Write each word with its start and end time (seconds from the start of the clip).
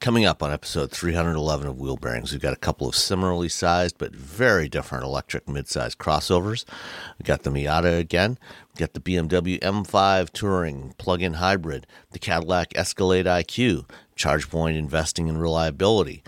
Coming 0.00 0.24
up 0.24 0.44
on 0.44 0.52
episode 0.52 0.92
311 0.92 1.66
of 1.66 1.80
Wheel 1.80 1.96
Bearings, 1.96 2.30
we've 2.30 2.40
got 2.40 2.52
a 2.52 2.56
couple 2.56 2.88
of 2.88 2.94
similarly 2.94 3.48
sized 3.48 3.98
but 3.98 4.14
very 4.14 4.68
different 4.68 5.02
electric 5.02 5.46
midsize 5.46 5.96
crossovers. 5.96 6.64
We've 7.18 7.26
got 7.26 7.42
the 7.42 7.50
Miata 7.50 7.98
again, 7.98 8.38
we've 8.68 8.78
got 8.78 8.94
the 8.94 9.00
BMW 9.00 9.58
M5 9.58 10.30
Touring 10.30 10.94
plug-in 10.98 11.34
hybrid, 11.34 11.84
the 12.12 12.20
Cadillac 12.20 12.76
Escalade 12.76 13.26
IQ, 13.26 13.90
ChargePoint 14.16 14.76
investing 14.76 15.26
in 15.26 15.36
reliability, 15.36 16.22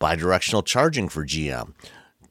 bidirectional 0.00 0.64
charging 0.64 1.10
for 1.10 1.26
GM, 1.26 1.74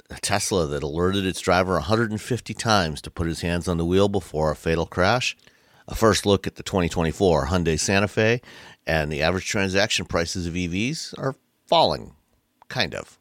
a 0.09 0.19
Tesla 0.19 0.65
that 0.65 0.81
alerted 0.81 1.23
its 1.23 1.39
driver 1.39 1.73
150 1.73 2.53
times 2.55 2.99
to 3.01 3.11
put 3.11 3.27
his 3.27 3.41
hands 3.41 3.67
on 3.67 3.77
the 3.77 3.85
wheel 3.85 4.09
before 4.09 4.49
a 4.49 4.55
fatal 4.55 4.87
crash, 4.87 5.37
a 5.87 5.93
first 5.93 6.25
look 6.25 6.47
at 6.47 6.55
the 6.55 6.63
2024 6.63 7.47
Hyundai 7.47 7.79
Santa 7.79 8.07
Fe, 8.07 8.41
and 8.85 9.11
the 9.11 9.21
average 9.21 9.47
transaction 9.47 10.05
prices 10.05 10.45
of 10.45 10.53
EVs 10.53 11.17
are 11.17 11.35
falling, 11.67 12.15
kind 12.67 12.95
of. 12.95 13.17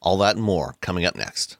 All 0.00 0.16
that 0.18 0.36
and 0.36 0.44
more 0.44 0.76
coming 0.80 1.04
up 1.04 1.14
next. 1.16 1.56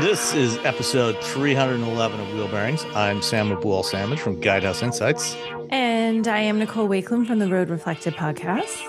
This 0.00 0.32
is 0.32 0.56
episode 0.58 1.18
311 1.22 2.20
of 2.20 2.32
Wheel 2.32 2.46
Bearings. 2.48 2.84
I'm 2.94 3.20
Sam 3.20 3.50
Abuelsamid 3.50 4.20
from 4.20 4.40
Guidehouse 4.40 4.82
Insights. 4.82 5.36
And 5.70 6.28
I 6.28 6.38
am 6.38 6.58
Nicole 6.60 6.88
Wakelin 6.88 7.26
from 7.26 7.40
the 7.40 7.48
Road 7.48 7.68
Reflected 7.68 8.14
podcast. 8.14 8.80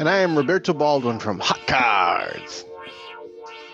And 0.00 0.08
I 0.08 0.18
am 0.18 0.36
Roberto 0.36 0.72
Baldwin 0.74 1.20
from 1.20 1.38
Hot 1.38 1.60
Cards. 1.68 2.64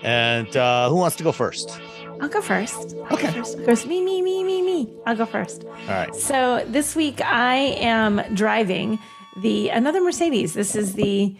And 0.02 0.56
uh, 0.56 0.88
who 0.88 0.96
wants 0.96 1.16
to 1.16 1.24
go 1.24 1.32
first? 1.32 1.78
I'll 2.20 2.28
go 2.28 2.40
first. 2.40 2.94
I'll 3.06 3.14
Okay. 3.14 3.26
Go 3.28 3.32
first. 3.32 3.54
I'll 3.54 3.60
go 3.60 3.64
first. 3.66 3.86
Me, 3.86 4.00
me, 4.02 4.22
me, 4.22 4.44
me, 4.44 4.62
me. 4.62 4.88
I'll 5.06 5.16
go 5.16 5.26
first. 5.26 5.64
All 5.64 5.72
right. 5.88 6.14
So 6.14 6.64
this 6.68 6.94
week 6.94 7.20
I 7.24 7.54
am 7.80 8.20
driving 8.34 8.98
the 9.40 9.70
another 9.70 10.00
Mercedes. 10.00 10.54
This 10.54 10.76
is 10.76 10.94
the 10.94 11.30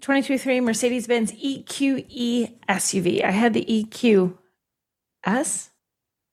2023 0.00 0.60
Mercedes-Benz 0.60 1.32
EQE 1.32 2.52
SUV. 2.68 3.24
I 3.24 3.30
had 3.32 3.52
the 3.54 3.64
EQS 3.64 4.34
a 5.26 5.70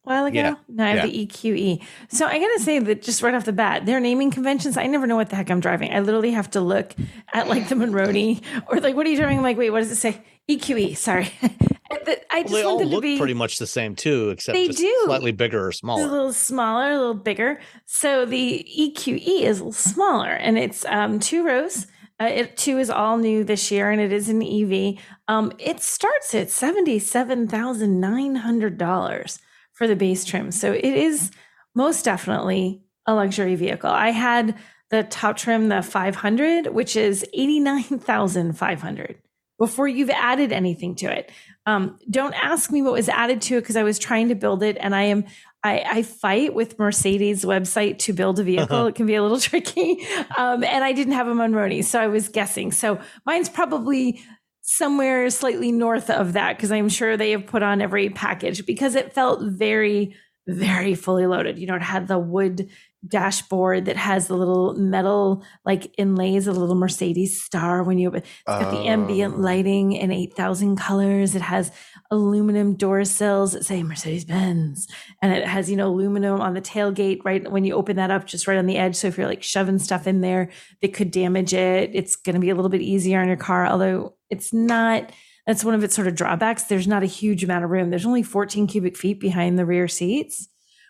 while 0.04 0.26
ago. 0.26 0.36
Yeah. 0.40 0.56
Now 0.68 0.86
I 0.86 0.90
have 0.90 0.98
Yeah. 0.98 1.06
the 1.08 1.26
EQE. 1.26 1.82
So 2.10 2.28
I 2.28 2.38
gotta 2.38 2.60
say 2.60 2.78
that 2.80 3.02
just 3.02 3.24
right 3.24 3.34
off 3.34 3.46
the 3.46 3.54
bat, 3.54 3.86
their 3.88 4.00
naming 4.00 4.30
conventions, 4.30 4.78
I 4.78 4.86
never 4.86 5.08
know 5.08 5.16
what 5.16 5.30
the 5.32 5.36
heck 5.36 5.50
I'm 5.50 5.62
driving. 5.62 5.92
I 5.92 6.00
literally 6.02 6.32
have 6.32 6.52
to 6.52 6.62
look 6.62 6.94
at 7.34 7.48
like 7.48 7.70
the 7.70 7.76
Monroney 7.76 8.42
or 8.68 8.80
like, 8.82 8.96
what 8.96 9.08
are 9.08 9.10
you 9.10 9.18
driving? 9.18 9.38
I'm 9.38 9.44
like, 9.44 9.58
wait, 9.58 9.72
what 9.72 9.80
does 9.80 9.92
it 9.92 9.96
say? 9.96 10.22
EQE. 10.50 10.96
Sorry. 10.96 11.32
I 11.96 12.18
I 12.32 12.42
just 12.44 12.54
Well, 12.54 12.62
they 12.62 12.66
all 12.68 12.76
want 12.78 12.80
them 12.82 12.90
to 12.90 12.96
look 12.96 13.02
be 13.04 13.18
pretty 13.18 13.34
much 13.34 13.58
the 13.58 13.68
same 13.68 13.96
too, 13.96 14.30
except 14.30 14.56
They 14.56 14.68
just 14.68 14.80
do. 14.80 15.02
slightly 15.06 15.32
bigger 15.32 15.68
or 15.68 15.72
smaller. 15.72 16.04
a 16.04 16.08
little 16.08 16.34
smaller, 16.34 16.92
a 16.92 16.98
little 16.98 17.14
bigger. 17.14 17.60
So 17.86 18.26
the 18.26 18.66
EQE 18.78 19.42
is 19.42 19.60
a 19.60 19.64
little 19.64 19.72
smaller, 19.74 20.30
and 20.32 20.58
it's 20.58 20.86
um, 20.86 21.20
two 21.20 21.46
rows. 21.46 21.88
Uh, 22.22 22.26
it 22.26 22.56
two 22.58 22.78
is 22.78 22.90
all 22.90 23.18
new 23.18 23.44
this 23.44 23.72
year, 23.72 23.92
and 23.92 24.00
it 24.00 24.14
is 24.14 24.30
an 24.30 24.42
EV. 24.42 24.98
Um, 25.28 25.52
it 25.60 25.82
starts 25.82 26.34
at 26.34 26.50
seventy 26.50 27.00
seven 27.00 27.48
thousand 27.48 28.00
nine 28.00 28.36
hundred 28.36 28.78
dollars 28.78 29.40
for 29.74 29.88
the 29.88 29.96
base 29.96 30.24
trim. 30.24 30.52
So 30.52 30.72
it 30.72 30.84
is 30.86 31.32
most 31.76 32.06
definitely 32.06 32.82
a 33.06 33.14
luxury 33.14 33.56
vehicle. 33.56 33.90
I 33.90 34.12
had 34.12 34.56
the 34.92 35.04
top 35.04 35.36
trim, 35.36 35.68
the 35.68 35.82
five 35.82 36.16
hundred, 36.16 36.68
which 36.68 36.96
is 36.96 37.26
eighty 37.34 37.60
nine 37.60 37.84
thousand 37.84 38.58
five 38.58 38.82
hundred 38.82 39.18
before 39.60 39.88
you've 39.88 40.10
added 40.10 40.52
anything 40.54 40.96
to 40.96 41.08
it. 41.08 41.32
Um, 41.66 41.98
don't 42.10 42.34
ask 42.34 42.72
me 42.72 42.82
what 42.82 42.94
was 42.94 43.10
added 43.10 43.42
to 43.44 43.58
it 43.58 43.62
because 43.62 43.76
I 43.76 43.84
was 43.84 43.98
trying 43.98 44.30
to 44.30 44.36
build 44.36 44.62
it, 44.64 44.78
and 44.80 44.96
I 44.96 45.04
am 45.04 45.26
I, 45.64 45.84
I 45.90 46.04
fight 46.04 46.54
with 46.54 46.78
Mercedes 46.78 47.44
website 47.44 47.98
to 48.00 48.14
build 48.14 48.40
a 48.40 48.44
vehicle. 48.44 48.86
It 48.86 48.94
can 48.94 49.08
be 49.08 49.16
a 49.16 49.24
little 49.24 49.40
tricky, 49.50 50.06
um, 50.38 50.64
and 50.64 50.84
I 50.84 50.94
didn't 50.94 51.14
have 51.14 51.28
a 51.28 51.34
Monroney, 51.34 51.84
so 51.84 52.00
I 52.00 52.08
was 52.08 52.30
guessing. 52.30 52.72
So 52.72 53.00
mine's 53.26 53.50
probably 53.50 54.22
somewhere 54.62 55.30
slightly 55.30 55.72
north 55.72 56.10
of 56.10 56.34
that 56.34 56.58
because 56.58 56.72
I'm 56.72 56.90
sure 56.90 57.18
they 57.18 57.32
have 57.32 57.46
put 57.46 57.64
on 57.64 57.82
every 57.82 58.10
package 58.10 58.66
because 58.66 58.96
it 58.96 59.14
felt 59.14 59.42
very, 59.44 60.16
very 60.48 60.96
fully 60.96 61.28
loaded. 61.28 61.60
You 61.60 61.68
know, 61.68 61.76
it 61.76 61.84
had 61.84 62.08
the 62.08 62.20
wood 62.20 62.70
dashboard 63.08 63.86
that 63.86 63.98
has 63.98 64.28
the 64.28 64.36
little 64.36 64.74
metal 64.76 65.44
like 65.66 65.94
inlays, 65.98 66.48
a 66.48 66.52
little 66.52 66.76
Mercedes 66.76 67.42
star 67.42 67.84
when 67.84 67.98
you 67.98 68.08
open. 68.10 68.22
It's 68.22 68.42
got 68.46 68.72
the 68.72 68.88
ambient 68.88 69.36
Oh. 69.36 69.40
lighting 69.40 69.94
in 69.94 70.12
8,000 70.12 70.76
colors. 70.78 71.36
It 71.36 71.42
has 71.42 71.72
aluminum 72.12 72.76
door 72.76 73.04
sills 73.06 73.54
that 73.54 73.66
say 73.66 73.84
Mercedes 73.84 74.26
Benz. 74.26 74.88
And 75.22 75.34
it 75.34 75.46
has, 75.48 75.70
you 75.70 75.76
know, 75.76 75.88
aluminum 75.88 76.42
on 76.42 76.54
the 76.54 76.62
tailgate, 76.62 77.20
right? 77.24 77.50
When 77.52 77.64
you 77.64 77.74
open 77.76 77.96
that 77.98 78.12
up, 78.12 78.26
just 78.26 78.48
right 78.48 78.58
on 78.58 78.66
the 78.66 78.78
edge. 78.78 78.96
So 78.96 79.08
if 79.08 79.18
you're 79.18 79.28
like 79.28 79.44
shoving 79.44 79.80
stuff 79.80 80.08
in 80.08 80.22
there 80.22 80.50
that 80.82 80.94
could 80.94 81.12
damage 81.12 81.54
it, 81.54 81.92
it's 81.94 82.16
going 82.16 82.36
to 82.36 82.40
be 82.40 82.50
a 82.50 82.56
little 82.56 82.70
bit 82.70 82.82
easier 82.82 83.20
on 83.22 83.28
your 83.28 83.38
car. 83.38 83.66
Although 83.68 84.16
it's 84.30 84.54
not, 84.54 85.12
that's 85.48 85.64
one 85.64 85.76
of 85.76 85.84
its 85.84 85.96
sort 85.96 86.08
of 86.08 86.16
drawbacks. 86.16 86.64
There's 86.64 86.88
not 86.88 87.04
a 87.04 87.08
huge 87.08 87.44
amount 87.44 87.64
of 87.64 87.70
room. 87.70 87.90
There's 87.90 88.06
only 88.06 88.24
14 88.24 88.68
cubic 88.68 88.98
feet 88.98 89.20
behind 89.20 89.60
the 89.60 89.66
rear 89.66 89.88
seats, 89.88 90.48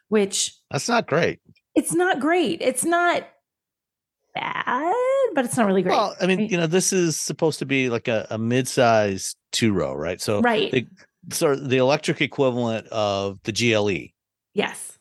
which 0.09 0.53
That's 0.71 0.87
not 0.89 1.07
great. 1.07 1.39
It's 1.75 1.93
not 1.93 2.19
great. 2.19 2.61
It's 2.61 2.85
not 2.85 3.27
bad, 4.33 4.93
but 5.33 5.45
it's 5.45 5.57
not 5.57 5.65
really 5.65 5.81
great. 5.81 5.91
Well, 5.93 6.15
I 6.21 6.25
mean, 6.27 6.39
right? 6.39 6.51
you 6.51 6.57
know, 6.57 6.67
this 6.67 6.93
is 6.93 7.19
supposed 7.19 7.59
to 7.59 7.65
be 7.65 7.89
like 7.89 8.07
a, 8.07 8.27
a 8.29 8.37
mid-size 8.37 9.35
two 9.51 9.73
row, 9.73 9.93
right? 9.93 10.21
So 10.21 10.41
right. 10.41 10.71
the, 10.71 10.87
sort 11.31 11.53
of 11.53 11.69
the 11.69 11.77
electric 11.77 12.21
equivalent 12.21 12.87
of 12.87 13.39
the 13.43 13.51
GLE. 13.51 14.11
yes. 14.53 14.91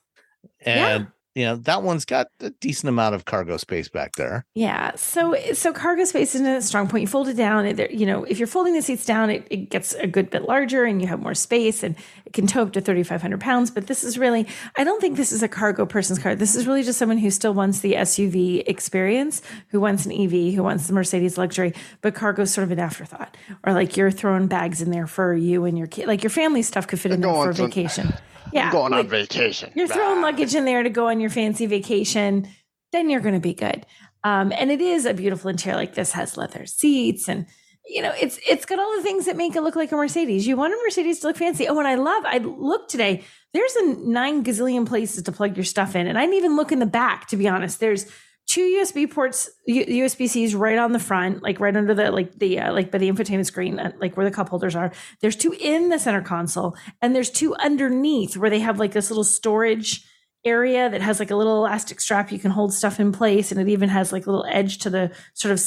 And 0.60 1.08
you 1.34 1.44
know 1.44 1.56
that 1.56 1.82
one's 1.82 2.04
got 2.04 2.28
a 2.40 2.50
decent 2.50 2.88
amount 2.88 3.14
of 3.14 3.24
cargo 3.24 3.56
space 3.56 3.88
back 3.88 4.14
there. 4.16 4.44
Yeah. 4.54 4.92
So 4.94 5.36
so 5.52 5.72
cargo 5.72 6.04
space 6.04 6.34
isn't 6.34 6.46
a 6.46 6.62
strong 6.62 6.88
point. 6.88 7.02
You 7.02 7.08
fold 7.08 7.28
it 7.28 7.36
down. 7.36 7.66
It, 7.66 7.90
you 7.90 8.06
know, 8.06 8.24
if 8.24 8.38
you're 8.38 8.46
folding 8.46 8.74
the 8.74 8.82
seats 8.82 9.04
down, 9.04 9.30
it, 9.30 9.46
it 9.50 9.70
gets 9.70 9.94
a 9.94 10.06
good 10.06 10.30
bit 10.30 10.44
larger 10.44 10.84
and 10.84 11.02
you 11.02 11.08
have 11.08 11.20
more 11.20 11.34
space 11.34 11.82
and 11.82 11.96
it 12.24 12.32
can 12.32 12.46
tow 12.46 12.62
up 12.62 12.72
to 12.72 12.80
3,500 12.80 13.40
pounds. 13.40 13.70
But 13.70 13.88
this 13.88 14.04
is 14.04 14.16
really, 14.16 14.46
I 14.76 14.84
don't 14.84 15.00
think 15.00 15.16
this 15.16 15.32
is 15.32 15.42
a 15.42 15.48
cargo 15.48 15.86
person's 15.86 16.18
car. 16.18 16.34
This 16.36 16.54
is 16.54 16.66
really 16.66 16.82
just 16.82 16.98
someone 16.98 17.18
who 17.18 17.30
still 17.30 17.54
wants 17.54 17.80
the 17.80 17.94
SUV 17.94 18.62
experience, 18.66 19.42
who 19.68 19.80
wants 19.80 20.06
an 20.06 20.12
EV, 20.12 20.54
who 20.54 20.62
wants 20.62 20.86
the 20.86 20.92
Mercedes 20.92 21.36
luxury, 21.36 21.74
but 22.00 22.14
cargo's 22.14 22.52
sort 22.52 22.64
of 22.64 22.70
an 22.70 22.78
afterthought. 22.78 23.36
Or 23.64 23.72
like 23.72 23.96
you're 23.96 24.10
throwing 24.12 24.46
bags 24.46 24.80
in 24.80 24.90
there 24.90 25.08
for 25.08 25.34
you 25.34 25.64
and 25.64 25.76
your 25.76 25.88
kid. 25.88 26.06
Like 26.06 26.22
your 26.22 26.30
family 26.30 26.62
stuff 26.62 26.86
could 26.86 27.00
fit 27.00 27.12
in 27.12 27.20
there 27.20 27.32
for 27.32 27.50
a 27.50 27.54
vacation. 27.54 28.14
Yeah. 28.52 28.66
I'm 28.66 28.72
going 28.72 28.92
like, 28.92 29.04
on 29.04 29.08
vacation. 29.08 29.72
You're 29.74 29.88
throwing 29.88 30.20
luggage 30.20 30.54
in 30.54 30.64
there 30.64 30.82
to 30.82 30.90
go 30.90 31.08
on 31.08 31.20
your 31.20 31.30
fancy 31.30 31.66
vacation, 31.66 32.48
then 32.92 33.10
you're 33.10 33.20
going 33.20 33.34
to 33.34 33.40
be 33.40 33.54
good. 33.54 33.86
Um, 34.22 34.52
and 34.52 34.70
it 34.70 34.80
is 34.80 35.06
a 35.06 35.14
beautiful 35.14 35.50
interior. 35.50 35.76
Like 35.76 35.94
this 35.94 36.12
has 36.12 36.36
leather 36.36 36.66
seats 36.66 37.28
and 37.28 37.46
you 37.86 38.00
know, 38.00 38.12
it's 38.18 38.38
it's 38.48 38.64
got 38.64 38.78
all 38.78 38.96
the 38.96 39.02
things 39.02 39.26
that 39.26 39.36
make 39.36 39.54
it 39.54 39.60
look 39.60 39.76
like 39.76 39.92
a 39.92 39.96
Mercedes. 39.96 40.46
You 40.46 40.56
want 40.56 40.72
a 40.72 40.76
Mercedes 40.82 41.20
to 41.20 41.26
look 41.26 41.36
fancy. 41.36 41.68
Oh, 41.68 41.78
and 41.78 41.86
I 41.86 41.96
love, 41.96 42.24
I 42.24 42.38
looked 42.38 42.90
today, 42.90 43.22
there's 43.52 43.76
a 43.76 43.94
nine 43.98 44.42
gazillion 44.42 44.86
places 44.86 45.22
to 45.22 45.32
plug 45.32 45.56
your 45.56 45.64
stuff 45.64 45.94
in. 45.94 46.06
And 46.06 46.16
I 46.16 46.22
didn't 46.22 46.36
even 46.36 46.56
look 46.56 46.72
in 46.72 46.78
the 46.78 46.86
back, 46.86 47.28
to 47.28 47.36
be 47.36 47.46
honest. 47.46 47.80
There's 47.80 48.10
two 48.46 48.60
USB 48.60 49.10
ports, 49.10 49.50
USB 49.68 50.28
Cs 50.28 50.54
right 50.54 50.78
on 50.78 50.92
the 50.92 50.98
front, 50.98 51.42
like 51.42 51.60
right 51.60 51.76
under 51.76 51.94
the 51.94 52.10
like 52.10 52.38
the 52.38 52.60
uh, 52.60 52.72
like 52.72 52.90
by 52.90 52.98
the 52.98 53.10
infotainment 53.10 53.46
screen, 53.46 53.78
uh, 53.78 53.92
like 54.00 54.16
where 54.16 54.28
the 54.28 54.34
cup 54.34 54.48
holders 54.48 54.76
are. 54.76 54.92
There's 55.20 55.36
two 55.36 55.54
in 55.58 55.88
the 55.88 55.98
center 55.98 56.22
console, 56.22 56.76
and 57.02 57.14
there's 57.14 57.30
two 57.30 57.54
underneath 57.56 58.36
where 58.36 58.50
they 58.50 58.60
have 58.60 58.78
like 58.78 58.92
this 58.92 59.10
little 59.10 59.24
storage 59.24 60.06
area 60.44 60.90
that 60.90 61.00
has 61.00 61.18
like 61.20 61.30
a 61.30 61.36
little 61.36 61.64
elastic 61.64 62.00
strap 62.00 62.30
you 62.30 62.38
can 62.38 62.50
hold 62.50 62.72
stuff 62.72 63.00
in 63.00 63.12
place, 63.12 63.50
and 63.50 63.60
it 63.60 63.68
even 63.68 63.88
has 63.88 64.12
like 64.12 64.26
a 64.26 64.30
little 64.30 64.46
edge 64.48 64.78
to 64.78 64.90
the 64.90 65.10
sort 65.32 65.52
of 65.52 65.60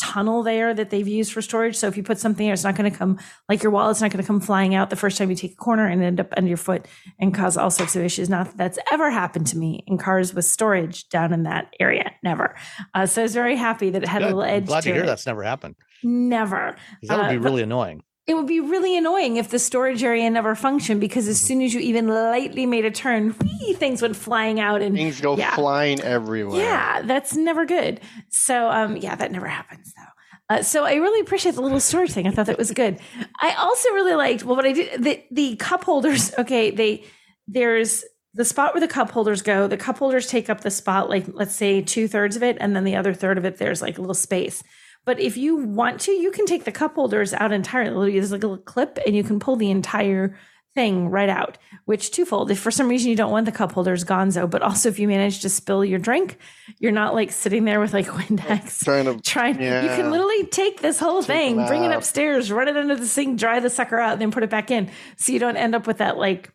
tunnel 0.00 0.42
there 0.42 0.72
that 0.74 0.90
they've 0.90 1.06
used 1.06 1.32
for 1.32 1.42
storage. 1.42 1.76
So 1.76 1.86
if 1.86 1.96
you 1.96 2.02
put 2.02 2.18
something 2.18 2.46
there, 2.46 2.54
it's 2.54 2.64
not 2.64 2.74
going 2.76 2.90
to 2.90 2.96
come 2.96 3.18
like 3.48 3.62
your 3.62 3.70
wallet's 3.72 4.00
not 4.00 4.10
going 4.10 4.22
to 4.22 4.26
come 4.26 4.40
flying 4.40 4.74
out 4.74 4.90
the 4.90 4.96
first 4.96 5.18
time 5.18 5.30
you 5.30 5.36
take 5.36 5.52
a 5.52 5.56
corner 5.56 5.86
and 5.86 6.02
end 6.02 6.20
up 6.20 6.32
under 6.36 6.48
your 6.48 6.56
foot 6.56 6.86
and 7.18 7.34
cause 7.34 7.56
all 7.56 7.70
sorts 7.70 7.94
of 7.96 8.02
issues. 8.02 8.28
Not 8.28 8.46
that 8.46 8.56
that's 8.56 8.78
ever 8.90 9.10
happened 9.10 9.46
to 9.48 9.58
me 9.58 9.84
in 9.86 9.98
cars 9.98 10.34
with 10.34 10.44
storage 10.44 11.08
down 11.08 11.32
in 11.32 11.42
that 11.44 11.72
area. 11.78 12.10
Never. 12.22 12.56
Uh, 12.94 13.06
so 13.06 13.22
I 13.22 13.24
was 13.24 13.34
very 13.34 13.56
happy 13.56 13.90
that 13.90 14.02
it 14.02 14.08
had 14.08 14.20
Good. 14.20 14.32
a 14.32 14.34
little 14.36 14.42
edge. 14.42 14.62
I'm 14.62 14.66
glad 14.66 14.82
to, 14.82 14.88
to 14.88 14.94
hear 14.94 15.02
it. 15.04 15.06
that's 15.06 15.26
never 15.26 15.42
happened. 15.42 15.76
Never. 16.02 16.76
That 17.02 17.18
would 17.18 17.30
be 17.30 17.36
Uh, 17.36 17.40
really 17.40 17.62
annoying. 17.62 18.02
It 18.26 18.34
would 18.34 18.46
be 18.46 18.60
really 18.60 18.96
annoying 18.96 19.36
if 19.36 19.48
the 19.48 19.58
storage 19.58 20.04
area 20.04 20.30
never 20.30 20.54
functioned 20.54 21.00
because 21.00 21.26
as 21.26 21.40
soon 21.40 21.62
as 21.62 21.74
you 21.74 21.80
even 21.80 22.06
lightly 22.06 22.64
made 22.64 22.84
a 22.84 22.90
turn, 22.90 23.30
whee, 23.30 23.72
things 23.72 24.02
went 24.02 24.14
flying 24.14 24.60
out 24.60 24.82
and 24.82 24.94
Things 24.94 25.20
go 25.20 25.36
yeah. 25.36 25.54
flying 25.56 26.00
everywhere. 26.00 26.60
Yeah, 26.60 27.02
that's 27.02 27.34
never 27.34 27.66
good. 27.66 28.00
So, 28.28 28.70
um, 28.70 28.96
yeah, 28.96 29.16
that 29.16 29.32
never 29.32 29.48
happens 29.48 29.92
though. 29.96 30.10
Uh, 30.50 30.62
so 30.62 30.84
I 30.84 30.94
really 30.94 31.20
appreciate 31.20 31.54
the 31.54 31.62
little 31.62 31.80
storage 31.80 32.10
thing. 32.10 32.26
I 32.26 32.32
thought 32.32 32.46
that 32.46 32.58
was 32.58 32.72
good. 32.72 32.98
I 33.40 33.54
also 33.54 33.88
really 33.90 34.14
liked 34.14 34.44
well, 34.44 34.56
what 34.56 34.66
I 34.66 34.72
did 34.72 35.02
the 35.02 35.24
the 35.30 35.56
cup 35.56 35.84
holders. 35.84 36.32
Okay, 36.40 36.70
they 36.70 37.04
there's 37.46 38.04
the 38.34 38.44
spot 38.44 38.74
where 38.74 38.80
the 38.80 38.88
cup 38.88 39.10
holders 39.10 39.42
go. 39.42 39.68
The 39.68 39.76
cup 39.76 39.98
holders 39.98 40.26
take 40.26 40.48
up 40.48 40.62
the 40.62 40.70
spot, 40.70 41.08
like 41.08 41.26
let's 41.32 41.54
say 41.54 41.82
two 41.82 42.08
thirds 42.08 42.34
of 42.34 42.42
it, 42.42 42.56
and 42.60 42.74
then 42.74 42.84
the 42.84 42.96
other 42.96 43.14
third 43.14 43.38
of 43.38 43.44
it 43.44 43.58
there's 43.58 43.82
like 43.82 43.98
a 43.98 44.00
little 44.00 44.14
space. 44.14 44.62
But 45.04 45.20
if 45.20 45.36
you 45.36 45.56
want 45.56 46.00
to, 46.02 46.12
you 46.12 46.30
can 46.30 46.46
take 46.46 46.64
the 46.64 46.72
cup 46.72 46.94
holders 46.94 47.32
out 47.32 47.52
entirely. 47.52 48.12
There's 48.12 48.32
like 48.32 48.44
a 48.44 48.46
little 48.46 48.62
clip, 48.62 48.98
and 49.06 49.16
you 49.16 49.24
can 49.24 49.40
pull 49.40 49.56
the 49.56 49.70
entire 49.70 50.36
thing 50.74 51.08
right 51.08 51.28
out, 51.28 51.58
which 51.84 52.12
twofold. 52.12 52.50
If 52.50 52.58
for 52.58 52.70
some 52.70 52.88
reason 52.88 53.10
you 53.10 53.16
don't 53.16 53.32
want 53.32 53.46
the 53.46 53.52
cup 53.52 53.72
holders, 53.72 54.04
gonzo, 54.04 54.48
but 54.48 54.62
also 54.62 54.88
if 54.88 54.98
you 54.98 55.08
manage 55.08 55.40
to 55.40 55.48
spill 55.48 55.84
your 55.84 55.98
drink, 55.98 56.38
you're 56.78 56.92
not 56.92 57.14
like 57.14 57.32
sitting 57.32 57.64
there 57.64 57.80
with 57.80 57.92
like 57.92 58.06
Windex 58.18 58.84
Trying 58.84 59.06
to 59.06 59.20
trying. 59.20 59.60
You 59.60 59.88
can 59.88 60.10
literally 60.10 60.46
take 60.46 60.80
this 60.80 61.00
whole 61.00 61.22
thing, 61.22 61.56
them 61.56 61.66
bring 61.66 61.84
it 61.84 61.92
upstairs, 61.92 62.52
run 62.52 62.68
it 62.68 62.76
under 62.76 62.94
the 62.94 63.06
sink, 63.06 63.38
dry 63.38 63.58
the 63.60 63.70
sucker 63.70 63.98
out, 63.98 64.12
and 64.12 64.20
then 64.20 64.30
put 64.30 64.42
it 64.42 64.50
back 64.50 64.70
in. 64.70 64.90
So 65.16 65.32
you 65.32 65.38
don't 65.38 65.56
end 65.56 65.74
up 65.74 65.86
with 65.86 65.98
that 65.98 66.16
like 66.16 66.52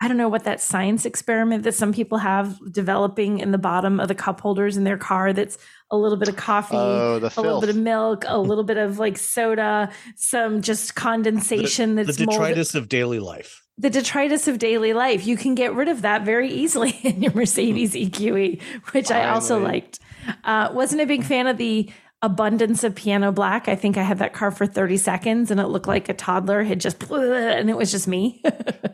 I 0.00 0.08
don't 0.08 0.18
know 0.18 0.28
what 0.28 0.44
that 0.44 0.60
science 0.60 1.06
experiment 1.06 1.62
that 1.62 1.74
some 1.74 1.92
people 1.94 2.18
have 2.18 2.58
developing 2.70 3.38
in 3.38 3.50
the 3.50 3.58
bottom 3.58 3.98
of 3.98 4.08
the 4.08 4.14
cup 4.14 4.42
holders 4.42 4.76
in 4.76 4.84
their 4.84 4.98
car 4.98 5.32
that's 5.32 5.56
a 5.90 5.96
little 5.96 6.18
bit 6.18 6.28
of 6.28 6.36
coffee, 6.36 6.76
Oh, 6.76 7.18
the 7.18 7.32
a 7.36 7.40
little 7.40 7.60
bit 7.60 7.70
of 7.70 7.76
milk, 7.76 8.24
a 8.26 8.38
little 8.38 8.64
bit 8.64 8.76
of 8.76 8.98
like 8.98 9.16
soda, 9.18 9.90
some 10.16 10.62
just 10.62 10.94
condensation 10.94 11.94
the 11.94 12.04
that's 12.04 12.18
detritus 12.18 12.74
molded. 12.74 12.82
of 12.84 12.88
daily 12.88 13.18
life. 13.20 13.62
The 13.78 13.90
detritus 13.90 14.48
of 14.48 14.58
daily 14.58 14.92
life. 14.94 15.26
You 15.26 15.36
can 15.36 15.54
get 15.54 15.74
rid 15.74 15.88
of 15.88 16.02
that 16.02 16.24
very 16.24 16.48
easily 16.50 16.90
in 17.04 17.22
your 17.22 17.32
Mercedes 17.34 17.94
EQE, 17.94 18.60
which 18.92 19.10
I 19.10 19.28
also 19.28 19.58
liked. 19.60 19.98
Uh, 20.44 20.70
wasn't 20.72 21.02
a 21.02 21.06
big 21.06 21.22
fan 21.24 21.46
of 21.46 21.56
the 21.56 21.90
abundance 22.22 22.82
of 22.82 22.94
piano 22.94 23.30
black. 23.30 23.68
I 23.68 23.76
think 23.76 23.96
I 23.98 24.02
had 24.02 24.18
that 24.18 24.32
car 24.32 24.50
for 24.50 24.66
30 24.66 24.96
seconds 24.96 25.50
and 25.50 25.60
it 25.60 25.66
looked 25.68 25.86
like 25.86 26.08
a 26.08 26.14
toddler 26.14 26.64
had 26.64 26.80
just, 26.80 27.02
and 27.10 27.68
it 27.70 27.76
was 27.76 27.92
just 27.92 28.08
me. 28.08 28.42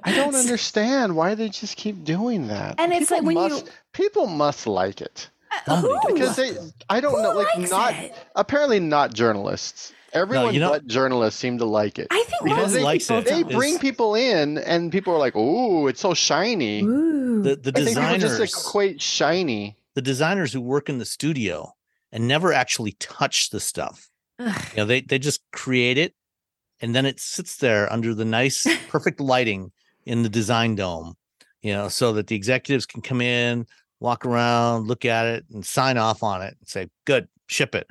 I 0.03 0.15
don't 0.17 0.35
understand 0.45 1.15
why 1.17 1.37
they 1.37 1.49
just 1.49 1.77
keep 1.77 2.03
doing 2.05 2.49
that. 2.49 2.75
And 2.79 2.93
it's 2.93 3.11
like 3.11 3.23
when 3.23 3.37
you- 3.39 3.63
people 3.93 4.27
must 4.27 4.67
like 4.67 5.01
it 5.01 5.31
Who? 5.69 5.99
because 6.15 6.37
they. 6.37 6.57
I 6.89 7.01
don't 7.01 7.15
Who 7.15 7.23
know, 7.23 7.33
like 7.33 7.71
not 7.71 7.95
it? 7.95 8.15
apparently 8.37 8.81
not 8.81 9.13
journalists. 9.15 9.93
Everyone 10.13 10.53
you 10.53 10.61
know- 10.61 10.71
but 10.71 10.87
journalists 10.87 11.41
seem 11.41 11.57
to 11.59 11.65
like 11.65 11.99
it. 11.99 12.09
I 12.11 12.23
think 12.25 12.43
You 12.43 12.49
know 12.51 12.57
most 12.57 12.71
who 12.73 12.77
they, 12.79 12.83
likes 12.83 13.05
people 13.07 13.19
it? 13.19 13.25
they 13.27 13.43
bring 13.45 13.75
is- 13.75 13.81
people 13.81 14.15
in, 14.15 14.59
and 14.59 14.93
people 14.93 15.15
are 15.15 15.19
like, 15.19 15.35
"Ooh, 15.37 15.89
it's 15.89 16.01
so 16.01 16.13
shiny." 16.15 16.83
Ooh. 16.83 17.43
The 17.43 17.57
the 17.57 17.71
I 17.71 17.85
think 17.85 17.89
people 17.97 18.03
designers 18.19 18.39
just 18.39 18.67
equate 18.67 19.01
shiny. 19.01 19.77
the 19.95 20.03
designers 20.03 20.53
who 20.53 20.61
work 20.61 20.89
in 20.89 20.99
the 20.99 21.05
studio 21.07 21.73
and 22.13 22.29
never 22.29 22.53
actually 22.53 22.93
touch 23.01 23.51
the 23.51 23.61
stuff. 23.61 24.11
Ugh. 24.39 24.63
You 24.73 24.77
know, 24.79 24.85
they 24.85 25.01
they 25.01 25.19
just 25.19 25.41
create 25.53 25.97
it 25.99 26.15
and 26.81 26.95
then 26.95 27.07
it 27.07 27.19
sits 27.21 27.57
there 27.57 27.91
under 27.93 28.15
the 28.15 28.25
nice 28.27 28.67
perfect 28.89 29.19
lighting 29.21 29.73
in 30.05 30.23
the 30.25 30.29
design 30.29 30.75
dome, 30.75 31.15
you 31.63 31.73
know, 31.73 31.89
so 31.89 32.13
that 32.15 32.27
the 32.27 32.37
executives 32.37 32.85
can 32.87 33.01
come 33.03 33.21
in, 33.23 33.67
walk 34.03 34.27
around, 34.27 34.89
look 34.89 35.05
at 35.05 35.27
it 35.27 35.45
and 35.53 35.65
sign 35.65 35.97
off 35.97 36.23
on 36.23 36.43
it 36.43 36.57
and 36.59 36.69
say, 36.69 36.89
"Good, 37.07 37.29
ship 37.49 37.75
it." 37.75 37.87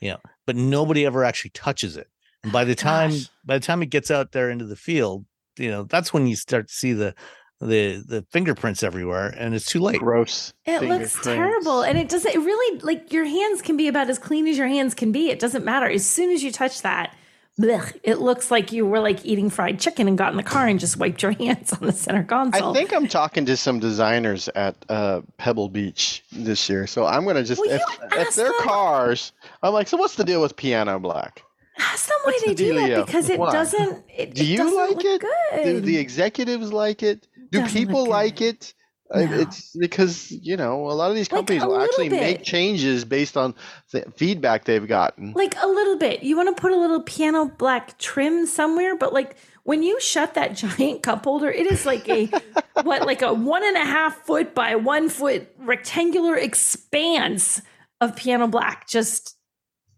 You 0.00 0.12
know, 0.12 0.18
but 0.46 0.56
nobody 0.56 1.04
ever 1.04 1.24
actually 1.24 1.50
touches 1.50 1.96
it. 1.96 2.08
And 2.42 2.52
by 2.52 2.64
the 2.64 2.72
oh 2.72 2.74
time 2.74 3.10
Gosh. 3.10 3.28
by 3.44 3.58
the 3.58 3.64
time 3.64 3.82
it 3.82 3.90
gets 3.90 4.10
out 4.10 4.32
there 4.32 4.50
into 4.50 4.64
the 4.64 4.76
field, 4.76 5.26
you 5.58 5.70
know, 5.70 5.84
that's 5.84 6.12
when 6.12 6.26
you 6.26 6.36
start 6.36 6.68
to 6.68 6.74
see 6.74 6.92
the 6.92 7.14
the 7.60 8.04
the 8.06 8.24
fingerprints 8.30 8.82
everywhere 8.82 9.34
and 9.36 9.54
it's 9.54 9.66
too 9.66 9.80
late. 9.80 9.98
Gross. 9.98 10.52
It 10.64 10.82
looks 10.82 11.18
terrible. 11.22 11.82
And 11.82 11.98
it 11.98 12.08
doesn't, 12.08 12.34
it 12.34 12.38
really, 12.38 12.80
like 12.80 13.12
your 13.12 13.24
hands 13.24 13.62
can 13.62 13.76
be 13.76 13.88
about 13.88 14.10
as 14.10 14.18
clean 14.18 14.46
as 14.46 14.58
your 14.58 14.68
hands 14.68 14.94
can 14.94 15.10
be. 15.10 15.30
It 15.30 15.38
doesn't 15.38 15.64
matter. 15.64 15.86
As 15.86 16.06
soon 16.06 16.30
as 16.30 16.42
you 16.42 16.52
touch 16.52 16.82
that, 16.82 17.16
blech, 17.60 17.98
it 18.02 18.18
looks 18.20 18.50
like 18.50 18.72
you 18.72 18.84
were 18.86 19.00
like 19.00 19.24
eating 19.24 19.48
fried 19.50 19.78
chicken 19.80 20.08
and 20.08 20.18
got 20.18 20.30
in 20.30 20.36
the 20.36 20.42
car 20.42 20.66
and 20.66 20.78
just 20.78 20.96
wiped 20.98 21.22
your 21.22 21.32
hands 21.38 21.72
on 21.72 21.86
the 21.86 21.92
center 21.92 22.24
console. 22.24 22.70
I 22.70 22.74
think 22.74 22.92
I'm 22.92 23.08
talking 23.08 23.46
to 23.46 23.56
some 23.56 23.78
designers 23.80 24.48
at 24.54 24.76
uh, 24.88 25.22
Pebble 25.38 25.68
Beach 25.68 26.22
this 26.32 26.68
year, 26.68 26.86
so 26.86 27.06
I'm 27.06 27.24
gonna 27.24 27.44
just 27.44 27.60
Will 27.60 27.70
if, 27.70 28.34
their 28.34 28.46
them? 28.46 28.54
cars, 28.62 29.32
I'm 29.62 29.72
like, 29.72 29.88
so 29.88 29.96
what's 29.96 30.16
the 30.16 30.24
deal 30.24 30.40
with 30.42 30.56
piano 30.56 30.98
black? 30.98 31.42
Ask 31.78 32.08
them 32.08 32.16
why 32.24 32.38
they 32.44 32.52
the 32.52 32.54
do 32.54 32.74
that 32.74 33.06
because 33.06 33.28
it 33.28 33.38
Why? 33.38 33.52
doesn't, 33.52 34.02
it, 34.08 34.34
Do 34.34 34.42
it 34.42 34.46
you 34.46 34.56
doesn't 34.56 34.76
like 34.76 34.96
look 34.96 35.04
it? 35.04 35.20
good. 35.20 35.64
Do 35.64 35.80
the 35.82 35.98
executives 35.98 36.72
like 36.72 37.02
it? 37.02 37.26
Do 37.52 37.60
Doesn't 37.60 37.76
people 37.78 38.06
like 38.08 38.40
it? 38.40 38.72
No. 39.14 39.20
It's 39.20 39.74
because 39.76 40.32
you 40.32 40.56
know 40.56 40.90
a 40.90 40.92
lot 40.92 41.10
of 41.10 41.16
these 41.16 41.28
companies 41.28 41.62
a 41.62 41.68
will 41.68 41.80
actually 41.80 42.08
make 42.08 42.42
changes 42.42 43.04
based 43.04 43.36
on 43.36 43.54
the 43.92 44.02
feedback 44.16 44.64
they've 44.64 44.86
gotten. 44.86 45.32
like 45.32 45.54
a 45.62 45.66
little 45.66 45.96
bit. 45.96 46.22
You 46.22 46.36
want 46.36 46.54
to 46.54 46.60
put 46.60 46.72
a 46.72 46.76
little 46.76 47.02
piano 47.02 47.46
black 47.46 47.98
trim 47.98 48.46
somewhere, 48.46 48.96
but 48.96 49.12
like 49.12 49.36
when 49.62 49.82
you 49.82 50.00
shut 50.00 50.34
that 50.34 50.54
giant 50.56 51.02
cup 51.02 51.24
holder, 51.24 51.50
it 51.50 51.70
is 51.70 51.86
like 51.86 52.08
a 52.08 52.26
what, 52.82 53.06
like 53.06 53.22
a 53.22 53.32
one 53.32 53.64
and 53.64 53.76
a 53.76 53.84
half 53.84 54.16
foot 54.26 54.54
by 54.54 54.74
one 54.74 55.08
foot 55.08 55.48
rectangular 55.58 56.36
expanse 56.36 57.62
of 58.00 58.16
piano 58.16 58.46
black, 58.46 58.88
just 58.88 59.36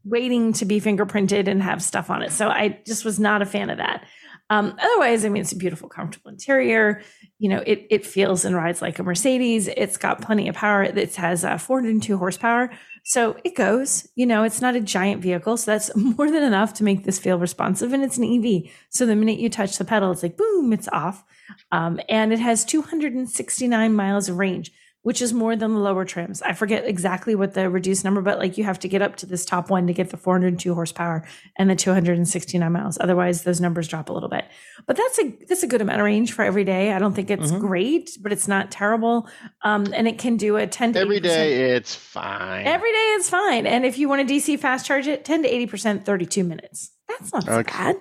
waiting 0.05 0.53
to 0.55 0.65
be 0.65 0.81
fingerprinted 0.81 1.49
and 1.49 1.63
have 1.63 1.83
stuff 1.83 2.11
on 2.11 2.23
it. 2.23 2.33
So 2.33 2.49
I 2.49 2.81
just 2.87 3.05
was 3.05 3.19
not 3.19 3.43
a 3.43 3.47
fan 3.47 3.71
of 3.71 3.79
that. 3.79 4.07
Um, 4.51 4.75
otherwise, 4.79 5.25
I 5.25 5.29
mean, 5.29 5.43
it's 5.43 5.53
a 5.53 5.57
beautiful, 5.57 5.89
comfortable 5.89 6.31
interior. 6.31 7.03
You 7.39 7.51
know, 7.51 7.63
it 7.67 7.87
it 7.91 8.07
feels 8.07 8.45
and 8.45 8.57
rides 8.57 8.81
like 8.81 8.99
a 8.99 9.03
Mercedes. 9.03 9.69
It's 9.69 9.97
got 9.97 10.23
plenty 10.23 10.49
of 10.49 10.55
power. 10.55 10.83
It 10.83 11.15
has 11.17 11.45
uh, 11.45 11.59
402 11.59 12.17
horsepower, 12.17 12.71
so 13.05 13.37
it 13.45 13.55
goes. 13.55 14.09
You 14.15 14.27
know, 14.27 14.45
it's 14.45 14.63
not 14.63 14.75
a 14.75 14.81
giant 14.81 15.23
vehicle, 15.23 15.57
so 15.59 15.71
that's 15.71 15.95
more 15.97 16.31
than 16.31 16.43
enough 16.43 16.75
to 16.75 16.85
make 16.85 17.05
this 17.05 17.19
feel 17.19 17.39
responsive. 17.39 17.93
And 17.93 18.03
it's 18.03 18.17
an 18.17 18.25
EV, 18.25 18.71
so 18.89 19.05
the 19.05 19.17
minute 19.17 19.39
you 19.39 19.51
touch 19.51 19.77
the 19.77 19.85
pedal, 19.85 20.11
it's 20.13 20.23
like 20.23 20.37
boom, 20.37 20.73
it's 20.73 20.89
off. 20.89 21.25
Um, 21.71 22.01
and 22.09 22.33
it 22.33 22.41
has 22.41 22.65
269 22.65 23.95
miles 23.95 24.29
of 24.29 24.39
range, 24.39 24.73
which 25.09 25.23
is 25.23 25.33
more 25.33 25.57
than 25.57 25.73
the 25.73 25.81
lower 25.81 26.05
trims. 26.05 26.43
I 26.43 26.53
forget 26.53 26.85
exactly 26.85 27.35
what 27.35 27.55
the 27.55 27.71
reduced 27.71 28.05
number, 28.05 28.21
but 28.21 28.39
like 28.39 28.59
you 28.59 28.65
have 28.65 28.79
to 28.81 28.89
get 28.89 29.01
up 29.01 29.17
to 29.17 29.25
this 29.27 29.43
top 29.47 29.71
one 29.71 29.87
to 29.87 29.95
get 29.95 30.11
the 30.11 30.19
402 30.19 30.75
horsepower 30.75 31.27
and 31.57 31.71
the 31.71 31.75
269 31.75 32.71
miles. 32.71 32.99
Otherwise, 33.01 33.43
those 33.43 33.59
numbers 33.59 33.89
drop 33.89 34.11
a 34.11 34.13
little 34.13 34.29
bit. 34.29 34.45
But 34.87 34.99
that's 34.99 35.19
a 35.19 35.35
that's 35.49 35.63
a 35.63 35.67
good 35.67 35.81
amount 35.81 36.01
of 36.01 36.05
range 36.05 36.35
for 36.35 36.43
every 36.45 36.63
day. 36.65 36.93
I 36.93 36.99
don't 36.99 37.15
think 37.15 37.31
it's 37.31 37.51
Mhm. 37.51 37.59
great, 37.59 38.11
but 38.21 38.33
it's 38.33 38.47
not 38.47 38.71
terrible. 38.71 39.27
Um, 39.63 39.87
and 39.95 40.07
it 40.07 40.19
can 40.19 40.37
do 40.37 40.59
a 40.59 40.67
10 40.67 40.93
to 40.93 40.99
Every 41.01 41.17
80%. 41.17 41.23
day 41.23 41.75
it's 41.77 41.95
fine. 41.95 42.67
Every 42.67 42.93
day 42.93 43.09
it's 43.17 43.31
fine. 43.31 43.67
And 43.67 43.87
if 43.87 43.97
you 43.97 44.11
want 44.11 44.29
to 44.29 44.35
DC 44.35 44.59
fast 44.59 44.85
charge 44.85 45.07
it, 45.09 45.25
10 45.25 45.43
to 45.43 45.49
80%, 45.49 46.05
32 46.05 46.45
minutes. 46.45 46.91
That's 47.09 47.33
not 47.33 47.45
so 47.45 47.63
bad. 47.63 47.97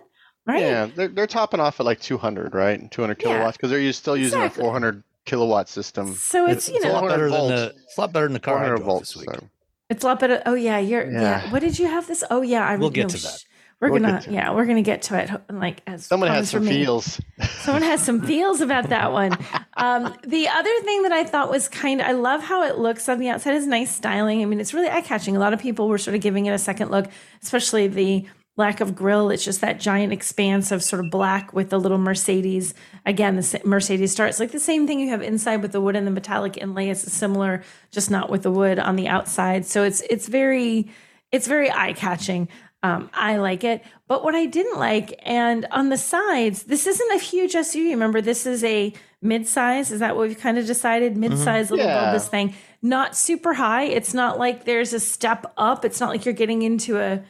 Right? 0.45 0.61
Yeah, 0.61 0.87
they're, 0.93 1.07
they're 1.07 1.27
topping 1.27 1.61
off 1.61 1.79
at 1.79 1.85
like 1.85 2.01
200, 2.01 2.53
right? 2.53 2.91
200 2.91 3.15
kilowatts 3.17 3.55
because 3.55 3.69
they're 3.69 3.93
still 3.93 4.17
using 4.17 4.41
Exactly. 4.41 4.61
a 4.61 4.65
400 4.65 5.03
kilowatt 5.27 5.69
system. 5.69 6.15
So 6.15 6.47
it's, 6.47 6.67
you 6.67 6.75
It's 6.77 6.85
a 6.85 6.89
lot 6.89 7.01
400 7.01 7.13
better 7.15 7.29
than 7.29 7.47
the 7.55 7.75
it's 7.83 7.97
a 7.97 8.01
lot 8.01 8.11
better 8.13 8.25
than 8.25 8.33
the 8.33 8.39
car 8.39 8.63
I 8.63 8.67
drove 8.69 8.81
volts. 8.81 9.13
this 9.13 9.17
week. 9.21 9.29
so- 9.35 9.47
It's 9.91 10.03
a 10.03 10.07
lot 10.07 10.19
better. 10.19 10.41
Oh 10.47 10.55
yeah, 10.55 10.79
you're 10.79 11.09
yeah. 11.11 11.21
Yeah. 11.21 11.51
What 11.51 11.59
did 11.59 11.77
you 11.77 11.85
have 11.87 12.07
this? 12.07 12.23
Oh 12.31 12.41
yeah, 12.41 12.65
I 12.67 12.77
We'll 12.77 12.89
get 12.89 13.03
no, 13.03 13.09
to 13.09 13.17
sh- 13.17 13.23
that. 13.23 13.43
We're 13.79 13.91
We'll 13.91 14.01
gonna 14.01 14.13
get 14.13 14.27
it. 14.27 14.33
yeah, 14.33 14.53
we're 14.55 14.65
gonna 14.65 14.81
get 14.81 15.03
to 15.03 15.19
it. 15.21 15.29
Like 15.53 15.81
as 15.85 16.03
Someone 16.07 16.29
has 16.29 16.49
some 16.49 16.65
feels. 16.65 17.21
Someone 17.59 17.83
has 17.83 18.01
some 18.03 18.21
feels 18.23 18.59
about 18.59 18.89
that 18.89 19.11
one. 19.11 19.37
Um, 19.75 20.15
the 20.25 20.47
other 20.47 20.79
thing 20.81 21.03
that 21.03 21.11
I 21.11 21.23
thought 21.23 21.51
was 21.51 21.67
kind 21.69 22.01
of, 22.01 22.07
I 22.07 22.13
love 22.13 22.41
how 22.41 22.63
it 22.63 22.79
looks 22.79 23.07
on 23.07 23.19
the 23.19 23.29
outside. 23.29 23.53
is 23.53 23.67
nice 23.67 23.93
styling. 23.95 24.41
I 24.41 24.45
mean, 24.45 24.59
it's 24.59 24.73
really 24.73 24.89
eye 24.89 25.01
catching. 25.01 25.37
A 25.37 25.39
lot 25.39 25.53
of 25.53 25.59
people 25.59 25.87
were 25.89 25.99
sort 25.99 26.15
of 26.15 26.21
giving 26.21 26.47
it 26.47 26.51
a 26.53 26.57
second 26.57 26.89
look, 26.89 27.05
especially 27.43 27.87
the 27.87 28.25
lack 28.57 28.81
of 28.81 28.95
grille. 28.95 29.29
It's 29.29 29.45
just 29.45 29.61
that 29.61 29.79
giant 29.79 30.11
expanse 30.11 30.71
of 30.71 30.83
sort 30.83 31.03
of 31.05 31.09
black 31.11 31.53
with 31.53 31.69
the 31.69 31.79
little 31.79 31.97
Mercedes. 31.99 32.73
Again, 33.05 33.35
the 33.35 33.61
Mercedes 33.63 34.11
star. 34.11 34.27
It's 34.27 34.39
like 34.39 34.51
the 34.51 34.59
same 34.59 34.85
thing 34.87 34.99
you 34.99 35.09
have 35.09 35.21
inside 35.21 35.61
with 35.61 35.71
the 35.71 35.79
wood 35.79 35.95
and 35.95 36.05
the 36.05 36.11
metallic 36.11 36.57
inlay. 36.57 36.89
It's 36.89 37.09
similar, 37.13 37.63
just 37.91 38.11
not 38.11 38.29
with 38.29 38.43
the 38.43 38.51
wood 38.51 38.79
on 38.79 38.95
the 38.95 39.07
outside. 39.07 39.65
So 39.65 39.83
it's 39.83 40.01
it's 40.09 40.27
very 40.27 40.89
it's 41.31 41.47
very 41.47 41.71
eye 41.71 41.93
catching. 41.93 42.49
Um, 42.83 43.09
I 43.13 43.37
like 43.37 43.63
it. 43.63 43.83
But 44.07 44.23
what 44.23 44.35
I 44.35 44.45
didn't 44.45 44.79
like, 44.79 45.19
and 45.23 45.65
on 45.71 45.89
the 45.89 45.97
sides, 45.97 46.63
this 46.63 46.85
isn't 46.87 47.11
a 47.11 47.17
huge 47.19 47.53
SUV. 47.53 47.89
Remember, 47.89 48.21
this 48.21 48.45
is 48.45 48.63
a 48.63 48.93
mid-size. 49.21 49.91
Is 49.91 49.99
that 49.99 50.15
what 50.15 50.27
we've 50.27 50.39
kind 50.39 50.57
of 50.59 50.65
decided? 50.67 51.17
Mid-size 51.17 51.71
little 51.71 51.85
Yeah. 51.85 52.05
bulbous 52.05 52.27
thing. 52.27 52.53
Not 52.83 53.17
super 53.17 53.55
high. 53.55 53.85
It's 53.85 54.13
not 54.13 54.37
like 54.37 54.65
there's 54.65 54.93
a 54.93 54.99
step 54.99 55.51
up. 55.57 55.83
It's 55.85 55.99
not 55.99 56.09
like 56.09 56.23
you're 56.23 56.35
getting 56.35 56.61
into 56.61 56.99
a 56.99 57.23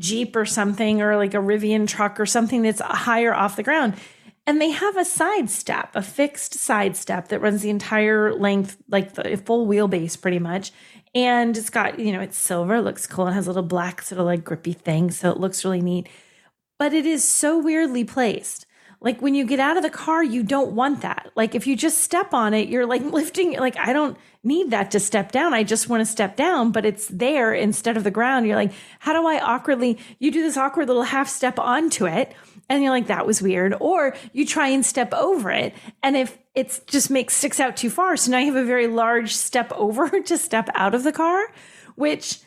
Jeep 0.00 0.34
or 0.34 0.44
something 0.44 1.00
or 1.00 1.16
like 1.16 1.34
a 1.34 1.38
Rivian 1.38 1.86
truck 1.86 2.18
or 2.18 2.26
something 2.26 2.62
that's 2.62 2.80
higher 2.80 3.32
off 3.32 3.56
the 3.56 3.62
ground. 3.62 3.94
And 4.46 4.60
they 4.60 4.70
have 4.70 4.96
a 4.96 5.04
side 5.04 5.48
step, 5.48 5.94
a 5.94 6.02
fixed 6.02 6.54
side 6.54 6.96
step 6.96 7.28
that 7.28 7.40
runs 7.40 7.62
the 7.62 7.70
entire 7.70 8.34
length, 8.34 8.78
like 8.88 9.14
the 9.14 9.36
full 9.36 9.66
wheelbase 9.66 10.20
pretty 10.20 10.40
much. 10.40 10.72
And 11.14 11.56
it's 11.56 11.70
got, 11.70 12.00
you 12.00 12.12
know, 12.12 12.20
it's 12.20 12.38
silver, 12.38 12.80
looks 12.80 13.06
cool. 13.06 13.28
It 13.28 13.34
has 13.34 13.46
a 13.46 13.50
little 13.50 13.62
black 13.62 14.02
sort 14.02 14.20
of 14.20 14.26
like 14.26 14.44
grippy 14.44 14.72
thing. 14.72 15.10
So 15.10 15.30
it 15.30 15.38
looks 15.38 15.64
really 15.64 15.82
neat. 15.82 16.08
But 16.78 16.92
it 16.92 17.06
is 17.06 17.22
so 17.28 17.58
weirdly 17.58 18.04
placed. 18.04 18.66
Like 19.02 19.22
when 19.22 19.34
you 19.34 19.46
get 19.46 19.60
out 19.60 19.76
of 19.76 19.82
the 19.82 19.90
car, 19.90 20.22
you 20.22 20.42
don't 20.42 20.72
want 20.72 21.00
that. 21.00 21.30
Like 21.34 21.54
if 21.54 21.66
you 21.66 21.74
just 21.74 21.98
step 21.98 22.34
on 22.34 22.52
it, 22.52 22.68
you're 22.68 22.86
like 22.86 23.02
lifting, 23.12 23.52
like, 23.58 23.76
I 23.78 23.92
don't 23.92 24.16
need 24.42 24.70
that 24.70 24.90
to 24.90 25.00
step 25.00 25.32
down. 25.32 25.54
I 25.54 25.62
just 25.62 25.88
want 25.88 26.02
to 26.02 26.04
step 26.04 26.36
down, 26.36 26.70
but 26.70 26.84
it's 26.84 27.08
there 27.08 27.54
instead 27.54 27.96
of 27.96 28.04
the 28.04 28.10
ground. 28.10 28.46
You're 28.46 28.56
like, 28.56 28.72
how 28.98 29.12
do 29.12 29.26
I 29.26 29.40
awkwardly, 29.40 29.98
you 30.18 30.30
do 30.30 30.42
this 30.42 30.56
awkward 30.56 30.88
little 30.88 31.02
half 31.02 31.28
step 31.28 31.58
onto 31.58 32.06
it. 32.06 32.34
And 32.68 32.82
you're 32.82 32.92
like, 32.92 33.08
that 33.08 33.26
was 33.26 33.42
weird. 33.42 33.74
Or 33.80 34.14
you 34.32 34.46
try 34.46 34.68
and 34.68 34.84
step 34.84 35.12
over 35.14 35.50
it. 35.50 35.74
And 36.02 36.16
if 36.16 36.38
it's 36.54 36.80
just 36.80 37.10
makes 37.10 37.34
sticks 37.34 37.58
out 37.58 37.76
too 37.76 37.90
far. 37.90 38.16
So 38.16 38.30
now 38.30 38.38
you 38.38 38.52
have 38.52 38.62
a 38.62 38.66
very 38.66 38.86
large 38.86 39.34
step 39.34 39.72
over 39.76 40.20
to 40.20 40.38
step 40.38 40.68
out 40.74 40.94
of 40.94 41.04
the 41.04 41.12
car, 41.12 41.52
which 41.96 42.40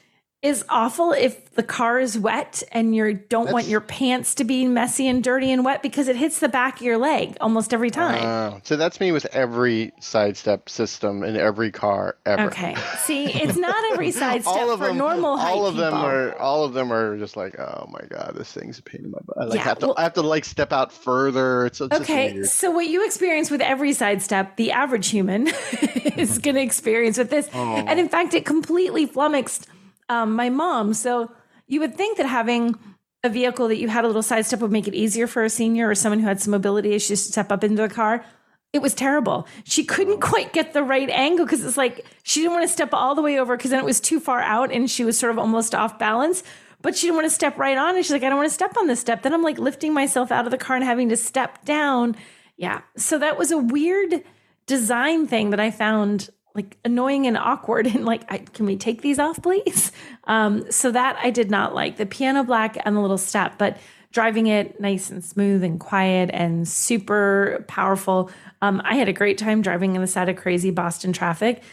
is 0.43 0.65
awful 0.67 1.13
if 1.13 1.55
the 1.55 1.63
car 1.63 2.00
is 2.01 2.19
wet 2.19 2.62
and 2.73 2.93
you 2.93 3.13
don't 3.13 3.53
want 3.53 3.65
your 3.65 3.79
pants 3.79 4.35
to 4.35 4.43
be 4.43 4.67
messy 4.67 5.07
and 5.07 5.23
dirty 5.23 5.50
and 5.53 5.63
wet 5.63 5.81
because 5.81 6.09
it 6.09 6.17
hits 6.17 6.39
the 6.39 6.50
back 6.50 6.75
of 6.75 6.81
your 6.81 6.97
leg 6.97 7.38
almost 7.39 7.73
every 7.73 7.89
time. 7.89 8.21
Uh, 8.55 8.59
so 8.63 8.75
that's 8.75 9.00
me 9.00 9.13
with 9.13 9.25
every 9.27 9.93
sidestep 10.01 10.67
system 10.67 11.23
in 11.23 11.38
every 11.38 11.71
car 11.71 12.17
ever. 12.25 12.47
okay. 12.47 12.75
See, 12.97 13.25
it's 13.27 13.55
not 13.55 13.73
every 13.93 14.12
side 14.12 14.41
step 14.41 14.53
all 14.53 14.71
of 14.71 14.79
for 14.79 14.88
them, 14.88 14.97
normal 14.97 15.38
height 15.38 15.51
all 15.53 15.65
of 15.65 15.77
them 15.77 15.93
people. 15.93 16.05
are, 16.05 16.38
all 16.38 16.65
of 16.65 16.73
them 16.73 16.91
are 16.91 17.17
just 17.17 17.38
like, 17.38 17.57
oh 17.57 17.88
my 17.89 18.05
god, 18.09 18.33
this 18.35 18.51
thing's 18.51 18.79
a 18.79 18.83
pain 18.83 19.05
in 19.05 19.12
my 19.12 19.19
butt. 19.25 19.38
I 19.39 19.45
like 19.45 19.55
Yeah, 19.55 19.63
have 19.63 19.79
to, 19.79 19.85
well- 19.88 19.95
I 19.97 20.03
have 20.03 20.13
to 20.15 20.23
like 20.23 20.43
step 20.43 20.73
out 20.73 20.91
further. 20.91 21.65
It's, 21.67 21.79
it's 21.79 21.95
Okay, 22.01 22.43
so 22.43 22.69
what 22.69 22.88
you 22.88 23.05
experience 23.05 23.50
with 23.50 23.62
every 23.62 23.93
sidestep, 23.93 24.57
the 24.57 24.73
average 24.73 25.07
human 25.07 25.47
is 26.17 26.39
going 26.39 26.55
to 26.55 26.62
experience 26.62 27.17
with 27.17 27.29
this. 27.29 27.47
Oh. 27.53 27.75
And 27.77 27.97
in 27.97 28.09
fact, 28.09 28.33
it 28.33 28.45
completely 28.45 29.05
flummoxed 29.05 29.67
um, 30.10 30.33
my 30.33 30.50
mom. 30.50 30.93
So 30.93 31.31
you 31.67 31.79
would 31.79 31.95
think 31.95 32.17
that 32.17 32.27
having 32.27 32.77
a 33.24 33.29
vehicle 33.29 33.69
that 33.69 33.77
you 33.77 33.88
had 33.88 34.03
a 34.03 34.07
little 34.07 34.22
sidestep 34.22 34.60
would 34.60 34.72
make 34.72 34.88
it 34.88 34.93
easier 34.93 35.27
for 35.27 35.43
a 35.43 35.50
senior 35.50 35.89
or 35.89 35.95
someone 35.95 36.19
who 36.19 36.27
had 36.27 36.41
some 36.41 36.51
mobility 36.51 36.93
issues 36.93 37.25
to 37.25 37.31
step 37.31 37.51
up 37.51 37.63
into 37.63 37.81
the 37.81 37.89
car. 37.89 38.25
It 38.74 38.81
was 38.81 38.93
terrible. 38.93 39.48
She 39.63 39.86
couldn't 39.86 40.19
quite 40.19 40.51
get 40.51 40.74
the 40.74 40.83
right 40.83 41.10
angle 41.10 41.45
because 41.45 41.63
it's 41.63 41.77
like 41.77 42.05
she 42.24 42.41
didn't 42.41 42.53
want 42.53 42.63
to 42.63 42.74
step 42.74 42.89
all 42.91 43.15
the 43.15 43.22
way 43.22 43.39
over 43.39 43.55
because 43.55 43.72
then 43.72 43.79
it 43.79 43.86
was 43.86 44.01
too 44.01 44.19
far 44.19 44.41
out 44.41 44.72
and 44.72 44.89
she 44.89 45.05
was 45.05 45.17
sort 45.17 45.31
of 45.31 45.39
almost 45.39 45.74
off 45.74 45.98
balance. 45.98 46.43
But 46.81 46.98
she 46.98 47.07
didn't 47.07 47.15
want 47.15 47.27
to 47.27 47.36
step 47.36 47.57
right 47.57 47.77
on. 47.77 47.95
And 47.95 48.03
she's 48.03 48.12
like, 48.12 48.24
I 48.24 48.29
don't 48.29 48.38
want 48.38 48.50
to 48.50 48.53
step 48.53 48.75
on 48.77 48.88
this 48.88 49.00
step. 49.00 49.22
Then 49.22 49.33
I'm 49.33 49.43
like 49.43 49.57
lifting 49.57 49.93
myself 49.93 50.31
out 50.31 50.45
of 50.45 50.51
the 50.51 50.57
car 50.57 50.75
and 50.75 50.83
having 50.83 51.10
to 51.10 51.15
step 51.15 51.63
down. 51.63 52.17
Yeah. 52.57 52.81
So 52.98 53.17
that 53.19 53.38
was 53.38 53.51
a 53.51 53.57
weird 53.57 54.24
design 54.65 55.27
thing 55.27 55.51
that 55.51 55.62
I 55.62 55.72
found 55.72 56.29
like 56.55 56.77
annoying 56.86 57.27
and 57.27 57.38
awkward. 57.38 57.88
And 57.93 58.05
like, 58.05 58.24
I, 58.31 58.39
can 58.39 58.65
we 58.65 58.75
take 58.75 59.01
these 59.01 59.19
off, 59.19 59.41
please? 59.41 59.91
Um, 60.25 60.69
so 60.72 60.91
that 60.91 61.17
I 61.22 61.29
did 61.29 61.51
not 61.51 61.75
like. 61.75 61.98
The 61.98 62.05
piano 62.05 62.43
black 62.43 62.77
and 62.83 62.95
the 62.95 63.01
little 63.01 63.17
step, 63.17 63.57
but 63.57 63.77
driving 64.12 64.48
it 64.48 64.79
nice 64.79 65.10
and 65.10 65.24
smooth 65.24 65.63
and 65.63 65.79
quiet 65.79 66.29
and 66.31 66.67
super 66.67 67.65
powerful. 67.67 68.31
Um, 68.62 68.81
I 68.86 68.95
had 68.95 69.10
a 69.10 69.13
great 69.13 69.38
time 69.38 69.62
driving 69.62 69.95
in 69.95 70.01
the 70.01 70.07
side 70.07 70.29
of 70.29 70.36
crazy 70.36 70.72
Boston 70.72 71.13
traffic 71.13 71.63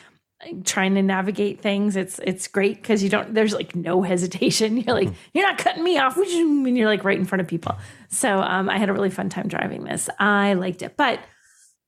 trying 0.65 0.95
to 0.95 1.03
navigate 1.03 1.61
things. 1.61 1.97
It's 1.97 2.19
it's 2.21 2.49
great 2.49 2.77
because 2.77 3.03
you 3.03 3.11
don't 3.11 3.35
there's 3.35 3.53
like 3.53 3.77
no 3.77 4.03
hesitation. 4.03 4.77
You're 4.81 4.95
like 4.95 5.11
you're 5.35 5.47
not 5.47 5.59
cutting 5.59 5.85
me 5.85 5.99
off. 5.99 6.17
When 6.61 6.77
you're 6.77 6.89
like 6.89 7.05
right 7.05 7.19
in 7.19 7.25
front 7.25 7.41
of 7.41 7.49
people. 7.49 7.77
So 8.09 8.39
um, 8.39 8.69
i 8.69 8.79
had 8.79 8.89
a 8.89 8.93
really 8.93 9.11
fun 9.11 9.29
time 9.29 9.49
driving 9.49 9.85
this. 9.85 10.09
I 10.19 10.55
liked 10.55 10.83
it. 10.83 10.97
But 10.97 11.21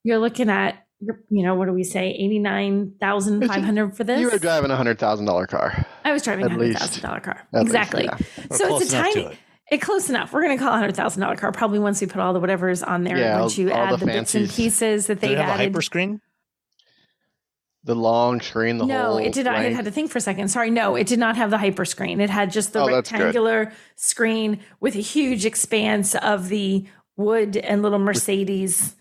you're 0.04 0.18
looking 0.18 0.50
at 0.50 0.84
you 1.30 1.42
know 1.42 1.54
what 1.54 1.66
do 1.66 1.72
we 1.72 1.82
say 1.84 2.10
89500 2.10 3.96
for 3.96 4.04
this 4.04 4.20
You 4.20 4.30
were 4.30 4.38
driving 4.38 4.70
a 4.70 4.76
hundred 4.76 4.98
thousand 4.98 5.26
dollar 5.26 5.46
car. 5.46 5.84
i 6.04 6.12
was 6.12 6.22
driving 6.22 6.44
a 6.46 6.48
$100000 6.48 7.22
car 7.22 7.46
At 7.52 7.60
least, 7.60 7.66
exactly 7.66 8.04
yeah. 8.04 8.16
so 8.52 8.76
it's 8.76 8.92
a 8.92 8.96
enough 8.96 9.12
to 9.12 9.20
tiny 9.22 9.26
it. 9.32 9.38
it 9.72 9.78
close 9.80 10.08
enough. 10.10 10.32
We're 10.32 10.42
going 10.42 10.56
to 10.56 10.62
call 10.62 10.72
a 10.72 10.76
hundred 10.76 10.94
thousand 10.96 11.22
dollar 11.22 11.36
car 11.36 11.50
probably 11.52 11.78
once 11.78 12.00
we 12.00 12.06
put 12.06 12.20
all 12.20 12.32
the 12.32 12.40
whatever's 12.40 12.82
on 12.82 13.04
there. 13.04 13.16
Yeah, 13.18 13.40
once 13.40 13.58
all- 13.58 13.64
you 13.64 13.72
all 13.72 13.78
add 13.78 13.92
the 13.94 13.96
the, 13.98 14.06
bits 14.06 14.34
and 14.34 14.48
pieces 14.50 15.06
that 15.08 15.20
Did 15.20 15.28
they 15.30 15.32
it 15.34 15.38
have 15.38 15.48
a 15.58 15.62
added. 15.62 15.72
hyperscreen? 15.72 16.20
The 17.84 17.96
long 17.96 18.40
screen, 18.40 18.78
the 18.78 18.84
whole 18.84 18.92
no, 18.94 19.04
whole. 19.06 19.16
it 19.18 19.32
did 19.32 19.46
not. 19.46 19.56
I 19.56 19.62
length. 19.64 19.74
had 19.76 19.84
to 19.86 19.90
think 19.90 20.12
for 20.12 20.18
a 20.18 20.20
second. 20.20 20.46
Sorry, 20.48 20.70
no, 20.70 20.94
it 20.94 21.08
did 21.08 21.18
not 21.18 21.36
have 21.36 21.50
the 21.50 21.58
hyper 21.58 21.84
screen. 21.84 22.20
It 22.20 22.30
had 22.30 22.52
just 22.52 22.72
the 22.72 22.80
Oh, 22.82 22.86
rectangular 22.86 23.72
screen 23.96 24.60
with 24.78 24.94
a 24.94 25.00
huge 25.00 25.44
expanse 25.44 26.14
of 26.14 26.48
the 26.48 26.86
wood 27.16 27.56
and 27.56 27.82
little 27.82 27.98
Mercedes 27.98 28.94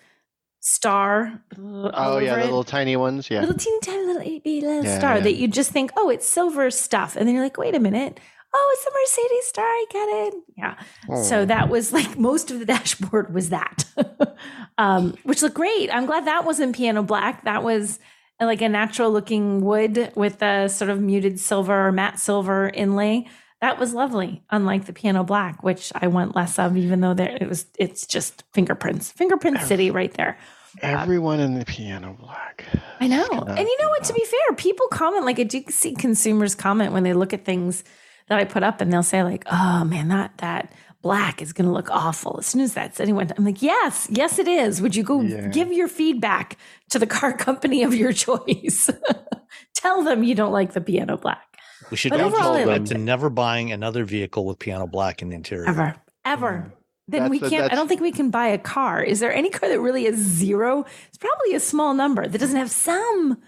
star. 0.61 1.41
Oh 1.59 2.17
yeah, 2.19 2.35
the 2.37 2.43
little 2.45 2.63
tiny 2.63 2.95
ones. 2.95 3.29
Yeah. 3.29 3.41
little 3.41 3.55
teeny 3.57 3.79
tiny 3.81 4.05
little 4.05 4.21
AB 4.21 4.61
little 4.61 4.83
Yeah, 4.85 4.97
star 4.97 5.15
yeah. 5.17 5.23
that 5.23 5.33
you 5.33 5.47
just 5.49 5.71
think, 5.71 5.91
oh, 5.97 6.09
it's 6.09 6.25
silver 6.27 6.71
stuff, 6.71 7.15
and 7.17 7.27
then 7.27 7.35
you're 7.35 7.43
like, 7.43 7.57
wait 7.57 7.75
a 7.75 7.79
minute. 7.79 8.19
Oh, 8.53 8.71
it's 8.73 8.85
a 8.85 8.91
Mercedes 9.23 9.47
star. 9.47 9.65
I 9.65 9.85
get 9.89 10.09
it. 10.09 10.33
Yeah. 10.57 10.75
So 11.23 11.41
Oh. 11.41 11.45
that 11.45 11.69
was 11.69 11.93
like 11.93 12.17
most 12.17 12.51
of 12.51 12.59
the 12.59 12.65
dashboard 12.73 13.33
was 13.33 13.49
that, 13.49 13.85
um, 14.77 15.15
which 15.23 15.41
looked 15.41 15.55
great. 15.55 15.89
I'm 15.93 16.05
glad 16.05 16.25
that 16.25 16.45
wasn't 16.45 16.75
piano 16.75 17.01
black. 17.03 17.43
That 17.45 17.63
was 17.63 17.99
like 18.39 18.61
a 18.61 18.67
natural 18.69 19.11
looking 19.11 19.61
wood 19.61 20.11
with 20.15 20.41
a 20.41 20.67
sort 20.67 20.89
of 20.89 20.99
muted 20.99 21.39
silver 21.39 21.87
or 21.87 21.91
matte 21.91 22.19
silver 22.19 22.69
inlay. 22.69 23.25
That 23.61 23.77
was 23.79 23.93
lovely, 23.93 24.43
unlike 24.49 24.85
the 24.85 24.93
piano 24.93 25.23
black, 25.23 25.61
which 25.63 25.91
I 25.95 26.07
want 26.07 26.35
less 26.35 26.57
of, 26.57 26.75
even 26.75 26.99
though 27.01 27.13
there 27.13 27.37
it 27.39 27.47
was. 27.47 27.65
It's 27.77 28.07
just 28.07 28.43
fingerprints, 28.53 29.11
fingerprint 29.11 29.59
city 29.61 29.91
right 29.91 30.11
there. 30.15 30.37
Everyone 30.81 31.39
in 31.39 31.59
the 31.59 31.65
piano 31.65 32.15
black. 32.19 32.65
I 32.99 33.07
know. 33.07 33.27
And 33.29 33.59
you 33.59 33.77
know 33.81 33.89
what? 33.89 34.03
To 34.05 34.13
be 34.13 34.25
fair, 34.25 34.55
people 34.55 34.87
comment 34.87 35.25
like 35.25 35.39
I 35.39 35.43
do 35.43 35.63
see 35.69 35.93
consumers 35.93 36.55
comment 36.55 36.91
when 36.93 37.03
they 37.03 37.13
look 37.13 37.33
at 37.33 37.45
things 37.45 37.83
that 38.29 38.39
I 38.39 38.45
put 38.45 38.63
up 38.63 38.81
and 38.81 38.91
they'll 38.91 39.03
say, 39.03 39.21
like, 39.23 39.43
oh 39.51 39.83
man, 39.83 40.07
that 40.07 40.37
that 40.37 40.73
black 41.01 41.41
is 41.41 41.51
gonna 41.53 41.73
look 41.73 41.89
awful. 41.91 42.37
As 42.39 42.47
soon 42.47 42.61
as 42.61 42.73
that's 42.73 42.99
anyone 42.99 43.29
I'm 43.37 43.43
like, 43.45 43.61
yes, 43.61 44.07
yes, 44.09 44.39
it 44.39 44.47
is. 44.47 44.81
Would 44.81 44.95
you 44.95 45.03
go 45.03 45.21
Yeah. 45.21 45.49
give 45.49 45.71
your 45.71 45.87
feedback 45.87 46.57
to 46.89 46.99
the 46.99 47.07
car 47.07 47.33
company 47.37 47.83
of 47.83 47.93
your 47.93 48.13
choice? 48.13 48.89
Tell 49.75 50.03
them 50.03 50.23
you 50.23 50.35
don't 50.35 50.51
like 50.53 50.73
the 50.73 50.81
piano 50.81 51.17
black. 51.17 51.50
We 51.91 51.98
should 51.98 52.12
But 52.12 52.19
go 52.19 52.25
overall, 52.27 52.53
I 52.53 52.65
back 52.65 52.86
to 52.86 52.98
never 52.98 53.29
buying 53.29 53.71
another 53.71 54.05
vehicle 54.05 54.45
with 54.45 54.57
piano 54.60 54.88
black 54.88 55.21
in 55.21 55.29
the 55.29 55.36
interior. 55.36 55.67
Ever. 55.67 55.95
Ever. 56.24 56.51
Mm. 56.51 56.71
Then 57.07 57.21
That's 57.24 57.31
we 57.31 57.50
can't 57.50 57.71
I 57.71 57.75
don't 57.75 57.89
think 57.89 58.00
we 58.00 58.13
can 58.13 58.29
buy 58.29 58.48
a 58.48 58.57
car. 58.57 59.03
Is 59.03 59.19
there 59.19 59.33
any 59.33 59.50
car 59.50 59.67
that 59.67 59.79
really 59.81 60.05
is 60.05 60.17
zero? 60.17 60.86
It's 61.10 61.17
probably 61.17 61.53
a 61.53 61.60
small 61.60 61.93
number 61.93 62.25
that 62.25 62.38
doesn't 62.38 62.57
have 62.57 62.71
some 62.71 63.41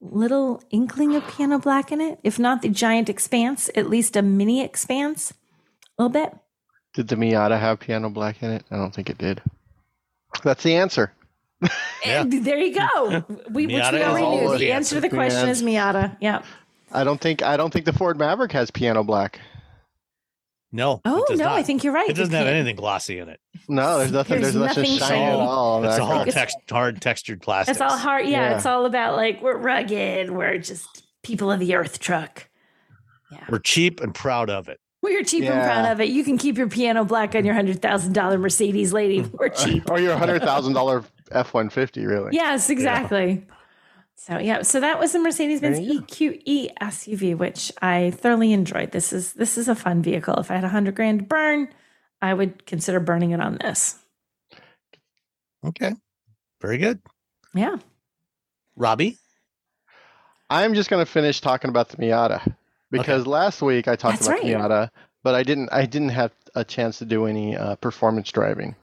little 0.00 0.62
inkling 0.70 1.16
of 1.16 1.26
piano 1.26 1.58
black 1.58 1.90
in 1.90 2.00
it. 2.00 2.20
If 2.22 2.38
not 2.38 2.62
the 2.62 2.68
giant 2.68 3.08
expanse, 3.08 3.68
at 3.74 3.90
least 3.90 4.14
a 4.16 4.22
mini 4.22 4.62
expanse. 4.62 5.32
A 5.98 6.02
little 6.02 6.10
bit. 6.10 6.36
Did 6.94 7.08
the 7.08 7.16
Miata 7.16 7.58
have 7.58 7.80
piano 7.80 8.08
black 8.10 8.42
in 8.42 8.52
it? 8.52 8.64
I 8.70 8.76
don't 8.76 8.94
think 8.94 9.10
it 9.10 9.18
did. 9.18 9.42
That's 10.44 10.62
the 10.62 10.76
answer. 10.76 11.12
Yeah. 12.04 12.22
And 12.22 12.44
there 12.44 12.58
you 12.58 12.74
go. 12.74 13.24
We, 13.50 13.66
which 13.66 13.76
we 13.76 14.02
already 14.02 14.26
knew. 14.26 14.50
The 14.50 14.58
the 14.58 14.72
answer 14.72 14.96
to 14.96 15.00
the 15.00 15.08
question 15.08 15.48
is 15.48 15.62
Miata. 15.62 16.16
Yeah. 16.20 16.42
I 16.92 17.04
don't 17.04 17.20
think 17.20 17.42
I 17.42 17.56
don't 17.56 17.72
think 17.72 17.84
the 17.84 17.92
Ford 17.92 18.18
Maverick 18.18 18.52
has 18.52 18.70
piano 18.70 19.02
black. 19.04 19.40
No. 20.74 21.00
Oh 21.04 21.24
no, 21.30 21.36
not. 21.36 21.58
I 21.58 21.62
think 21.62 21.84
you're 21.84 21.92
right. 21.92 22.08
it 22.08 22.14
doesn't 22.16 22.32
have 22.34 22.46
anything 22.46 22.76
glossy 22.76 23.18
in 23.18 23.28
it. 23.28 23.40
No, 23.68 23.98
there's 23.98 24.10
nothing. 24.12 24.40
There's 24.40 24.54
There's, 24.54 24.66
nothing 24.76 24.82
nothing 24.84 24.98
shiny 24.98 25.22
at 25.24 25.34
all. 25.34 25.84
It's 25.84 25.96
that 25.96 26.00
all 26.02 26.08
car. 26.08 26.20
It's- 26.22 26.34
text, 26.34 26.56
hard 26.70 27.00
textured 27.02 27.42
plastic. 27.42 27.72
It's 27.72 27.80
all 27.82 27.96
hard. 27.96 28.24
Yeah, 28.24 28.50
Yeah. 28.50 28.56
it's 28.56 28.66
all 28.66 28.86
about 28.86 29.16
like 29.16 29.42
we're 29.42 29.56
rugged. 29.58 30.30
We're 30.30 30.58
just 30.58 31.04
people 31.22 31.50
of 31.52 31.60
the 31.60 31.74
earth 31.74 31.98
truck. 32.00 32.48
Yeah. 33.30 33.44
We're 33.50 33.58
cheap 33.58 34.00
and 34.00 34.14
proud 34.14 34.48
of 34.50 34.68
it. 34.68 34.80
We're 35.02 35.24
cheap 35.24 35.44
and 35.44 35.52
proud 35.62 35.90
of 35.92 36.00
it. 36.00 36.08
You 36.10 36.22
can 36.24 36.38
keep 36.38 36.56
your 36.56 36.68
piano 36.68 37.04
black 37.04 37.34
on 37.34 37.44
your 37.44 37.54
hundred 37.54 37.82
thousand 37.82 38.12
dollar 38.14 38.38
Mercedes, 38.38 38.92
lady. 38.92 39.20
We're 39.32 39.48
cheap. 39.50 39.90
or 39.90 39.98
your 40.00 40.16
hundred 40.16 40.42
thousand 40.42 40.72
dollar 40.72 41.04
F 41.30 41.52
one 41.52 41.68
fifty, 41.68 42.06
really? 42.06 42.30
yes, 42.32 42.70
exactly. 42.70 43.44
So 44.24 44.38
yeah, 44.38 44.62
so 44.62 44.78
that 44.78 45.00
was 45.00 45.10
the 45.10 45.18
Mercedes 45.18 45.60
Benz 45.60 45.80
EQE 45.80 46.72
SUV, 46.80 47.36
which 47.36 47.72
I 47.82 48.12
thoroughly 48.12 48.52
enjoyed. 48.52 48.92
This 48.92 49.12
is 49.12 49.32
this 49.32 49.58
is 49.58 49.66
a 49.66 49.74
fun 49.74 50.00
vehicle. 50.00 50.36
If 50.36 50.48
I 50.48 50.54
had 50.54 50.62
a 50.62 50.68
hundred 50.68 50.94
grand 50.94 51.18
to 51.18 51.24
burn, 51.24 51.68
I 52.20 52.32
would 52.32 52.64
consider 52.64 53.00
burning 53.00 53.32
it 53.32 53.40
on 53.40 53.58
this. 53.58 53.96
Okay. 55.66 55.96
Very 56.60 56.78
good. 56.78 57.00
Yeah. 57.52 57.78
Robbie? 58.76 59.18
I'm 60.48 60.74
just 60.74 60.88
going 60.88 61.04
to 61.04 61.10
finish 61.10 61.40
talking 61.40 61.68
about 61.68 61.88
the 61.88 61.96
Miata 61.96 62.54
because 62.92 63.26
last 63.26 63.60
week 63.60 63.88
I 63.88 63.96
talked 63.96 64.20
That's 64.20 64.28
about 64.28 64.42
the. 64.42 64.52
Miata, 64.52 64.90
but 65.24 65.34
I 65.34 65.42
didn't. 65.42 65.70
I 65.72 65.84
didn't 65.84 66.10
have 66.10 66.30
a 66.54 66.62
chance 66.62 66.98
to 66.98 67.04
do 67.04 67.26
any 67.26 67.56
uh, 67.56 67.74
performance 67.74 68.30
driving. 68.30 68.76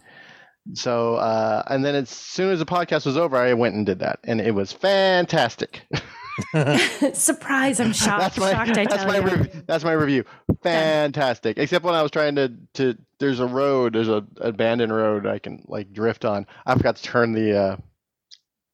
So, 0.74 1.16
uh, 1.16 1.64
and 1.68 1.84
then 1.84 1.96
as 1.96 2.10
soon 2.10 2.52
as 2.52 2.60
the 2.60 2.66
podcast 2.66 3.06
was 3.06 3.18
over, 3.18 3.38
I 3.38 3.54
went 3.54 3.76
and 3.76 3.86
did 3.86 4.00
that, 4.00 4.20
and 4.24 4.40
it 4.40 4.52
was 4.52 4.72
fantastic. 4.72 5.86
Surprise! 7.14 7.80
I'm 7.80 7.92
shocked. 7.94 8.22
that's 8.22 8.38
my 8.38 8.52
shocked. 8.52 8.78
I 8.78 8.86
that's 8.86 9.04
tell 9.04 9.08
my 9.08 9.18
you. 9.18 9.24
rev- 9.24 9.64
that's 9.68 9.84
my 9.84 9.92
review. 9.92 10.24
Fantastic. 10.64 11.58
Except 11.58 11.84
when 11.84 11.96
I 11.96 12.02
was 12.02 12.12
trying 12.12 12.36
to 12.36 12.54
to 12.76 12.98
there's 13.20 13.40
a 13.40 13.46
road, 13.46 13.94
there's 13.94 14.10
a 14.10 14.26
abandoned 14.40 14.94
road 14.96 15.26
I 15.28 15.40
can 15.40 15.64
like 15.68 15.92
drift 15.92 16.26
on. 16.26 16.46
I 16.66 16.76
forgot 16.76 16.96
to 16.98 17.04
turn 17.04 17.34
the 17.34 17.58
uh, 17.58 17.78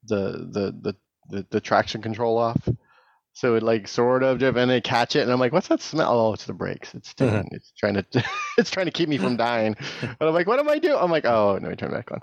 the, 0.04 0.32
the 0.52 0.76
the 0.82 0.96
the 1.30 1.46
the 1.50 1.62
traction 1.62 2.02
control 2.02 2.38
off. 2.38 2.70
So 3.36 3.56
it 3.56 3.64
like 3.64 3.86
sort 3.86 4.24
of 4.24 4.40
drift 4.40 4.58
and 4.58 4.72
they 4.72 4.80
catch 4.80 5.18
it 5.18 5.20
and 5.20 5.32
I'm 5.32 5.42
like, 5.42 5.52
what's 5.52 5.68
that 5.68 5.82
smell? 5.82 6.10
Oh, 6.10 6.34
it's 6.34 6.46
the 6.46 6.54
brakes. 6.54 6.96
It's 6.96 7.14
doing, 7.14 7.46
it's 7.52 7.74
trying 7.74 7.96
to 7.96 8.06
it's 8.58 8.72
trying 8.72 8.86
to 8.86 8.94
keep 8.94 9.10
me 9.10 9.18
from 9.18 9.36
dying. 9.38 9.76
But 10.18 10.30
I'm 10.30 10.34
like, 10.34 10.48
what 10.48 10.58
am 10.58 10.70
I 10.70 10.80
doing? 10.80 10.98
I'm 10.98 11.12
like, 11.12 11.26
oh, 11.26 11.60
let 11.62 11.70
me 11.70 11.76
turn 11.76 11.92
back 11.92 12.10
on. 12.14 12.22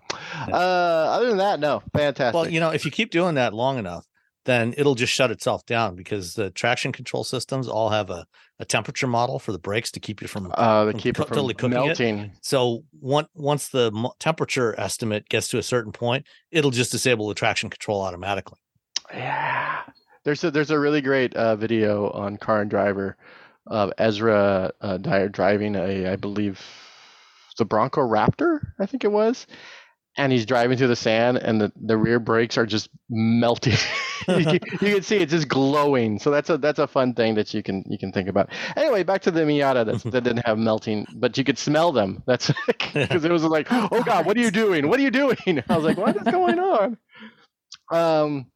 Uh, 0.50 0.56
other 0.56 1.28
than 1.28 1.36
that, 1.36 1.60
no, 1.60 1.82
fantastic. 1.94 2.34
Well, 2.34 2.48
you 2.48 2.60
know, 2.60 2.70
if 2.70 2.86
you 2.86 2.90
keep 2.90 3.10
doing 3.10 3.34
that 3.34 3.52
long 3.52 3.76
enough, 3.78 4.06
then 4.46 4.74
it'll 4.78 4.94
just 4.94 5.12
shut 5.12 5.30
itself 5.30 5.66
down 5.66 5.96
because 5.96 6.32
the 6.32 6.50
traction 6.50 6.92
control 6.92 7.24
systems 7.24 7.68
all 7.68 7.90
have 7.90 8.08
a, 8.08 8.26
a 8.58 8.64
temperature 8.64 9.06
model 9.06 9.38
for 9.38 9.52
the 9.52 9.58
brakes 9.58 9.90
to 9.92 10.00
keep 10.00 10.22
you 10.22 10.28
from. 10.28 10.50
uh, 10.54 10.90
from 10.90 10.98
keep 10.98 11.16
co- 11.16 11.24
from 11.24 11.34
totally 11.36 11.52
cooking 11.52 11.72
it. 11.72 11.84
melting. 11.84 12.32
So 12.40 12.84
once 13.02 13.28
once 13.34 13.68
the 13.68 13.92
temperature 14.18 14.74
estimate 14.80 15.28
gets 15.28 15.48
to 15.48 15.58
a 15.58 15.62
certain 15.62 15.92
point, 15.92 16.26
it'll 16.50 16.70
just 16.70 16.90
disable 16.90 17.28
the 17.28 17.34
traction 17.34 17.68
control 17.68 18.00
automatically. 18.00 18.58
Yeah. 19.12 19.82
There's 20.24 20.44
a 20.44 20.50
there's 20.50 20.70
a 20.70 20.78
really 20.78 21.00
great 21.00 21.34
uh, 21.34 21.56
video 21.56 22.10
on 22.10 22.36
Car 22.36 22.62
and 22.62 22.70
Driver 22.70 23.16
of 23.66 23.92
Ezra 23.98 24.72
uh, 24.80 24.96
Dyer 24.98 25.28
driving 25.28 25.76
a 25.76 26.08
I 26.12 26.16
believe 26.16 26.60
the 27.58 27.64
Bronco 27.64 28.00
Raptor 28.00 28.60
I 28.78 28.86
think 28.86 29.04
it 29.04 29.12
was, 29.12 29.46
and 30.16 30.30
he's 30.32 30.46
driving 30.46 30.76
through 30.76 30.88
the 30.88 30.96
sand 30.96 31.38
and 31.38 31.60
the, 31.60 31.72
the 31.76 31.96
rear 31.96 32.20
brakes 32.20 32.58
are 32.58 32.66
just 32.66 32.90
melting. 33.08 33.76
you, 34.28 34.44
can, 34.44 34.60
you 34.80 34.94
can 34.94 35.02
see 35.02 35.16
it's 35.16 35.32
just 35.32 35.48
glowing. 35.48 36.18
So 36.18 36.30
that's 36.30 36.50
a 36.50 36.58
that's 36.58 36.78
a 36.78 36.86
fun 36.86 37.14
thing 37.14 37.34
that 37.36 37.52
you 37.54 37.62
can 37.62 37.82
you 37.88 37.98
can 37.98 38.12
think 38.12 38.28
about. 38.28 38.50
Anyway, 38.76 39.02
back 39.02 39.22
to 39.22 39.30
the 39.30 39.40
Miata 39.40 39.86
that, 39.86 40.12
that 40.12 40.24
didn't 40.24 40.46
have 40.46 40.58
melting, 40.58 41.06
but 41.14 41.36
you 41.38 41.44
could 41.44 41.58
smell 41.58 41.92
them. 41.92 42.22
That's 42.26 42.50
because 42.66 43.24
it 43.24 43.30
was 43.30 43.44
like, 43.44 43.68
oh 43.70 44.02
God, 44.04 44.26
what 44.26 44.36
are 44.36 44.40
you 44.40 44.50
doing? 44.50 44.88
What 44.88 45.00
are 45.00 45.02
you 45.02 45.10
doing? 45.10 45.62
I 45.68 45.76
was 45.76 45.84
like, 45.84 45.96
what 45.96 46.16
is 46.16 46.22
going 46.22 46.58
on? 46.58 46.98
Um, 47.90 48.51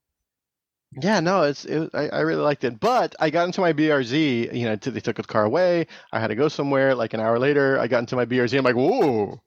yeah, 1.00 1.21
no, 1.21 1.43
it's 1.43 1.65
it, 1.65 1.91
I, 1.95 2.09
I 2.09 2.21
really 2.21 2.43
liked 2.43 2.65
it, 2.65 2.81
but 2.81 3.15
I 3.21 3.31
got 3.31 3.47
into 3.47 3.61
my 3.61 3.73
BRZ. 3.73 4.55
You 4.55 4.65
know, 4.67 4.76
t- 4.76 4.91
they 4.91 5.00
took 5.00 5.17
the 5.17 5.23
car 5.25 5.45
away. 5.45 5.87
I 6.12 6.21
had 6.21 6.29
to 6.29 6.35
go 6.35 6.49
somewhere. 6.49 6.95
Like 6.95 7.15
an 7.15 7.21
hour 7.21 7.38
later, 7.38 7.79
I 7.79 7.87
got 7.88 8.00
into 8.00 8.17
my 8.17 8.25
BRZ. 8.25 8.59
I'm 8.59 8.65
like, 8.65 8.76
whoa, 8.76 9.41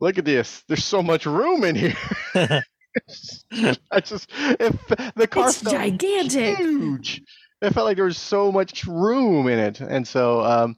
look 0.00 0.18
at 0.18 0.24
this. 0.24 0.62
There's 0.68 0.84
so 0.84 1.02
much 1.02 1.26
room 1.26 1.64
in 1.64 1.76
here. 1.76 1.96
I 3.90 4.00
just 4.00 4.30
if 4.36 5.14
the 5.14 5.26
car 5.26 5.48
It's 5.48 5.58
felt 5.58 5.72
gigantic. 5.72 6.58
huge. 6.58 7.22
It 7.62 7.72
felt 7.74 7.86
like 7.86 7.96
there 7.96 8.04
was 8.04 8.18
so 8.18 8.52
much 8.52 8.84
room 8.86 9.48
in 9.48 9.58
it, 9.58 9.80
and 9.80 10.06
so 10.06 10.42
um, 10.42 10.76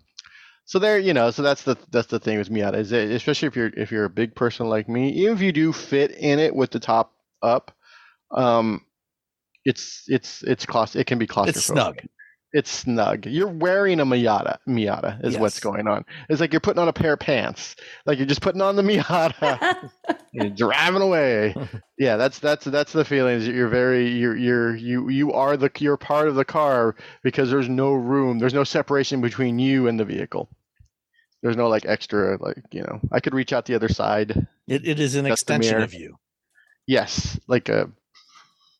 so 0.64 0.79
there, 0.79 0.99
you 0.99 1.14
know, 1.14 1.31
so 1.31 1.42
that's 1.42 1.62
the 1.62 1.77
that's 1.90 2.09
the 2.09 2.20
thing 2.20 2.38
with 2.38 2.51
Miata 2.51 2.77
is 2.77 2.90
that 2.90 3.11
especially 3.11 3.49
if 3.49 3.57
you're 3.57 3.72
if 3.77 3.90
you're 3.90 4.05
a 4.05 4.11
big 4.11 4.35
person 4.35 4.68
like 4.68 4.88
me, 4.88 5.11
even 5.11 5.35
if 5.35 5.42
you 5.42 5.53
do 5.53 5.72
fit 5.72 6.12
in 6.12 6.38
it 6.38 6.55
with 6.55 6.70
the 6.70 6.81
top 6.81 7.12
up, 7.42 7.75
um, 8.31 8.83
it's 9.68 10.04
it's 10.09 10.42
it's 10.44 10.64
claust 10.64 10.96
it 10.96 11.07
can 11.07 11.18
be 11.18 11.26
claustrophobic. 11.26 11.48
It's 11.48 11.64
snug. 11.66 11.98
It's 12.54 12.70
snug. 12.70 13.26
You're 13.26 13.48
wearing 13.48 14.00
a 14.00 14.07
Miata. 14.07 14.57
Miata 14.66 15.22
is 15.22 15.37
what's 15.37 15.61
going 15.61 15.87
on. 15.87 16.07
It's 16.31 16.40
like 16.40 16.54
you're 16.54 16.61
putting 16.61 16.81
on 16.81 16.88
a 16.88 16.94
pair 16.94 17.12
of 17.12 17.20
pants. 17.20 17.76
Like 18.07 18.16
you're 18.16 18.26
just 18.26 18.40
putting 18.40 18.62
on 18.62 18.76
the 18.76 18.83
Miata. 18.83 19.90
you're 20.33 20.50
driving 20.50 21.02
away. 21.02 21.54
Yeah, 22.00 22.16
that's 22.16 22.38
that's 22.38 22.64
that's 22.64 22.92
the 22.92 23.04
feeling. 23.04 23.35
Is 23.35 23.48
you're 23.48 23.66
very 23.66 24.09
you're 24.09 24.37
you're 24.37 24.76
you 24.76 25.09
you 25.09 25.33
are 25.33 25.57
the 25.57 25.68
you're 25.81 25.96
part 25.96 26.28
of 26.28 26.37
the 26.37 26.44
car 26.44 26.94
because 27.24 27.50
there's 27.50 27.68
no 27.68 27.92
room. 27.92 28.38
There's 28.38 28.54
no 28.54 28.62
separation 28.62 29.20
between 29.20 29.59
you 29.59 29.88
and 29.88 29.98
the 29.98 30.04
vehicle. 30.04 30.48
There's 31.42 31.57
no 31.57 31.68
like 31.68 31.87
extra 31.87 32.38
like 32.40 32.62
you 32.70 32.83
know. 32.83 33.00
I 33.11 33.18
could 33.18 33.35
reach 33.35 33.52
out 33.52 33.64
the 33.64 33.74
other 33.74 33.88
side. 33.88 34.46
It, 34.68 34.87
it 34.87 35.00
is 35.00 35.16
an 35.16 35.26
extension 35.26 35.83
of 35.83 35.92
you. 35.92 36.14
Yes, 36.87 37.37
like 37.48 37.68
a 37.68 37.90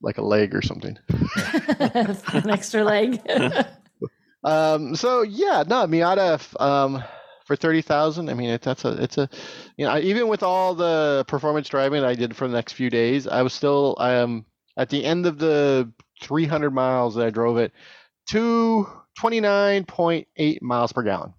like 0.03 0.19
a 0.19 0.23
leg 0.23 0.55
or 0.55 0.63
something. 0.63 0.97
An 1.79 2.51
extra 2.51 2.85
leg. 2.85 3.21
Um. 4.45 4.95
So 4.95 5.23
yeah, 5.23 5.65
no 5.67 5.87
Miata. 5.89 6.35
f- 6.35 6.57
Um, 6.61 7.03
for 7.45 7.57
thirty 7.57 7.83
thousand, 7.83 8.31
I 8.31 8.35
mean, 8.35 8.51
it, 8.51 8.63
that's 8.63 8.85
a 8.85 8.91
it's 9.03 9.19
a, 9.19 9.29
you 9.77 9.85
know, 9.85 9.91
I- 9.93 10.01
even 10.01 10.29
with 10.29 10.45
all 10.45 10.77
the 10.77 11.25
performance 11.27 11.69
driving 11.69 12.05
I 12.05 12.15
did 12.15 12.37
for 12.37 12.47
the 12.47 12.55
next 12.55 12.75
few 12.75 12.89
days, 12.89 13.27
I 13.27 13.43
was 13.43 13.53
still 13.53 13.97
um 13.99 14.47
at 14.77 14.91
the 14.91 15.05
end 15.05 15.27
of 15.27 15.39
the 15.39 15.93
three 16.23 16.47
hundred 16.47 16.71
miles 16.71 17.17
that 17.17 17.27
I 17.27 17.31
drove 17.31 17.57
it, 17.59 17.73
to 18.31 18.87
twenty 19.19 19.41
nine 19.41 19.85
point 19.85 20.29
eight 20.37 20.63
miles 20.63 20.93
per 20.93 21.03
gallon. 21.03 21.35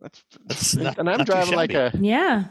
That's, 0.00 0.22
That's 0.46 0.76
not- 0.76 0.98
and 0.98 1.10
I'm 1.10 1.24
driving 1.24 1.56
like 1.56 1.74
a 1.74 1.90
yeah. 2.00 2.44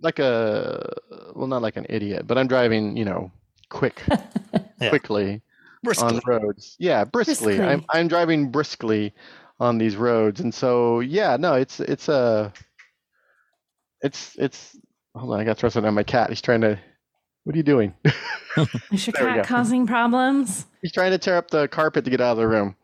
like 0.00 0.20
a 0.20 0.92
well, 1.34 1.48
not 1.48 1.60
like 1.60 1.76
an 1.76 1.86
idiot, 1.88 2.24
but 2.28 2.38
I'm 2.38 2.46
driving, 2.46 2.96
you 2.96 3.04
know, 3.04 3.32
quick, 3.70 4.02
Yeah. 4.80 4.90
quickly 4.90 5.40
Briskly. 5.82 6.06
on 6.08 6.20
roads. 6.26 6.76
Yeah, 6.78 7.04
briskly. 7.04 7.58
I'm 7.60 7.84
I'm 7.88 8.06
driving 8.08 8.50
briskly 8.50 9.14
on 9.58 9.78
these 9.78 9.96
roads, 9.96 10.40
and 10.40 10.52
so 10.54 11.00
yeah, 11.00 11.36
no, 11.38 11.54
it's 11.54 11.80
it's 11.80 12.08
a 12.08 12.52
it's 14.02 14.36
it's. 14.38 14.76
Hold 15.14 15.32
on, 15.34 15.40
I 15.40 15.44
got 15.44 15.54
to 15.56 15.60
throw 15.60 15.68
something 15.70 15.88
on 15.88 15.94
my 15.94 16.02
cat. 16.04 16.28
He's 16.30 16.40
trying 16.42 16.60
to. 16.60 16.78
What 17.44 17.54
are 17.54 17.56
you 17.56 17.62
doing? 17.64 17.94
Is 18.92 19.06
your 19.06 19.14
There 19.16 19.26
we 19.26 19.32
cat 19.36 19.46
causing 19.46 19.86
problems? 19.86 20.66
he's 20.82 20.92
trying 20.92 21.10
to 21.12 21.18
tear 21.18 21.36
up 21.36 21.50
the 21.50 21.66
carpet 21.68 22.04
to 22.04 22.10
get 22.10 22.20
out 22.20 22.32
of 22.32 22.36
the 22.38 22.46
room. 22.46 22.76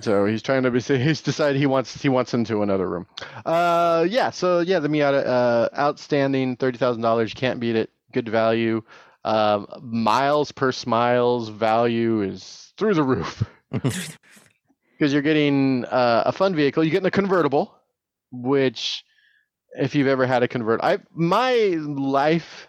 So 0.00 0.24
he's 0.24 0.42
trying 0.42 0.62
to 0.62 0.70
be. 0.70 0.80
He's 0.98 1.20
decided 1.20 1.58
he 1.60 1.66
wants 1.66 2.00
he 2.00 2.08
wants 2.08 2.32
into 2.32 2.62
another 2.62 2.88
room. 2.88 3.06
Uh, 3.44 4.06
yeah. 4.08 4.30
So 4.30 4.60
yeah, 4.60 4.78
the 4.78 4.88
Miata, 4.88 5.26
uh, 5.26 5.68
outstanding, 5.78 6.56
thirty 6.56 6.78
thousand 6.78 7.02
dollars. 7.02 7.30
You 7.34 7.38
can't 7.38 7.60
beat 7.60 7.76
it. 7.76 7.90
Good 8.12 8.28
value. 8.28 8.82
Um, 9.24 9.66
miles 9.80 10.50
per 10.52 10.72
smiles 10.72 11.48
value 11.48 12.22
is 12.22 12.72
through 12.76 12.94
the 12.94 13.02
roof 13.04 13.42
because 13.72 15.12
you're 15.12 15.22
getting 15.22 15.84
uh, 15.84 16.24
a 16.26 16.32
fun 16.32 16.54
vehicle. 16.54 16.82
You're 16.82 16.90
getting 16.92 17.06
a 17.06 17.10
convertible, 17.10 17.74
which 18.32 19.04
if 19.78 19.94
you've 19.94 20.08
ever 20.08 20.26
had 20.26 20.42
a 20.42 20.48
convert, 20.48 20.80
I 20.82 20.98
my 21.14 21.54
life 21.78 22.66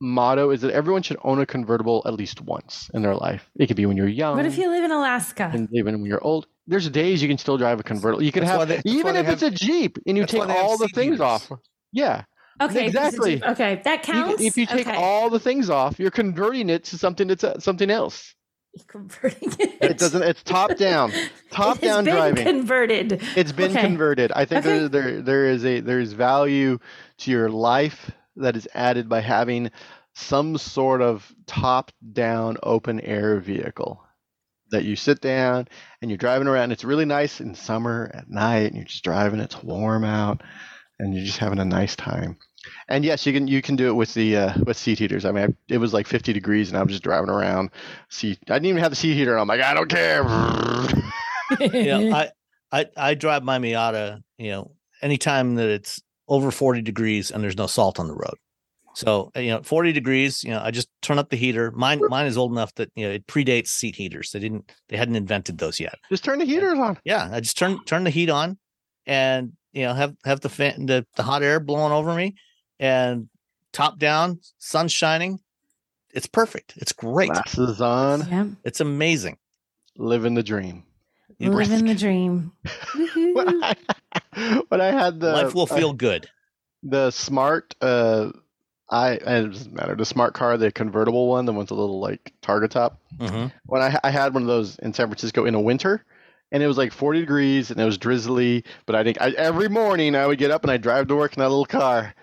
motto 0.00 0.50
is 0.50 0.60
that 0.60 0.70
everyone 0.72 1.02
should 1.02 1.16
own 1.24 1.40
a 1.40 1.46
convertible 1.46 2.02
at 2.06 2.14
least 2.14 2.40
once 2.40 2.90
in 2.94 3.02
their 3.02 3.16
life. 3.16 3.50
It 3.58 3.66
could 3.66 3.76
be 3.76 3.86
when 3.86 3.96
you're 3.96 4.06
young. 4.08 4.36
What 4.36 4.46
if 4.46 4.58
you 4.58 4.68
live 4.70 4.84
in 4.84 4.92
Alaska? 4.92 5.50
and 5.52 5.68
even 5.72 6.00
when 6.00 6.04
you're 6.08 6.22
old, 6.22 6.46
there's 6.66 6.88
days 6.90 7.22
you 7.22 7.28
can 7.28 7.38
still 7.38 7.56
drive 7.58 7.80
a 7.80 7.82
convertible. 7.82 8.22
You 8.22 8.30
can 8.30 8.44
That's 8.44 8.58
have 8.58 8.68
they- 8.68 8.82
even 8.84 9.14
they 9.14 9.20
if 9.20 9.28
it's 9.28 9.42
a 9.42 9.50
Jeep 9.50 9.98
and 10.06 10.16
you 10.16 10.26
take 10.26 10.40
why 10.40 10.46
they 10.46 10.52
have 10.52 10.64
all 10.66 10.78
the 10.78 10.88
things 10.88 11.20
off. 11.20 11.50
Yeah, 11.92 12.24
Okay, 12.60 12.86
exactly. 12.86 13.42
Okay, 13.42 13.80
that 13.84 14.02
counts. 14.02 14.42
if 14.42 14.56
you 14.56 14.66
take 14.66 14.86
okay. 14.86 14.96
all 14.96 15.30
the 15.30 15.40
things 15.40 15.70
off, 15.70 15.98
you're 15.98 16.10
converting 16.10 16.70
it 16.70 16.84
to 16.84 16.98
something 16.98 17.28
that's 17.28 17.44
uh, 17.44 17.58
something 17.60 17.90
else. 17.90 18.34
Converting 18.86 19.52
it. 19.58 19.78
It 19.80 19.98
doesn't. 19.98 20.22
It's 20.22 20.42
top 20.42 20.76
down, 20.76 21.12
top 21.50 21.80
down 21.80 22.04
been 22.04 22.14
driving. 22.14 22.44
Converted. 22.44 23.22
It's 23.36 23.52
been 23.52 23.70
Okay. 23.72 23.80
converted. 23.80 24.32
I 24.32 24.44
think 24.44 24.64
Okay. 24.64 24.78
there, 24.78 24.88
there 24.88 25.22
there 25.22 25.46
is 25.46 25.64
a 25.64 25.80
there's 25.80 26.12
value 26.12 26.78
to 27.18 27.30
your 27.30 27.48
life 27.50 28.10
that 28.36 28.56
is 28.56 28.68
added 28.74 29.08
by 29.08 29.20
having 29.20 29.70
some 30.14 30.58
sort 30.58 31.00
of 31.00 31.32
top 31.46 31.92
down 32.12 32.56
open 32.62 33.00
air 33.00 33.40
vehicle 33.40 34.02
that 34.70 34.84
you 34.84 34.96
sit 34.96 35.20
down 35.20 35.66
and 36.02 36.10
you're 36.10 36.18
driving 36.18 36.48
around. 36.48 36.72
It's 36.72 36.84
really 36.84 37.04
nice 37.06 37.40
in 37.40 37.54
summer 37.54 38.10
at 38.12 38.28
night 38.28 38.66
and 38.66 38.76
you're 38.76 38.84
just 38.84 39.04
driving. 39.04 39.40
It's 39.40 39.62
warm 39.62 40.04
out 40.04 40.42
and 40.98 41.14
you're 41.14 41.24
just 41.24 41.38
having 41.38 41.58
a 41.58 41.64
nice 41.64 41.96
time. 41.96 42.36
And 42.88 43.04
yes, 43.04 43.26
you 43.26 43.32
can 43.32 43.46
you 43.46 43.62
can 43.62 43.76
do 43.76 43.88
it 43.88 43.92
with 43.92 44.14
the 44.14 44.36
uh, 44.36 44.54
with 44.64 44.76
seat 44.76 44.98
heaters. 44.98 45.24
I 45.24 45.32
mean, 45.32 45.44
I, 45.44 45.74
it 45.74 45.78
was 45.78 45.92
like 45.92 46.06
50 46.06 46.32
degrees 46.32 46.68
and 46.68 46.78
I 46.78 46.82
was 46.82 46.92
just 46.92 47.04
driving 47.04 47.30
around. 47.30 47.70
See, 48.08 48.38
I 48.48 48.54
didn't 48.54 48.66
even 48.66 48.82
have 48.82 48.90
the 48.90 48.96
seat 48.96 49.14
heater. 49.14 49.36
on. 49.36 49.42
I'm 49.42 49.48
like, 49.48 49.60
I 49.60 49.74
don't 49.74 49.88
care. 49.88 50.24
know, 51.60 52.12
I, 52.14 52.30
I 52.72 52.86
I 52.96 53.14
drive 53.14 53.42
my 53.42 53.58
Miata, 53.58 54.20
you 54.38 54.50
know, 54.50 54.72
anytime 55.02 55.54
that 55.56 55.68
it's 55.68 56.00
over 56.26 56.50
40 56.50 56.82
degrees 56.82 57.30
and 57.30 57.42
there's 57.42 57.56
no 57.56 57.66
salt 57.66 57.98
on 57.98 58.08
the 58.08 58.14
road. 58.14 58.34
So, 58.94 59.30
uh, 59.36 59.40
you 59.40 59.50
know, 59.50 59.62
40 59.62 59.92
degrees, 59.92 60.42
you 60.42 60.50
know, 60.50 60.60
I 60.60 60.72
just 60.72 60.88
turn 61.02 61.18
up 61.18 61.30
the 61.30 61.36
heater. 61.36 61.70
Mine 61.70 62.00
mine 62.08 62.26
is 62.26 62.36
old 62.36 62.50
enough 62.50 62.74
that, 62.74 62.90
you 62.96 63.06
know, 63.06 63.12
it 63.12 63.26
predates 63.26 63.68
seat 63.68 63.94
heaters. 63.94 64.32
They 64.32 64.40
didn't 64.40 64.72
they 64.88 64.96
hadn't 64.96 65.14
invented 65.14 65.58
those 65.58 65.78
yet. 65.78 65.94
just 66.10 66.24
turn 66.24 66.40
the 66.40 66.44
heaters 66.44 66.78
on. 66.78 66.98
Yeah, 67.04 67.28
I 67.32 67.40
just 67.40 67.56
turn 67.56 67.78
turn 67.84 68.04
the 68.04 68.10
heat 68.10 68.28
on 68.28 68.58
and, 69.06 69.52
you 69.72 69.84
know, 69.84 69.94
have 69.94 70.16
have 70.24 70.40
the 70.40 70.48
fan 70.48 70.86
the, 70.86 71.06
the 71.14 71.22
hot 71.22 71.44
air 71.44 71.60
blowing 71.60 71.92
over 71.92 72.12
me 72.12 72.34
and 72.78 73.28
top 73.72 73.98
down, 73.98 74.40
sun 74.58 74.88
shining. 74.88 75.40
It's 76.14 76.26
perfect. 76.26 76.74
It's 76.76 76.92
great. 76.92 77.30
Glasses 77.30 77.80
on. 77.80 78.28
yeah. 78.28 78.46
It's 78.64 78.80
amazing. 78.80 79.36
living 79.96 80.34
the 80.34 80.42
dream. 80.42 80.84
You- 81.38 81.50
Living 81.52 81.84
the 81.84 81.94
dream. 81.94 82.52
Woohoo. 82.64 83.34
when 83.34 83.62
I, 83.64 83.74
when 84.68 84.80
I 84.80 84.86
had 84.86 85.20
the 85.20 85.32
Life 85.32 85.54
will 85.54 85.62
uh, 85.70 85.76
feel 85.76 85.92
good. 85.92 86.28
the 86.82 87.10
smart 87.10 87.74
uh 87.80 88.30
I 88.90 89.12
it 89.12 89.52
doesn't 89.52 89.72
matter 89.74 89.94
the 89.94 90.04
smart 90.06 90.34
car 90.34 90.56
the 90.56 90.72
convertible 90.72 91.28
one 91.28 91.44
the 91.44 91.52
one's 91.52 91.70
a 91.70 91.74
little 91.74 92.00
like 92.00 92.32
targa 92.42 92.68
top 92.70 93.00
Mhm. 93.18 93.52
when 93.66 93.82
I 93.82 93.98
I 94.02 94.10
had 94.10 94.32
one 94.34 94.42
of 94.42 94.48
those 94.48 94.78
in 94.78 94.92
San 94.94 95.06
Francisco 95.08 95.44
in 95.44 95.54
a 95.54 95.60
winter 95.60 96.04
and 96.50 96.62
it 96.62 96.66
was 96.66 96.78
like 96.78 96.92
40 96.92 97.20
degrees 97.20 97.70
and 97.70 97.78
it 97.80 97.84
was 97.84 97.98
drizzly 97.98 98.64
but 98.86 98.96
I 98.96 99.04
think 99.04 99.20
I, 99.20 99.30
every 99.32 99.68
morning 99.68 100.14
I 100.16 100.26
would 100.26 100.38
get 100.38 100.50
up 100.50 100.62
and 100.64 100.70
I'd 100.72 100.80
drive 100.82 101.06
to 101.08 101.16
work 101.16 101.36
in 101.36 101.40
that 101.40 101.50
little 101.50 101.66
car 101.66 102.14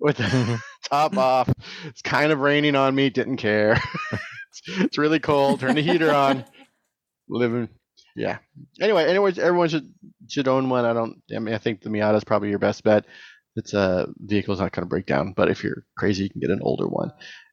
with 0.00 0.18
the 0.18 0.60
top 0.90 1.16
off. 1.16 1.50
It's 1.84 2.02
kind 2.02 2.32
of 2.32 2.40
raining 2.40 2.74
on 2.74 2.94
me. 2.94 3.10
Didn't 3.10 3.38
care. 3.38 3.80
It's, 4.12 4.62
it's 4.80 4.98
really 4.98 5.18
cold. 5.20 5.60
Turn 5.60 5.74
the 5.74 5.82
heater 5.82 6.12
on. 6.12 6.44
Living 7.28 7.68
yeah. 8.14 8.38
Anyway 8.80 9.04
anyways 9.04 9.38
everyone 9.38 9.68
should 9.68 9.92
should 10.28 10.48
own 10.48 10.68
one. 10.68 10.84
I 10.84 10.92
don't 10.92 11.22
i 11.34 11.38
mean 11.38 11.54
i 11.54 11.58
think 11.58 11.82
the 11.82 11.90
miata 11.90 12.16
is 12.16 12.24
probably 12.24 12.48
your 12.50 12.58
best 12.58 12.82
bet. 12.82 13.04
It's 13.56 13.74
a 13.74 14.08
vehicle's 14.18 14.60
not 14.60 14.72
going 14.72 14.84
to 14.84 14.88
break 14.88 15.06
down 15.06 15.32
but 15.36 15.50
if 15.50 15.62
you're 15.62 15.84
crazy 15.96 16.24
you 16.24 16.30
can 16.30 16.40
get 16.40 16.50
an 16.50 16.60
older 16.62 16.86
one. 16.86 17.12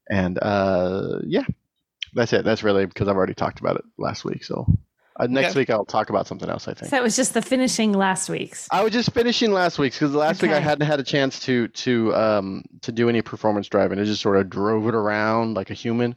And 0.10 0.39
uh 0.41 1.19
yeah 1.25 1.45
that's 2.13 2.34
it. 2.34 2.45
That's 2.45 2.63
really 2.63 2.86
because 2.86 3.08
i've 3.08 3.15
already 3.17 3.34
talked 3.34 3.60
about 3.60 3.77
it 3.77 3.86
last 3.97 4.23
week 4.23 4.43
so 4.43 4.65
uh, 5.19 5.28
next 5.28 5.52
Okay. 5.52 5.60
week 5.60 5.69
i'll 5.69 5.86
talk 5.86 6.10
about 6.10 6.26
something 6.28 6.49
else 6.49 6.67
i 6.67 6.71
So 6.71 6.80
think 6.80 6.91
that 6.91 7.04
was 7.04 7.15
just 7.15 7.34
the 7.34 7.41
finishing 7.41 7.93
last 7.93 8.30
week's. 8.30 8.67
I 8.71 8.84
was 8.84 8.91
just 8.93 9.12
finishing 9.13 9.52
last 9.52 9.78
week's 9.80 9.97
because 9.97 10.13
last 10.15 10.41
week 10.41 10.52
I 10.52 10.60
hadn't 10.60 10.88
had 10.88 10.99
a 10.99 11.04
chance 11.04 11.39
to 11.41 11.67
to 11.69 12.15
um 12.15 12.63
to 12.82 12.91
do 12.91 13.10
any 13.10 13.21
performance 13.21 13.67
driving. 13.67 13.99
I 13.99 14.04
just 14.06 14.21
sort 14.21 14.38
of 14.38 14.49
drove 14.49 14.88
it 14.88 14.95
around 14.95 15.54
like 15.56 15.69
a 15.69 15.73
human, 15.76 16.15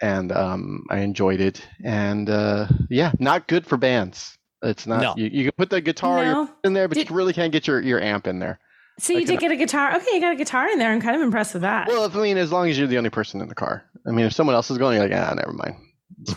and 0.00 0.32
um 0.32 0.84
I 0.90 0.98
enjoyed 1.00 1.40
it. 1.40 1.60
And 1.84 2.28
uh 2.30 2.66
yeah, 2.88 3.12
not 3.18 3.46
good 3.48 3.66
for 3.66 3.76
bands. 3.76 4.36
It's 4.62 4.86
not. 4.86 5.00
No. 5.00 5.14
You, 5.16 5.26
you 5.32 5.42
can 5.44 5.52
put 5.56 5.70
the 5.70 5.80
guitar 5.80 6.22
No. 6.24 6.50
in 6.64 6.72
there, 6.74 6.86
but 6.88 6.96
Did- 6.98 7.08
you 7.10 7.16
really 7.16 7.32
can't 7.32 7.52
get 7.52 7.66
your 7.66 7.80
your 7.80 8.00
amp 8.00 8.26
in 8.26 8.38
there. 8.38 8.58
So 8.98 9.14
I 9.14 9.20
you 9.20 9.26
did 9.26 9.40
get 9.40 9.50
a 9.50 9.56
guitar. 9.56 9.96
Okay, 9.96 10.12
you 10.14 10.20
got 10.20 10.32
a 10.32 10.36
guitar 10.36 10.68
in 10.68 10.78
there. 10.78 10.92
I'm 10.92 11.00
kind 11.00 11.16
of 11.16 11.22
impressed 11.22 11.54
with 11.54 11.62
that. 11.62 11.88
Well, 11.88 12.04
if, 12.04 12.14
I 12.14 12.20
mean, 12.20 12.36
as 12.36 12.52
long 12.52 12.68
as 12.68 12.78
you're 12.78 12.86
the 12.88 12.98
only 12.98 13.08
person 13.08 13.40
in 13.40 13.48
the 13.48 13.54
car. 13.54 13.82
I 14.06 14.10
mean, 14.10 14.26
if 14.26 14.34
someone 14.34 14.54
else 14.54 14.70
is 14.70 14.76
going, 14.76 14.98
you're 14.98 15.08
like, 15.08 15.18
ah, 15.18 15.32
never 15.34 15.52
mind. 15.54 15.76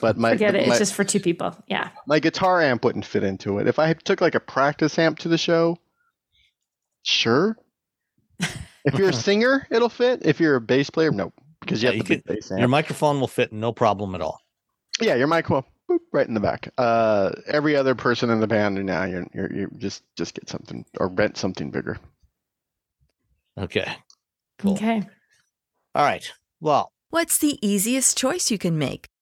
But 0.01 0.17
my 0.17 0.31
Forget 0.31 0.55
it. 0.55 0.67
my, 0.67 0.73
It's 0.73 0.79
just 0.79 0.93
for 0.93 1.03
two 1.03 1.19
people. 1.19 1.55
Yeah. 1.67 1.89
my 2.07 2.19
guitar 2.19 2.61
amp 2.61 2.83
wouldn't 2.85 3.05
fit 3.05 3.23
into 3.23 3.59
it. 3.59 3.67
If 3.67 3.79
I 3.79 3.93
took 3.93 4.21
like 4.21 4.35
a 4.35 4.39
practice 4.39 4.97
amp 4.97 5.19
to 5.19 5.27
the 5.29 5.37
show, 5.37 5.77
sure. 7.01 7.57
If 8.85 8.97
you're 8.97 9.09
a 9.09 9.13
singer, 9.29 9.67
it'll 9.69 9.89
fit. 9.89 10.21
If 10.25 10.39
you're 10.39 10.55
a 10.55 10.61
bass 10.61 10.89
player, 10.89 11.11
nope, 11.11 11.33
because 11.59 11.81
you 11.83 11.89
Yeah, 11.89 11.95
have 11.95 11.97
you 11.97 12.03
the 12.03 12.15
big 12.15 12.23
bass 12.25 12.51
amp. 12.51 12.59
Your 12.59 12.69
microphone 12.69 13.19
will 13.19 13.27
fit 13.27 13.51
no 13.53 13.71
problem 13.71 14.15
at 14.15 14.21
all. 14.21 14.39
yeah, 15.01 15.15
your 15.15 15.27
mic 15.27 15.49
will 15.49 15.65
boop, 15.89 15.99
right 16.11 16.27
in 16.27 16.33
the 16.33 16.39
back. 16.39 16.69
Uh, 16.77 17.31
every 17.47 17.75
other 17.75 17.95
person 17.95 18.29
in 18.29 18.39
the 18.39 18.47
band, 18.47 18.77
and 18.77 18.87
now 18.87 19.03
you're, 19.03 19.27
you're 19.33 19.53
you 19.53 19.69
just 19.77 20.03
just 20.15 20.33
get 20.35 20.47
something 20.49 20.85
or 20.99 21.07
rent 21.09 21.37
something 21.37 21.71
bigger. 21.71 21.97
Okay. 23.57 23.91
Cool. 24.59 24.73
Okay. 24.73 25.03
All 25.95 26.03
right. 26.05 26.25
Well, 26.61 26.89
What's 27.09 27.37
the 27.37 27.59
easiest 27.65 28.17
choice 28.17 28.49
you 28.49 28.57
can 28.57 28.77
make? 28.77 29.07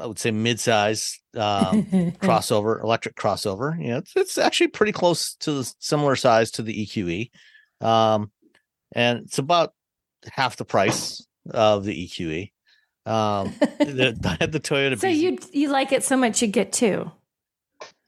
I 0.00 0.06
would 0.06 0.18
say 0.18 0.30
mid-size 0.30 1.18
um, 1.34 1.84
crossover, 2.20 2.82
electric 2.82 3.16
crossover. 3.16 3.78
You 3.80 3.88
know, 3.88 3.96
it's, 3.98 4.12
it's 4.16 4.38
actually 4.38 4.68
pretty 4.68 4.92
close 4.92 5.34
to 5.40 5.52
the 5.52 5.74
similar 5.78 6.16
size 6.16 6.50
to 6.52 6.62
the 6.62 6.86
EQE. 6.86 7.30
Um, 7.86 8.30
and 8.94 9.20
it's 9.20 9.38
about 9.38 9.74
half 10.32 10.56
the 10.56 10.64
price 10.64 11.26
of 11.50 11.84
the 11.84 12.06
EQE. 12.06 12.52
Um, 13.06 13.54
the, 13.60 14.18
I 14.24 14.36
had 14.40 14.52
the 14.52 14.60
Toyota. 14.60 14.98
So 14.98 15.08
BZ 15.08 15.16
you 15.16 15.38
you 15.52 15.68
like 15.70 15.92
it 15.92 16.04
so 16.04 16.16
much 16.16 16.42
you 16.42 16.48
get 16.48 16.72
two. 16.72 17.10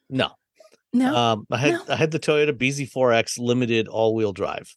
No, 0.08 0.30
No. 0.92 1.14
um, 1.14 1.46
I 1.50 1.58
had 1.58 1.72
No. 1.72 1.84
I 1.88 1.96
had 1.96 2.10
the 2.10 2.18
Toyota 2.18 2.52
BZ4X 2.52 3.38
limited 3.38 3.88
all-wheel 3.88 4.32
drive. 4.32 4.74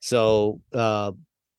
So 0.00 0.60
uh, 0.72 1.12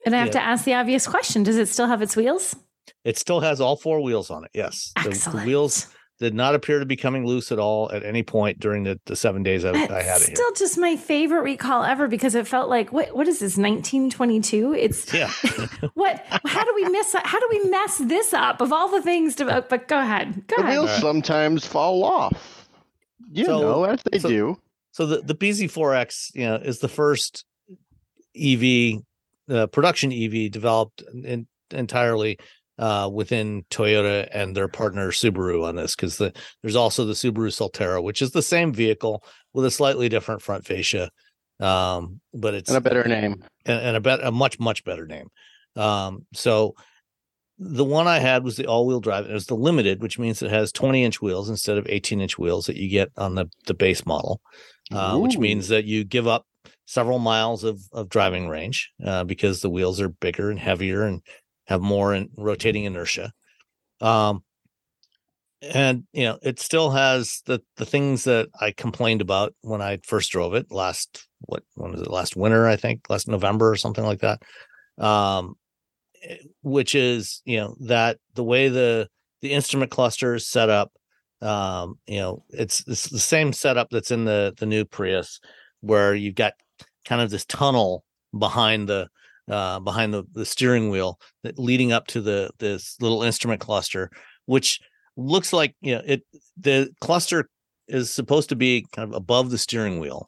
and 0.05 0.15
I 0.15 0.19
have 0.19 0.27
yeah. 0.27 0.33
to 0.33 0.41
ask 0.43 0.65
the 0.65 0.73
obvious 0.73 1.07
question: 1.07 1.43
Does 1.43 1.57
it 1.57 1.67
still 1.67 1.87
have 1.87 2.01
its 2.01 2.15
wheels? 2.15 2.55
It 3.03 3.17
still 3.17 3.39
has 3.41 3.59
all 3.61 3.75
four 3.75 4.01
wheels 4.01 4.29
on 4.29 4.45
it. 4.45 4.51
Yes, 4.53 4.91
the, 5.03 5.09
the 5.31 5.43
wheels 5.45 5.87
did 6.19 6.33
not 6.33 6.55
appear 6.55 6.79
to 6.79 6.85
be 6.85 6.95
coming 6.95 7.25
loose 7.25 7.51
at 7.51 7.59
all 7.59 7.91
at 7.91 8.03
any 8.03 8.23
point 8.23 8.59
during 8.59 8.83
the, 8.83 8.97
the 9.07 9.15
seven 9.15 9.43
days 9.43 9.65
I, 9.65 9.71
I 9.71 9.77
had 9.77 9.89
That's 9.89 10.21
it 10.23 10.27
here. 10.27 10.35
still 10.35 10.53
just 10.53 10.77
my 10.77 10.95
favorite 10.95 11.41
recall 11.41 11.83
ever 11.83 12.07
because 12.07 12.35
it 12.35 12.47
felt 12.47 12.69
like 12.69 12.93
what 12.93 13.15
what 13.15 13.27
is 13.27 13.39
this 13.39 13.57
1922? 13.57 14.73
It's 14.73 15.13
Yeah. 15.13 15.29
what 15.95 16.23
how 16.45 16.63
do 16.63 16.71
we 16.75 16.87
miss 16.89 17.13
how 17.23 17.39
do 17.39 17.47
we 17.49 17.69
mess 17.69 17.97
this 17.97 18.33
up 18.33 18.61
of 18.61 18.71
all 18.71 18.89
the 18.89 19.01
things 19.01 19.35
to 19.35 19.65
but 19.69 19.87
go 19.87 19.99
ahead. 19.99 20.43
Go 20.47 20.57
The 20.57 20.61
ahead. 20.63 20.77
wheels 20.79 20.91
sometimes 20.97 21.65
fall 21.65 22.03
off. 22.03 22.69
You 23.31 23.45
So- 23.45 23.61
know, 23.61 23.83
as 23.85 24.01
they 24.11 24.19
so- 24.19 24.29
do. 24.29 24.57
So 24.91 25.07
the 25.07 25.21
the 25.23 25.33
BZ4X, 25.35 26.35
you 26.35 26.45
know, 26.45 26.55
is 26.55 26.77
the 26.77 26.87
first 26.87 27.43
EV 28.39 29.01
uh, 29.49 29.67
production 29.67 30.13
EV 30.13 30.51
developed 30.51 31.01
in, 31.13 31.47
entirely 31.71 32.37
uh, 32.79 33.09
within 33.11 33.63
Toyota 33.69 34.27
and 34.31 34.55
their 34.55 34.67
partner 34.67 35.11
Subaru 35.11 35.63
on 35.67 35.75
this 35.75 35.95
because 35.95 36.17
the 36.17 36.33
there's 36.61 36.75
also 36.75 37.05
the 37.05 37.13
Subaru 37.13 37.49
Solterra, 37.49 38.01
which 38.03 38.21
is 38.21 38.31
the 38.31 38.41
same 38.41 38.73
vehicle 38.73 39.23
with 39.53 39.65
a 39.65 39.71
slightly 39.71 40.09
different 40.09 40.41
front 40.41 40.65
fascia, 40.65 41.09
um, 41.59 42.19
but 42.33 42.53
it's 42.53 42.69
And 42.69 42.77
a 42.77 42.81
better 42.81 43.03
name. 43.03 43.43
and, 43.65 43.79
and 43.79 43.97
a 43.97 44.01
bet 44.01 44.23
a 44.23 44.31
much 44.31 44.59
much 44.59 44.83
better 44.83 45.05
name. 45.05 45.27
Um, 45.75 46.25
so 46.33 46.73
the 47.59 47.83
one 47.85 48.07
I 48.07 48.17
had 48.19 48.43
was 48.43 48.57
the 48.57 48.65
all-wheel 48.65 48.99
drive. 48.99 49.25
and 49.25 49.31
It 49.31 49.35
was 49.35 49.45
the 49.45 49.55
limited, 49.55 50.01
which 50.01 50.17
means 50.17 50.41
it 50.41 50.49
has 50.49 50.71
20-inch 50.71 51.21
wheels 51.21 51.49
instead 51.49 51.77
of 51.77 51.85
18-inch 51.85 52.37
wheels 52.39 52.65
that 52.65 52.75
you 52.75 52.89
get 52.89 53.09
on 53.17 53.35
the 53.35 53.45
the 53.67 53.75
base 53.75 54.05
model, 54.05 54.41
uh, 54.91 55.17
which 55.19 55.37
means 55.37 55.67
that 55.67 55.85
you 55.85 56.03
give 56.03 56.27
up 56.27 56.45
several 56.85 57.19
miles 57.19 57.63
of 57.63 57.79
of 57.91 58.09
driving 58.09 58.49
range 58.49 58.91
uh, 59.05 59.23
because 59.23 59.61
the 59.61 59.69
wheels 59.69 60.01
are 60.01 60.09
bigger 60.09 60.49
and 60.49 60.59
heavier 60.59 61.03
and 61.03 61.21
have 61.65 61.81
more 61.81 62.13
in 62.13 62.29
rotating 62.37 62.83
inertia. 62.83 63.31
Um, 64.01 64.43
and 65.71 66.03
you 66.11 66.25
know 66.25 66.37
it 66.41 66.59
still 66.59 66.91
has 66.91 67.41
the 67.45 67.61
the 67.77 67.85
things 67.85 68.25
that 68.25 68.49
I 68.59 68.71
complained 68.71 69.21
about 69.21 69.53
when 69.61 69.81
I 69.81 69.99
first 70.03 70.31
drove 70.31 70.53
it 70.53 70.71
last 70.71 71.27
what 71.41 71.63
when 71.75 71.91
was 71.91 72.01
it 72.01 72.11
last 72.11 72.35
winter 72.35 72.67
I 72.67 72.75
think 72.75 73.09
last 73.09 73.27
November 73.27 73.71
or 73.71 73.75
something 73.75 74.03
like 74.03 74.19
that 74.19 74.41
um 74.97 75.55
eh, 76.23 76.35
which 76.61 76.95
is 76.95 77.41
you 77.45 77.57
know 77.57 77.75
that 77.81 78.17
the 78.35 78.43
way 78.43 78.67
the 78.67 79.07
the 79.41 79.51
instrument 79.51 79.91
cluster 79.91 80.35
is 80.35 80.47
set 80.47 80.69
up 80.69 80.91
um 81.41 81.97
you 82.07 82.19
know 82.19 82.43
it's 82.49 82.83
it's 82.87 83.09
the 83.09 83.19
same 83.19 83.53
setup 83.53 83.89
that's 83.89 84.11
in 84.11 84.25
the 84.25 84.53
the 84.57 84.65
new 84.65 84.83
Prius 84.83 85.39
where 85.79 86.13
you've 86.13 86.35
got 86.35 86.53
kind 87.05 87.21
of 87.21 87.29
this 87.29 87.45
tunnel 87.45 88.03
behind 88.37 88.89
the 88.89 89.07
uh 89.49 89.79
behind 89.79 90.13
the 90.13 90.23
the 90.33 90.45
steering 90.45 90.89
wheel 90.89 91.19
that 91.43 91.59
leading 91.59 91.91
up 91.91 92.07
to 92.07 92.21
the 92.21 92.49
this 92.59 92.95
little 93.01 93.23
instrument 93.23 93.59
cluster 93.59 94.09
which 94.45 94.79
looks 95.15 95.53
like 95.53 95.75
you 95.81 95.95
know 95.95 96.01
it 96.05 96.23
the 96.57 96.89
cluster 97.01 97.47
is 97.87 98.11
supposed 98.11 98.49
to 98.49 98.55
be 98.55 98.85
kind 98.93 99.09
of 99.09 99.15
above 99.15 99.51
the 99.51 99.57
steering 99.57 99.99
wheel. 99.99 100.27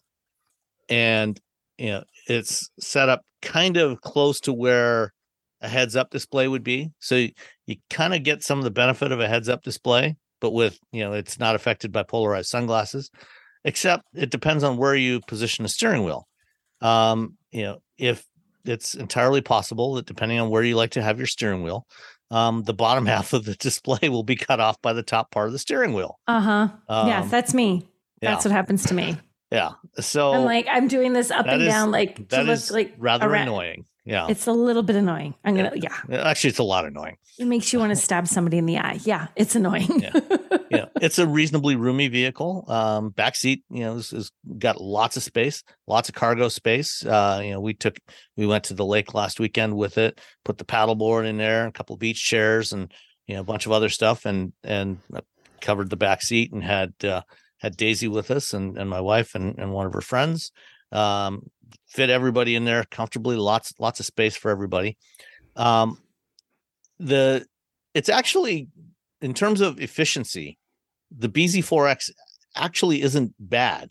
And 0.89 1.39
you 1.77 1.89
know 1.89 2.03
it's 2.27 2.69
set 2.79 3.09
up 3.09 3.21
kind 3.41 3.77
of 3.77 4.01
close 4.01 4.39
to 4.41 4.53
where 4.53 5.13
a 5.61 5.67
heads 5.67 5.95
up 5.95 6.09
display 6.09 6.47
would 6.47 6.63
be. 6.63 6.91
So 6.99 7.15
you, 7.15 7.31
you 7.65 7.75
kind 7.89 8.13
of 8.13 8.23
get 8.23 8.43
some 8.43 8.59
of 8.59 8.63
the 8.63 8.71
benefit 8.71 9.11
of 9.11 9.19
a 9.19 9.27
heads 9.27 9.49
up 9.49 9.63
display 9.63 10.15
but 10.41 10.51
with 10.51 10.77
you 10.91 11.03
know 11.03 11.13
it's 11.13 11.39
not 11.39 11.55
affected 11.55 11.91
by 11.91 12.03
polarized 12.03 12.49
sunglasses 12.49 13.09
except 13.63 14.03
it 14.13 14.29
depends 14.29 14.63
on 14.63 14.77
where 14.77 14.95
you 14.95 15.21
position 15.27 15.63
the 15.63 15.69
steering 15.69 16.03
wheel. 16.03 16.27
Um 16.81 17.37
you 17.51 17.63
know 17.63 17.77
if 17.97 18.23
it's 18.67 18.95
entirely 18.95 19.41
possible 19.41 19.93
that 19.95 20.05
depending 20.05 20.39
on 20.39 20.49
where 20.49 20.63
you 20.63 20.75
like 20.75 20.91
to 20.91 21.01
have 21.01 21.17
your 21.17 21.27
steering 21.27 21.63
wheel 21.63 21.85
um, 22.31 22.63
the 22.63 22.73
bottom 22.73 23.05
half 23.13 23.33
of 23.33 23.45
the 23.45 23.55
display 23.55 24.09
will 24.09 24.23
be 24.23 24.35
cut 24.35 24.59
off 24.59 24.81
by 24.81 24.93
the 24.93 25.03
top 25.03 25.31
part 25.31 25.47
of 25.47 25.53
the 25.53 25.59
steering 25.59 25.93
wheel. 25.93 26.19
Uh-huh. 26.27 26.69
yes, 27.07 27.23
Um, 27.25 27.29
that's 27.29 27.53
me. 27.53 27.87
yeah. 28.21 28.31
That's 28.31 28.45
what 28.45 28.51
happens 28.51 28.83
to 28.85 28.93
me. 28.95 29.17
Yeah. 29.51 29.71
So 29.99 30.33
I'm 30.33 30.43
like 30.43 30.65
I'm 30.69 30.87
doing 30.87 31.13
this 31.13 31.29
up 31.31 31.45
and 31.47 31.61
is- 31.61 31.67
down 31.67 31.91
like 31.91 32.15
to 32.15 32.23
that 32.29 32.45
look 32.47 32.71
like 32.71 32.95
rather 32.97 33.27
a 33.27 33.29
rat. 33.29 33.43
annoying. 33.43 33.85
Yeah. 34.05 34.27
It's 34.27 34.47
a 34.47 34.51
little 34.51 34.83
bit 34.83 34.95
annoying. 34.95 35.35
I'm 35.45 35.55
gonna 35.55 35.71
yeah. 35.75 35.95
Actually, 36.11 36.49
it's 36.49 36.59
a 36.59 36.63
lot 36.63 36.85
annoying. 36.85 37.17
It 37.39 37.45
makes 37.45 37.71
you 37.71 37.79
want 37.79 37.91
to 37.91 37.95
stab 37.95 38.27
somebody 38.27 38.57
in 38.57 38.65
the 38.65 38.77
eye. 38.79 38.99
Yeah, 39.03 39.27
it's 39.35 39.55
annoying. 39.55 39.99
Yeah. 40.01 40.19
Yeah. 40.69 40.85
It's 41.01 41.19
a 41.19 41.27
reasonably 41.27 41.75
roomy 41.75 42.07
vehicle. 42.07 42.65
Um, 42.67 43.09
back 43.09 43.35
seat, 43.35 43.63
you 43.69 43.81
know, 43.81 43.95
has, 43.95 44.11
has 44.11 44.31
got 44.57 44.81
lots 44.81 45.17
of 45.17 45.23
space, 45.23 45.63
lots 45.87 46.09
of 46.09 46.15
cargo 46.15 46.47
space. 46.49 47.05
Uh, 47.05 47.41
you 47.43 47.51
know, 47.51 47.59
we 47.61 47.73
took, 47.73 47.97
we 48.35 48.45
went 48.45 48.65
to 48.65 48.73
the 48.73 48.85
lake 48.85 49.13
last 49.13 49.39
weekend 49.39 49.75
with 49.75 49.97
it, 49.97 50.19
put 50.43 50.57
the 50.57 50.65
paddleboard 50.65 51.25
in 51.25 51.37
there, 51.37 51.67
a 51.67 51.71
couple 51.71 51.93
of 51.93 51.99
beach 51.99 52.23
chairs, 52.23 52.73
and 52.73 52.91
you 53.27 53.35
know, 53.35 53.41
a 53.41 53.45
bunch 53.45 53.65
of 53.65 53.71
other 53.71 53.89
stuff, 53.89 54.25
and 54.25 54.53
and 54.63 54.97
uh, 55.13 55.21
covered 55.61 55.89
the 55.89 55.97
back 55.97 56.21
seat 56.21 56.51
and 56.51 56.63
had 56.63 56.93
uh, 57.03 57.21
had 57.57 57.77
Daisy 57.77 58.07
with 58.07 58.31
us 58.31 58.53
and 58.53 58.77
and 58.77 58.89
my 58.89 59.01
wife 59.01 59.35
and 59.35 59.57
and 59.57 59.71
one 59.71 59.85
of 59.85 59.93
her 59.93 60.01
friends. 60.01 60.51
Um, 60.91 61.49
fit 61.87 62.09
everybody 62.09 62.55
in 62.55 62.65
there 62.65 62.83
comfortably. 62.85 63.35
Lots 63.35 63.73
lots 63.79 63.99
of 63.99 64.05
space 64.05 64.35
for 64.35 64.51
everybody. 64.51 64.97
Um, 65.55 65.99
the 66.99 67.45
it's 67.93 68.09
actually 68.09 68.67
in 69.25 69.33
terms 69.33 69.59
of 69.59 69.81
efficiency, 69.81 70.59
the 71.09 71.27
BZ4X 71.27 72.11
actually 72.55 73.01
isn't 73.01 73.33
bad. 73.39 73.89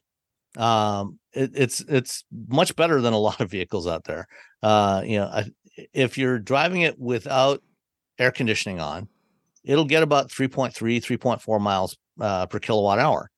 Um, 0.56 1.18
it, 1.32 1.50
it's 1.54 1.80
it's 1.80 2.24
much 2.46 2.76
better 2.76 3.00
than 3.00 3.12
a 3.12 3.18
lot 3.18 3.40
of 3.40 3.50
vehicles 3.50 3.88
out 3.88 4.04
there. 4.04 4.28
Uh, 4.62 5.02
you 5.04 5.18
know, 5.18 5.26
I, 5.26 5.50
if 5.92 6.16
you're 6.16 6.38
driving 6.38 6.82
it 6.82 7.00
without 7.00 7.60
air 8.16 8.30
conditioning 8.30 8.78
on, 8.78 9.08
it'll 9.64 9.84
get 9.84 10.04
about 10.04 10.30
3.3, 10.30 10.72
3.4 10.72 11.60
miles 11.60 11.96
uh, 12.20 12.46
per 12.46 12.60
kilowatt 12.60 13.00
hour. 13.00 13.28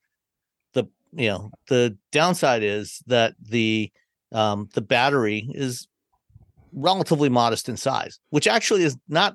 The 0.74 0.84
you 1.14 1.28
know 1.30 1.50
the 1.68 1.96
downside 2.12 2.62
is 2.62 3.02
that 3.06 3.34
the 3.40 3.90
um, 4.32 4.68
the 4.74 4.82
battery 4.82 5.48
is 5.54 5.88
relatively 6.74 7.30
modest 7.30 7.70
in 7.70 7.78
size, 7.78 8.20
which 8.28 8.46
actually 8.46 8.82
is 8.82 8.98
not 9.08 9.34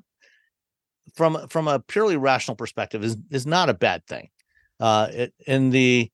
from 1.14 1.48
from 1.48 1.68
a 1.68 1.78
purely 1.80 2.16
rational 2.16 2.56
perspective 2.56 3.04
is 3.04 3.16
is 3.30 3.46
not 3.46 3.68
a 3.68 3.74
bad 3.74 4.06
thing. 4.06 4.28
Uh, 4.80 5.08
it, 5.10 5.34
in 5.46 5.70
the 5.70 6.10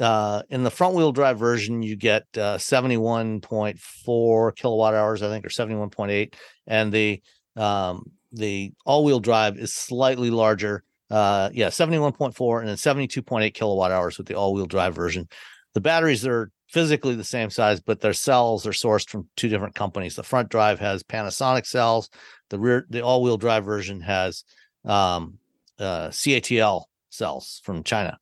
uh, 0.00 0.42
in 0.50 0.64
the 0.64 0.70
front 0.70 0.94
wheel 0.94 1.12
drive 1.12 1.38
version, 1.38 1.82
you 1.82 1.96
get 1.96 2.24
uh, 2.36 2.56
71.4 2.58 4.56
kilowatt 4.56 4.94
hours, 4.94 5.22
I 5.22 5.28
think, 5.28 5.46
or 5.46 5.48
71.8, 5.48 6.34
and 6.66 6.92
the 6.92 7.22
um, 7.56 8.10
the 8.32 8.72
all 8.86 9.04
wheel 9.04 9.20
drive 9.20 9.58
is 9.58 9.72
slightly 9.74 10.30
larger. 10.30 10.84
Uh, 11.10 11.50
yeah, 11.52 11.68
71.4 11.68 12.60
and 12.60 12.68
then 12.68 12.76
72.8 12.76 13.52
kilowatt 13.52 13.92
hours 13.92 14.16
with 14.16 14.26
the 14.26 14.34
all 14.34 14.54
wheel 14.54 14.64
drive 14.64 14.94
version. 14.94 15.28
The 15.74 15.82
batteries 15.82 16.26
are 16.26 16.50
physically 16.72 17.14
the 17.14 17.22
same 17.22 17.50
size, 17.50 17.80
but 17.80 18.00
their 18.00 18.14
cells 18.14 18.66
are 18.66 18.72
sourced 18.72 19.08
from 19.08 19.28
two 19.36 19.48
different 19.48 19.74
companies. 19.74 20.16
The 20.16 20.22
front 20.22 20.48
drive 20.48 20.80
has 20.80 21.02
Panasonic 21.02 21.66
cells. 21.66 22.08
The 22.48 22.58
rear, 22.58 22.86
the 22.88 23.02
all 23.02 23.22
wheel 23.22 23.36
drive 23.36 23.64
version 23.64 24.00
has 24.00 24.44
um, 24.86 25.38
uh, 25.78 26.08
CATL 26.08 26.84
cells 27.10 27.60
from 27.62 27.84
China. 27.84 28.18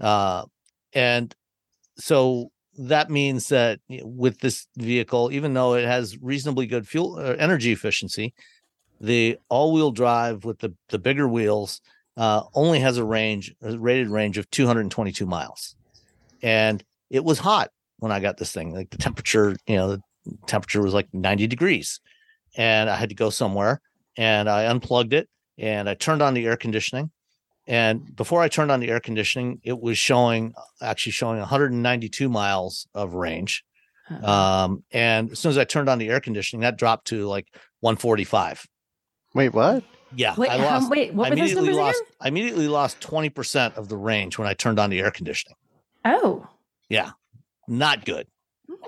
Uh, 0.00 0.46
and 0.92 1.32
so 1.96 2.50
that 2.76 3.08
means 3.08 3.48
that 3.50 3.78
with 3.88 4.40
this 4.40 4.66
vehicle, 4.76 5.30
even 5.30 5.54
though 5.54 5.74
it 5.74 5.84
has 5.84 6.20
reasonably 6.20 6.66
good 6.66 6.88
fuel 6.88 7.18
uh, 7.18 7.36
energy 7.38 7.70
efficiency, 7.70 8.34
the 9.00 9.38
all-wheel 9.48 9.92
drive 9.92 10.44
with 10.44 10.58
the 10.58 10.74
the 10.88 10.98
bigger 10.98 11.28
wheels 11.28 11.80
uh, 12.16 12.42
only 12.54 12.80
has 12.80 12.98
a 12.98 13.04
range, 13.04 13.54
a 13.62 13.76
rated 13.78 14.08
range 14.08 14.38
of 14.38 14.50
222 14.50 15.26
miles, 15.26 15.76
and 16.42 16.82
it 17.10 17.24
was 17.24 17.38
hot 17.38 17.70
when 18.02 18.10
I 18.12 18.18
got 18.20 18.36
this 18.36 18.52
thing. 18.52 18.74
Like 18.74 18.90
the 18.90 18.98
temperature, 18.98 19.54
you 19.66 19.76
know, 19.76 19.88
the 19.96 20.02
temperature 20.46 20.82
was 20.82 20.92
like 20.92 21.08
90 21.14 21.46
degrees, 21.46 22.00
and 22.56 22.90
I 22.90 22.96
had 22.96 23.08
to 23.10 23.14
go 23.14 23.30
somewhere, 23.30 23.80
and 24.16 24.48
I 24.50 24.64
unplugged 24.64 25.12
it 25.14 25.28
and 25.58 25.88
I 25.88 25.94
turned 25.94 26.22
on 26.22 26.34
the 26.34 26.46
air 26.46 26.56
conditioning. 26.56 27.10
And 27.66 28.14
before 28.16 28.40
I 28.42 28.48
turned 28.48 28.72
on 28.72 28.80
the 28.80 28.88
air 28.90 28.98
conditioning, 29.00 29.60
it 29.62 29.78
was 29.80 29.96
showing 29.98 30.52
actually 30.80 31.12
showing 31.12 31.38
192 31.38 32.28
miles 32.28 32.88
of 32.94 33.14
range. 33.14 33.62
Um, 34.22 34.82
and 34.92 35.30
as 35.30 35.38
soon 35.38 35.50
as 35.50 35.58
I 35.58 35.64
turned 35.64 35.88
on 35.88 35.98
the 35.98 36.08
air 36.08 36.20
conditioning, 36.20 36.62
that 36.62 36.76
dropped 36.76 37.06
to 37.08 37.26
like 37.26 37.46
145. 37.80 38.66
Wait, 39.34 39.54
what? 39.54 39.84
Yeah, 40.14 40.34
Wait, 40.36 40.50
I 40.50 40.58
how- 40.58 40.64
lost. 40.64 40.90
wait, 40.90 41.14
what 41.14 41.26
I 41.28 41.30
were 41.30 41.36
those 41.36 41.52
immediately 41.52 41.68
numbers 41.70 41.96
lost. 41.96 42.02
I 42.20 42.28
immediately 42.28 42.68
lost 42.68 43.00
20% 43.00 43.76
of 43.78 43.88
the 43.88 43.96
range 43.96 44.36
when 44.38 44.46
I 44.48 44.54
turned 44.54 44.78
on 44.78 44.90
the 44.90 44.98
air 45.00 45.10
conditioning. 45.10 45.56
Oh. 46.04 46.46
Yeah, 46.90 47.12
not 47.78 48.04
good. 48.04 48.26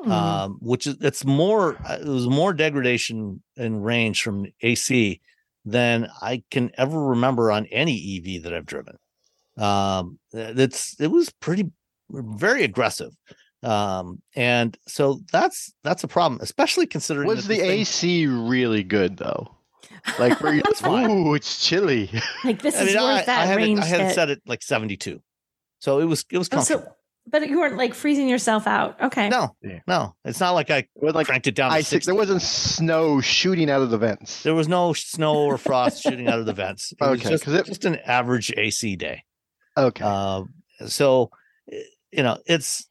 Hmm. 0.02 0.10
um, 0.12 0.58
which 0.60 0.86
is 0.86 0.96
it's 1.00 1.24
more 1.24 1.76
uh, 1.86 1.98
it 2.00 2.06
was 2.06 2.26
more 2.28 2.52
degradation 2.54 3.42
in 3.56 3.80
range 3.82 4.22
from 4.22 4.46
AC 4.62 5.20
than 5.64 6.08
I 6.22 6.42
can 6.50 6.70
ever 6.78 6.98
remember 7.08 7.50
on 7.50 7.66
any 7.66 7.94
EV 8.36 8.44
that 8.44 8.54
I've 8.54 8.66
driven. 8.66 8.96
Um, 9.58 10.18
it's 10.32 10.98
it 11.00 11.08
was 11.08 11.30
pretty 11.40 11.70
very 12.10 12.62
aggressive. 12.64 13.12
Um, 13.62 14.20
and 14.36 14.76
so 14.86 15.20
that's 15.32 15.72
that's 15.82 16.04
a 16.04 16.08
problem, 16.08 16.40
especially 16.42 16.86
considering 16.86 17.26
Was 17.28 17.46
the 17.46 17.56
thing- 17.56 17.70
AC 17.80 18.26
really 18.26 18.84
good 18.84 19.16
though? 19.16 19.54
Like, 20.18 20.40
were 20.40 20.52
you, 20.54 20.62
fine. 20.76 21.10
ooh, 21.10 21.34
it's 21.34 21.66
chilly. 21.66 22.10
like 22.44 22.62
this 22.62 22.76
I 22.76 22.82
is 22.82 22.86
mean, 22.88 22.98
I, 22.98 23.02
worth 23.14 23.22
I 23.22 23.26
that 23.26 23.46
had 23.48 23.56
range. 23.56 23.78
it, 23.80 23.82
I 23.82 23.86
had 23.86 24.00
it 24.00 24.04
hit. 24.06 24.14
set 24.14 24.30
at 24.30 24.38
like 24.46 24.62
72. 24.62 25.20
So 25.80 25.98
it 25.98 26.04
was 26.04 26.24
it 26.30 26.38
was 26.38 26.48
Oh, 26.52 26.60
so- 26.60 26.74
comfortable. 26.76 26.96
But 27.26 27.48
you 27.48 27.58
weren't 27.58 27.76
like 27.76 27.94
freezing 27.94 28.28
yourself 28.28 28.66
out. 28.66 29.00
Okay. 29.00 29.28
no, 29.28 29.56
Yeah. 29.62 29.80
no, 29.86 30.14
it's 30.24 30.40
not 30.40 30.52
like 30.52 30.70
I 30.70 30.78
It 30.78 30.88
was 30.96 31.14
like 31.14 31.26
cranked 31.26 31.46
it 31.46 31.54
down 31.54 31.70
to 31.70 31.76
ice. 31.76 31.88
60. 31.88 32.08
There 32.10 32.14
wasn't 32.14 32.42
snow 32.42 33.20
shooting 33.20 33.70
out 33.70 33.82
of 33.82 33.90
the 33.90 33.98
vents. 33.98 34.42
There 34.42 34.54
was 34.54 34.68
no 34.68 34.92
snow 34.92 35.34
or 35.44 35.58
frost 35.58 36.02
shooting 36.02 36.28
out 36.28 36.38
of 36.38 36.46
the 36.46 36.52
vents. 36.52 36.92
It 36.92 37.00
was 37.00 37.20
Okay, 37.20 37.30
just, 37.30 37.44
'cause 37.44 37.54
it- 37.54 37.66
just 37.66 37.84
an 37.84 37.96
average 38.04 38.52
AC 38.56 38.96
day. 38.96 39.24
Okay. 39.76 40.04
Um, 40.04 40.54
so 40.86 41.30
eh, 41.72 41.80
you 42.12 42.22
know, 42.22 42.38
it's 42.46 42.86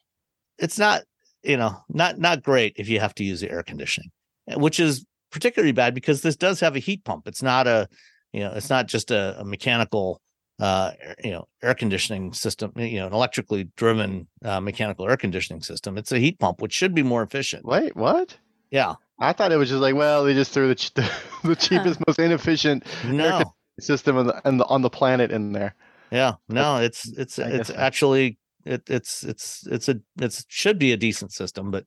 it's 0.58 0.78
not 0.78 1.04
you 1.43 1.58
know 1.58 1.78
not 1.89 2.19
not 2.19 2.43
great 2.43 2.74
if 2.78 2.89
you 2.89 3.00
have 3.00 3.13
to 3.15 3.24
use 3.24 3.39
the 3.41 3.50
air 3.52 3.63
conditioning, 3.63 4.12
eh, 4.50 4.56
which 4.56 4.80
is 4.80 5.06
particularly 5.32 5.72
bad 5.72 5.93
because 5.93 6.22
this 6.22 6.36
does 6.36 6.60
have 6.60 6.76
a 6.76 6.80
heat 6.80 7.04
pump. 7.06 7.28
It's 7.28 7.41
not 7.43 7.67
a 7.67 7.88
you 8.34 8.41
know 8.41 8.52
it's 8.54 8.69
not 8.69 8.88
just 8.88 9.12
a, 9.12 9.39
a 9.39 9.46
mechanical 9.46 10.19
uh 10.60 10.92
you 11.24 11.32
know 11.32 11.48
air 11.62 11.74
conditioning 11.74 12.32
system 12.32 12.72
you 12.76 13.00
know 13.00 13.08
an 13.08 13.13
electrically 13.13 13.70
driven 13.76 14.28
uh, 14.46 14.60
mechanical 14.60 15.10
air 15.10 15.18
conditioning 15.18 15.62
system 15.62 15.98
it's 15.98 16.12
a 16.12 16.20
heat 16.20 16.39
pump 16.39 16.62
which 16.62 16.74
should 16.74 16.94
be 16.94 17.04
more 17.04 17.24
efficient 17.24 17.66
Wait, 17.66 17.96
what? 17.96 18.38
yeah 18.70 18.96
I 19.20 19.32
thought 19.32 19.52
it 19.52 19.58
was 19.58 19.70
just 19.70 19.82
like, 19.82 19.96
well, 19.96 20.26
they 20.26 20.34
just 20.34 20.52
threw 20.52 20.68
the, 20.68 20.76
ch- 20.76 20.94
the, 21.44 21.56
cheapest, 21.60 22.06
most 22.06 22.20
inefficient 22.20 22.84
no 23.06 23.54
system 23.80 24.18
on 24.18 24.28
the, 24.28 24.48
on 24.48 24.58
the 24.58 24.66
on 24.66 24.82
the 24.82 24.89
planet 24.89 25.32
in 25.32 25.52
there. 25.52 25.76
Yeah, 26.12 26.34
no, 26.48 26.78
it's 26.78 27.10
it's 27.18 27.39
I 27.39 27.50
it's 27.50 27.70
actually 27.70 28.38
it, 28.66 28.84
it's 28.88 29.24
it's 29.24 29.66
it's 29.68 29.89
a 29.89 30.00
it's 30.20 30.46
should 30.48 30.78
be 30.78 30.92
a 30.92 30.98
decent 30.98 31.32
system, 31.32 31.72
but 31.72 31.86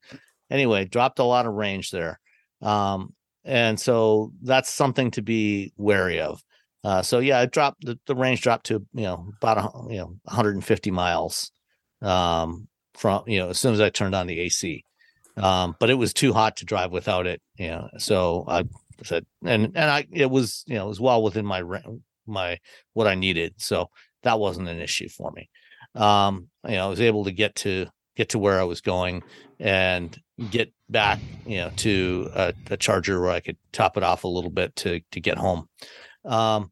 anyway, 0.50 0.84
dropped 0.84 1.18
a 1.18 1.24
lot 1.24 1.46
of 1.46 1.54
range 1.54 1.90
there, 1.90 2.18
um, 2.62 3.14
and 3.44 3.78
so 3.78 4.32
that's 4.42 4.72
something 4.72 5.10
to 5.12 5.22
be 5.22 5.72
wary 5.76 6.20
of. 6.20 6.42
Uh, 6.86 7.02
so 7.02 7.18
yeah, 7.18 7.42
it 7.42 7.50
dropped 7.50 7.84
the, 7.84 7.98
the 8.06 8.14
range 8.14 8.42
dropped 8.42 8.66
to 8.66 8.74
you 8.94 9.02
know 9.02 9.32
about 9.42 9.58
a, 9.58 9.92
you 9.92 9.98
know 9.98 10.06
150 10.22 10.90
miles 10.92 11.50
um, 12.00 12.68
from 12.94 13.24
you 13.26 13.40
know 13.40 13.48
as 13.48 13.58
soon 13.58 13.74
as 13.74 13.80
I 13.80 13.90
turned 13.90 14.14
on 14.14 14.28
the 14.28 14.38
AC, 14.38 14.84
um, 15.36 15.74
but 15.80 15.90
it 15.90 15.94
was 15.94 16.14
too 16.14 16.32
hot 16.32 16.58
to 16.58 16.64
drive 16.64 16.92
without 16.92 17.26
it. 17.26 17.42
You 17.56 17.70
know, 17.70 17.88
so 17.98 18.44
I 18.46 18.66
said 19.02 19.26
and 19.44 19.64
and 19.74 19.90
I 19.90 20.06
it 20.12 20.30
was 20.30 20.62
you 20.68 20.76
know 20.76 20.84
it 20.84 20.88
was 20.88 21.00
well 21.00 21.24
within 21.24 21.44
my 21.44 21.64
my 22.24 22.60
what 22.92 23.08
I 23.08 23.16
needed, 23.16 23.54
so 23.56 23.90
that 24.22 24.38
wasn't 24.38 24.68
an 24.68 24.78
issue 24.78 25.08
for 25.08 25.32
me. 25.32 25.50
Um, 25.96 26.50
you 26.68 26.76
know, 26.76 26.86
I 26.86 26.88
was 26.88 27.00
able 27.00 27.24
to 27.24 27.32
get 27.32 27.56
to 27.56 27.88
get 28.14 28.28
to 28.28 28.38
where 28.38 28.60
I 28.60 28.64
was 28.64 28.80
going 28.80 29.24
and 29.58 30.16
get 30.50 30.72
back, 30.88 31.18
you 31.46 31.56
know, 31.56 31.72
to 31.78 32.30
a, 32.32 32.54
a 32.70 32.76
charger 32.76 33.20
where 33.20 33.32
I 33.32 33.40
could 33.40 33.56
top 33.72 33.96
it 33.96 34.04
off 34.04 34.22
a 34.22 34.28
little 34.28 34.50
bit 34.50 34.76
to 34.76 35.00
to 35.10 35.20
get 35.20 35.36
home. 35.36 35.68
Um, 36.24 36.70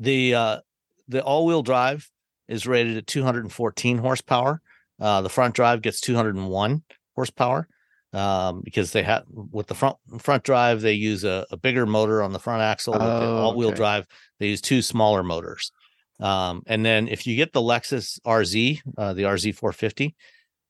the 0.00 0.34
uh, 0.34 0.60
the 1.08 1.22
all 1.22 1.46
wheel 1.46 1.62
drive 1.62 2.10
is 2.48 2.66
rated 2.66 2.96
at 2.96 3.06
214 3.06 3.98
horsepower. 3.98 4.60
Uh, 5.00 5.22
the 5.22 5.28
front 5.28 5.54
drive 5.54 5.82
gets 5.82 6.00
201 6.00 6.82
horsepower 7.14 7.68
um, 8.12 8.60
because 8.62 8.92
they 8.92 9.02
have 9.02 9.24
with 9.28 9.66
the 9.66 9.74
front 9.74 9.96
front 10.18 10.44
drive 10.44 10.80
they 10.80 10.92
use 10.92 11.24
a, 11.24 11.46
a 11.50 11.56
bigger 11.56 11.86
motor 11.86 12.22
on 12.22 12.32
the 12.32 12.38
front 12.38 12.62
axle. 12.62 12.92
with 12.92 13.02
the 13.02 13.06
Oh, 13.06 13.36
all 13.38 13.54
wheel 13.56 13.68
okay. 13.68 13.76
drive 13.76 14.06
they 14.38 14.48
use 14.48 14.60
two 14.60 14.82
smaller 14.82 15.22
motors. 15.22 15.72
Um, 16.20 16.62
and 16.66 16.84
then 16.84 17.08
if 17.08 17.26
you 17.26 17.34
get 17.36 17.52
the 17.52 17.60
Lexus 17.60 18.20
RZ, 18.20 18.80
uh, 18.96 19.12
the 19.12 19.22
RZ 19.22 19.56
450, 19.56 20.14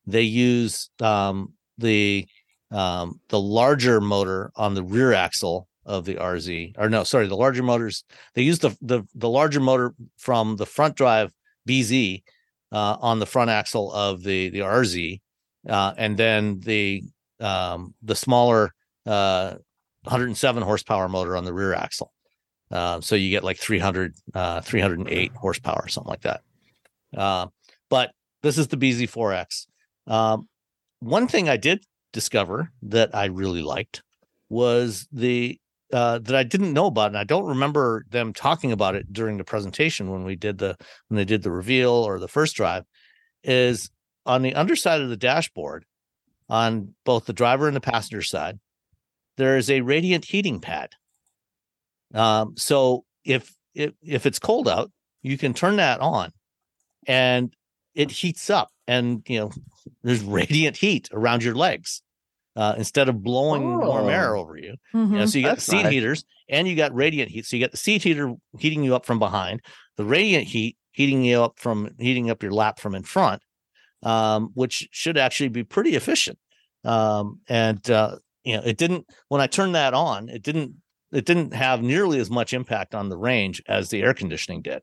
they 0.07 0.23
use 0.23 0.89
um, 0.99 1.53
the 1.77 2.25
um, 2.71 3.19
the 3.29 3.39
larger 3.39 4.01
motor 4.01 4.51
on 4.55 4.73
the 4.73 4.83
rear 4.83 5.13
axle 5.13 5.67
of 5.85 6.05
the 6.05 6.15
RZ. 6.15 6.75
Or 6.77 6.89
no, 6.89 7.03
sorry, 7.03 7.27
the 7.27 7.35
larger 7.35 7.63
motors. 7.63 8.03
They 8.35 8.41
use 8.41 8.59
the 8.59 8.75
the 8.81 9.03
the 9.15 9.29
larger 9.29 9.59
motor 9.59 9.93
from 10.17 10.57
the 10.57 10.65
front 10.65 10.95
drive 10.95 11.31
BZ 11.67 12.23
uh, 12.71 12.97
on 12.99 13.19
the 13.19 13.25
front 13.25 13.49
axle 13.49 13.91
of 13.91 14.23
the 14.23 14.49
the 14.49 14.59
RZ, 14.59 15.21
uh, 15.67 15.93
and 15.97 16.17
then 16.17 16.59
the 16.59 17.03
um, 17.39 17.93
the 18.01 18.15
smaller 18.15 18.73
uh, 19.05 19.55
107 20.03 20.63
horsepower 20.63 21.07
motor 21.07 21.35
on 21.37 21.45
the 21.45 21.53
rear 21.53 21.73
axle. 21.73 22.11
Uh, 22.71 22.99
so 23.01 23.15
you 23.15 23.29
get 23.29 23.43
like 23.43 23.57
300, 23.57 24.15
uh, 24.33 24.61
308 24.61 25.31
horsepower, 25.35 25.81
or 25.83 25.87
something 25.87 26.09
like 26.09 26.21
that. 26.21 26.41
Uh, 27.15 27.47
but 27.89 28.11
this 28.41 28.57
is 28.57 28.67
the 28.67 28.77
BZ4X. 28.77 29.67
Um, 30.07 30.47
one 30.99 31.27
thing 31.27 31.49
I 31.49 31.57
did 31.57 31.83
discover 32.11 32.71
that 32.83 33.13
I 33.15 33.25
really 33.25 33.61
liked 33.61 34.01
was 34.49 35.07
the 35.11 35.59
uh, 35.93 36.17
that 36.19 36.35
I 36.35 36.41
didn't 36.43 36.73
know 36.73 36.87
about, 36.87 37.07
and 37.07 37.17
I 37.17 37.23
don't 37.23 37.45
remember 37.45 38.03
them 38.09 38.33
talking 38.33 38.71
about 38.71 38.95
it 38.95 39.13
during 39.13 39.37
the 39.37 39.43
presentation 39.43 40.09
when 40.09 40.23
we 40.23 40.35
did 40.35 40.57
the 40.57 40.75
when 41.07 41.17
they 41.17 41.25
did 41.25 41.43
the 41.43 41.51
reveal 41.51 41.91
or 41.91 42.19
the 42.19 42.27
first 42.27 42.55
drive. 42.55 42.83
Is 43.43 43.91
on 44.25 44.41
the 44.41 44.55
underside 44.55 45.01
of 45.01 45.09
the 45.09 45.17
dashboard, 45.17 45.85
on 46.49 46.95
both 47.05 47.25
the 47.25 47.33
driver 47.33 47.67
and 47.67 47.75
the 47.75 47.81
passenger 47.81 48.23
side, 48.23 48.59
there 49.37 49.55
is 49.55 49.69
a 49.69 49.81
radiant 49.81 50.25
heating 50.25 50.59
pad. 50.59 50.89
Um, 52.13 52.55
so 52.57 53.05
if 53.23 53.53
if 53.75 53.93
if 54.01 54.25
it's 54.25 54.39
cold 54.39 54.67
out, 54.67 54.91
you 55.21 55.37
can 55.37 55.53
turn 55.53 55.75
that 55.75 55.99
on, 55.99 56.31
and 57.05 57.53
it 57.93 58.09
heats 58.09 58.49
up, 58.49 58.71
and 58.87 59.21
you 59.27 59.39
know 59.39 59.51
there's 60.01 60.23
radiant 60.23 60.77
heat 60.77 61.07
around 61.13 61.43
your 61.43 61.55
legs 61.55 62.01
uh, 62.55 62.75
instead 62.77 63.09
of 63.09 63.23
blowing 63.23 63.77
warm 63.79 64.09
air 64.09 64.35
Oh. 64.35 64.41
over 64.41 64.57
you. 64.57 64.75
Mhm. 64.93 65.11
You 65.11 65.17
know, 65.17 65.25
so 65.25 65.37
you 65.39 65.43
got 65.45 65.51
That's 65.55 65.65
seat 65.65 65.83
nice. 65.83 65.91
heaters 65.93 66.25
and 66.49 66.67
you 66.67 66.75
got 66.75 66.93
radiant 66.93 67.31
heat. 67.31 67.45
So 67.45 67.55
you 67.55 67.63
got 67.63 67.71
the 67.71 67.77
seat 67.77 68.03
heater 68.03 68.33
heating 68.59 68.83
you 68.83 68.95
up 68.95 69.05
from 69.05 69.17
behind, 69.19 69.61
the 69.97 70.05
radiant 70.05 70.45
heat 70.47 70.77
heating 70.91 71.23
you 71.23 71.41
up 71.43 71.57
from 71.59 71.89
heating 71.99 72.29
up 72.29 72.43
your 72.43 72.51
lap 72.51 72.79
from 72.79 72.93
in 72.95 73.03
front, 73.03 73.41
um, 74.03 74.49
which 74.53 74.87
should 74.91 75.17
actually 75.17 75.49
be 75.49 75.63
pretty 75.63 75.95
efficient. 75.95 76.37
Um, 76.83 77.39
and 77.47 77.89
uh, 77.89 78.17
you 78.43 78.57
know, 78.57 78.63
it 78.63 78.77
didn't 78.77 79.07
when 79.29 79.41
I 79.41 79.47
turned 79.47 79.75
that 79.75 79.93
on, 79.93 80.29
it 80.29 80.43
didn't 80.43 80.75
it 81.11 81.25
didn't 81.25 81.53
have 81.53 81.81
nearly 81.81 82.19
as 82.19 82.29
much 82.29 82.53
impact 82.53 82.93
on 82.95 83.09
the 83.09 83.17
range 83.17 83.61
as 83.67 83.89
the 83.89 84.01
air 84.01 84.13
conditioning 84.13 84.61
did. 84.61 84.81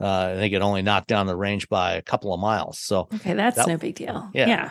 Uh, 0.00 0.32
I 0.32 0.36
think 0.36 0.52
it 0.54 0.62
only 0.62 0.82
knocked 0.82 1.08
down 1.08 1.26
the 1.26 1.36
range 1.36 1.68
by 1.68 1.94
a 1.94 2.02
couple 2.02 2.32
of 2.34 2.38
miles. 2.40 2.78
So 2.78 3.08
Okay, 3.14 3.32
that's 3.34 3.56
That- 3.56 3.66
no 3.68 3.76
big 3.76 3.94
deal. 3.94 4.30
yeah. 4.34 4.46
Yeah. 4.46 4.70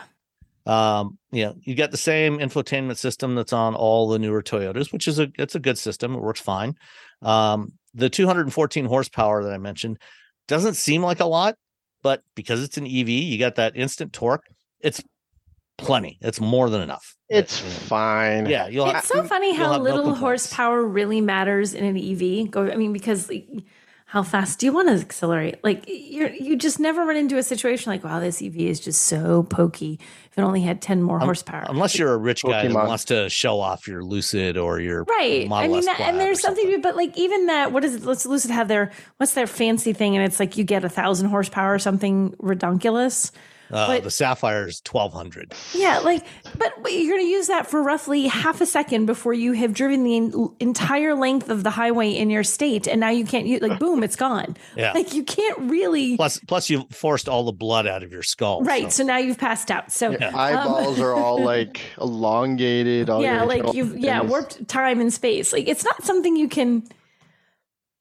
Um 0.66 1.18
you 1.30 1.44
know 1.44 1.54
you 1.62 1.74
got 1.74 1.90
the 1.90 1.96
same 1.96 2.38
infotainment 2.38 2.96
system 2.96 3.34
that's 3.34 3.52
on 3.52 3.74
all 3.74 4.08
the 4.08 4.18
newer 4.18 4.42
toyotas 4.42 4.92
which 4.92 5.06
is 5.06 5.18
a 5.18 5.28
it's 5.38 5.54
a 5.54 5.60
good 5.60 5.78
system. 5.78 6.14
It 6.14 6.22
works 6.22 6.40
fine. 6.40 6.74
Um 7.22 7.72
the 7.94 8.10
214 8.10 8.84
horsepower 8.84 9.42
that 9.42 9.52
i 9.52 9.58
mentioned 9.58 9.98
doesn't 10.48 10.74
seem 10.74 11.02
like 11.02 11.20
a 11.20 11.24
lot 11.24 11.56
but 12.02 12.22
because 12.34 12.62
it's 12.62 12.76
an 12.76 12.84
ev 12.84 13.08
you 13.08 13.38
got 13.38 13.54
that 13.54 13.74
instant 13.74 14.12
torque 14.12 14.44
it's 14.80 15.02
plenty. 15.78 16.18
It's 16.20 16.40
more 16.40 16.70
than 16.70 16.80
enough. 16.82 17.16
It's 17.28 17.58
fine. 17.58 18.46
yeah 18.46 18.68
you'll 18.68 18.88
It's 18.90 19.08
so 19.08 19.24
funny 19.24 19.54
how 19.54 19.72
have 19.72 19.82
no 19.82 19.94
little 19.94 20.14
horsepower 20.14 20.84
really 20.84 21.20
matters 21.20 21.74
in 21.74 21.84
an 21.84 21.96
EV. 21.96 22.50
Go, 22.50 22.70
I 22.70 22.76
mean, 22.76 22.92
because 22.92 23.28
like, 23.28 23.48
how 24.08 24.22
fast 24.22 24.60
do 24.60 24.66
you 24.66 24.72
want 24.72 24.86
to 24.86 24.94
accelerate? 24.94 25.62
Like 25.64 25.88
you 25.88 26.28
you 26.28 26.54
just 26.54 26.78
never 26.78 27.04
run 27.04 27.16
into 27.16 27.38
a 27.38 27.42
situation 27.42 27.90
like, 27.90 28.04
wow, 28.04 28.20
this 28.20 28.40
EV 28.40 28.56
is 28.56 28.78
just 28.78 29.02
so 29.02 29.42
pokey. 29.42 29.98
If 30.30 30.38
it 30.38 30.42
only 30.42 30.62
had 30.62 30.80
ten 30.80 31.02
more 31.02 31.18
horsepower, 31.18 31.66
unless 31.68 31.98
you're 31.98 32.12
a 32.12 32.16
rich 32.16 32.44
guy 32.44 32.62
that 32.62 32.70
Pokemon. 32.70 32.86
wants 32.86 33.04
to 33.06 33.28
show 33.28 33.58
off 33.58 33.88
your 33.88 34.04
lucid 34.04 34.56
or 34.56 34.78
your 34.78 35.02
right? 35.04 35.48
Model 35.48 35.64
I 35.64 35.68
mean, 35.68 35.78
S 35.78 35.86
that, 35.86 36.00
and 36.00 36.20
there's 36.20 36.40
something, 36.40 36.64
something. 36.64 36.80
to, 36.80 36.88
but 36.88 36.94
like 36.94 37.18
even 37.18 37.46
that, 37.46 37.72
what 37.72 37.84
is 37.84 37.96
it? 37.96 38.04
Let's 38.04 38.24
Lucid 38.24 38.52
have 38.52 38.68
their 38.68 38.92
what's 39.16 39.34
their 39.34 39.48
fancy 39.48 39.92
thing, 39.92 40.16
and 40.16 40.24
it's 40.24 40.38
like 40.38 40.56
you 40.56 40.62
get 40.62 40.84
a 40.84 40.88
thousand 40.88 41.28
horsepower 41.28 41.74
or 41.74 41.80
something 41.80 42.32
redunculous. 42.38 43.32
Uh, 43.70 43.86
But- 43.88 44.04
the 44.04 44.10
Sapphire 44.10 44.66
is 44.68 44.80
twelve 44.80 45.12
hundred. 45.12 45.54
Yeah, 45.74 45.98
like, 45.98 46.24
but, 46.56 46.72
but 46.82 46.92
you're 46.92 47.14
going 47.16 47.24
to 47.24 47.30
use 47.30 47.48
that 47.48 47.66
for 47.68 47.82
roughly 47.82 48.26
half 48.26 48.60
a 48.60 48.66
second 48.66 49.06
before 49.06 49.32
you 49.34 49.52
have 49.52 49.72
driven 49.74 50.04
the 50.04 50.16
en- 50.16 50.48
entire 50.60 51.14
length 51.14 51.48
of 51.48 51.64
the 51.64 51.70
highway 51.70 52.10
in 52.10 52.30
your 52.30 52.44
state, 52.44 52.86
and 52.86 53.00
now 53.00 53.10
you 53.10 53.24
can't 53.24 53.46
use. 53.46 53.60
Like, 53.62 53.78
boom, 53.78 54.02
it's 54.02 54.16
gone. 54.16 54.56
Yeah. 54.76 54.92
Like 54.92 55.14
you 55.14 55.24
can't 55.24 55.58
really. 55.70 56.16
Plus, 56.16 56.38
plus 56.46 56.70
you've 56.70 56.88
forced 56.90 57.28
all 57.28 57.44
the 57.44 57.52
blood 57.52 57.86
out 57.86 58.02
of 58.02 58.12
your 58.12 58.22
skull. 58.22 58.62
right. 58.62 58.92
so- 58.92 59.02
So 59.02 59.04
now 59.04 59.18
you've 59.18 59.38
passed 59.38 59.70
out. 59.70 59.90
So 59.92 60.10
Yeah. 60.12 60.28
um, 60.28 60.34
Eyeballs 60.36 61.00
are 61.00 61.12
all 61.14 61.42
like 61.44 61.80
elongated. 62.00 63.10
All 63.10 63.22
yeah, 63.22 63.42
like 63.42 63.74
you've 63.74 63.96
yeah 63.98 64.20
warped 64.22 64.66
time 64.68 65.00
and 65.00 65.12
space. 65.12 65.52
Like 65.52 65.68
it's 65.68 65.84
not 65.84 66.02
something 66.04 66.36
you 66.36 66.48
can. 66.48 66.84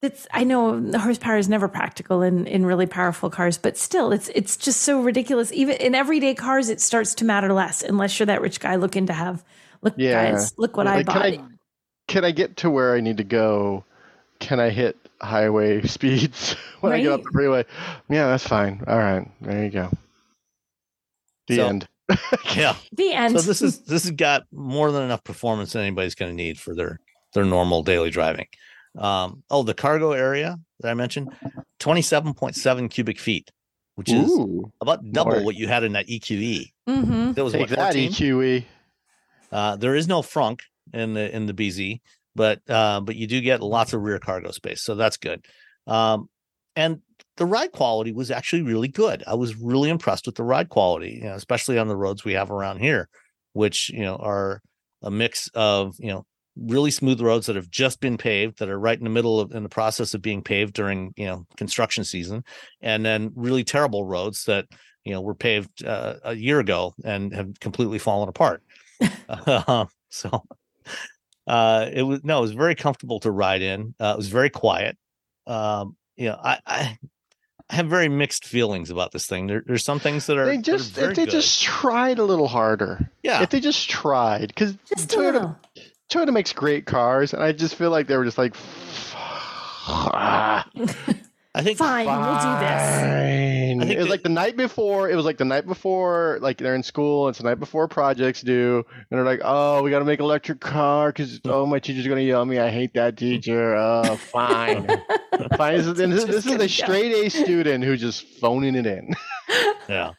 It's 0.05 0.25
I 0.31 0.43
know 0.45 0.81
horsepower 0.97 1.37
is 1.37 1.49
never 1.49 1.67
practical 1.67 2.21
in 2.21 2.47
in 2.47 2.65
really 2.65 2.85
powerful 2.85 3.29
cars, 3.29 3.57
but 3.57 3.77
still, 3.77 4.11
it's 4.13 4.29
it's 4.29 4.55
just 4.55 4.81
so 4.83 5.01
ridiculous. 5.01 5.51
Even 5.51 5.75
in 5.77 5.93
everyday 5.95 6.33
cars, 6.35 6.69
it 6.69 6.79
starts 6.79 7.13
to 7.15 7.25
matter 7.25 7.51
less 7.51 7.83
unless 7.83 8.17
you're 8.19 8.27
that 8.27 8.41
rich 8.41 8.59
guy 8.61 8.75
looking 8.75 9.05
to 9.07 9.13
have. 9.13 9.43
Look, 9.81 9.95
Yeah. 9.97 10.31
guys, 10.31 10.57
look 10.57 10.77
what 10.77 10.87
I 10.87 10.97
Like, 10.97 11.05
bought. 11.07 11.21
Can 11.23 11.41
I, 11.41 11.47
can 12.07 12.25
I 12.25 12.31
get 12.31 12.57
to 12.57 12.69
where 12.69 12.95
I 12.95 13.01
need 13.01 13.17
to 13.17 13.23
go? 13.23 13.83
Can 14.39 14.59
I 14.59 14.69
hit 14.69 14.95
highway 15.21 15.81
speeds 15.87 16.53
when 16.81 16.93
I 16.93 17.01
get 17.01 17.11
up 17.11 17.23
the 17.23 17.29
freeway? 17.31 17.65
Yeah, 18.09 18.27
that's 18.27 18.47
fine. 18.47 18.83
All 18.87 18.97
right, 18.97 19.29
there 19.41 19.63
you 19.65 19.69
go. 19.71 19.91
The 21.47 21.55
So- 21.57 21.67
end. 21.67 21.87
yeah. 22.55 22.75
the 22.91 23.13
end. 23.13 23.39
So 23.39 23.41
this 23.47 23.63
is 23.63 23.79
this 23.79 24.03
has 24.03 24.11
got 24.11 24.43
more 24.51 24.91
than 24.91 25.01
enough 25.03 25.23
performance 25.23 25.73
that 25.73 25.79
anybody's 25.81 26.13
going 26.13 26.29
to 26.31 26.35
need 26.35 26.59
for 26.59 26.75
their 26.75 26.99
their 27.33 27.45
normal 27.45 27.81
daily 27.81 28.11
driving. 28.11 28.45
Um, 28.97 29.43
oh, 29.49 29.63
the 29.63 29.73
cargo 29.73 30.11
area 30.11 30.57
that 30.79 30.89
I 30.89 30.93
mentioned, 30.93 31.31
twenty 31.79 32.01
seven 32.01 32.33
point 32.33 32.55
seven 32.55 32.89
cubic 32.89 33.19
feet, 33.19 33.51
which 33.95 34.11
is 34.11 34.29
Ooh, 34.29 34.71
about 34.81 35.11
double 35.11 35.33
more. 35.33 35.43
what 35.43 35.55
you 35.55 35.67
had 35.67 35.83
in 35.83 35.93
that 35.93 36.07
EQE. 36.07 36.71
hmm 36.87 37.31
That 37.33 37.43
was 37.43 37.53
take 37.53 37.61
what 37.61 37.69
that, 37.69 37.93
14? 37.93 38.09
EQE. 38.09 38.65
Uh, 39.51 39.75
there 39.75 39.95
is 39.95 40.07
no 40.07 40.21
frunk 40.21 40.59
in 40.93 41.13
the 41.13 41.33
in 41.35 41.45
the 41.45 41.53
BZ, 41.53 41.99
but 42.35 42.61
uh, 42.69 43.01
but 43.01 43.15
you 43.15 43.27
do 43.27 43.41
get 43.41 43.61
lots 43.61 43.93
of 43.93 44.01
rear 44.01 44.19
cargo 44.19 44.51
space, 44.51 44.81
so 44.83 44.95
that's 44.95 45.17
good. 45.17 45.45
Um, 45.87 46.29
and 46.75 47.01
the 47.37 47.45
ride 47.45 47.71
quality 47.71 48.11
was 48.11 48.31
actually 48.31 48.61
really 48.61 48.87
good. 48.87 49.23
I 49.27 49.35
was 49.35 49.55
really 49.55 49.89
impressed 49.89 50.25
with 50.25 50.35
the 50.35 50.43
ride 50.43 50.69
quality, 50.69 51.19
you 51.21 51.29
know, 51.29 51.35
especially 51.35 51.77
on 51.77 51.87
the 51.87 51.95
roads 51.95 52.23
we 52.23 52.33
have 52.33 52.51
around 52.51 52.79
here, 52.79 53.07
which 53.53 53.89
you 53.89 54.01
know 54.01 54.15
are 54.15 54.61
a 55.01 55.11
mix 55.11 55.49
of 55.53 55.95
you 55.99 56.07
know 56.07 56.25
really 56.57 56.91
smooth 56.91 57.19
roads 57.19 57.47
that 57.47 57.55
have 57.55 57.69
just 57.69 57.99
been 57.99 58.17
paved 58.17 58.59
that 58.59 58.69
are 58.69 58.79
right 58.79 58.97
in 58.97 59.03
the 59.03 59.09
middle 59.09 59.39
of 59.39 59.51
in 59.51 59.63
the 59.63 59.69
process 59.69 60.13
of 60.13 60.21
being 60.21 60.41
paved 60.41 60.73
during 60.73 61.13
you 61.17 61.25
know 61.25 61.45
construction 61.57 62.03
season 62.03 62.43
and 62.81 63.05
then 63.05 63.31
really 63.35 63.63
terrible 63.63 64.05
roads 64.05 64.45
that 64.45 64.65
you 65.03 65.11
know 65.13 65.21
were 65.21 65.35
paved 65.35 65.83
uh, 65.85 66.15
a 66.23 66.33
year 66.33 66.59
ago 66.59 66.93
and 67.03 67.33
have 67.33 67.59
completely 67.59 67.99
fallen 67.99 68.29
apart 68.29 68.63
uh, 69.29 69.85
so 70.09 70.43
uh 71.47 71.89
it 71.91 72.03
was 72.03 72.23
no 72.23 72.37
it 72.39 72.41
was 72.41 72.51
very 72.53 72.73
comfortable 72.75 73.19
to 73.19 73.29
ride 73.31 73.61
in 73.61 73.93
uh, 73.99 74.13
it 74.13 74.17
was 74.17 74.29
very 74.29 74.49
quiet 74.49 74.97
um 75.47 75.95
you 76.15 76.27
know 76.29 76.39
i 76.41 76.59
i 76.65 76.97
I 77.67 77.73
have 77.77 77.87
very 77.87 78.09
mixed 78.09 78.45
feelings 78.45 78.91
about 78.91 79.11
this 79.11 79.25
thing. 79.25 79.47
There, 79.47 79.63
there's 79.65 79.83
some 79.83 79.99
things 79.99 80.27
that 80.27 80.37
are 80.37 80.45
They 80.45 80.57
that 80.57 80.67
are 80.67 80.77
just 80.77 80.91
very 80.91 81.09
if 81.09 81.15
they 81.15 81.25
good. 81.25 81.31
just 81.31 81.63
tried 81.63 82.19
a 82.19 82.23
little 82.23 82.47
harder. 82.47 83.09
yeah 83.23 83.41
If 83.41 83.49
they 83.49 83.59
just 83.59 83.89
tried, 83.89 84.49
because 84.49 84.77
Just 84.87 85.11
a 85.11 85.17
Toyota 85.17 85.33
little. 85.33 85.57
Toyota 86.09 86.31
makes 86.33 86.53
great 86.53 86.85
cars, 86.85 87.33
and 87.33 87.41
I 87.43 87.51
just 87.51 87.75
feel 87.75 87.89
like 87.89 88.07
they 88.07 88.15
were 88.17 88.25
just 88.25 88.37
like, 88.37 88.55
ah, 89.87 90.67
I 91.55 91.61
think 91.63 91.77
Fine, 91.77 92.05
we'll 92.05 92.15
do 92.17 92.59
this. 92.59 92.81
I 92.81 93.77
think 93.79 93.91
It 93.91 93.97
was 93.97 94.05
that- 94.07 94.11
like 94.11 94.23
the 94.23 94.29
night 94.29 94.57
before. 94.57 95.09
It 95.09 95.15
was 95.15 95.23
like 95.23 95.37
the 95.37 95.45
night 95.45 95.65
before, 95.65 96.37
like 96.41 96.57
they're 96.57 96.75
in 96.75 96.83
school. 96.83 97.27
And 97.27 97.31
it's 97.33 97.39
the 97.39 97.45
night 97.49 97.59
before 97.59 97.87
projects 97.87 98.41
due, 98.41 98.83
and 98.93 99.05
they're 99.09 99.23
like, 99.23 99.39
"Oh, 99.43 99.81
we 99.81 99.89
got 99.89 99.99
to 99.99 100.05
make 100.05 100.19
an 100.19 100.25
electric 100.25 100.59
car 100.59 101.09
because 101.09 101.39
oh, 101.45 101.65
my 101.65 101.79
teacher's 101.79 102.07
gonna 102.07 102.19
yell 102.21 102.41
at 102.41 102.47
me. 102.47 102.59
I 102.59 102.69
hate 102.69 102.93
that 102.95 103.15
teacher. 103.17 103.73
Oh, 103.75 104.15
fine, 104.17 104.85
fine." 105.57 105.77
This 105.77 105.87
is, 105.87 105.93
this, 105.95 106.23
this 106.25 106.45
is 106.45 106.61
a 106.61 106.67
straight 106.67 107.13
A 107.25 107.29
student 107.29 107.83
who's 107.85 108.01
just 108.01 108.27
phoning 108.39 108.75
it 108.75 108.85
in. 108.85 109.13
yeah 109.87 110.11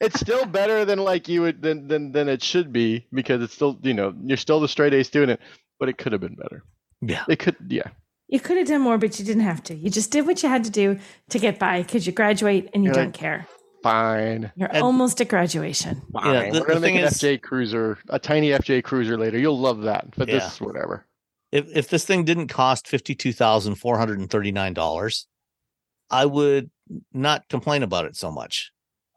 it's 0.00 0.20
still 0.20 0.44
better 0.46 0.84
than 0.84 0.98
like 0.98 1.28
you 1.28 1.42
would 1.42 1.62
than 1.62 1.88
than 1.88 2.12
than 2.12 2.28
it 2.28 2.42
should 2.42 2.72
be 2.72 3.06
because 3.12 3.42
it's 3.42 3.54
still 3.54 3.78
you 3.82 3.94
know 3.94 4.14
you're 4.24 4.36
still 4.36 4.60
the 4.60 4.68
straight 4.68 4.92
A 4.94 5.02
student, 5.04 5.40
but 5.78 5.88
it 5.88 5.98
could 5.98 6.12
have 6.12 6.20
been 6.20 6.34
better. 6.36 6.62
yeah 7.00 7.24
It 7.28 7.38
could, 7.38 7.56
yeah. 7.68 7.88
You 8.28 8.38
could 8.38 8.58
have 8.58 8.68
done 8.68 8.82
more, 8.82 8.96
but 8.98 9.18
you 9.18 9.24
didn't 9.24 9.42
have 9.42 9.62
to. 9.64 9.74
You 9.74 9.90
just 9.90 10.12
did 10.12 10.24
what 10.26 10.42
you 10.42 10.48
had 10.48 10.62
to 10.64 10.70
do 10.70 10.98
to 11.30 11.38
get 11.40 11.58
by 11.58 11.82
because 11.82 12.06
you 12.06 12.12
graduate 12.12 12.70
and 12.72 12.84
you 12.84 12.88
You're 12.88 12.94
don't 12.94 13.04
like, 13.06 13.14
care. 13.14 13.46
Fine. 13.82 14.52
You're 14.54 14.68
And- 14.68 14.82
almost 14.84 15.20
at 15.20 15.28
graduation. 15.28 16.02
Fine. 16.12 16.34
Yeah, 16.34 16.50
the- 16.52 16.60
We're 16.60 16.66
gonna 16.68 16.80
the 16.80 16.86
make 16.86 16.94
an 16.96 17.04
is- 17.04 17.14
FJ 17.18 17.38
Cruiser, 17.42 17.98
a 18.08 18.18
tiny 18.20 18.50
FJ 18.50 18.82
Cruiser 18.84 19.16
later. 19.18 19.36
You'll 19.38 19.58
love 19.58 19.82
that. 19.82 20.14
But 20.16 20.28
Yeah. 20.28 20.34
this 20.40 20.52
is 20.54 20.60
whatever. 20.60 21.06
if 21.50 21.66
if 21.74 21.88
this 21.88 22.04
thing 22.04 22.24
didn't 22.24 22.46
cost 22.48 22.86
fifty 22.86 23.14
two 23.16 23.32
thousand 23.32 23.74
four 23.76 23.98
hundred 23.98 24.20
and 24.20 24.30
thirty 24.30 24.52
nine 24.52 24.74
dollars, 24.74 25.26
I 26.08 26.26
would 26.26 26.70
not 27.12 27.48
complain 27.48 27.82
about 27.82 28.04
it 28.04 28.14
so 28.16 28.30
much. 28.30 28.70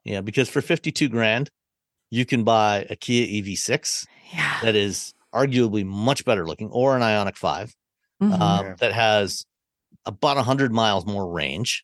Yeah, 0.04 0.22
because 0.22 0.49
for 0.49 0.62
fifty 0.62 0.91
two 0.91 1.10
grand, 1.10 1.49
you 2.10 2.26
can 2.26 2.43
buy 2.43 2.86
a 2.89 2.95
Kia 2.95 3.26
EV6 3.26 4.06
Yeah. 4.34 4.60
that 4.62 4.76
is 4.76 5.14
arguably 5.34 5.86
much 5.86 6.26
better 6.26 6.45
looking, 6.45 6.70
or 6.70 6.95
an 6.95 7.01
Ioniq 7.01 7.38
Five 7.38 7.74
Mhm. 8.22 8.39
um, 8.39 8.66
Yeah. 8.66 8.76
that 8.80 8.93
has 8.93 9.45
about 10.06 10.38
hundred 10.38 10.72
miles 10.74 11.06
more 11.06 11.32
range. 11.32 11.84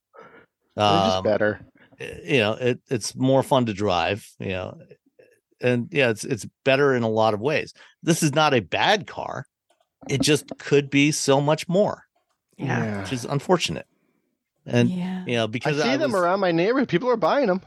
Um, 0.78 1.24
better. 1.24 1.66
you 2.00 2.40
know, 2.40 2.54
it, 2.54 2.80
it's 2.90 3.16
more 3.16 3.44
fun 3.44 3.66
to 3.66 3.74
drive. 3.74 4.26
You 4.40 4.50
know, 4.50 4.78
and 5.62 5.88
yeah, 5.92 6.10
it's 6.10 6.24
it's 6.24 6.46
better 6.64 6.94
in 6.96 7.04
a 7.04 7.10
lot 7.10 7.34
of 7.34 7.40
ways. 7.42 7.74
This 8.04 8.24
is 8.24 8.34
not 8.34 8.54
a 8.54 8.60
bad 8.62 9.08
car. 9.08 9.46
It 10.08 10.22
just 10.22 10.58
could 10.60 10.90
be 10.90 11.12
so 11.12 11.42
much 11.42 11.68
more 11.68 12.04
yeah. 12.60 13.02
which 13.02 13.14
is 13.14 13.26
unfortunate. 13.26 13.86
And 14.66 14.90
yeah. 14.90 15.24
you 15.26 15.36
know, 15.36 15.50
I 15.66 15.72
see 15.72 15.82
I 15.82 15.98
them 15.98 16.16
around 16.16 16.40
my 16.42 16.52
neighborhood. 16.52 16.90
People 16.90 17.10
are 17.10 17.18
buying 17.18 17.48
them. 17.48 17.62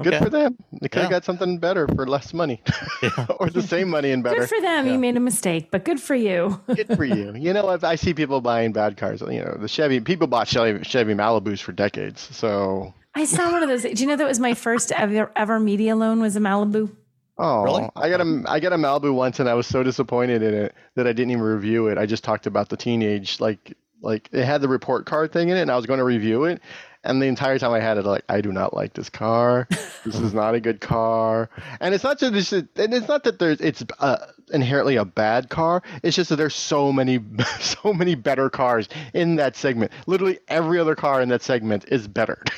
Good 0.00 0.14
okay, 0.14 0.24
for 0.24 0.30
them. 0.30 0.56
They 0.80 0.88
could 0.88 1.02
have 1.02 1.10
got 1.10 1.24
something 1.24 1.58
better 1.58 1.86
for 1.86 2.06
less 2.06 2.32
money, 2.32 2.62
Yeah. 3.02 3.26
or 3.40 3.50
the 3.50 3.60
same 3.60 3.90
money 3.90 4.10
and 4.10 4.22
better. 4.22 4.40
Good 4.40 4.48
for 4.48 4.60
them. 4.60 4.86
Yeah. 4.86 4.92
You 4.92 4.98
made 4.98 5.18
a 5.18 5.20
mistake, 5.20 5.70
but 5.70 5.84
good 5.84 6.00
for 6.00 6.14
you. 6.14 6.58
Good 6.74 6.96
for 6.96 7.04
you. 7.04 7.34
You 7.34 7.52
know, 7.52 7.68
if 7.70 7.84
I 7.84 7.96
see 7.96 8.14
people 8.14 8.40
buying 8.40 8.72
bad 8.72 8.96
cars, 8.96 9.20
you 9.20 9.44
know, 9.44 9.54
the 9.60 9.68
Chevy 9.68 10.00
people 10.00 10.26
bought 10.26 10.48
Chevy, 10.48 10.82
Chevy 10.82 11.12
Malibus 11.12 11.60
for 11.60 11.72
decades. 11.72 12.26
So, 12.34 12.94
I 13.14 13.26
saw 13.26 13.52
one 13.52 13.62
of 13.62 13.68
those. 13.68 13.82
Do 13.82 13.90
you 13.90 14.06
know 14.06 14.16
that 14.16 14.26
was 14.26 14.40
my 14.40 14.54
first 14.54 14.92
ever 14.92 15.30
ever 15.36 15.60
media 15.60 15.94
loan 15.94 16.20
was 16.22 16.36
a 16.36 16.40
Malibu? 16.40 16.90
oh, 17.36 17.62
Really? 17.62 17.90
I 17.94 18.08
got 18.08 18.22
a 18.22 18.44
I 18.46 18.60
got 18.60 18.72
a 18.72 18.76
Malibu 18.76 19.12
once, 19.12 19.40
and 19.40 19.48
I 19.48 19.52
was 19.52 19.66
so 19.66 19.82
disappointed 19.82 20.42
in 20.42 20.54
it 20.54 20.74
that 20.94 21.06
I 21.06 21.12
didn't 21.12 21.32
even 21.32 21.42
review 21.44 21.88
it. 21.88 21.98
I 21.98 22.06
just 22.06 22.24
talked 22.24 22.46
about 22.46 22.70
the 22.70 22.78
teenage, 22.78 23.40
like 23.40 23.76
like 24.00 24.30
it 24.32 24.46
had 24.46 24.62
the 24.62 24.68
report 24.68 25.04
card 25.04 25.32
thing 25.32 25.50
in 25.50 25.58
it, 25.58 25.62
and 25.62 25.70
I 25.70 25.76
was 25.76 25.84
going 25.84 25.98
to 25.98 26.04
review 26.04 26.44
it. 26.44 26.62
And 27.04 27.20
the 27.20 27.26
entire 27.26 27.58
time 27.58 27.72
I 27.72 27.80
had 27.80 27.98
it, 27.98 28.04
like 28.04 28.24
I 28.28 28.40
do 28.40 28.52
not 28.52 28.74
like 28.74 28.94
this 28.94 29.10
car. 29.10 29.68
This 30.04 30.18
is 30.18 30.34
not 30.34 30.56
a 30.56 30.60
good 30.60 30.80
car. 30.80 31.48
And 31.78 31.94
it's 31.94 32.02
not 32.02 32.18
just 32.18 32.32
this, 32.32 32.50
and 32.52 32.68
it's 32.74 33.06
not 33.06 33.22
that 33.22 33.38
there's 33.38 33.60
it's 33.60 33.84
uh, 34.00 34.16
inherently 34.52 34.96
a 34.96 35.04
bad 35.04 35.48
car. 35.48 35.80
It's 36.02 36.16
just 36.16 36.30
that 36.30 36.36
there's 36.36 36.56
so 36.56 36.92
many 36.92 37.20
so 37.60 37.92
many 37.92 38.16
better 38.16 38.50
cars 38.50 38.88
in 39.14 39.36
that 39.36 39.54
segment. 39.54 39.92
Literally 40.08 40.40
every 40.48 40.80
other 40.80 40.96
car 40.96 41.22
in 41.22 41.28
that 41.28 41.42
segment 41.42 41.84
is 41.88 42.08
better. 42.08 42.42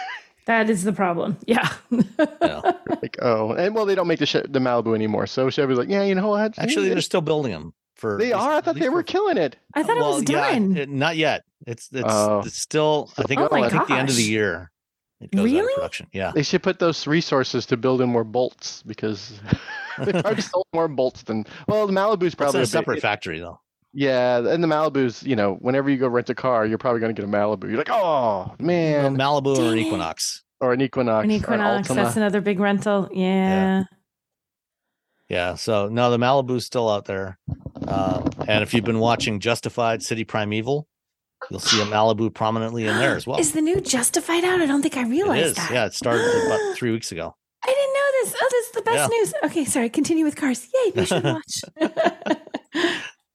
That 0.46 0.68
is 0.68 0.84
the 0.84 0.92
problem. 0.92 1.38
Yeah. 1.46 1.66
yeah. 1.90 2.60
like 3.00 3.16
oh, 3.22 3.52
and 3.54 3.74
well 3.74 3.86
they 3.86 3.94
don't 3.94 4.06
make 4.06 4.18
the 4.18 4.26
che- 4.26 4.44
the 4.46 4.58
Malibu 4.58 4.94
anymore. 4.94 5.26
So 5.26 5.48
Chevy's 5.48 5.78
like, 5.78 5.88
yeah, 5.88 6.02
you 6.02 6.14
know 6.14 6.28
what? 6.28 6.58
Actually, 6.58 6.90
they're 6.90 7.00
still 7.00 7.22
building 7.22 7.52
them 7.52 7.72
for. 7.96 8.18
they 8.18 8.26
least- 8.26 8.36
are. 8.36 8.52
I 8.54 8.60
thought 8.60 8.76
they 8.76 8.88
were 8.88 9.00
for- 9.00 9.04
killing 9.04 9.36
it. 9.36 9.56
I 9.74 9.82
thought 9.82 9.96
well, 9.96 10.16
it 10.16 10.20
was 10.20 10.30
yeah, 10.30 10.52
done. 10.52 10.76
it- 10.76 10.88
not 10.88 11.16
yet. 11.16 11.44
It's 11.66 11.88
it's, 11.92 12.04
Oh. 12.06 12.42
it's 12.44 12.60
still. 12.60 13.10
I 13.18 13.22
think. 13.22 13.40
Oh 13.40 13.48
my 13.50 13.62
I 13.64 13.68
think 13.70 13.86
the 13.88 13.94
end 13.94 14.08
of 14.10 14.16
the 14.16 14.22
year. 14.22 14.70
It 15.20 15.30
goes 15.30 15.40
out 15.40 15.46
of 15.46 15.52
Really? 15.52 15.74
production. 15.74 16.06
Yeah. 16.12 16.32
They 16.34 16.42
should 16.42 16.62
put 16.62 16.78
those 16.80 17.06
resources 17.06 17.64
to 17.66 17.76
build 17.78 18.00
in 18.02 18.08
more 18.10 18.24
bolts 18.24 18.82
because 18.82 19.40
they 19.98 20.12
probably 20.12 20.42
sold 20.52 20.66
more 20.74 20.88
bolts 20.88 21.22
than 21.22 21.46
well 21.68 21.86
the 21.86 21.92
Malibu's 21.92 22.26
It's 22.26 22.34
probably 22.34 22.58
in 22.58 22.62
a 22.62 22.66
big- 22.66 22.70
separate 22.70 23.00
factory 23.00 23.38
though. 23.38 23.60
Yeah, 23.96 24.38
and 24.38 24.62
the 24.62 24.66
Malibu's, 24.66 25.22
you 25.22 25.36
know, 25.36 25.54
whenever 25.60 25.88
you 25.88 25.96
go 25.98 26.08
rent 26.08 26.28
a 26.28 26.34
car, 26.34 26.66
you're 26.66 26.78
probably 26.78 26.98
going 27.00 27.14
to 27.14 27.22
get 27.22 27.28
a 27.28 27.32
Malibu. 27.32 27.68
You're 27.68 27.78
like, 27.78 27.90
oh 27.92 28.52
man, 28.58 29.16
Malibu 29.16 29.56
or 29.56 29.72
an 29.72 29.78
Equinox. 29.78 30.42
or 30.60 30.72
an 30.72 30.80
Equinox, 30.80 31.24
An 31.24 31.30
Equinox. 31.30 31.88
Altima. 31.88 31.94
That's 31.94 32.16
another 32.16 32.40
big 32.40 32.58
rental. 32.58 33.08
Yeah. 33.12 33.84
Yeah. 35.28 35.54
So 35.54 35.88
no, 35.88 36.10
the 36.10 36.18
Malibu's 36.18 36.66
still 36.66 36.88
out 36.90 37.04
there. 37.06 37.38
Uh, 37.86 38.22
and 38.48 38.62
if 38.62 38.72
you've 38.74 38.84
been 38.84 38.98
watching 39.00 39.40
Justified 39.40 40.02
City 40.02 40.24
Primeval, 40.24 40.86
you'll 41.50 41.60
see 41.60 41.80
a 41.80 41.84
Malibu 41.84 42.32
prominently 42.32 42.86
in 42.86 42.96
there 42.98 43.16
as 43.16 43.26
well. 43.26 43.38
Is 43.38 43.52
the 43.52 43.60
new 43.60 43.80
Justified 43.80 44.44
out? 44.44 44.60
I 44.60 44.66
don't 44.66 44.82
think 44.82 44.96
I 44.96 45.02
realized 45.04 45.46
is. 45.46 45.54
that. 45.56 45.70
Yeah, 45.72 45.86
it 45.86 45.94
started 45.94 46.24
about 46.46 46.60
three 46.76 46.90
weeks 46.92 47.12
ago. 47.12 47.34
I 47.62 47.66
didn't 47.66 47.94
know 47.94 48.10
this. 48.22 48.34
Oh, 48.42 48.48
this 48.50 48.66
is 48.66 48.72
the 48.72 48.82
best 48.82 48.96
Yeah. 49.12 49.18
news. 49.18 49.34
Okay, 49.44 49.64
sorry. 49.64 49.88
Continue 49.90 50.24
with 50.24 50.36
cars. 50.36 50.68
Yay, 50.84 50.92
we 50.94 51.06
should 51.06 51.24
watch. 51.84 52.38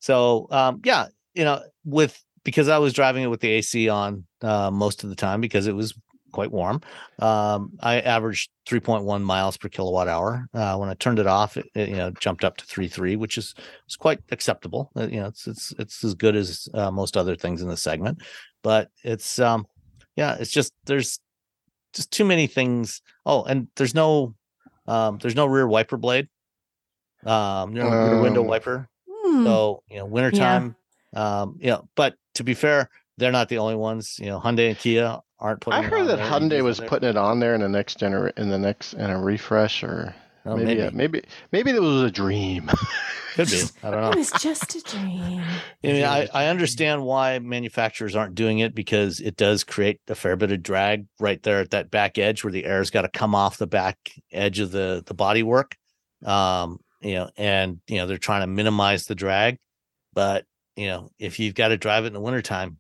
So 0.02 0.47
um, 0.50 0.82
yeah, 0.86 1.08
you 1.34 1.43
know, 1.43 1.62
with 1.84 2.22
because 2.43 2.68
I 2.70 2.78
was 2.78 2.93
driving 2.93 3.24
it 3.24 3.28
with 3.28 3.41
the 3.41 3.50
AC 3.50 3.89
on 3.89 4.26
uh, 4.41 4.72
most 4.72 5.04
of 5.04 5.10
the 5.10 5.16
time 5.16 5.41
because 5.41 5.68
it 5.68 5.76
was 5.76 5.93
quite 6.32 6.52
warm. 6.52 6.82
Um, 7.20 7.72
I 7.80 8.00
averaged 8.02 8.50
3.1 8.68 9.22
miles 9.24 9.58
per 9.58 9.70
kilowatt 9.70 10.08
hour. 10.08 10.48
Uh, 10.54 10.78
when 10.78 10.90
I 10.90 10.94
turned 10.94 11.20
it 11.20 11.28
off, 11.28 11.58
it, 11.58 11.66
it, 11.76 11.90
you 11.90 11.96
know 11.96 12.12
jumped 12.12 12.44
up 12.44 12.58
to 12.58 12.66
3.3, 12.66 13.18
which 13.18 13.38
is 13.38 13.54
is 13.88 13.96
quite 13.96 14.20
acceptable. 14.32 14.92
Uh, 14.96 15.08
you 15.08 15.20
know, 15.20 15.28
it's 15.28 15.48
it's 15.48 15.74
it's 15.80 16.04
as 16.04 16.14
good 16.16 16.36
as 16.36 16.68
uh, 16.74 16.92
most 16.92 17.18
other 17.18 17.36
things 17.36 17.62
in 17.62 17.68
the 17.68 17.78
segment, 17.78 18.22
but 18.64 18.90
it's 19.04 19.40
um, 19.40 19.66
yeah, 20.16 20.36
it's 20.40 20.52
just 20.52 20.74
there's 20.86 21.20
just 21.94 22.12
too 22.12 22.26
many 22.26 22.48
things. 22.48 23.02
Oh, 23.26 23.44
and 23.44 23.68
there's 23.76 23.96
no 23.96 24.36
um, 24.88 25.18
there's 25.22 25.36
no 25.36 25.46
rear 25.46 25.68
wiper 25.68 25.98
blade. 25.98 26.28
Um, 27.26 27.74
know, 27.74 27.90
rear 27.90 28.22
window 28.22 28.42
Oh. 28.42 28.44
wiper. 28.48 28.88
Hmm. 29.10 29.44
So 29.44 29.84
you 29.90 29.98
know, 29.98 30.06
wintertime. 30.06 30.76
Um, 31.16 31.58
you 31.60 31.68
know, 31.72 31.90
but 31.96 32.16
to 32.36 32.44
be 32.44 32.54
fair, 32.54 32.90
they're 33.20 33.32
not 33.32 33.49
the 33.49 33.57
only 33.59 33.76
ones. 33.76 34.17
You 34.20 34.28
know, 34.28 34.39
Hyundai 34.39 34.70
and 34.70 34.78
Kia 34.78 35.20
aren't 35.39 35.61
putting. 35.61 35.80
I 35.82 35.86
it 35.86 35.89
heard 35.89 36.01
on 36.01 36.07
that 36.07 36.15
their 36.17 36.26
Hyundai 36.26 36.63
was 36.63 36.80
putting 36.80 37.09
it 37.09 37.17
on 37.17 37.39
there 37.39 37.53
in 37.53 37.61
the 37.61 37.70
next 37.70 37.99
gener 37.99 38.32
in 38.38 38.49
the 38.49 38.57
next 38.57 38.93
in 38.93 39.09
a 39.09 39.20
refresh 39.22 39.84
or 39.84 40.15
Oh, 40.45 40.55
maybe 40.55 40.76
maybe. 40.82 40.95
maybe. 40.95 41.22
maybe 41.51 41.72
maybe 41.72 41.72
it 41.78 41.82
was 41.82 42.03
a 42.03 42.11
dream. 42.11 42.70
Could 43.36 43.49
be. 43.49 43.61
I 43.84 43.91
don't 43.91 44.01
know. 44.01 44.11
It 44.11 44.17
was 44.17 44.32
just 44.32 44.76
a 44.76 44.82
dream. 44.82 45.41
I 45.84 45.88
mean, 45.88 46.03
I, 46.03 46.28
I 46.34 46.47
understand 46.47 47.03
why 47.03 47.39
manufacturers 47.39 48.15
aren't 48.15 48.36
doing 48.36 48.59
it 48.59 48.74
because 48.74 49.20
it 49.20 49.36
does 49.38 49.63
create 49.63 49.99
a 50.07 50.15
fair 50.15 50.36
bit 50.36 50.51
of 50.51 50.63
drag 50.63 51.05
right 51.20 51.41
there 51.43 51.59
at 51.59 51.72
that 51.72 51.91
back 51.91 52.17
edge 52.17 52.43
where 52.43 52.51
the 52.51 52.65
air's 52.65 52.89
got 52.89 53.03
to 53.03 53.09
come 53.09 53.36
off 53.36 53.57
the 53.57 53.67
back 53.67 53.97
edge 54.32 54.59
of 54.59 54.72
the 54.72 55.03
the 55.05 55.13
body 55.13 55.43
work. 55.43 55.76
Um, 56.26 56.80
you 57.01 57.15
know, 57.15 57.30
and 57.38 57.80
you 57.88 57.97
know, 57.97 58.07
they're 58.07 58.17
trying 58.17 58.41
to 58.41 58.47
minimize 58.47 59.05
the 59.05 59.15
drag. 59.15 59.57
But, 60.13 60.45
you 60.76 60.88
know, 60.88 61.09
if 61.20 61.39
you've 61.39 61.55
got 61.55 61.67
to 61.67 61.78
drive 61.78 62.05
it 62.05 62.07
in 62.07 62.13
the 62.13 62.20
wintertime, 62.22 62.78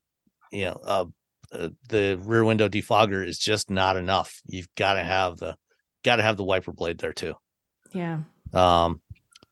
you 0.51 0.65
know, 0.65 0.79
uh, 0.83 1.05
uh, 1.51 1.69
the 1.89 2.19
rear 2.23 2.43
window 2.43 2.69
defogger 2.69 3.25
is 3.25 3.39
just 3.39 3.69
not 3.69 3.97
enough. 3.97 4.41
You've 4.45 4.73
got 4.75 4.93
to 4.93 5.03
have 5.03 5.37
the 5.37 5.55
got 6.03 6.17
to 6.17 6.23
have 6.23 6.37
the 6.37 6.43
wiper 6.43 6.71
blade 6.71 6.99
there 6.99 7.13
too. 7.13 7.35
Yeah. 7.93 8.19
Um, 8.53 9.01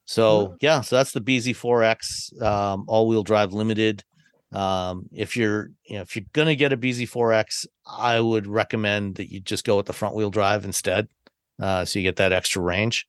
so 0.05 0.55
yeah, 0.61 0.81
so 0.81 0.95
that's 0.95 1.11
the 1.11 1.21
BZ4X 1.21 2.41
um, 2.41 2.85
all-wheel 2.87 3.23
drive 3.23 3.51
limited. 3.51 4.03
Um, 4.53 5.09
if 5.11 5.35
you're 5.35 5.71
you 5.85 5.97
know 5.97 6.01
if 6.01 6.15
you're 6.15 6.25
gonna 6.31 6.55
get 6.55 6.71
a 6.71 6.77
BZ4X, 6.77 7.65
I 7.85 8.21
would 8.21 8.47
recommend 8.47 9.15
that 9.15 9.31
you 9.31 9.41
just 9.41 9.65
go 9.65 9.75
with 9.75 9.87
the 9.87 9.93
front 9.93 10.15
wheel 10.15 10.29
drive 10.29 10.63
instead, 10.63 11.09
uh, 11.61 11.83
so 11.83 11.99
you 11.99 12.03
get 12.03 12.15
that 12.15 12.31
extra 12.31 12.61
range, 12.61 13.05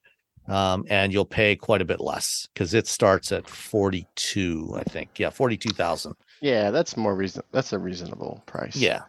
um, 0.48 0.84
and 0.88 1.12
you'll 1.12 1.24
pay 1.24 1.54
quite 1.54 1.80
a 1.80 1.84
bit 1.84 2.00
less 2.00 2.48
because 2.52 2.74
it 2.74 2.88
starts 2.88 3.30
at 3.30 3.48
42, 3.48 4.74
I 4.76 4.82
think. 4.82 5.10
Yeah, 5.18 5.30
42,000. 5.30 6.14
Yeah, 6.40 6.70
that's 6.70 6.96
more 6.96 7.14
reason. 7.14 7.42
That's 7.52 7.72
a 7.72 7.78
reasonable 7.78 8.42
price. 8.46 8.76
Yeah, 8.76 9.02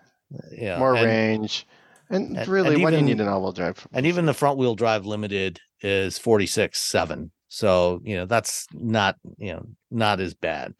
yeah, 0.51 0.79
more 0.79 0.95
and- 0.95 1.05
range. 1.05 1.67
And, 2.11 2.35
and- 2.37 2.47
really, 2.47 2.73
and 2.73 2.83
why 2.83 2.89
do 2.89 2.97
you 2.97 3.03
need 3.03 3.21
an 3.21 3.27
all-wheel 3.27 3.51
drive? 3.51 3.87
and 3.93 4.05
even 4.07 4.25
the 4.25 4.33
front 4.33 4.57
wheel 4.57 4.73
drive 4.73 5.05
limited 5.05 5.59
is 5.81 6.17
46 6.17 6.79
7 6.79 7.31
so 7.47 8.01
you 8.03 8.15
know 8.17 8.25
that's 8.25 8.67
not 8.73 9.15
you 9.37 9.53
know 9.53 9.65
not 9.91 10.19
as 10.19 10.33
bad 10.33 10.73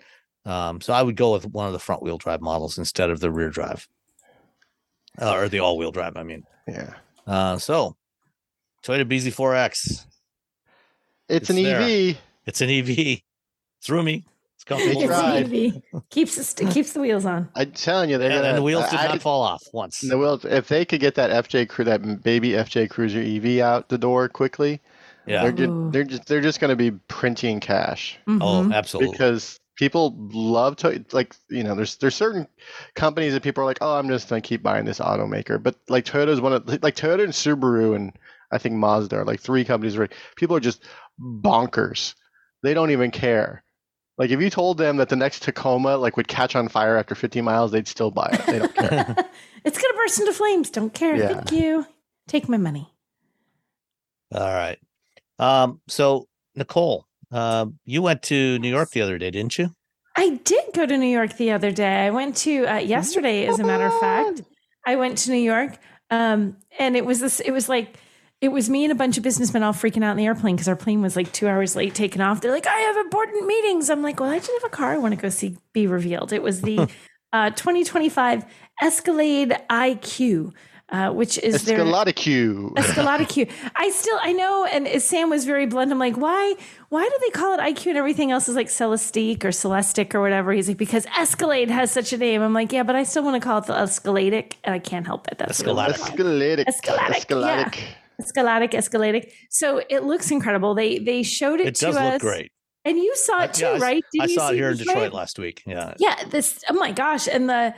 um 0.45 0.81
so 0.81 0.91
i 0.91 1.01
would 1.01 1.15
go 1.15 1.31
with 1.33 1.45
one 1.47 1.67
of 1.67 1.73
the 1.73 1.79
front 1.79 2.01
wheel 2.03 2.17
drive 2.17 2.41
models 2.41 2.77
instead 2.77 3.09
of 3.09 3.19
the 3.19 3.31
rear 3.31 3.49
drive 3.49 3.87
uh, 5.21 5.31
or 5.33 5.47
the 5.49 5.59
all 5.59 5.77
wheel 5.77 5.91
drive 5.91 6.17
i 6.17 6.23
mean 6.23 6.43
yeah, 6.67 6.93
uh 7.27 7.57
so 7.57 7.95
toyota 8.83 9.05
bz4x 9.05 10.05
it's, 11.29 11.49
an 11.49 11.55
there. 11.57 11.81
EV. 11.81 12.17
it's 12.45 12.61
an 12.61 12.69
ev 12.69 12.89
it's 12.89 13.89
roomy 13.89 14.25
it's 14.69 14.93
comfortable 15.01 15.01
It's 15.01 15.51
It's 15.51 15.53
right. 15.53 15.93
EV. 15.95 16.03
keeps 16.09 16.37
us 16.37 16.53
keeps 16.53 16.93
the 16.93 16.99
wheels 17.01 17.25
on. 17.25 17.49
I'm 17.55 17.71
telling 17.71 18.09
you, 18.09 18.17
they're 18.17 18.29
and, 18.31 18.39
gonna. 18.39 18.49
and 18.49 18.57
the 18.57 18.63
wheels 18.63 18.89
did 18.89 18.99
I- 18.99 19.07
not 19.07 19.21
fall 19.21 19.41
off 19.41 19.63
once 19.73 19.99
The 20.01 20.17
wheels, 20.17 20.45
if 20.45 20.67
they 20.67 20.85
could 20.85 20.99
get 21.01 21.15
that 21.15 21.31
FJ 21.45 21.69
Cru, 21.69 21.85
that 21.85 22.23
baby 22.23 22.49
FJ 22.51 22.89
Cruiser 22.89 23.19
EV 23.21 23.59
out 23.59 23.89
the 23.89 23.97
door 23.97 24.29
quickly, 24.29 24.79
yeah 25.27 25.43
they're 25.43 25.51
just, 25.51 25.91
they're 25.91 26.03
just 26.03 26.25
they're 26.27 26.41
just 26.41 26.59
going 26.59 26.69
to 26.69 26.75
be 26.75 26.91
printing 27.07 27.59
cash 27.59 28.17
oh 28.27 28.31
Mhm. 28.65 28.73
absolutely 28.73 29.11
because 29.11 29.59
people 29.77 30.15
love 30.33 30.75
to 30.77 31.03
like 31.11 31.35
you 31.49 31.63
know 31.63 31.73
there's 31.75 31.95
there's 31.97 32.15
certain 32.15 32.47
companies 32.95 33.33
that 33.33 33.43
people 33.43 33.61
are 33.63 33.65
like 33.65 33.77
oh 33.81 33.97
I'm 33.97 34.07
just 34.09 34.27
going 34.29 34.41
to 34.41 34.47
keep 34.47 34.61
buying 34.63 34.85
this 34.85 34.99
automaker, 34.99 35.61
but 35.61 35.75
like 35.87 36.05
Toyota's 36.05 36.41
one 36.41 36.53
of 36.53 36.67
like 36.83 36.95
Toyota 36.95 37.23
and 37.23 37.33
Subaru 37.33 37.95
and 37.95 38.11
I 38.51 38.57
think 38.57 38.75
Mazda 38.75 39.17
are 39.17 39.25
like 39.25 39.39
three 39.39 39.63
companies 39.63 39.97
where 39.97 40.09
people 40.35 40.55
are 40.55 40.59
just 40.59 40.83
bonkers. 41.21 42.15
They 42.63 42.73
don't 42.73 42.91
even 42.91 43.11
care. 43.11 43.63
Like 44.19 44.29
if 44.29 44.41
you 44.41 44.49
told 44.49 44.77
them 44.77 44.97
that 44.97 45.09
the 45.09 45.15
next 45.15 45.41
Tacoma 45.41 45.97
like 45.97 46.17
would 46.17 46.27
catch 46.27 46.55
on 46.55 46.67
fire 46.67 46.97
after 46.97 47.15
50 47.15 47.41
miles, 47.41 47.71
they'd 47.71 47.87
still 47.87 48.11
buy 48.11 48.29
it. 48.33 48.45
They 48.45 48.59
don't 48.59 48.75
care. 48.75 49.15
it's 49.65 49.81
gonna 49.81 49.93
burst 49.95 50.19
into 50.19 50.33
flames. 50.33 50.69
Don't 50.69 50.93
care. 50.93 51.15
Yeah. 51.15 51.33
Thank 51.33 51.51
you. 51.53 51.87
Take 52.27 52.47
my 52.47 52.57
money. 52.57 52.93
all 54.35 54.41
right 54.41 54.77
um 55.39 55.81
so 55.87 56.27
nicole 56.55 57.07
uh, 57.31 57.65
you 57.85 58.03
went 58.03 58.21
to 58.21 58.59
new 58.59 58.69
york 58.69 58.91
the 58.91 59.01
other 59.01 59.17
day 59.17 59.31
didn't 59.31 59.57
you 59.57 59.73
I 60.15 60.31
did 60.43 60.73
go 60.73 60.85
to 60.85 60.97
New 60.97 61.07
York 61.07 61.37
the 61.37 61.51
other 61.51 61.71
day. 61.71 62.05
I 62.05 62.09
went 62.09 62.35
to 62.37 62.65
uh, 62.65 62.77
yesterday, 62.79 63.45
as 63.45 63.57
a 63.57 63.63
matter 63.63 63.85
of 63.85 63.97
fact. 64.01 64.41
I 64.85 64.97
went 64.97 65.19
to 65.19 65.31
New 65.31 65.37
York, 65.37 65.77
um, 66.09 66.57
and 66.77 66.97
it 66.97 67.05
was 67.05 67.21
this. 67.21 67.39
It 67.39 67.51
was 67.51 67.69
like 67.69 67.95
it 68.41 68.49
was 68.49 68.69
me 68.69 68.85
and 68.85 68.91
a 68.91 68.95
bunch 68.95 69.17
of 69.17 69.23
businessmen 69.23 69.63
all 69.63 69.73
freaking 69.73 70.03
out 70.03 70.11
in 70.11 70.17
the 70.17 70.25
airplane 70.25 70.55
because 70.55 70.67
our 70.67 70.75
plane 70.75 71.01
was 71.01 71.15
like 71.15 71.31
two 71.33 71.47
hours 71.47 71.75
late 71.75 71.93
taking 71.93 72.21
off. 72.21 72.41
They're 72.41 72.51
like, 72.51 72.67
"I 72.67 72.79
have 72.79 72.97
important 72.97 73.45
meetings." 73.45 73.89
I'm 73.89 74.01
like, 74.01 74.19
"Well, 74.19 74.29
I 74.29 74.39
just 74.39 74.51
have 74.51 74.63
a 74.63 74.69
car. 74.69 74.93
I 74.93 74.97
want 74.97 75.13
to 75.13 75.21
go 75.21 75.29
see 75.29 75.57
be 75.73 75.87
revealed." 75.87 76.31
It 76.31 76.41
was 76.41 76.61
the 76.61 76.89
uh, 77.33 77.49
2025 77.51 78.45
Escalade 78.81 79.57
IQ, 79.69 80.53
uh, 80.87 81.11
which 81.11 81.37
is 81.37 81.55
It's 81.55 81.63
their 81.65 81.79
got 81.79 81.87
a 81.87 81.89
lot 81.89 82.07
of 82.07 82.15
Q. 82.15 82.73
Escalade 82.77 83.27
Q. 83.27 83.47
I 83.75 83.89
still, 83.89 84.17
I 84.21 84.31
know, 84.31 84.63
and 84.65 85.01
Sam 85.01 85.29
was 85.29 85.43
very 85.43 85.65
blunt. 85.65 85.91
I'm 85.91 85.99
like, 85.99 86.15
why, 86.15 86.55
why 86.87 87.03
do 87.03 87.15
they 87.21 87.29
call 87.31 87.53
it 87.53 87.59
IQ 87.59 87.87
and 87.87 87.97
everything 87.97 88.31
else 88.31 88.47
is 88.47 88.55
like 88.55 88.69
Celestique 88.69 89.43
or 89.43 89.51
Celestic 89.51 90.15
or 90.15 90.21
whatever? 90.21 90.53
He's 90.53 90.69
like, 90.69 90.77
because 90.77 91.05
Escalade 91.17 91.69
has 91.69 91.91
such 91.91 92.13
a 92.13 92.17
name. 92.17 92.41
I'm 92.41 92.53
like, 92.53 92.71
yeah, 92.71 92.83
but 92.83 92.95
I 92.95 93.03
still 93.03 93.23
want 93.23 93.41
to 93.41 93.45
call 93.45 93.57
it 93.57 93.65
the 93.65 93.73
Escaladic, 93.73 94.53
and 94.63 94.73
I 94.73 94.79
can't 94.79 95.05
help 95.05 95.27
it. 95.27 95.37
That's 95.37 95.61
what 95.61 95.71
it 95.71 95.75
was. 95.75 95.97
Escaladic. 95.97 96.65
Escaladic. 96.65 97.25
Escaladic, 97.25 97.75
yeah. 97.75 97.87
Escaladic, 98.19 98.71
escalatic. 98.71 99.31
So 99.49 99.81
it 99.89 100.03
looks 100.03 100.31
incredible. 100.31 100.75
They 100.75 100.99
they 100.99 101.23
showed 101.23 101.59
it, 101.59 101.67
it 101.67 101.75
to 101.75 101.85
does 101.85 101.95
us, 101.95 102.13
look 102.13 102.21
great 102.21 102.51
and 102.85 102.97
you 102.97 103.15
saw 103.15 103.43
it 103.43 103.53
too, 103.53 103.65
yeah, 103.65 103.71
I 103.73 103.77
right? 103.77 104.03
I 104.19 104.25
you 104.25 104.35
saw 104.35 104.49
it 104.49 104.55
here 104.55 104.71
in 104.71 104.77
Detroit? 104.77 104.95
Detroit 104.95 105.13
last 105.13 105.39
week. 105.39 105.63
Yeah. 105.65 105.93
Yeah, 105.99 106.23
this. 106.29 106.63
Oh 106.69 106.73
my 106.73 106.91
gosh, 106.91 107.27
and 107.27 107.49
the. 107.49 107.73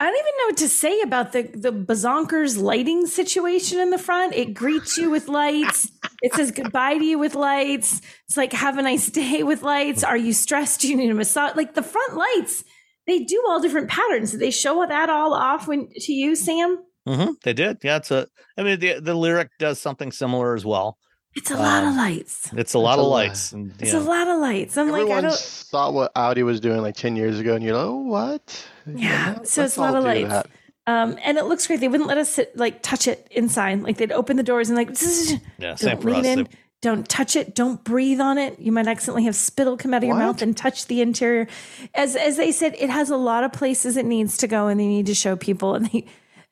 I 0.00 0.06
don't 0.06 0.16
even 0.16 0.32
know 0.38 0.46
what 0.46 0.56
to 0.58 0.68
say 0.68 1.00
about 1.02 1.32
the 1.32 1.42
the 1.42 1.72
bazonkers 1.72 2.60
lighting 2.60 3.06
situation 3.06 3.78
in 3.78 3.90
the 3.90 3.98
front. 3.98 4.34
It 4.34 4.52
greets 4.52 4.98
you 4.98 5.08
with 5.08 5.28
lights. 5.28 5.90
It 6.20 6.34
says 6.34 6.50
goodbye 6.50 6.98
to 6.98 7.04
you 7.04 7.18
with 7.18 7.34
lights. 7.34 8.02
It's 8.26 8.36
like 8.36 8.52
have 8.52 8.76
a 8.76 8.82
nice 8.82 9.08
day 9.10 9.44
with 9.44 9.62
lights. 9.62 10.02
Are 10.02 10.16
you 10.16 10.32
stressed? 10.32 10.80
Do 10.80 10.88
you 10.88 10.96
need 10.96 11.10
a 11.10 11.14
massage? 11.14 11.54
Like 11.54 11.74
the 11.74 11.82
front 11.82 12.16
lights, 12.16 12.64
they 13.06 13.20
do 13.20 13.42
all 13.46 13.60
different 13.60 13.88
patterns. 13.88 14.32
Did 14.32 14.40
they 14.40 14.50
show 14.50 14.84
that 14.84 15.10
all 15.10 15.32
off 15.32 15.68
when 15.68 15.88
to 15.90 16.12
you, 16.12 16.34
Sam? 16.34 16.82
Hmm 17.06 17.32
They 17.42 17.52
did. 17.52 17.78
Yeah, 17.82 17.96
it's 17.96 18.10
a. 18.10 18.26
I 18.56 18.62
mean, 18.62 18.80
the 18.80 19.00
the 19.00 19.14
Lyriq 19.14 19.48
does 19.58 19.80
something 19.80 20.10
similar 20.12 20.54
as 20.54 20.64
well. 20.64 20.96
It's 21.36 21.50
a 21.50 21.56
lot 21.56 21.82
of 21.82 21.88
Um, 21.90 21.96
lights. 21.96 22.48
It's 22.52 22.74
a 22.74 22.78
lot 22.78 22.98
a 22.98 23.02
of 23.02 23.08
lot. 23.08 23.14
lights, 23.14 23.52
and 23.52 23.72
It's 23.80 23.92
know, 23.92 23.98
a 23.98 24.02
lot 24.02 24.28
of 24.28 24.38
lights. 24.40 24.78
I'm 24.78 24.86
like, 24.90 25.00
I 25.00 25.02
Everyone 25.02 25.24
don't. 25.24 25.34
thought 25.38 25.92
what 25.92 26.12
Audi 26.14 26.44
was 26.44 26.60
doing 26.60 26.80
like 26.80 26.94
10 26.94 27.16
years 27.16 27.40
ago, 27.40 27.54
and 27.56 27.64
you're 27.64 27.74
like, 27.76 27.86
oh, 27.86 27.96
what? 28.02 28.66
Yeah, 28.86 29.42
so 29.42 29.64
it's 29.64 29.76
a 29.76 29.80
lot 29.80 29.96
of 29.96 30.04
lights. 30.04 30.28
that. 30.30 30.46
Um, 30.86 31.18
and 31.24 31.36
it 31.36 31.44
looks 31.46 31.66
great. 31.66 31.80
They 31.80 31.88
wouldn't 31.88 32.08
let 32.08 32.18
us 32.18 32.28
sit, 32.30 32.56
like 32.56 32.82
touch 32.82 33.08
it 33.08 33.26
inside. 33.32 33.82
Like 33.82 33.96
they'd 33.96 34.12
open 34.12 34.36
the 34.36 34.42
doors 34.44 34.68
and 34.70 34.76
like, 34.76 34.90
yeah, 35.58 35.74
same 35.74 35.90
don't 35.96 36.02
for 36.02 36.10
us. 36.10 36.14
lean 36.14 36.24
in, 36.26 36.44
They- 36.44 36.50
don't 36.82 37.08
touch 37.08 37.34
it, 37.34 37.54
don't 37.54 37.82
breathe 37.82 38.20
on 38.20 38.36
it. 38.38 38.60
You 38.60 38.70
might 38.70 38.86
accidentally 38.86 39.24
have 39.24 39.34
spittle 39.34 39.76
come 39.78 39.92
out 39.94 40.02
of 40.04 40.06
your 40.06 40.16
mouth 40.16 40.40
and 40.42 40.54
touch 40.56 40.86
the 40.86 41.00
interior. 41.00 41.48
As 41.94 42.14
as 42.14 42.36
they 42.36 42.52
said, 42.52 42.76
it 42.78 42.90
has 42.90 43.08
a 43.10 43.16
lot 43.16 43.42
of 43.42 43.52
places 43.52 43.96
it 43.96 44.04
needs 44.04 44.36
to 44.36 44.46
go, 44.46 44.68
and 44.68 44.78
they 44.78 44.86
need 44.86 45.06
to 45.06 45.14
show 45.14 45.34
people. 45.34 45.74
And 45.74 45.86
they 45.86 46.06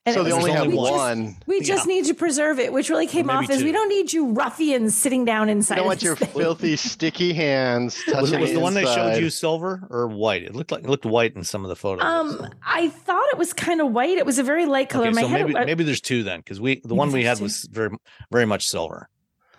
and 0.05 0.15
So 0.15 0.21
it 0.23 0.25
they 0.25 0.33
was 0.33 0.39
only 0.45 0.51
like, 0.51 0.59
have 0.59 0.67
we 0.69 0.77
just- 0.77 0.93
one. 0.93 1.37
we 1.47 1.61
just 1.61 1.87
need 1.87 2.05
to 2.07 2.15
preserve 2.15 2.59
it, 2.59 2.73
which 2.73 2.91
really 2.91 3.07
came 3.07 3.27
maybe 3.27 3.37
off 3.45 3.51
as 3.51 3.63
we 3.63 3.71
don't 3.71 3.89
need 3.89 4.13
you 4.13 4.33
ruffians 4.33 4.97
sitting 4.97 5.25
down 5.25 5.49
inside. 5.49 5.75
I 5.75 5.77
don't 5.79 5.87
want 5.87 6.03
your 6.03 6.17
thing. 6.17 6.29
filthy, 6.31 6.77
sticky 6.77 7.33
hands 7.35 8.03
touching 8.07 8.21
was, 8.21 8.33
was 8.33 8.49
the 8.51 8.55
the 8.55 8.61
one 8.61 8.75
they 8.75 8.85
showed 8.85 9.19
you 9.21 9.31
silver 9.31 9.87
or 9.91 10.09
white? 10.09 10.43
It 10.43 10.55
looked 10.57 10.73
like 10.73 10.83
it 10.85 10.91
looked 10.91 11.07
white 11.07 11.37
in 11.37 11.45
some 11.45 11.63
of 11.65 11.69
the 11.69 11.77
photos. 11.77 12.05
Um, 12.05 12.49
I 12.67 12.89
thought 12.89 13.27
it 13.33 13.39
was 13.39 13.53
kind 13.53 13.81
of 13.81 13.93
white. 13.93 14.19
It 14.19 14.27
was 14.27 14.39
a 14.39 14.43
very 14.43 14.67
light 14.67 14.89
color. 14.89 15.07
okay, 15.07 15.15
My 15.15 15.23
so 15.23 15.29
head, 15.29 15.47
maybe 15.47 15.57
I- 15.59 15.65
maybe 15.67 15.85
there's 15.85 16.01
two 16.01 16.25
then, 16.25 16.41
because 16.41 16.61
we 16.61 16.81
the 16.85 16.95
one 16.97 17.13
we 17.13 17.23
had 17.25 17.37
two. 17.37 17.45
was 17.45 17.69
very 17.71 17.91
very 18.31 18.47
much 18.47 18.67
silver. 18.67 19.09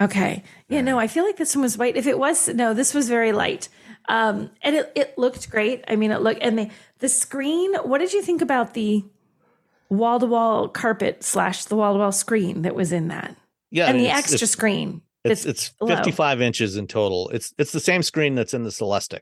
Okay. 0.02 0.44
Yeah, 0.68 0.82
no, 0.82 1.00
I 1.00 1.08
feel 1.08 1.24
like 1.24 1.38
this 1.38 1.56
one 1.56 1.62
was 1.62 1.78
white. 1.78 1.96
If 1.96 2.08
it 2.08 2.18
was, 2.20 2.50
no, 2.50 2.74
this 2.74 2.94
was 2.94 3.08
very 3.08 3.32
light. 3.32 3.70
Um, 4.10 4.50
and 4.62 4.76
it, 4.76 4.91
it 4.96 5.18
looked 5.18 5.50
great. 5.50 5.86
I 5.88 5.96
mean, 5.96 6.12
it 6.12 6.22
looked, 6.22 6.41
and 6.41 6.58
the, 6.60 6.70
the 7.00 7.08
screen, 7.08 7.74
what 7.76 8.00
did 8.00 8.12
you 8.12 8.22
think 8.22 8.41
about 8.41 8.74
the 8.74 9.06
wall 9.90 10.20
to 10.20 10.26
wall 10.26 10.68
carpet 10.68 11.24
slash 11.24 11.66
the 11.66 11.76
wall 11.76 11.94
to 11.94 12.00
wall 12.00 12.12
screen 12.12 12.64
that 12.64 12.76
was 12.76 12.92
in 12.92 13.08
that? 13.10 13.36
Yeah, 13.72 13.86
and 13.88 13.92
I 13.92 13.94
mean, 13.94 14.04
the 14.04 14.10
it's- 14.10 14.20
extra 14.20 14.36
it's- 14.38 14.52
screen. 14.52 15.02
It's 15.26 15.46
it's 15.46 15.72
55 15.88 16.42
inches 16.42 16.76
in 16.76 16.86
total. 16.86 17.30
It's 17.30 17.54
it's 17.58 17.72
the 17.72 17.80
same 17.80 18.04
screen 18.04 18.36
that's 18.36 18.54
in 18.54 18.64
the 18.66 18.72
Celestiq. 18.72 19.22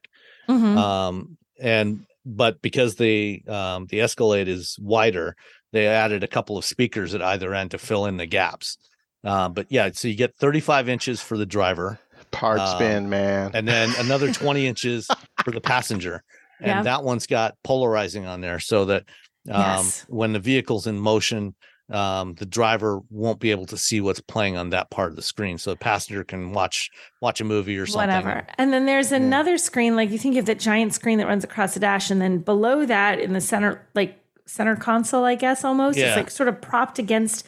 Mhm. 0.50 0.76
Um, 0.76 1.38
and 1.62 2.08
but 2.26 2.60
because 2.64 2.96
the 2.96 3.44
um, 3.48 3.86
the 3.86 4.02
Escalade 4.02 4.48
is 4.48 4.78
wider, 4.82 5.36
they 5.74 5.86
added 5.86 6.24
a 6.24 6.28
couple 6.28 6.58
of 6.58 6.66
speakers 6.66 7.14
at 7.14 7.22
either 7.22 7.54
end 7.54 7.70
to 7.72 7.78
fill 7.78 8.08
in 8.08 8.18
the 8.18 8.26
gaps. 8.26 8.78
Uh, 9.24 9.48
but 9.50 9.68
yeah, 9.70 9.92
so 9.94 10.08
you 10.08 10.16
get 10.16 10.36
35 10.38 10.90
inches 10.90 11.22
for 11.22 11.38
the 11.38 11.46
driver, 11.46 12.00
Part 12.32 12.60
Um, 12.60 12.76
spin, 12.78 13.08
man. 13.10 13.52
and 13.54 13.68
then 13.68 13.94
another 14.00 14.34
20 14.34 14.66
inches 14.66 15.08
for 15.44 15.52
the 15.52 15.62
passenger. 15.62 16.24
And 16.60 16.68
Yeah. 16.68 16.82
that 16.84 17.04
one's 17.04 17.28
got 17.28 17.56
polarizing 17.64 18.26
on 18.26 18.42
there 18.42 18.60
so 18.60 18.86
that 18.86 19.04
um, 19.50 19.62
Yes. 19.62 20.06
when 20.08 20.34
the 20.34 20.40
vehicle's 20.40 20.86
in 20.88 21.00
motion, 21.00 21.56
um, 21.92 22.36
the 22.36 22.46
driver 22.46 23.02
won't 23.10 23.40
be 23.40 23.52
able 23.52 23.66
to 23.66 23.76
see 23.78 24.00
what's 24.00 24.22
playing 24.22 24.56
on 24.56 24.70
that 24.70 24.90
part 24.92 25.10
of 25.10 25.16
the 25.18 25.22
screen. 25.22 25.58
So 25.58 25.72
the 25.72 25.78
passenger 25.78 26.24
can 26.24 26.54
watch 26.54 26.90
watch 27.22 27.42
a 27.42 27.44
movie 27.44 27.78
or 27.78 27.86
something. 27.86 28.08
Whatever. 28.10 28.48
And 28.58 28.72
then 28.72 28.86
there's 28.86 29.12
another 29.12 29.58
screen, 29.58 29.96
like 29.96 30.10
you 30.10 30.18
think 30.18 30.38
of 30.38 30.46
that 30.46 30.60
giant 30.60 30.94
screen 30.94 31.18
that 31.18 31.28
runs 31.28 31.44
across 31.44 31.74
the 31.74 31.80
dash, 31.82 32.10
and 32.10 32.22
then 32.22 32.38
below 32.40 32.86
that 32.86 33.20
in 33.20 33.34
the 33.34 33.42
center, 33.42 33.86
like 33.94 34.18
center 34.46 34.76
console, 34.78 35.26
I 35.26 35.36
guess 35.36 35.64
almost, 35.66 35.98
Yeah. 35.98 36.08
it's 36.10 36.16
like 36.18 36.30
sort 36.32 36.48
of 36.50 36.62
propped 36.62 36.98
against. 37.00 37.46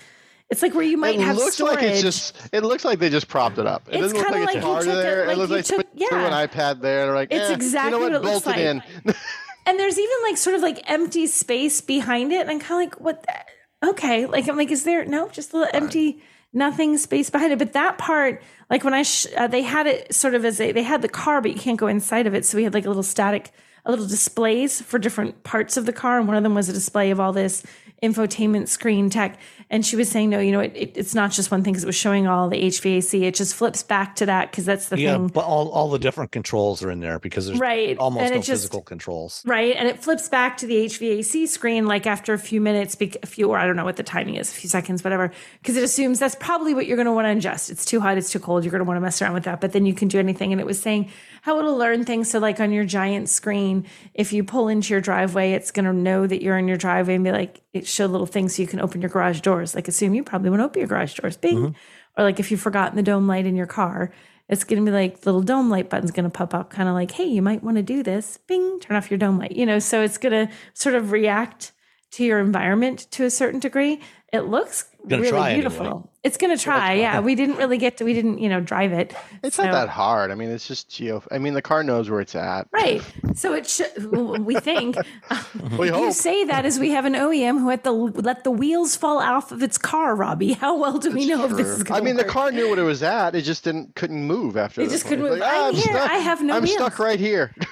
It's 0.49 0.61
like 0.61 0.73
where 0.75 0.83
you 0.83 0.97
might 0.97 1.15
it 1.15 1.21
have 1.21 1.37
looks 1.37 1.55
storage. 1.55 1.75
like 1.77 1.83
it's 1.85 2.01
just. 2.01 2.35
It 2.51 2.63
looks 2.63 2.83
like 2.85 2.99
they 2.99 3.09
just 3.09 3.27
propped 3.29 3.57
it 3.57 3.65
up. 3.65 3.87
It 3.87 3.93
It's 3.95 4.01
doesn't 4.13 4.17
look 4.17 4.29
like 4.29 4.39
like 4.45 4.55
it's 4.57 4.65
you 4.65 4.71
hard 4.71 4.83
took 4.83 4.93
it- 4.93 4.95
there. 4.97 5.25
like 5.27 5.35
it 5.35 5.39
looks 5.39 5.49
you 5.49 5.55
like 5.55 5.65
took- 5.65 5.97
put- 5.99 6.09
threw 6.09 6.25
an 6.25 6.47
iPad 6.47 6.81
there. 6.81 7.05
They're 7.05 7.15
like, 7.15 7.29
It's 7.31 7.49
eh, 7.49 7.53
exactly 7.53 7.91
you 7.93 7.97
know 7.97 8.03
what 8.03 8.21
what? 8.23 8.29
it 8.29 8.33
looks 8.33 8.45
Bolt 8.45 8.57
it 8.57 8.65
in. 8.65 8.83
and 9.65 9.79
there's 9.79 9.97
even 9.97 10.17
like 10.23 10.37
sort 10.37 10.55
of 10.55 10.61
like 10.61 10.89
empty 10.89 11.27
space 11.27 11.81
behind 11.81 12.31
it, 12.31 12.41
and 12.41 12.49
I'm 12.49 12.59
kind 12.59 12.83
of 12.83 12.91
like, 12.91 13.01
what? 13.01 13.23
The? 13.23 13.89
Okay, 13.89 14.25
like 14.25 14.47
I'm 14.47 14.57
like, 14.57 14.71
is 14.71 14.83
there 14.83 15.03
no 15.05 15.27
just 15.27 15.53
a 15.53 15.57
little 15.57 15.75
empty 15.75 16.21
nothing 16.53 16.97
space 16.97 17.29
behind 17.29 17.51
it? 17.51 17.59
But 17.59 17.73
that 17.73 17.97
part, 17.97 18.41
like 18.69 18.83
when 18.83 18.93
I 18.93 19.03
sh- 19.03 19.27
uh, 19.35 19.47
they 19.47 19.61
had 19.61 19.87
it 19.87 20.13
sort 20.13 20.35
of 20.35 20.45
as 20.45 20.61
a 20.61 20.71
they 20.71 20.83
had 20.83 21.01
the 21.01 21.09
car, 21.09 21.41
but 21.41 21.51
you 21.51 21.59
can't 21.59 21.79
go 21.79 21.87
inside 21.87 22.27
of 22.27 22.33
it, 22.33 22.45
so 22.45 22.57
we 22.57 22.63
had 22.63 22.73
like 22.73 22.85
a 22.85 22.87
little 22.87 23.03
static, 23.03 23.51
a 23.85 23.91
little 23.91 24.07
displays 24.07 24.81
for 24.81 24.99
different 24.99 25.43
parts 25.43 25.75
of 25.75 25.85
the 25.85 25.93
car, 25.93 26.17
and 26.17 26.27
one 26.27 26.37
of 26.37 26.43
them 26.43 26.55
was 26.55 26.69
a 26.69 26.73
display 26.73 27.11
of 27.11 27.19
all 27.19 27.33
this 27.33 27.63
infotainment 28.03 28.67
screen 28.67 29.09
tech. 29.09 29.39
And 29.69 29.83
she 29.85 29.95
was 29.95 30.09
saying, 30.09 30.29
no, 30.29 30.39
you 30.39 30.51
know, 30.51 30.59
it, 30.59 30.73
it, 30.75 30.97
it's 30.97 31.15
not 31.15 31.31
just 31.31 31.49
one 31.49 31.63
thing 31.63 31.73
because 31.73 31.83
it 31.83 31.87
was 31.87 31.95
showing 31.95 32.27
all 32.27 32.49
the 32.49 32.61
HVAC. 32.61 33.23
It 33.23 33.33
just 33.33 33.55
flips 33.55 33.81
back 33.81 34.17
to 34.17 34.25
that 34.27 34.51
because 34.51 34.65
that's 34.65 34.89
the 34.89 34.99
yeah, 34.99 35.13
thing. 35.13 35.27
but 35.27 35.45
all, 35.45 35.69
all 35.69 35.89
the 35.89 35.97
different 35.97 36.31
controls 36.31 36.83
are 36.83 36.91
in 36.91 36.99
there 36.99 37.17
because 37.17 37.47
there's 37.47 37.59
Right, 37.59 37.97
almost 37.97 38.23
and 38.25 38.31
no 38.35 38.37
just- 38.41 38.49
physical 38.49 38.81
controls. 38.81 39.41
Right. 39.45 39.75
And 39.75 39.87
it 39.87 40.03
flips 40.03 40.29
back 40.29 40.57
to 40.57 40.67
the 40.67 40.85
HVAC 40.85 41.47
screen 41.47 41.87
like 41.87 42.05
after 42.05 42.33
a 42.33 42.37
few 42.39 42.59
minutes, 42.61 42.95
a 43.01 43.25
few, 43.25 43.49
or 43.49 43.57
I 43.57 43.65
don't 43.65 43.75
know 43.77 43.85
what 43.85 43.95
the 43.95 44.03
timing 44.03 44.35
is, 44.35 44.51
a 44.51 44.53
few 44.53 44.69
seconds, 44.69 45.03
whatever, 45.03 45.31
because 45.61 45.77
it 45.77 45.83
assumes 45.83 46.19
that's 46.19 46.35
probably 46.35 46.73
what 46.73 46.85
you're 46.85 46.97
going 46.97 47.05
to 47.07 47.13
want 47.13 47.25
to 47.25 47.31
adjust. 47.31 47.69
It's 47.71 47.85
too 47.85 48.01
hot, 48.01 48.17
it's 48.17 48.31
too 48.31 48.39
cold. 48.39 48.63
You're 48.65 48.71
going 48.71 48.79
to 48.83 48.85
want 48.87 48.97
to 48.97 49.01
mess 49.01 49.21
around 49.21 49.33
with 49.33 49.45
that, 49.45 49.61
but 49.61 49.71
then 49.71 49.85
you 49.85 49.93
can 49.93 50.09
do 50.09 50.19
anything. 50.19 50.51
And 50.51 50.59
it 50.59 50.67
was 50.67 50.79
saying 50.79 51.09
how 51.41 51.57
it'll 51.57 51.77
learn 51.77 52.03
things. 52.05 52.29
So, 52.29 52.39
like 52.39 52.59
on 52.59 52.71
your 52.73 52.85
giant 52.85 53.29
screen, 53.29 53.85
if 54.13 54.33
you 54.33 54.43
pull 54.43 54.67
into 54.67 54.93
your 54.93 55.01
driveway, 55.01 55.53
it's 55.53 55.71
going 55.71 55.85
to 55.85 55.93
know 55.93 56.27
that 56.27 56.41
you're 56.43 56.57
in 56.57 56.67
your 56.67 56.77
driveway 56.77 57.15
and 57.15 57.23
be 57.23 57.31
like, 57.31 57.61
it 57.73 57.87
showed 57.93 58.11
little 58.11 58.27
things 58.27 58.55
so 58.55 58.61
you 58.61 58.67
can 58.67 58.81
open 58.81 59.01
your 59.01 59.09
garage 59.09 59.41
doors. 59.41 59.75
Like, 59.75 59.87
assume 59.87 60.13
you 60.13 60.23
probably 60.23 60.49
want 60.49 60.61
to 60.61 60.65
open 60.65 60.79
your 60.79 60.87
garage 60.87 61.13
doors. 61.15 61.37
Bing. 61.37 61.57
Mm-hmm. 61.57 61.77
Or 62.17 62.23
like 62.23 62.39
if 62.39 62.51
you've 62.51 62.61
forgotten 62.61 62.95
the 62.95 63.03
dome 63.03 63.27
light 63.27 63.45
in 63.45 63.55
your 63.55 63.65
car, 63.65 64.13
it's 64.49 64.63
going 64.63 64.83
to 64.83 64.91
be 64.91 64.95
like 64.95 65.25
little 65.25 65.41
dome 65.41 65.69
light 65.69 65.89
button's 65.89 66.11
going 66.11 66.25
to 66.25 66.29
pop 66.29 66.53
up, 66.53 66.69
kind 66.69 66.89
of 66.89 66.95
like, 66.95 67.11
hey, 67.11 67.25
you 67.25 67.41
might 67.41 67.63
want 67.63 67.77
to 67.77 67.83
do 67.83 68.03
this. 68.03 68.37
Bing, 68.47 68.79
turn 68.79 68.97
off 68.97 69.09
your 69.09 69.17
dome 69.17 69.39
light. 69.39 69.53
You 69.53 69.65
know, 69.65 69.79
so 69.79 70.03
it's 70.03 70.17
going 70.17 70.47
to 70.47 70.53
sort 70.73 70.95
of 70.95 71.11
react 71.11 71.71
to 72.11 72.23
your 72.23 72.39
environment 72.39 73.07
to 73.11 73.23
a 73.23 73.29
certain 73.29 73.59
degree. 73.59 73.99
It 74.31 74.41
looks 74.41 74.85
really 75.05 75.29
try 75.29 75.53
beautiful. 75.53 75.85
anyway. 75.85 76.01
It's 76.23 76.37
going 76.37 76.55
to 76.55 76.63
try. 76.63 76.93
Yeah, 76.93 77.19
we 77.19 77.35
didn't 77.35 77.57
really 77.57 77.77
get 77.77 77.97
to. 77.97 78.05
We 78.05 78.13
didn't, 78.13 78.37
you 78.39 78.47
know, 78.47 78.61
drive 78.61 78.93
it. 78.93 79.13
It's 79.43 79.57
So- 79.57 79.63
not 79.63 79.73
that 79.73 79.89
hard. 79.89 80.31
I 80.31 80.35
mean, 80.35 80.49
it's 80.49 80.65
just 80.67 80.89
geo. 80.89 81.21
I 81.29 81.37
mean, 81.37 81.53
the 81.53 81.61
car 81.61 81.83
knows 81.83 82.09
where 82.09 82.21
it's 82.21 82.33
at. 82.35 82.67
Right. 82.71 83.01
So 83.35 83.53
it 83.53 83.67
should, 83.67 83.91
we 84.45 84.55
think. 84.55 84.95
We 85.77 85.87
hope. 85.89 86.01
You 86.05 86.11
say 86.11 86.43
that 86.45 86.65
as 86.65 86.79
we 86.79 86.91
have 86.91 87.05
an 87.05 87.13
OEM 87.13 87.59
who 87.59 87.69
had 87.69 87.83
to 87.83 87.91
let 87.91 88.43
the 88.43 88.51
wheels 88.51 88.95
fall 88.95 89.19
off 89.19 89.51
of 89.51 89.61
its 89.63 89.77
car, 89.77 90.15
Robbie. 90.15 90.53
How 90.53 90.77
well 90.77 90.97
do 90.99 91.11
we 91.11 91.25
know 91.27 91.45
if 91.45 91.51
this 91.51 91.67
is 91.67 91.75
True. 91.77 91.83
going 91.85 91.95
I 91.95 91.99
to 91.99 92.05
mean, 92.05 92.15
the 92.17 92.23
car 92.23 92.51
knew 92.51 92.69
what 92.69 92.79
it 92.79 92.83
was 92.83 93.01
at. 93.03 93.35
It 93.35 93.41
just 93.41 93.63
didn't 93.63 93.95
couldn't 93.95 94.23
move 94.23 94.55
after. 94.57 94.81
It 94.81 94.89
just 94.89 95.05
point. 95.05 95.21
couldn't 95.21 95.25
It's 95.25 95.33
move. 95.35 95.43
Ah, 95.45 95.67
I'm 95.67 95.73
here. 95.73 95.83
stuck. 95.83 96.09
I 96.09 96.15
have 96.15 96.43
no 96.43 96.55
I'm 96.57 96.67
stuck 96.67 96.99
right 96.99 97.19
here. 97.19 97.53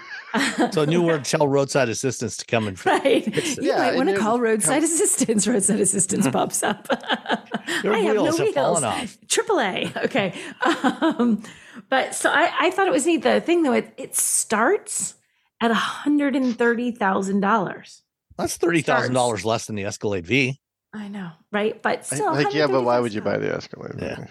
So 0.71 0.83
a 0.83 0.85
new 0.85 1.01
word, 1.01 1.25
tell 1.25 1.47
roadside 1.47 1.89
assistance 1.89 2.37
to 2.37 2.45
come 2.45 2.67
and 2.67 2.85
Right. 2.85 3.25
You 3.27 3.41
Yeah, 3.61 3.77
might 3.77 3.95
want 3.95 4.09
to 4.09 4.17
call 4.17 4.39
roadside 4.39 4.83
assistance. 4.83 5.47
Roadside 5.47 5.79
assistance 5.79 6.27
pops 6.31 6.61
up. 6.63 6.87
Your 7.83 7.93
I 7.93 7.99
have 7.99 8.15
no 8.15 8.23
wheels 8.23 8.37
have 8.37 8.45
wheels. 8.47 8.55
fallen 8.55 8.83
off. 8.83 9.17
AAA. 9.27 10.05
Okay. 10.05 10.33
Um, 10.61 11.43
but 11.89 12.13
so 12.15 12.29
I, 12.31 12.51
I 12.59 12.71
thought 12.71 12.87
it 12.87 12.93
was 12.93 13.05
neat. 13.05 13.23
The 13.23 13.41
thing 13.41 13.63
though, 13.63 13.73
it, 13.73 13.93
it 13.97 14.15
starts 14.15 15.15
at 15.59 15.71
$130,000. 15.71 18.01
That's 18.37 18.55
thirty 18.57 18.81
thousand 18.81 19.13
dollars 19.13 19.45
less 19.45 19.65
than 19.67 19.75
the 19.75 19.83
Escalade 19.85 20.25
V. 20.25 20.59
I 20.93 21.07
know. 21.09 21.29
Right. 21.51 21.79
But 21.81 22.05
still. 22.05 22.33
like, 22.33 22.53
yeah, 22.53 22.67
but 22.67 22.83
why 22.83 22.99
would 22.99 23.13
you 23.13 23.21
buy 23.21 23.37
the 23.37 23.53
Escalade? 23.53 23.95
Yeah. 23.99 24.25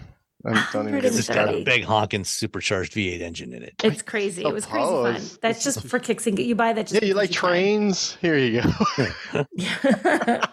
I 0.44 0.66
don't 0.72 0.88
even 0.88 1.00
get 1.00 1.14
It's 1.14 1.28
me 1.28 1.34
got 1.34 1.54
a 1.54 1.62
big 1.62 1.84
honking 1.84 2.24
supercharged 2.24 2.92
V8 2.94 3.20
engine 3.20 3.52
in 3.52 3.62
it. 3.62 3.74
It's 3.84 4.02
crazy. 4.02 4.42
It 4.44 4.52
was 4.52 4.64
crazy 4.66 4.86
fun. 4.88 5.20
That's 5.42 5.62
just 5.62 5.86
for 5.86 5.98
kicks 5.98 6.26
and 6.26 6.36
get 6.36 6.46
you 6.46 6.54
buy 6.54 6.72
that. 6.72 6.86
Just 6.86 7.02
Yeah, 7.02 7.08
you 7.08 7.14
like 7.14 7.28
because 7.30 7.40
can. 7.40 7.50
trains? 7.50 8.16
Here 8.20 8.38
you 8.38 8.62
go. 8.62 9.44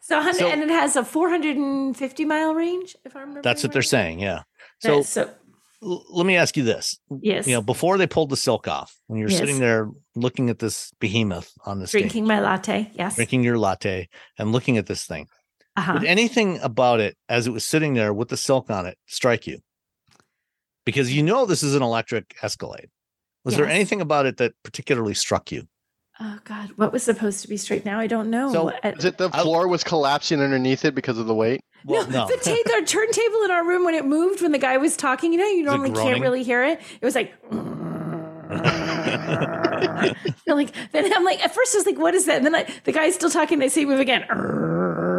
So, 0.00 0.20
So- 0.32 0.48
and 0.48 0.62
it 0.62 0.68
has 0.68 0.96
a 0.96 1.04
450 1.04 2.24
mile 2.26 2.54
range, 2.54 2.94
if 3.06 3.16
I 3.16 3.20
remember. 3.20 3.40
That's 3.42 3.62
what 3.62 3.72
they're 3.72 3.80
saying. 3.82 4.20
Yeah. 4.20 4.42
So, 4.80 5.00
So 5.00 5.24
so 5.24 5.30
l- 5.82 6.04
let 6.10 6.26
me 6.26 6.36
ask 6.36 6.58
you 6.58 6.62
this. 6.62 6.98
yes, 7.22 7.46
You 7.46 7.54
know, 7.54 7.62
before 7.62 7.96
they 7.96 8.06
pulled 8.06 8.28
the 8.28 8.36
silk 8.36 8.68
off, 8.68 8.94
when 9.06 9.18
you're 9.18 9.30
Yes. 9.30 9.38
sitting 9.40 9.60
there 9.60 9.88
looking 10.14 10.50
at 10.50 10.58
this 10.58 10.92
behemoth 11.00 11.50
on 11.64 11.78
the 11.80 11.86
stage, 11.86 12.02
drinking 12.02 12.26
my 12.26 12.38
latte. 12.40 12.90
Yes. 12.94 13.14
drinking 13.16 13.44
your 13.44 13.56
latte 13.58 14.08
and 14.38 14.52
looking 14.52 14.76
at 14.76 14.86
this 14.86 15.06
thing, 15.06 15.26
uh-huh. 15.76 15.98
did 15.98 16.08
anything 16.08 16.60
about 16.60 17.00
it 17.00 17.16
as 17.28 17.46
it 17.46 17.50
was 17.50 17.66
sitting 17.66 17.94
there 17.94 18.12
with 18.12 18.28
the 18.28 18.36
silk 18.36 18.70
on 18.70 18.86
it 18.86 18.98
strike 19.06 19.46
you? 19.46 19.58
Because 20.84 21.14
you 21.14 21.22
know 21.22 21.46
this 21.46 21.62
is 21.62 21.74
an 21.74 21.82
electric 21.82 22.36
Escalade. 22.42 22.88
Was 23.44 23.56
there 23.56 23.66
anything 23.66 24.00
about 24.00 24.26
it 24.26 24.38
that 24.38 24.52
particularly 24.62 25.14
struck 25.14 25.52
you? 25.52 25.66
Oh 26.20 26.38
God, 26.44 26.70
what 26.76 26.92
was 26.92 27.02
supposed 27.02 27.42
to 27.42 27.48
be 27.48 27.56
straight 27.56 27.84
now? 27.84 27.98
I 27.98 28.06
don't 28.06 28.30
know. 28.30 28.52
So, 28.52 28.70
Uh, 28.70 28.92
Is 28.96 29.04
it 29.04 29.18
the 29.18 29.28
I- 29.32 29.42
floor 29.42 29.66
was 29.66 29.82
collapsing 29.82 30.40
underneath 30.40 30.84
it 30.84 30.94
because 30.94 31.18
of 31.18 31.26
the 31.26 31.34
weight? 31.34 31.60
Well, 31.84 32.06
no, 32.08 32.26
the, 32.26 32.36
ta- 32.36 32.54
the 32.64 32.86
turntable 32.86 33.42
in 33.44 33.50
our 33.50 33.66
room 33.66 33.84
when 33.84 33.94
it 33.94 34.06
moved 34.06 34.40
when 34.40 34.52
the 34.52 34.58
guy 34.58 34.78
was 34.78 34.96
talking, 34.96 35.32
you 35.32 35.38
know, 35.38 35.46
you 35.46 35.64
normally 35.64 35.90
can't 35.90 36.22
really 36.22 36.42
hear 36.42 36.64
it. 36.64 36.80
It 37.00 37.04
was 37.04 37.14
like, 37.14 37.34
like 40.46 40.72
then 40.92 41.12
I'm 41.12 41.24
like, 41.24 41.44
at 41.44 41.52
first 41.54 41.74
I 41.74 41.78
was 41.78 41.86
like, 41.86 41.98
what 41.98 42.14
is 42.14 42.26
that? 42.26 42.36
And 42.36 42.46
then 42.46 42.54
I, 42.54 42.66
the 42.84 42.92
guy's 42.92 43.16
still 43.16 43.30
talking. 43.30 43.58
they 43.58 43.68
say 43.68 43.84
move 43.84 44.00
again. 44.00 44.24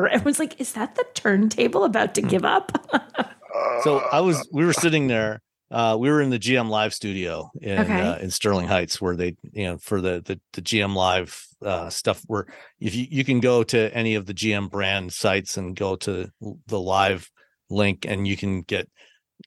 Everyone's 0.09 0.39
like, 0.39 0.59
is 0.59 0.73
that 0.73 0.95
the 0.95 1.05
turntable 1.13 1.83
about 1.83 2.15
to 2.15 2.21
give 2.21 2.45
up? 2.45 2.71
so 3.83 3.99
I 4.11 4.21
was 4.21 4.47
we 4.51 4.65
were 4.65 4.73
sitting 4.73 5.07
there. 5.07 5.41
Uh, 5.71 5.97
we 5.99 6.09
were 6.09 6.21
in 6.21 6.29
the 6.29 6.39
GM 6.39 6.69
Live 6.69 6.93
studio 6.93 7.49
in 7.59 7.79
Okay. 7.79 8.01
uh, 8.01 8.17
in 8.17 8.29
Sterling 8.29 8.67
Heights, 8.67 9.01
where 9.01 9.15
they 9.15 9.35
you 9.51 9.65
know 9.65 9.77
for 9.77 10.01
the 10.01 10.21
the, 10.23 10.39
the 10.53 10.61
GM 10.61 10.95
Live 10.95 11.45
uh, 11.63 11.89
stuff. 11.89 12.21
Where 12.27 12.45
if 12.79 12.95
you 12.95 13.07
you 13.09 13.23
can 13.23 13.39
go 13.39 13.63
to 13.63 13.93
any 13.93 14.15
of 14.15 14.25
the 14.25 14.33
GM 14.33 14.69
brand 14.69 15.11
sites 15.11 15.57
and 15.57 15.75
go 15.75 15.95
to 15.97 16.29
the 16.67 16.79
live 16.79 17.29
link, 17.69 18.05
and 18.07 18.27
you 18.27 18.37
can 18.37 18.61
get 18.61 18.87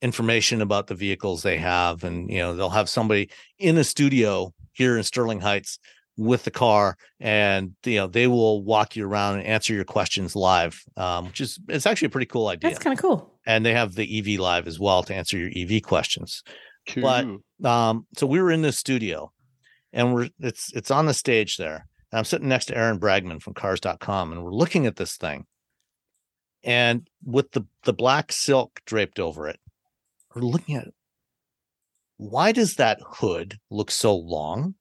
information 0.02 0.60
about 0.60 0.86
the 0.88 0.94
vehicles 0.94 1.42
they 1.42 1.58
have, 1.58 2.04
and 2.04 2.30
you 2.30 2.38
know 2.38 2.54
they'll 2.54 2.70
have 2.70 2.88
somebody 2.88 3.30
in 3.58 3.78
a 3.78 3.84
studio 3.84 4.52
here 4.72 4.96
in 4.96 5.04
Sterling 5.04 5.40
Heights 5.40 5.78
with 6.18 6.42
the 6.44 6.50
car 6.50 6.96
and 7.20 7.74
you 7.84 7.94
know 7.96 8.06
they 8.08 8.26
will 8.26 8.62
walk 8.64 8.96
you 8.96 9.06
around 9.06 9.38
and 9.38 9.46
answer 9.46 9.72
your 9.72 9.84
questions 9.84 10.34
live 10.34 10.82
um, 10.96 11.26
which 11.26 11.40
is 11.40 11.58
it's 11.68 11.86
actually 11.86 12.06
a 12.06 12.10
pretty 12.10 12.26
cool 12.26 12.48
idea 12.48 12.68
That's 12.70 12.82
kind 12.82 12.92
of 12.92 13.00
cool. 13.00 13.38
and 13.46 13.64
they 13.64 13.72
have 13.72 13.94
the 13.94 14.18
EV 14.18 14.40
live 14.40 14.66
as 14.66 14.78
well 14.80 15.02
to 15.04 15.14
answer 15.14 15.38
your 15.38 15.50
EV 15.56 15.80
questions. 15.82 16.42
But- 16.96 17.26
Um, 17.64 18.06
so 18.16 18.26
we 18.26 18.40
were 18.42 18.50
in 18.52 18.62
the 18.62 18.72
studio 18.72 19.32
and 19.92 20.12
we're 20.12 20.28
it's 20.40 20.72
it's 20.74 20.90
on 20.90 21.06
the 21.06 21.14
stage 21.14 21.56
there. 21.56 21.86
And 22.10 22.18
I'm 22.18 22.24
sitting 22.24 22.48
next 22.48 22.66
to 22.66 22.76
Aaron 22.76 22.98
Bragman 22.98 23.40
from 23.42 23.54
cars.com 23.54 24.32
and 24.32 24.42
we're 24.42 24.50
looking 24.62 24.86
at 24.86 24.96
this 24.96 25.16
thing. 25.16 25.46
And 26.64 27.08
with 27.24 27.50
the 27.52 27.66
the 27.84 27.92
black 27.92 28.32
silk 28.32 28.80
draped 28.86 29.18
over 29.20 29.48
it, 29.48 29.60
we're 30.34 30.42
looking 30.42 30.74
at 30.76 30.86
it. 30.88 30.94
Why 32.16 32.50
does 32.52 32.74
that 32.76 32.98
hood 33.18 33.58
look 33.70 33.90
so 33.90 34.16
long? 34.16 34.74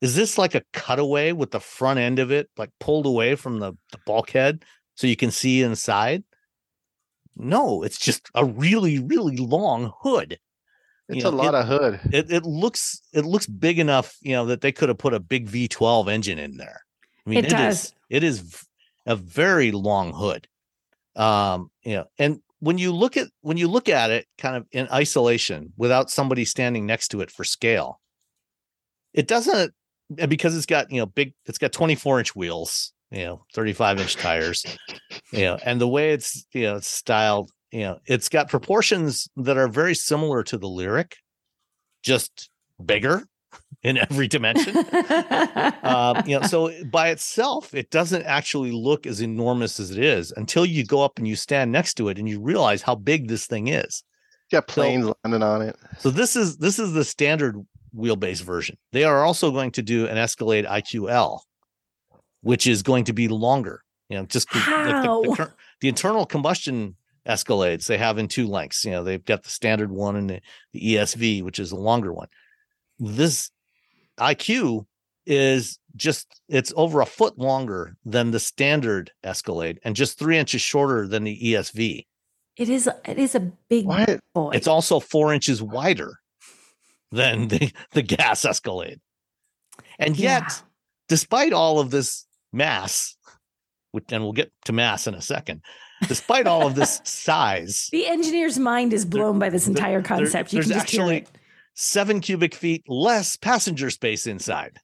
Is 0.00 0.14
this 0.14 0.36
like 0.38 0.54
a 0.54 0.62
cutaway 0.72 1.32
with 1.32 1.50
the 1.50 1.60
front 1.60 1.98
end 1.98 2.18
of 2.18 2.30
it 2.30 2.50
like 2.56 2.70
pulled 2.80 3.06
away 3.06 3.34
from 3.34 3.58
the, 3.60 3.72
the 3.92 3.98
bulkhead 4.06 4.64
so 4.94 5.06
you 5.06 5.16
can 5.16 5.30
see 5.30 5.62
inside? 5.62 6.22
No, 7.36 7.82
it's 7.82 7.98
just 7.98 8.28
a 8.34 8.44
really, 8.44 8.98
really 8.98 9.36
long 9.36 9.92
hood. 10.00 10.38
It's 11.08 11.22
you 11.24 11.28
a 11.28 11.30
lot 11.30 11.54
it- 11.54 11.58
of 11.58 11.66
hood. 11.66 12.00
It 12.12 12.30
it 12.30 12.42
looks 12.44 13.00
it 13.12 13.24
looks 13.24 13.46
big 13.46 13.78
enough, 13.78 14.16
you 14.20 14.32
know, 14.32 14.46
that 14.46 14.60
they 14.60 14.72
could 14.72 14.88
have 14.88 14.98
put 14.98 15.14
a 15.14 15.20
big 15.20 15.48
V12 15.48 16.08
engine 16.10 16.38
in 16.38 16.56
there. 16.56 16.80
I 17.26 17.30
mean, 17.30 17.38
It 17.40 17.46
it 17.46 17.50
does. 17.50 17.84
is 17.84 17.92
it 18.10 18.24
is 18.24 18.64
a 19.06 19.16
very 19.16 19.72
long 19.72 20.12
hood. 20.12 20.48
Um, 21.14 21.70
you 21.82 21.94
know, 21.96 22.06
and 22.18 22.40
when 22.60 22.78
you 22.78 22.92
look 22.92 23.16
at 23.16 23.28
when 23.40 23.56
you 23.56 23.68
look 23.68 23.88
at 23.88 24.10
it 24.10 24.26
kind 24.38 24.56
of 24.56 24.66
in 24.72 24.88
isolation 24.92 25.72
without 25.76 26.10
somebody 26.10 26.44
standing 26.44 26.86
next 26.86 27.08
to 27.08 27.20
it 27.20 27.30
for 27.30 27.44
scale, 27.44 28.00
it 29.12 29.26
doesn't 29.28 29.72
and 30.18 30.30
because 30.30 30.56
it's 30.56 30.66
got 30.66 30.90
you 30.90 31.00
know 31.00 31.06
big, 31.06 31.34
it's 31.46 31.58
got 31.58 31.72
24 31.72 32.20
inch 32.20 32.36
wheels, 32.36 32.92
you 33.10 33.24
know, 33.24 33.44
35 33.54 34.00
inch 34.00 34.16
tires, 34.16 34.64
you 35.32 35.40
know, 35.40 35.58
and 35.64 35.80
the 35.80 35.88
way 35.88 36.12
it's 36.12 36.46
you 36.52 36.62
know 36.62 36.76
it's 36.76 36.88
styled, 36.88 37.50
you 37.72 37.80
know, 37.80 37.98
it's 38.06 38.28
got 38.28 38.48
proportions 38.48 39.28
that 39.36 39.56
are 39.56 39.68
very 39.68 39.94
similar 39.94 40.42
to 40.44 40.58
the 40.58 40.68
Lyriq 40.68 41.12
just 42.02 42.50
bigger 42.84 43.26
in 43.82 43.98
every 43.98 44.28
dimension. 44.28 44.76
um, 45.82 46.22
you 46.26 46.38
know, 46.38 46.46
so 46.48 46.70
by 46.84 47.10
itself, 47.10 47.74
it 47.74 47.90
doesn't 47.90 48.22
actually 48.22 48.70
look 48.70 49.06
as 49.06 49.20
enormous 49.20 49.80
as 49.80 49.90
it 49.90 49.98
is 49.98 50.32
until 50.36 50.64
you 50.64 50.84
go 50.84 51.02
up 51.02 51.18
and 51.18 51.26
you 51.26 51.36
stand 51.36 51.72
next 51.72 51.94
to 51.94 52.08
it 52.08 52.18
and 52.18 52.28
you 52.28 52.40
realize 52.40 52.82
how 52.82 52.94
big 52.94 53.28
this 53.28 53.46
thing 53.46 53.68
is. 53.68 54.02
Got 54.52 54.68
planes 54.68 55.04
so, 55.04 55.16
landing 55.24 55.42
on 55.42 55.62
it. 55.62 55.76
So 55.98 56.10
this 56.10 56.36
is 56.36 56.58
this 56.58 56.78
is 56.78 56.92
the 56.92 57.04
standard 57.04 57.56
wheelbase 57.96 58.42
version. 58.42 58.76
They 58.92 59.04
are 59.04 59.24
also 59.24 59.50
going 59.50 59.72
to 59.72 59.82
do 59.82 60.06
an 60.06 60.18
Escalade 60.18 60.64
IQL, 60.66 61.40
which 62.42 62.66
is 62.66 62.82
going 62.82 63.04
to 63.04 63.12
be 63.12 63.28
longer. 63.28 63.82
You 64.08 64.18
know, 64.18 64.26
just 64.26 64.48
How? 64.50 65.22
like 65.22 65.38
the, 65.38 65.44
the, 65.44 65.52
the, 65.80 65.88
internal 65.88 66.26
combustion 66.26 66.96
Escalades 67.26 67.86
they 67.86 67.98
have 67.98 68.18
in 68.18 68.28
two 68.28 68.46
lengths. 68.46 68.84
You 68.84 68.92
know, 68.92 69.04
they've 69.04 69.24
got 69.24 69.42
the 69.42 69.50
standard 69.50 69.90
one 69.90 70.16
and 70.16 70.30
the, 70.30 70.40
the 70.72 70.94
ESV, 70.94 71.42
which 71.42 71.58
is 71.58 71.72
a 71.72 71.76
longer 71.76 72.12
one. 72.12 72.28
This 73.00 73.50
IQ 74.18 74.86
is 75.26 75.78
just 75.96 76.40
it's 76.48 76.72
over 76.76 77.00
a 77.00 77.06
foot 77.06 77.36
longer 77.36 77.96
than 78.04 78.30
the 78.30 78.38
standard 78.38 79.10
Escalade 79.24 79.80
and 79.82 79.96
just 79.96 80.18
three 80.18 80.38
inches 80.38 80.60
shorter 80.60 81.08
than 81.08 81.24
the 81.24 81.38
ESV. 81.52 82.06
It 82.56 82.68
is 82.68 82.88
it 83.04 83.18
is 83.18 83.34
a 83.34 83.40
big 83.68 83.86
What? 83.86 84.20
boy. 84.34 84.50
It's 84.54 84.68
also 84.68 85.00
four 85.00 85.34
inches 85.34 85.62
wider 85.62 86.20
than 87.16 87.48
the, 87.48 87.72
the 87.92 88.02
gas 88.02 88.44
Escalade. 88.44 89.00
And 89.98 90.16
yet, 90.16 90.42
Yeah. 90.42 90.54
despite 91.08 91.52
all 91.52 91.78
of 91.80 91.90
this 91.90 92.26
mass, 92.52 93.16
which, 93.92 94.04
and 94.12 94.22
we'll 94.22 94.32
get 94.32 94.52
to 94.66 94.72
mass 94.72 95.06
in 95.06 95.14
a 95.14 95.22
second, 95.22 95.62
despite 96.08 96.46
all 96.46 96.66
of 96.66 96.74
this 96.74 97.00
size, 97.04 97.88
the 97.92 98.06
engineer's 98.06 98.58
mind 98.58 98.92
is 98.92 99.04
blown 99.04 99.38
by 99.38 99.48
this 99.48 99.66
entire 99.66 100.00
there- 100.02 100.16
concept. 100.18 100.52
you 100.52 100.58
there's 100.58 100.66
can 100.68 100.74
just 100.80 100.90
hear 100.90 101.00
actually 101.02 101.16
it. 101.18 101.28
seven 101.74 102.20
cubic 102.20 102.54
feet 102.54 102.84
less 102.88 103.36
passenger 103.36 103.90
space 103.90 104.26
inside 104.26 104.78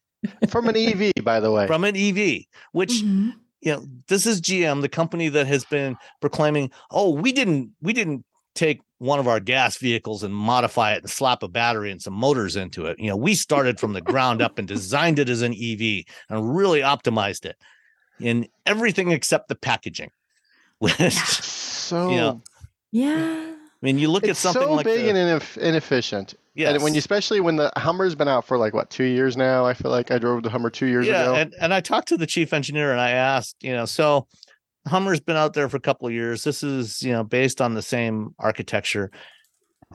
From 0.49 0.68
an 0.68 0.76
EV, 0.76 1.12
by 1.22 1.41
the 1.41 1.51
way. 1.51 1.66
from 1.66 1.85
an 1.85 1.97
EV, 1.97 2.47
which 2.72 3.03
Mhm. 3.03 3.33
you 3.61 3.72
know 3.72 3.87
this 4.09 4.24
is 4.26 4.41
GM, 4.41 4.80
the 4.83 4.89
company 4.89 5.28
that 5.28 5.47
has 5.47 5.64
been 5.64 5.97
proclaiming, 6.20 6.70
"Oh, 6.91 7.11
we 7.11 7.33
didn't, 7.33 7.72
we 7.83 7.93
didn't 7.93 8.24
take 8.55 8.80
one 9.03 9.18
of 9.18 9.26
our 9.26 9.40
gas 9.40 9.78
vehicles 9.78 10.22
and 10.22 10.32
modify 10.32 10.92
it 10.92 11.03
and 11.03 11.11
slap 11.11 11.42
a 11.42 11.48
battery 11.48 11.90
and 11.90 12.00
some 12.00 12.14
motors 12.14 12.55
into 12.55 12.86
it. 12.86 12.98
You 13.00 13.09
know, 13.11 13.16
we 13.16 13.34
started 13.34 13.80
from 13.80 13.94
the 13.94 14.00
ground 14.00 14.40
up 14.40 14.59
and 14.59 14.68
designed 14.68 15.18
it 15.18 15.28
as 15.28 15.42
an 15.42 15.53
EV 15.53 16.05
and 16.30 16.57
really 16.57 16.80
optimized 16.80 17.44
it 17.44 17.57
in 18.20 18.46
everything 18.64 19.11
except 19.11 19.48
the 19.48 19.57
packaging." 19.57 20.11
Which, 20.78 21.12
so 21.12 22.11
you 22.11 22.16
know, 22.16 22.42
Yeah. 22.92 23.48
I 23.48 23.84
mean, 23.84 23.98
you 23.98 24.09
look 24.09 24.22
at 24.24 24.30
it's 24.30 24.38
something 24.38 24.62
so 24.62 24.72
like 24.74 24.84
big 24.84 25.03
the, 25.05 25.11
and 25.11 25.18
ineff- 25.18 25.59
inefficient. 25.59 26.34
yes. 26.55 26.72
And 26.74 26.82
when 26.84 26.94
you, 26.94 26.98
especially 26.98 27.40
when 27.40 27.57
the 27.57 27.72
Hummer's 27.76 28.14
been 28.14 28.28
out 28.28 28.46
for 28.46 28.57
like 28.57 28.74
what 28.74 28.90
two 28.90 29.05
years 29.05 29.36
now. 29.36 29.64
I 29.66 29.74
feel 29.74 29.90
like 29.90 30.12
I 30.12 30.18
drove 30.18 30.44
the 30.44 30.50
Hummer 30.50 30.70
two 30.70 30.86
years 30.86 31.07
yeah, 31.09 31.22
ago. 31.22 31.34
and 31.34 31.55
and 31.61 31.74
I 31.74 31.80
talked 31.80 32.07
to 32.09 32.16
the 32.16 32.26
chief 32.26 32.53
engineer 32.53 32.92
and 32.92 33.00
I 33.00 33.11
asked, 33.11 33.57
you 33.61 33.72
know, 33.72 33.84
so 33.84 34.28
Hummer's 34.87 35.20
been 35.20 35.37
out 35.37 35.55
there 35.55 35.68
for 35.68 35.76
a 35.76 35.80
couple 35.80 36.09
of 36.09 36.14
years. 36.14 36.45
This 36.45 36.62
is, 36.62 37.03
you 37.03 37.12
know, 37.12 37.22
based 37.24 37.61
on 37.61 37.74
the 37.74 37.83
same 37.83 38.35
architecture. 38.39 39.11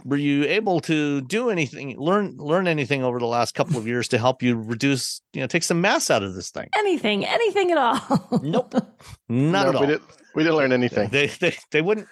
Were 0.06 0.16
you 0.18 0.44
able 0.46 0.80
to 0.82 1.22
do 1.22 1.50
anything, 1.50 1.98
learn 1.98 2.38
learn 2.38 2.68
anything 2.68 3.04
over 3.04 3.18
the 3.20 3.26
last 3.26 3.56
couple 3.56 3.78
of 3.78 3.88
years 3.88 4.08
to 4.10 4.18
help 4.20 4.44
you 4.44 4.56
reduce, 4.56 5.22
you 5.34 5.42
know, 5.42 5.48
take 5.48 5.64
some 5.64 5.82
mass 5.82 6.10
out 6.12 6.22
of 6.24 6.36
this 6.36 6.52
thing? 6.52 6.70
Anything, 6.78 7.26
anything 7.26 7.72
at 7.72 7.78
all. 7.78 8.40
Nope. 8.44 8.74
Not 9.30 9.66
Nope, 9.66 9.68
at 9.68 9.76
all. 9.76 9.82
we 9.82 9.88
didn't. 9.88 10.04
We 10.36 10.44
didn't 10.44 10.56
learn 10.56 10.72
anything. 10.72 11.10
They 11.10 11.28
they 11.28 11.58
they 11.72 11.82
wouldn't. 11.82 12.08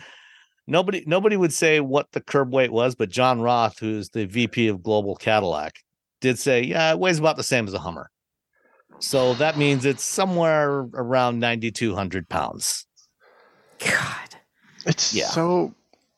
Nobody 0.68 1.04
nobody 1.06 1.38
would 1.38 1.54
say 1.54 1.80
what 1.80 2.12
the 2.12 2.22
curb 2.22 2.52
weight 2.52 2.72
was, 2.72 2.96
but 2.96 3.10
John 3.10 3.40
Roth, 3.40 3.78
who's 3.78 4.10
the 4.10 4.26
VP 4.26 4.68
of 4.68 4.82
Global 4.82 5.16
Cadillac, 5.16 5.76
did 6.22 6.40
say, 6.40 6.64
yeah, 6.64 6.92
it 6.92 6.98
weighs 6.98 7.20
about 7.20 7.38
the 7.38 7.44
same 7.44 7.68
as 7.68 7.76
a 7.76 7.80
Hummer. 7.80 8.10
So 9.00 9.34
that 9.36 9.58
means 9.58 9.86
it's 9.86 10.04
somewhere 10.04 10.88
around 10.94 11.40
ninety 11.40 11.72
two 11.72 11.96
hundred 11.96 12.30
pounds. 12.30 12.86
God, 13.80 14.36
It's 14.86 15.14
Yeah. 15.14 15.28
so 15.30 15.74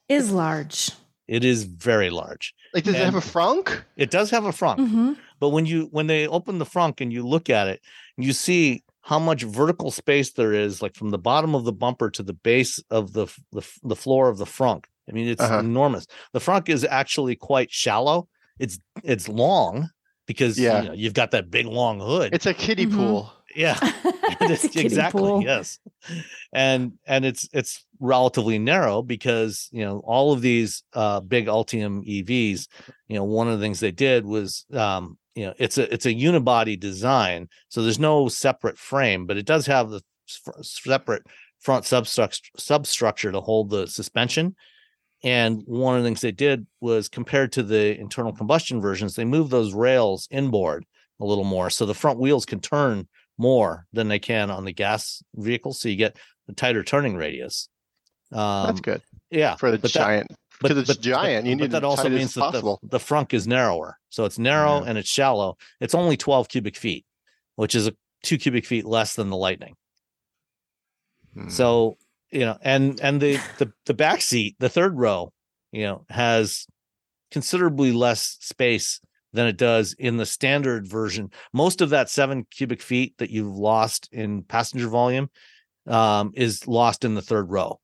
is 0.10 0.32
large. 0.32 0.92
It 1.28 1.44
is 1.44 1.64
very 1.64 2.10
large. 2.10 2.54
like. 2.74 2.84
Does 2.86 2.96
it 2.96 3.04
have 3.04 3.14
a 3.16 3.18
And- 3.18 3.26
frunk? 3.26 3.84
It 3.96 4.12
does 4.12 4.30
have 4.32 4.46
a 4.46 4.52
front, 4.52 4.80
hmm 4.80 5.14
but 5.40 5.50
when 5.50 5.66
you 5.66 5.88
when 5.92 6.08
they 6.08 6.28
open 6.28 6.58
the 6.60 6.66
front 6.66 7.02
and 7.02 7.12
you 7.14 7.26
look 7.28 7.50
at 7.50 7.68
it, 7.68 7.82
you 8.18 8.34
see 8.34 8.84
how 9.02 9.20
much 9.20 9.44
vertical 9.44 9.90
space 9.92 10.32
there 10.34 10.52
is, 10.54 10.82
like 10.82 10.96
from 10.96 11.12
the 11.12 11.18
bottom 11.18 11.56
of 11.56 11.64
the 11.64 11.72
bumper 11.72 12.10
to 12.12 12.24
the 12.24 12.34
base 12.34 12.82
of 12.90 13.14
the 13.14 13.28
the, 13.52 13.62
the 13.84 13.96
floor 13.96 14.30
of 14.30 14.38
the 14.38 14.46
frunk. 14.46 14.86
I 15.10 15.14
mean, 15.14 15.28
it's 15.28 15.42
Uh-huh. 15.42 15.60
enormous. 15.60 16.06
The 16.34 16.40
frunk 16.40 16.70
is 16.70 16.84
actually 16.86 17.36
quite 17.36 17.72
shallow. 17.72 18.28
It's 18.60 18.80
it's 19.04 19.28
long 19.30 19.90
because 20.28 20.60
Yeah. 20.60 20.82
you 20.82 20.88
know, 20.90 20.94
you've 20.94 21.14
got 21.14 21.32
that 21.32 21.50
big 21.50 21.66
long 21.66 22.00
hood. 22.00 22.34
It's 22.36 22.46
a 22.46 22.54
kiddie 22.54 22.86
Mhm. 22.86 22.96
pool. 22.96 23.34
yeah, 23.56 23.78
It's 24.40 24.76
a 24.76 24.80
exactly 24.82 25.32
pool. 25.32 25.42
yes 25.44 25.80
and 26.54 26.94
and 27.08 27.26
it's 27.26 27.50
it's 27.54 27.86
relatively 28.00 28.60
narrow 28.60 29.02
because 29.02 29.68
you 29.72 29.84
know 29.84 30.00
all 30.06 30.32
of 30.32 30.42
these 30.42 30.84
uh 30.94 31.20
big 31.22 31.48
ultium 31.48 32.06
evs 32.06 32.68
you 33.08 33.16
know 33.16 33.24
one 33.24 33.48
of 33.48 33.58
the 33.60 33.64
things 33.66 33.80
they 33.80 33.92
did 33.92 34.26
was 34.26 34.66
um 34.74 35.18
you 35.36 35.46
know 35.46 35.54
it's 35.58 35.78
a 35.78 35.92
it's 35.92 36.06
a 36.06 36.14
unibody 36.14 36.80
design 36.80 37.48
so 37.70 37.82
there's 37.82 38.00
no 38.00 38.28
separate 38.28 38.78
frame 38.78 39.26
but 39.26 39.38
it 39.38 39.46
does 39.46 39.66
have 39.66 39.90
the 39.90 40.02
s- 40.30 40.42
separate 40.62 41.24
front 41.60 41.84
substructure 41.86 42.44
substructure 42.58 43.32
to 43.32 43.42
hold 43.42 43.70
the 43.70 43.88
suspension 43.88 44.56
and 45.24 45.64
one 45.66 45.98
of 45.98 46.04
the 46.04 46.08
things 46.08 46.22
they 46.22 46.32
did 46.32 46.66
was 46.82 47.10
compared 47.10 47.52
to 47.54 47.64
the 47.64 48.00
internal 48.00 48.32
combustion 48.34 48.80
versions 48.82 49.16
they 49.16 49.26
moved 49.26 49.50
those 49.52 49.74
rails 49.74 50.28
inboard 50.32 50.86
a 51.20 51.26
little 51.26 51.44
more 51.44 51.70
so 51.70 51.86
the 51.86 51.94
front 51.96 52.20
wheels 52.20 52.46
can 52.46 52.60
turn 52.60 53.08
more 53.38 53.86
than 53.94 54.08
they 54.08 54.20
can 54.20 54.52
on 54.52 54.64
the 54.66 54.74
gas 54.74 55.24
vehicle 55.36 55.74
so 55.74 55.90
you 55.90 55.96
get 55.96 56.16
a 56.50 56.54
tighter 56.54 56.84
turning 56.84 57.16
radius 57.16 57.70
um 58.32 58.68
That's 58.68 58.82
good 58.82 59.02
yeah 59.32 59.56
for 59.56 59.72
the 59.72 59.78
but 59.80 59.92
that- 59.94 60.00
giant. 60.00 60.28
but, 60.62 60.70
Because 60.70 60.78
it's 60.90 60.98
but- 60.98 61.02
giant, 61.04 61.46
but- 61.46 61.50
you 61.50 61.56
but 61.58 61.62
need 61.64 61.72
that 61.72 61.84
also 61.84 62.10
means 62.10 62.34
that 62.36 62.52
the, 62.54 62.78
the 62.84 62.98
frunk 63.00 63.34
is 63.34 63.48
narrower 63.48 63.98
so 64.10 64.26
it's 64.26 64.38
narrow 64.40 64.82
Yeah. 64.84 64.90
and 64.90 64.98
it's 64.98 65.10
shallow 65.10 65.58
it's 65.80 65.96
only 65.96 66.18
12 66.18 66.48
cubic 66.50 66.76
feet 66.78 67.06
which 67.56 67.74
is 67.76 67.88
a 67.88 67.94
two 68.24 68.38
cubic 68.38 68.66
feet 68.66 68.86
less 68.86 69.16
than 69.16 69.30
the 69.30 69.38
lightning 69.38 69.76
Hmm. 71.34 71.50
so 71.50 71.98
you 72.32 72.42
know 72.42 72.58
and 72.62 73.00
and 73.02 73.22
the 73.22 73.40
the 73.58 73.72
the 73.86 73.94
back 73.94 74.22
seat 74.22 74.56
the 74.60 74.70
third 74.70 74.98
row 74.98 75.32
you 75.72 75.84
know 75.84 76.06
has 76.10 76.66
considerably 77.32 77.92
less 77.92 78.38
space 78.42 79.00
than 79.34 79.48
it 79.48 79.58
does 79.58 79.96
in 80.00 80.18
the 80.18 80.26
standard 80.26 80.88
version 80.88 81.30
most 81.54 81.82
of 81.82 81.90
that 81.90 82.10
seven 82.10 82.46
cubic 82.50 82.82
feet 82.82 83.14
that 83.18 83.30
you've 83.30 83.56
lost 83.56 84.10
in 84.12 84.44
passenger 84.44 84.88
volume 84.88 85.30
um, 85.88 86.32
is 86.36 86.68
lost 86.68 87.06
in 87.06 87.16
the 87.16 87.22
third 87.22 87.50
row 87.50 87.80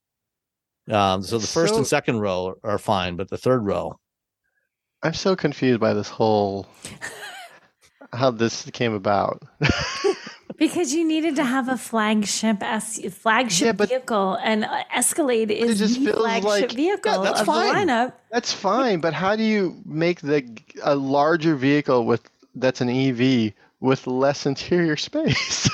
um, 0.89 1.21
so 1.21 1.37
the 1.37 1.47
first 1.47 1.75
and 1.75 1.87
second 1.87 2.19
row 2.19 2.55
are 2.63 2.77
fine 2.77 3.15
but 3.15 3.29
the 3.29 3.37
third 3.37 3.59
row 3.59 3.97
I'm 5.01 5.13
so 5.13 5.35
confused 5.35 5.81
by 5.81 5.93
this 5.93 6.07
whole 6.07 6.65
how 8.13 8.31
this 8.31 8.69
came 8.71 8.93
about. 8.93 9.41
Because 10.57 10.93
you 10.93 11.07
needed 11.07 11.35
to 11.37 11.43
have 11.43 11.67
a 11.69 11.77
flagship 11.77 12.61
S- 12.61 12.99
flagship 13.13 13.65
Yeah, 13.65 13.71
but- 13.73 13.89
vehicle, 13.89 14.37
and 14.43 14.65
uh, 14.65 14.83
Escalade 14.95 15.51
it 15.51 15.57
is 15.57 15.79
just 15.79 15.99
the 15.99 16.11
feels 16.11 16.17
flagship 16.17 16.69
like- 16.69 16.71
vehicle 16.71 17.21
that's 17.23 17.41
of 17.41 17.45
fine. 17.47 17.87
the 17.87 17.93
lineup. 17.93 18.13
That's 18.31 18.53
fine, 18.53 18.99
but 18.99 19.13
how 19.13 19.35
do 19.35 19.43
you 19.43 19.75
make 19.85 20.21
the 20.21 20.45
a 20.83 20.95
larger 20.95 21.55
vehicle 21.55 22.05
with 22.05 22.21
that's 22.55 22.81
an 22.81 22.89
EV 22.89 23.53
with 23.79 24.07
less 24.07 24.45
interior 24.45 24.95
space? 25.09 25.69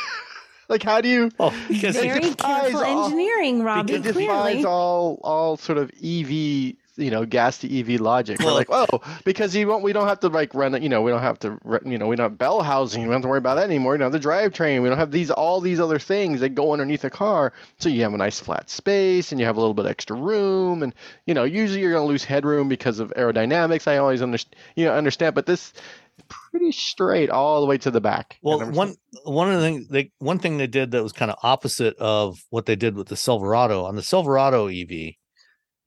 like 0.69 0.83
how 0.83 1.01
do 1.01 1.09
you 1.09 1.31
oh 1.39 1.53
because 1.67 1.95
It 1.95 2.03
Very 2.03 2.19
defies 2.21 2.35
careful 2.71 2.79
all- 2.83 3.05
engineering, 3.05 3.63
Robbie. 3.63 3.93
it 3.95 4.03
defies 4.03 4.13
Clearly, 4.15 4.65
all 4.65 5.19
all 5.23 5.57
sort 5.57 5.77
of 5.77 5.91
EV 6.03 6.75
you 6.95 7.11
know 7.11 7.25
gas 7.25 7.59
to 7.59 7.79
EV 7.79 8.01
logic. 8.01 8.39
We're 8.39 8.51
like, 8.51 8.69
oh, 8.69 8.87
because 9.23 9.55
you 9.55 9.67
won't, 9.67 9.83
we 9.83 9.93
don't 9.93 10.07
have 10.07 10.19
to 10.21 10.27
like 10.27 10.53
run 10.53 10.75
it. 10.75 10.81
You 10.81 10.89
know, 10.89 11.01
we 11.01 11.11
don't 11.11 11.21
have 11.21 11.39
to, 11.39 11.59
you 11.85 11.97
know, 11.97 12.07
we 12.07 12.15
don't 12.15 12.25
have 12.25 12.37
bell 12.37 12.61
housing. 12.61 13.01
We 13.01 13.07
don't 13.07 13.13
have 13.13 13.21
to 13.23 13.27
worry 13.27 13.37
about 13.37 13.55
that 13.55 13.65
anymore. 13.65 13.93
You 13.93 13.99
don't 13.99 14.11
the 14.11 14.19
drivetrain. 14.19 14.81
We 14.81 14.89
don't 14.89 14.97
have 14.97 15.11
these 15.11 15.31
all 15.31 15.61
these 15.61 15.79
other 15.79 15.99
things 15.99 16.39
that 16.41 16.49
go 16.49 16.73
underneath 16.73 17.03
a 17.03 17.09
car. 17.09 17.53
So 17.77 17.89
you 17.89 18.01
have 18.03 18.13
a 18.13 18.17
nice 18.17 18.39
flat 18.39 18.69
space 18.69 19.31
and 19.31 19.39
you 19.39 19.45
have 19.45 19.57
a 19.57 19.59
little 19.59 19.73
bit 19.73 19.85
extra 19.85 20.15
room. 20.15 20.83
And 20.83 20.93
you 21.25 21.33
know, 21.33 21.43
usually 21.43 21.81
you're 21.81 21.91
going 21.91 22.03
to 22.03 22.11
lose 22.11 22.23
headroom 22.23 22.69
because 22.69 22.99
of 22.99 23.13
aerodynamics. 23.15 23.87
I 23.87 23.97
always 23.97 24.21
understand, 24.21 24.55
you 24.75 24.85
know, 24.85 24.93
understand. 24.93 25.35
But 25.35 25.45
this 25.45 25.73
pretty 26.27 26.71
straight 26.71 27.29
all 27.29 27.61
the 27.61 27.67
way 27.67 27.77
to 27.77 27.91
the 27.91 28.01
back. 28.01 28.37
Well, 28.41 28.71
one 28.71 28.95
one 29.23 29.51
of 29.51 29.59
the 29.59 29.61
things 29.61 29.87
they 29.87 30.11
one 30.19 30.39
thing 30.39 30.57
they 30.57 30.67
did 30.67 30.91
that 30.91 31.03
was 31.03 31.13
kind 31.13 31.31
of 31.31 31.37
opposite 31.43 31.97
of 31.97 32.43
what 32.49 32.65
they 32.65 32.75
did 32.75 32.95
with 32.95 33.07
the 33.07 33.15
Silverado 33.15 33.85
on 33.85 33.95
the 33.95 34.03
Silverado 34.03 34.67
EV, 34.67 35.13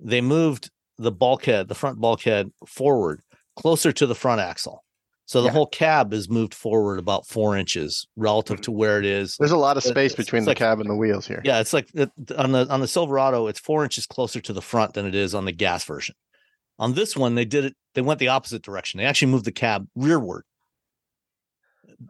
they 0.01 0.21
moved 0.21 0.71
the 0.99 1.13
bulkhead, 1.13 1.69
the 1.69 1.75
front 1.75 2.01
bulkhead 2.01 2.51
forward 2.67 3.23
closer 3.57 3.93
to 3.93 4.07
the 4.07 4.15
front 4.15 4.41
axle. 4.41 4.85
So 5.27 5.41
the 5.41 5.47
Yeah. 5.47 5.53
whole 5.53 5.67
cab 5.67 6.13
is 6.13 6.29
moved 6.29 6.53
forward 6.53 6.99
about 6.99 7.27
four 7.27 7.57
inches 7.57 8.07
relative 8.17 8.59
hmm. 8.59 8.63
to 8.63 8.73
where 8.73 8.99
it 8.99 9.07
is. 9.07 9.37
There's 9.39 9.53
a 9.53 9.57
lot 9.57 9.77
of 9.77 9.83
space 9.83 10.13
it's- 10.13 10.27
between 10.27 10.41
it's 10.41 10.47
the 10.47 10.51
like- 10.51 10.59
cab 10.59 10.81
and 10.81 10.91
the 10.91 10.97
wheels 10.97 11.27
here. 11.27 11.41
Yeah, 11.45 11.61
it's 11.61 11.73
like 11.73 11.89
it- 11.95 12.11
on 12.37 12.53
the 12.53 12.67
on 12.69 12.81
the 12.81 12.89
Silverado, 12.89 13.47
it's 13.47 13.61
four 13.61 13.85
inches 13.85 14.07
closer 14.07 14.41
to 14.41 14.53
the 14.53 14.63
front 14.63 14.95
than 14.95 15.07
it 15.07 15.15
is 15.15 15.35
on 15.35 15.45
the 15.45 15.53
gas 15.53 15.85
version. 15.85 16.15
On 16.79 16.95
this 16.95 17.17
one, 17.17 17.35
they 17.35 17.45
did 17.45 17.65
it. 17.65 17.77
They 17.95 18.03
went 18.03 18.19
the 18.19 18.29
opposite 18.29 18.63
direction. 18.63 18.99
They 18.99 19.05
actually 19.05 19.31
moved 19.31 19.45
the 19.45 19.53
cab 19.53 19.87
rearward. 19.95 20.45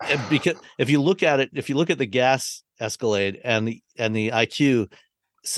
Because 0.30 0.56
if 0.78 0.88
you 0.88 1.02
look 1.02 1.22
at 1.22 1.40
it, 1.40 1.50
if 1.52 1.68
you 1.68 1.76
look 1.76 1.90
at 1.90 1.98
the 1.98 2.06
gas 2.06 2.62
Escalade 2.80 3.40
and 3.44 3.68
the 3.68 3.82
and 3.98 4.16
the 4.16 4.30
IQ 4.30 4.90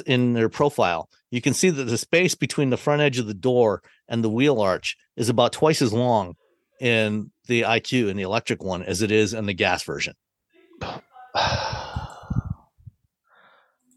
in 0.06 0.32
their 0.32 0.48
profile, 0.48 1.08
you 1.34 1.40
can 1.40 1.52
see 1.52 1.68
that 1.68 1.82
the 1.84 1.98
space 1.98 2.36
between 2.36 2.70
the 2.70 2.76
front 2.76 3.02
edge 3.02 3.18
of 3.18 3.26
the 3.26 3.34
door 3.34 3.82
and 4.06 4.22
the 4.22 4.30
wheel 4.30 4.60
arch 4.60 4.96
is 5.16 5.28
about 5.28 5.52
twice 5.52 5.82
as 5.82 5.92
long 5.92 6.36
in 6.80 7.32
the 7.48 7.62
IQ 7.62 8.08
in 8.08 8.16
the 8.16 8.22
electric 8.22 8.62
one 8.62 8.84
as 8.84 9.02
it 9.02 9.10
is 9.10 9.34
in 9.34 9.46
the 9.46 9.52
gas 9.52 9.82
version. 9.82 10.14
I 11.34 12.06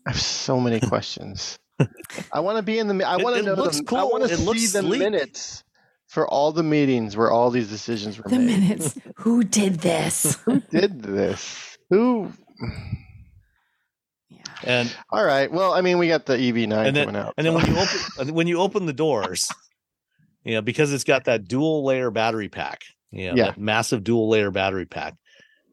have 0.07 0.19
so 0.19 0.59
many 0.59 0.79
questions. 0.87 1.59
I 2.33 2.39
want 2.39 2.57
to 2.57 2.63
be 2.63 2.79
in 2.79 2.87
the. 2.87 3.07
I 3.07 3.17
want 3.17 3.35
to 3.35 3.41
it 3.43 3.45
know. 3.45 3.53
looks 3.53 3.81
The, 3.81 3.95
I 3.95 4.03
want 4.03 4.23
to 4.27 4.35
see 4.35 4.43
looks 4.43 4.71
the 4.73 4.79
sleek. 4.79 4.97
minutes 4.99 5.63
for 6.07 6.27
all 6.27 6.51
the 6.51 6.63
meetings 6.63 7.15
where 7.15 7.29
all 7.29 7.51
these 7.51 7.69
decisions 7.69 8.17
were 8.17 8.23
The 8.27 8.39
made. 8.39 8.47
The 8.47 8.59
minutes. 8.61 8.97
Who 9.17 9.43
did 9.43 9.75
this? 9.81 10.37
Who 10.45 10.59
did 10.71 11.03
this? 11.03 11.77
Who? 11.91 12.33
And 14.63 14.95
All 15.11 15.23
right. 15.23 15.51
Well, 15.51 15.73
I 15.73 15.81
mean, 15.81 15.97
we 15.97 16.07
got 16.07 16.25
the 16.25 16.33
EV9 16.37 16.87
and 16.87 16.95
then, 16.95 17.07
coming 17.07 17.21
out. 17.21 17.33
and 17.37 17.45
then 17.45 17.53
so- 17.53 17.57
when 17.59 17.67
you 17.75 17.79
open 17.81 18.33
when 18.35 18.47
you 18.47 18.59
open 18.59 18.85
the 18.85 18.93
doors, 18.93 19.49
you 20.43 20.53
know, 20.55 20.61
because 20.61 20.91
it's 20.93 21.03
got 21.03 21.25
that 21.25 21.47
dual 21.47 21.83
layer 21.85 22.09
battery 22.11 22.49
pack, 22.49 22.81
you 23.11 23.29
know, 23.29 23.35
Yeah. 23.35 23.43
that 23.45 23.57
massive 23.59 24.03
dual 24.03 24.29
layer 24.29 24.51
battery 24.51 24.85
pack. 24.85 25.13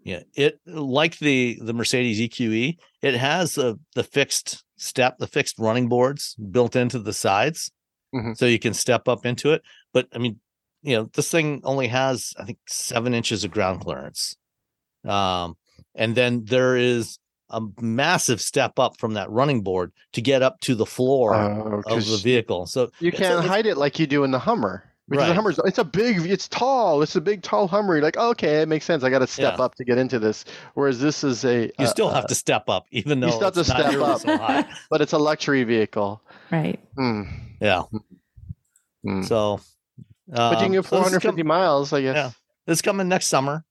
Yeah, 0.04 0.20
it 0.34 0.60
like 0.66 1.18
the 1.18 1.58
the 1.62 1.72
Mercedes 1.72 2.20
EQE, 2.20 2.76
it 3.00 3.14
has 3.14 3.54
the 3.54 3.78
the 3.94 4.04
fixed 4.04 4.62
step, 4.76 5.16
the 5.18 5.26
fixed 5.26 5.58
running 5.58 5.88
boards 5.88 6.34
built 6.34 6.76
into 6.76 6.98
the 6.98 7.14
sides, 7.14 7.70
Mhm. 8.14 8.36
so 8.36 8.44
you 8.44 8.58
can 8.58 8.74
step 8.74 9.08
up 9.08 9.24
into 9.24 9.52
it. 9.52 9.62
But 9.94 10.08
I 10.14 10.18
mean, 10.18 10.40
you 10.82 10.94
know, 10.96 11.08
this 11.14 11.30
thing 11.30 11.62
only 11.64 11.88
has 11.88 12.34
I 12.38 12.44
think 12.44 12.58
seven 12.68 13.14
inches 13.14 13.44
of 13.44 13.50
ground 13.50 13.80
clearance, 13.80 14.36
um, 15.06 15.56
and 15.94 16.14
then 16.14 16.44
there 16.44 16.76
is 16.76 17.18
a 17.50 17.60
massive 17.80 18.40
step 18.40 18.78
up 18.78 18.96
from 18.98 19.14
that 19.14 19.30
running 19.30 19.60
board 19.62 19.92
to 20.12 20.20
get 20.22 20.42
up 20.42 20.60
to 20.60 20.74
the 20.74 20.86
floor 20.86 21.34
Oh, 21.34 21.78
of 21.78 21.84
'cause 21.84 22.10
the 22.10 22.16
vehicle. 22.16 22.66
So 22.66 22.90
You 23.00 23.12
can't 23.12 23.38
it's- 23.40 23.46
hide 23.46 23.66
it 23.66 23.76
like 23.76 23.98
you 23.98 24.06
do 24.06 24.24
in 24.24 24.30
the 24.30 24.38
Hummer. 24.38 24.84
Because 25.06 25.28
the 25.28 25.34
Hummer's 25.34 25.60
it's 25.66 25.76
a 25.76 25.84
big, 25.84 26.24
it's 26.24 26.48
tall, 26.48 27.02
it's 27.02 27.14
a 27.14 27.20
big 27.20 27.42
tall 27.42 27.68
Hummer. 27.68 27.96
You're 27.96 28.02
like, 28.02 28.16
okay, 28.16 28.62
it 28.62 28.68
makes 28.68 28.86
sense. 28.86 29.04
I 29.04 29.10
got 29.10 29.18
to 29.18 29.26
step 29.26 29.58
Yeah. 29.58 29.64
up 29.66 29.74
to 29.74 29.84
get 29.84 29.98
into 29.98 30.18
this. 30.18 30.46
Whereas 30.72 30.98
this 30.98 31.22
is 31.22 31.44
a, 31.44 31.64
You 31.78 31.84
uh, 31.84 31.86
still 31.86 32.08
have 32.08 32.24
uh, 32.24 32.28
to 32.28 32.34
step 32.34 32.70
up, 32.70 32.86
even 32.90 33.20
though 33.20 33.26
you 33.26 33.32
still 33.34 33.44
have 33.48 33.54
to 33.54 33.60
it's 33.60 33.68
not 33.68 33.90
step 33.90 34.00
up. 34.00 34.20
so 34.22 34.38
high. 34.38 34.64
but 34.90 35.02
it's 35.02 35.12
a 35.12 35.18
luxury 35.18 35.62
vehicle. 35.64 36.22
Right. 36.50 36.80
Hmm. 36.96 37.22
Yeah. 37.60 37.82
Hmm. 39.04 39.22
So, 39.24 39.60
but 40.26 40.52
you 40.52 40.56
can 40.56 40.66
um, 40.68 40.72
go 40.72 40.80
so 40.82 40.88
450 40.96 41.42
miles, 41.42 41.92
I 41.92 42.00
guess. 42.00 42.16
Yeah. 42.16 42.30
This 42.66 42.78
is 42.78 42.82
coming 42.82 43.06
next 43.06 43.26
summer, 43.26 43.62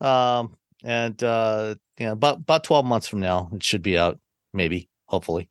um, 0.00 0.56
and 0.84 1.22
uh, 1.22 1.74
yeah, 1.98 2.12
about 2.12 2.38
about 2.38 2.64
twelve 2.64 2.84
months 2.84 3.08
from 3.08 3.20
now, 3.20 3.48
it 3.52 3.62
should 3.62 3.82
be 3.82 3.98
out. 3.98 4.18
Maybe, 4.52 4.88
hopefully. 5.06 5.48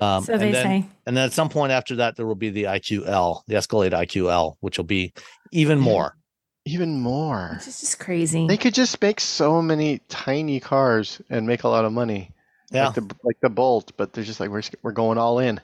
Um, 0.00 0.24
So 0.24 0.36
they 0.36 0.46
and 0.46 0.54
then, 0.54 0.62
say. 0.82 0.88
And 1.06 1.16
then 1.16 1.24
at 1.26 1.32
some 1.32 1.48
point 1.48 1.72
after 1.72 1.96
that, 1.96 2.16
there 2.16 2.26
will 2.26 2.34
be 2.34 2.50
the 2.50 2.64
IQL, 2.64 3.42
the 3.46 3.56
Escalade 3.56 3.92
IQL, 3.92 4.54
which 4.60 4.76
will 4.78 4.84
be 4.84 5.12
even 5.52 5.78
more. 5.78 6.16
Even 6.66 6.98
more. 7.00 7.52
It's 7.56 7.66
just, 7.66 7.80
just 7.80 7.98
crazy. 8.00 8.46
They 8.46 8.56
could 8.56 8.74
just 8.74 9.00
make 9.02 9.20
so 9.20 9.60
many 9.62 10.00
tiny 10.08 10.60
cars 10.60 11.20
and 11.30 11.46
make 11.46 11.62
a 11.64 11.68
lot 11.68 11.84
of 11.84 11.92
money. 11.92 12.30
Yeah. 12.72 12.86
Like 12.86 12.94
the 12.96 13.14
like 13.22 13.36
the 13.40 13.50
Bolt, 13.50 13.92
but 13.96 14.12
they're 14.12 14.24
just 14.24 14.40
like 14.40 14.50
we're 14.50 14.62
we're 14.82 14.92
going 14.92 15.18
all 15.18 15.38
in. 15.38 15.60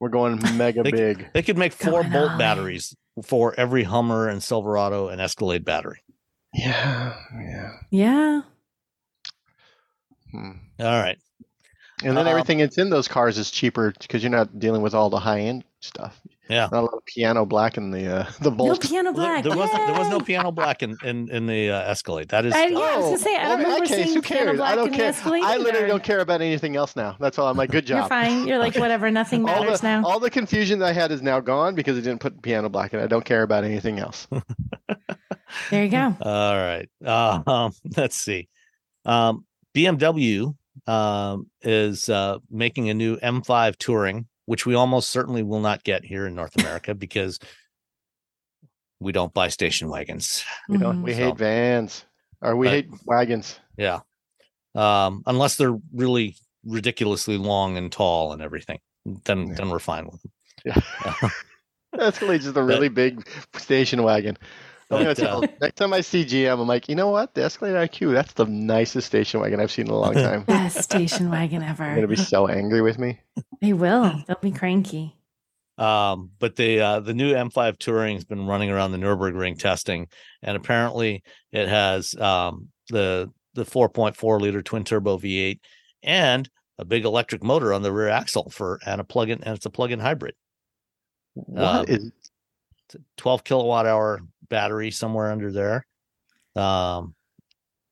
We're 0.00 0.08
going 0.08 0.40
mega 0.56 0.82
They 0.82 0.90
could- 0.90 0.98
big. 1.18 1.26
They 1.34 1.42
could 1.42 1.58
make 1.58 1.72
four 1.72 2.00
Going 2.02 2.10
Bolt 2.12 2.24
all 2.28 2.32
in. 2.32 2.38
batteries 2.38 2.96
for 3.24 3.54
every 3.58 3.82
Hummer 3.84 4.28
and 4.28 4.42
Silverado 4.42 5.08
and 5.08 5.20
Escalade 5.20 5.64
battery. 5.64 6.00
Yeah, 6.52 7.14
yeah. 7.40 7.70
yeah. 7.90 8.40
Hmm. 10.32 10.50
All 10.80 11.00
right. 11.02 11.18
And 12.02 12.16
then 12.16 12.26
Um, 12.26 12.28
everything 12.28 12.58
that's 12.58 12.78
in 12.78 12.88
those 12.90 13.08
cars 13.08 13.36
is 13.36 13.50
cheaper 13.50 13.92
because 14.00 14.22
you're 14.22 14.30
not 14.30 14.58
dealing 14.58 14.80
with 14.82 14.94
all 14.94 15.10
the 15.10 15.18
high 15.18 15.40
end 15.40 15.64
stuff. 15.80 16.18
Yeah. 16.48 16.68
Not 16.72 16.80
a 16.80 16.86
lot 16.86 16.94
of 16.94 17.04
piano 17.04 17.44
black 17.46 17.76
in 17.76 17.90
the 17.90 18.06
uh, 18.20 18.30
the 18.40 18.50
bolts. 18.50 18.82
No 18.84 18.88
piano 18.90 19.12
black. 19.12 19.44
There, 19.44 19.52
there 19.52 19.58
was 19.58 19.70
there 19.70 19.94
was 19.98 20.08
no 20.08 20.18
piano 20.18 20.50
black 20.50 20.82
in 20.82 20.96
in, 21.04 21.28
in 21.30 21.46
the 21.46 21.70
uh, 21.70 21.80
Escalade. 21.82 22.30
That 22.30 22.44
is 22.46 22.54
I, 22.54 22.66
yeah, 22.66 22.78
I 22.78 22.96
was 22.96 23.04
Oh, 23.04 23.08
gonna 23.10 23.18
say 23.18 23.36
I 23.36 23.42
well, 23.44 23.50
don't 23.58 23.64
remember 23.66 23.86
case, 23.86 23.96
seeing 24.04 24.14
who 24.16 24.22
piano 24.22 24.44
cares? 24.46 24.56
black 24.56 24.72
I 24.72 24.74
don't 24.76 24.86
in 24.86 24.92
the 24.92 24.96
care. 24.98 25.06
Escalade 25.08 25.42
I 25.44 25.56
literally 25.58 25.78
either. 25.78 25.86
don't 25.88 26.02
care 26.02 26.20
about 26.20 26.40
anything 26.40 26.74
else 26.74 26.96
now. 26.96 27.16
That's 27.20 27.38
all. 27.38 27.46
I'm 27.48 27.56
like, 27.56 27.70
good 27.70 27.86
job. 27.86 27.98
You're 28.00 28.08
fine. 28.08 28.48
You're 28.48 28.58
like 28.58 28.74
whatever. 28.76 29.10
Nothing 29.10 29.48
all 29.48 29.62
matters 29.62 29.80
the, 29.82 29.86
now. 30.00 30.04
all 30.04 30.18
the 30.18 30.30
confusion 30.30 30.82
I 30.82 30.92
had 30.92 31.12
is 31.12 31.22
now 31.22 31.38
gone 31.38 31.74
because 31.76 31.96
I 31.96 32.00
didn't 32.00 32.20
put 32.20 32.40
piano 32.42 32.68
black 32.68 32.94
in. 32.94 32.98
I 33.00 33.06
don't 33.06 33.24
care 33.24 33.42
about 33.42 33.62
anything 33.64 33.98
else. 34.00 34.26
there 35.70 35.84
you 35.84 35.90
go. 35.90 36.16
All 36.22 36.56
right. 36.56 36.88
Uh, 37.04 37.42
um, 37.46 37.72
let's 37.96 38.16
see. 38.16 38.48
Um, 39.04 39.44
BMW 39.74 40.54
um, 40.86 41.46
is 41.62 42.08
uh, 42.08 42.38
making 42.50 42.90
a 42.90 42.94
new 42.94 43.16
M5 43.18 43.76
Touring, 43.76 44.26
which 44.46 44.66
we 44.66 44.74
almost 44.74 45.10
certainly 45.10 45.42
will 45.42 45.60
not 45.60 45.84
get 45.84 46.04
here 46.04 46.26
in 46.26 46.34
North 46.34 46.56
America 46.56 46.94
because 46.94 47.38
we 49.00 49.12
don't 49.12 49.32
buy 49.32 49.48
station 49.48 49.88
wagons. 49.88 50.44
We 50.68 50.78
don't. 50.78 51.02
We 51.02 51.12
So- 51.12 51.18
hate 51.18 51.36
vans, 51.36 52.04
or 52.42 52.56
we 52.56 52.66
But- 52.66 52.72
hate 52.72 52.88
wagons. 53.06 53.58
Yeah. 53.76 54.00
Um, 54.74 55.22
unless 55.26 55.56
they're 55.56 55.76
really 55.92 56.36
ridiculously 56.64 57.36
long 57.38 57.76
and 57.76 57.90
tall 57.90 58.32
and 58.32 58.42
everything, 58.42 58.78
then 59.24 59.48
Yeah. 59.48 59.54
then 59.54 59.70
we're 59.70 59.78
fine 59.78 60.06
with 60.06 60.22
them. 60.22 60.32
Yeah. 60.64 60.80
That's 61.92 62.18
Escalade's 62.18 62.44
just 62.44 62.56
a 62.56 62.62
really 62.62 62.88
big 62.88 63.26
station 63.56 64.02
wagon. 64.02 64.36
I'm 64.90 64.98
gonna 64.98 65.08
But, 65.10 65.16
tell, 65.16 65.44
uh, 65.44 65.48
next 65.60 65.76
time 65.76 65.92
I 65.92 66.00
see 66.00 66.24
GM, 66.24 66.60
I'm 66.60 66.66
like, 66.66 66.88
you 66.88 66.94
know 66.94 67.08
what? 67.10 67.34
The 67.34 67.44
Escalade 67.44 67.74
IQ, 67.90 68.12
that's 68.12 68.32
the 68.32 68.46
nicest 68.46 69.06
station 69.06 69.40
wagon 69.40 69.60
I've 69.60 69.70
seen 69.70 69.86
in 69.86 69.92
a 69.92 69.98
long 69.98 70.14
time. 70.14 70.42
Best 70.46 70.82
station 70.82 71.30
wagon 71.30 71.62
ever. 71.62 71.84
They're 71.84 71.94
gonna 71.96 72.08
be 72.08 72.16
so 72.16 72.48
angry 72.48 72.82
with 72.82 72.98
me. 72.98 73.20
They 73.60 73.72
will. 73.72 74.12
They'll 74.26 74.38
be 74.40 74.50
cranky. 74.50 75.14
Um, 75.78 76.30
but 76.38 76.56
the 76.56 76.80
uh, 76.80 77.00
the 77.00 77.14
new 77.14 77.32
M5 77.32 77.78
Touring 77.78 78.16
has 78.16 78.24
been 78.24 78.46
running 78.46 78.70
around 78.70 78.92
the 78.92 78.98
Nurburgring 78.98 79.58
testing, 79.58 80.08
and 80.42 80.56
apparently 80.56 81.22
it 81.52 81.68
has 81.68 82.14
um, 82.16 82.68
the 82.90 83.30
the 83.54 83.64
4.4 83.64 84.40
liter 84.40 84.62
twin 84.62 84.84
turbo 84.84 85.18
V8 85.18 85.58
and 86.02 86.48
a 86.78 86.84
big 86.84 87.04
electric 87.04 87.42
motor 87.42 87.72
on 87.72 87.82
the 87.82 87.92
rear 87.92 88.08
axle 88.08 88.48
for 88.50 88.78
and 88.86 89.00
a 89.00 89.04
plug-in 89.04 89.42
and 89.42 89.56
it's 89.56 89.66
a 89.66 89.70
plug-in 89.70 89.98
hybrid. 90.00 90.34
What 91.34 91.62
Um, 91.64 91.84
is? 91.88 92.12
12 93.18 93.44
kilowatt 93.44 93.86
hour 93.86 94.20
battery 94.50 94.90
somewhere 94.90 95.30
under 95.32 95.50
there. 95.50 95.86
Um, 96.56 97.14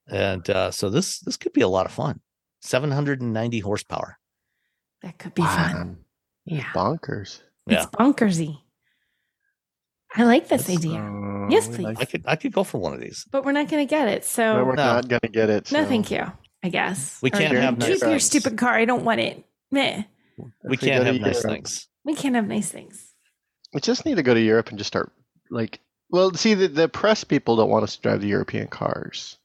and 0.07 0.47
uh, 0.49 0.69
so 0.71 0.89
this 0.89 1.19
this 1.19 1.37
could 1.37 1.53
be 1.53 1.61
a 1.61 1.67
lot 1.67 1.85
of 1.85 1.91
fun. 1.91 2.19
790 2.61 3.59
horsepower. 3.59 4.17
That 5.01 5.17
could 5.17 5.33
be 5.33 5.41
fun. 5.43 5.99
Yeah. 6.45 6.63
bonkers. 6.73 7.41
Yeah. 7.67 7.83
It's 7.83 7.85
bonkersy. 7.87 8.57
I 10.15 10.23
like 10.23 10.47
this 10.49 10.63
That's, 10.65 10.79
idea. 10.79 10.99
Uh, 10.99 11.25
Yes, 11.49 11.67
we 11.67 11.75
please. 11.77 11.97
I 11.99 12.05
could 12.05 12.23
I 12.27 12.35
could 12.35 12.51
go 12.53 12.63
for 12.63 12.77
one 12.79 12.93
of 12.93 12.99
these. 12.99 13.25
but 13.31 13.43
we're 13.43 13.53
not 13.53 13.69
going 13.69 13.87
to 13.87 13.89
get 13.89 14.07
it. 14.07 14.21
No, 14.21 14.25
So 14.25 14.65
we're 14.65 14.75
No. 14.75 14.83
not 14.85 15.07
gonna 15.07 15.31
get 15.31 15.49
it. 15.49 15.71
no, 15.71 15.83
thank 15.85 16.11
you. 16.11 16.23
I 16.61 16.69
guess 16.69 17.19
We 17.23 17.31
can't 17.31 17.53
your- 17.53 17.61
have 17.61 17.77
nice 17.77 18.01
your 18.01 18.19
stupid 18.19 18.57
car. 18.57 18.73
I 18.73 18.85
don't 18.85 19.03
want 19.05 19.19
it. 19.21 19.43
Meh. 19.71 20.03
We 20.63 20.75
If 20.75 20.81
can't 20.81 21.03
go 21.03 21.11
have 21.11 21.21
nice 21.21 21.35
Europe- 21.43 21.51
things. 21.55 21.87
We 22.03 22.13
can't 22.15 22.35
have 22.35 22.47
nice 22.47 22.69
things. 22.69 23.13
We 23.73 23.81
just 23.81 24.05
need 24.05 24.15
to 24.15 24.23
go 24.23 24.33
to 24.33 24.39
Europe 24.41 24.69
and 24.69 24.77
just 24.77 24.87
start 24.89 25.11
like. 25.49 25.79
Well, 26.09 26.33
see, 26.33 26.53
the, 26.55 26.67
the 26.67 26.89
press 26.89 27.23
people 27.23 27.55
don't 27.55 27.69
want 27.69 27.83
us 27.83 27.95
to 27.95 28.01
drive 28.01 28.21
the 28.21 28.27
European 28.27 28.67
cars. 28.67 29.37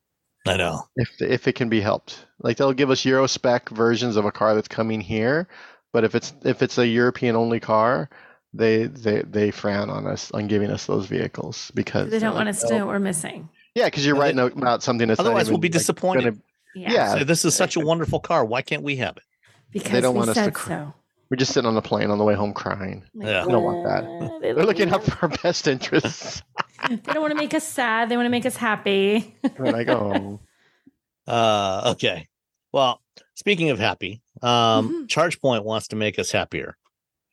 I 0.46 0.56
know. 0.58 0.82
if 0.96 1.22
if 1.22 1.48
it 1.48 1.54
can 1.54 1.68
be 1.70 1.80
helped. 1.80 2.26
Like 2.40 2.58
they'll 2.58 2.74
give 2.74 2.90
us 2.90 3.04
Euro 3.06 3.26
spec 3.26 3.70
versions 3.70 4.16
of 4.16 4.26
a 4.26 4.32
car 4.32 4.54
that's 4.54 4.68
coming 4.68 5.00
here, 5.00 5.48
but 5.92 6.04
if 6.04 6.14
it's 6.14 6.34
if 6.44 6.60
it's 6.62 6.76
a 6.76 6.86
European 6.86 7.34
only 7.34 7.60
car, 7.60 8.10
they 8.52 8.84
they 8.84 9.22
they 9.22 9.50
frown 9.50 9.88
on 9.88 10.06
us 10.06 10.30
on 10.32 10.46
giving 10.46 10.70
us 10.70 10.84
those 10.84 11.06
vehicles 11.06 11.70
because 11.74 12.10
They 12.10 12.18
don't 12.18 12.20
they're 12.20 12.44
want 12.44 12.46
like, 12.46 12.56
us 12.56 12.62
to 12.64 12.78
know 12.78 12.86
we're 12.86 12.98
missing. 12.98 13.48
Yeah, 13.74 13.86
because 13.86 14.04
you're 14.04 14.16
Yeah, 14.16 14.22
writing 14.22 14.38
about 14.38 14.82
something 14.82 15.08
that's 15.08 15.18
not 15.18 15.26
Otherwise, 15.26 15.46
we'll 15.46 15.54
even, 15.54 15.60
be 15.62 15.68
like, 15.68 15.72
disappointed. 15.72 16.24
gonna- 16.24 16.36
Yeah. 16.74 16.92
Yeah. 16.92 17.14
Say, 17.14 17.24
this 17.24 17.44
is 17.46 17.54
such 17.54 17.76
a 17.76 17.80
wonderful 17.80 18.20
car. 18.20 18.44
Why 18.44 18.60
can't 18.62 18.82
we 18.82 18.96
have 18.96 19.16
it? 19.16 19.22
Because 19.72 19.90
they 19.92 20.00
don't 20.02 20.12
we 20.14 20.18
want 20.18 20.30
us 20.30 20.36
to 20.36 20.44
said 20.44 20.54
cr- 20.54 20.68
so. 20.68 20.94
We're 21.30 21.36
just 21.36 21.52
sitting 21.52 21.66
on 21.66 21.74
the 21.74 21.82
plane 21.82 22.10
on 22.10 22.18
the 22.18 22.24
way 22.24 22.34
home 22.34 22.52
crying. 22.52 23.02
Yeah. 23.14 23.44
We 23.46 23.52
don't 23.52 23.64
want 23.64 23.84
that. 23.84 24.04
They 24.42 24.52
They're 24.52 24.66
looking 24.66 24.90
out 24.90 25.02
for 25.04 25.18
our 25.22 25.28
best 25.42 25.66
interests. 25.66 26.42
They 26.88 26.96
don't 27.14 27.22
want 27.22 27.30
to 27.30 27.36
make 27.36 27.54
us 27.54 27.66
sad. 27.66 28.10
They 28.10 28.16
want 28.16 28.26
to 28.26 28.30
make 28.30 28.44
us 28.44 28.56
happy. 28.56 29.34
We're 29.58 29.72
like, 29.72 29.88
oh, 29.88 30.38
Uh, 31.26 31.92
okay. 31.94 32.28
Well, 32.72 33.00
speaking 33.34 33.70
of 33.70 33.78
happy, 33.78 34.20
um, 34.42 34.50
Mhm. 34.90 35.06
ChargePoint 35.08 35.64
wants 35.64 35.88
to 35.88 35.96
make 35.96 36.18
us 36.18 36.30
happier. 36.30 36.76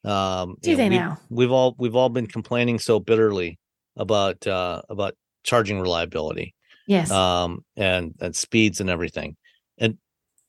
Um, 0.06 0.56
Do 0.62 0.76
they 0.78 0.88
we- 0.90 0.96
now? 0.96 1.20
We've 1.30 1.52
all 1.52 1.76
we've 1.78 1.96
all 1.98 2.08
been 2.10 2.28
complaining 2.28 2.80
so 2.80 3.00
bitterly 3.00 3.60
about 3.98 4.48
uh, 4.48 4.84
about 4.90 5.16
charging 5.44 5.80
reliability, 5.82 6.56
Yes. 6.88 7.12
um, 7.12 7.66
and 7.76 8.14
and 8.22 8.34
speeds 8.36 8.80
and 8.80 8.90
everything. 8.90 9.36
And 9.78 9.98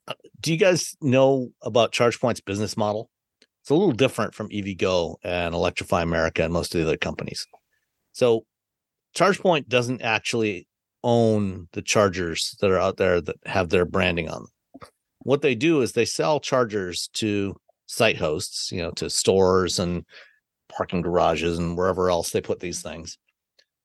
uh, 0.06 0.14
do 0.40 0.52
you 0.52 0.58
guys 0.58 0.96
know 1.02 1.50
about 1.62 1.92
ChargePoint's 1.92 2.40
business 2.40 2.76
model? 2.76 3.10
It's 3.62 3.70
a 3.70 3.74
little 3.74 3.92
different 3.92 4.34
from 4.34 4.48
EVgo 4.48 5.16
and 5.22 5.54
Electrify 5.54 6.02
America 6.02 6.42
and 6.42 6.52
most 6.52 6.74
of 6.74 6.80
the 6.80 6.86
other 6.86 6.96
companies. 6.96 7.46
So 8.12 8.44
ChargePoint 9.16 9.68
doesn't 9.68 10.02
actually 10.02 10.66
own 11.04 11.68
the 11.72 11.82
chargers 11.82 12.56
that 12.60 12.70
are 12.70 12.78
out 12.78 12.96
there 12.96 13.20
that 13.20 13.36
have 13.46 13.68
their 13.68 13.84
branding 13.84 14.28
on 14.28 14.42
them. 14.42 14.90
What 15.20 15.42
they 15.42 15.54
do 15.54 15.80
is 15.80 15.92
they 15.92 16.04
sell 16.04 16.40
chargers 16.40 17.08
to 17.14 17.54
site 17.86 18.16
hosts, 18.16 18.72
you 18.72 18.82
know, 18.82 18.90
to 18.92 19.08
stores 19.08 19.78
and 19.78 20.04
parking 20.68 21.02
garages 21.02 21.58
and 21.58 21.76
wherever 21.76 22.10
else 22.10 22.30
they 22.30 22.40
put 22.40 22.58
these 22.58 22.82
things. 22.82 23.18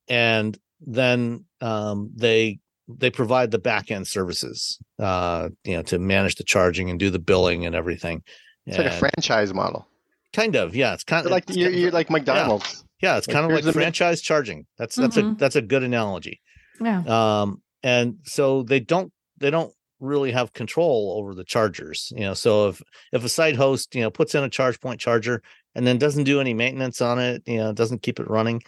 And 0.07 0.57
then 0.82 1.45
um, 1.61 2.11
they 2.15 2.59
they 2.88 3.11
provide 3.11 3.51
the 3.51 3.59
back 3.59 3.91
end 3.91 4.07
services, 4.07 4.80
uh, 4.97 5.49
you 5.65 5.75
know, 5.75 5.82
to 5.84 5.99
manage 5.99 6.36
the 6.36 6.43
charging 6.43 6.89
and 6.89 6.99
do 6.99 7.09
the 7.09 7.19
billing 7.19 7.65
and 7.65 7.75
everything. 7.75 8.23
It's 8.68 8.78
like 8.78 8.88
a 8.88 8.91
franchise 8.91 9.53
model. 9.53 9.88
kind 10.34 10.55
of, 10.55 10.76
yeah. 10.76 10.93
It's 10.93 11.03
kind 11.03 11.24
They're 11.26 11.30
of 11.32 11.36
like 11.36 11.49
it's 11.49 11.57
you're, 11.57 11.70
kind 11.70 11.82
you're 11.82 11.91
like 11.91 12.09
McDonald's. 12.09 12.84
yeah, 13.01 13.18
it's 13.18 13.28
like, 13.28 13.34
kind 13.34 13.45
of 13.45 13.51
like 13.51 13.63
the 13.63 13.70
mi- 13.70 13.74
franchise 13.74 14.22
charging. 14.22 14.65
That's 14.78 14.95
that's 14.95 15.18
a 15.18 15.24
Mhm. 15.24 15.39
that's 15.39 15.55
a 15.55 15.61
good 15.61 15.84
analogy. 15.84 16.41
yeah. 16.82 17.01
Um, 17.07 17.61
and 17.84 18.18
so 18.26 18.63
they 18.63 18.80
don't 18.80 19.11
they 19.39 19.49
don't 19.49 19.74
really 19.99 20.32
have 20.32 20.53
control 20.53 21.15
over 21.18 21.34
the 21.34 21.43
chargers. 21.43 22.11
You 22.15 22.22
know, 22.22 22.34
so 22.34 22.68
if 22.70 22.82
if 23.13 23.24
a 23.24 23.30
site 23.30 23.55
host 23.55 23.95
you 23.95 24.01
know 24.01 24.11
puts 24.11 24.36
in 24.36 24.43
a 24.43 24.49
charge 24.49 24.80
point 24.80 24.99
charger 24.99 25.41
and 25.76 25.88
then 25.88 25.97
doesn't 25.97 26.26
do 26.26 26.39
any 26.41 26.53
maintenance 26.53 27.01
on 27.01 27.20
it, 27.20 27.41
you 27.45 27.57
know, 27.57 27.72
doesn't 27.74 28.01
keep 28.03 28.20
it 28.20 28.30
running, 28.30 28.61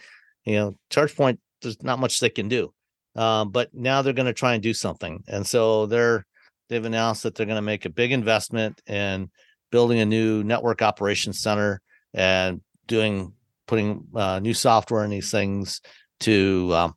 you 0.44 0.54
know, 0.54 0.76
ChargePoint 0.90 1.38
there's 1.62 1.82
not 1.82 1.98
much 1.98 2.20
they 2.20 2.30
can 2.30 2.48
do. 2.48 2.72
Um, 3.16 3.50
but 3.50 3.68
now 3.74 4.00
they're 4.00 4.12
going 4.14 4.26
to 4.26 4.32
try 4.32 4.54
and 4.54 4.62
do 4.62 4.72
something, 4.72 5.22
and 5.28 5.46
so 5.46 5.86
they're 5.86 6.24
they've 6.68 6.84
announced 6.84 7.22
that 7.24 7.34
they're 7.34 7.46
going 7.46 7.56
to 7.56 7.62
make 7.62 7.84
a 7.84 7.90
big 7.90 8.12
investment 8.12 8.80
in 8.86 9.28
building 9.70 10.00
a 10.00 10.06
new 10.06 10.42
network 10.42 10.82
operations 10.82 11.38
center 11.38 11.80
and 12.14 12.60
doing 12.86 13.32
putting 13.66 14.04
uh, 14.14 14.40
new 14.40 14.54
software 14.54 15.04
in 15.04 15.10
these 15.10 15.30
things 15.30 15.80
to 16.20 16.70
um, 16.74 16.94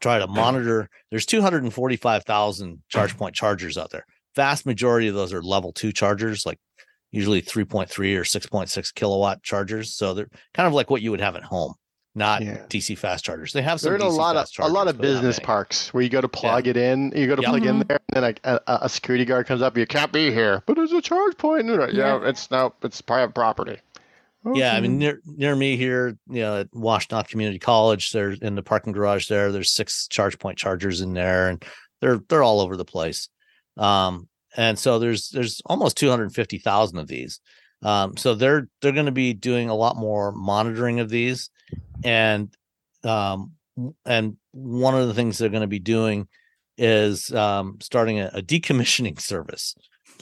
try 0.00 0.18
to 0.18 0.26
monitor. 0.26 0.88
There's 1.10 1.26
245,000 1.26 2.82
charge 2.88 3.16
point 3.18 3.34
chargers 3.34 3.78
out 3.78 3.90
there. 3.90 4.04
Vast 4.34 4.66
majority 4.66 5.08
of 5.08 5.14
those 5.14 5.32
are 5.32 5.42
level 5.42 5.72
two 5.72 5.92
chargers, 5.92 6.44
like 6.44 6.58
usually 7.12 7.40
3.3 7.40 7.88
or 8.16 8.24
6.6 8.24 8.94
kilowatt 8.94 9.42
chargers. 9.42 9.94
So 9.94 10.14
they're 10.14 10.28
kind 10.52 10.66
of 10.66 10.72
like 10.72 10.90
what 10.90 11.02
you 11.02 11.12
would 11.12 11.20
have 11.20 11.36
at 11.36 11.44
home, 11.44 11.74
not 12.14 12.42
Yeah. 12.42 12.64
DC 12.68 12.96
fast 12.96 13.24
chargers. 13.24 13.52
They 13.52 13.62
have 13.62 13.80
some 13.80 13.90
They're 13.92 14.06
a 14.06 14.08
lot 14.08 14.36
of 14.36 14.42
fast 14.48 14.58
a 14.60 14.66
lot 14.68 14.86
of 14.88 15.00
business 15.00 15.38
parks 15.38 15.92
where 15.92 16.02
you 16.02 16.08
go 16.08 16.20
to 16.20 16.28
plug 16.28 16.66
it 16.68 16.76
in. 16.76 17.12
You 17.14 17.26
go 17.26 17.34
to 17.36 17.42
Yep. 17.42 17.48
plug 17.50 17.66
in 17.66 17.80
Mhm. 17.80 17.88
there, 17.88 18.00
and 18.14 18.24
then 18.24 18.34
a, 18.44 18.60
a, 18.66 18.78
a 18.82 18.88
security 18.88 19.24
guard 19.24 19.46
comes 19.46 19.62
up. 19.62 19.76
You 19.76 19.86
can't 19.86 20.12
be 20.12 20.30
here, 20.30 20.62
but 20.66 20.74
there's 20.76 20.92
a 20.92 21.02
charge 21.02 21.36
point. 21.36 21.60
And 21.62 21.70
they're 21.70 21.80
like, 21.86 21.92
yeah, 21.94 22.20
Yeah. 22.20 22.28
it's 22.28 22.50
now 22.50 22.72
it's 22.82 23.00
private 23.00 23.34
property. 23.34 23.78
Yeah, 24.54 24.74
I 24.74 24.80
mean 24.82 24.98
near 24.98 25.20
near 25.24 25.56
me 25.56 25.76
here, 25.78 26.18
you 26.28 26.42
know, 26.42 26.60
at 26.60 26.70
Washtenaw 26.72 27.26
Community 27.26 27.58
College, 27.58 28.12
there's 28.12 28.38
in 28.40 28.54
the 28.56 28.62
parking 28.62 28.92
garage 28.92 29.26
there. 29.28 29.50
There's 29.50 29.72
six 29.72 30.06
ChargePoint 30.12 30.56
chargers 30.56 31.00
in 31.00 31.14
there, 31.14 31.48
and 31.48 31.64
they're 32.02 32.20
they're 32.28 32.42
all 32.42 32.60
over 32.60 32.76
the 32.76 32.84
place. 32.84 33.30
Um, 33.78 34.28
and 34.54 34.78
so 34.78 34.98
there's 34.98 35.30
there's 35.30 35.62
almost 35.64 35.96
250,000 35.96 36.98
of 36.98 37.08
these. 37.08 37.40
Um, 37.82 38.18
so 38.18 38.34
they're 38.34 38.68
they're 38.82 38.92
going 38.92 39.06
to 39.06 39.12
be 39.12 39.32
doing 39.32 39.70
a 39.70 39.74
lot 39.74 39.96
more 39.96 40.30
monitoring 40.32 41.00
of 41.00 41.08
these, 41.08 41.48
and 42.04 42.54
um, 43.02 43.52
and 44.06 44.36
one 44.52 44.94
of 44.94 45.08
the 45.08 45.14
things 45.14 45.38
they're 45.38 45.48
going 45.48 45.60
to 45.62 45.66
be 45.66 45.78
doing 45.78 46.28
is 46.78 47.32
um, 47.34 47.78
starting 47.80 48.20
a, 48.20 48.30
a 48.34 48.42
decommissioning 48.42 49.20
service 49.32 49.74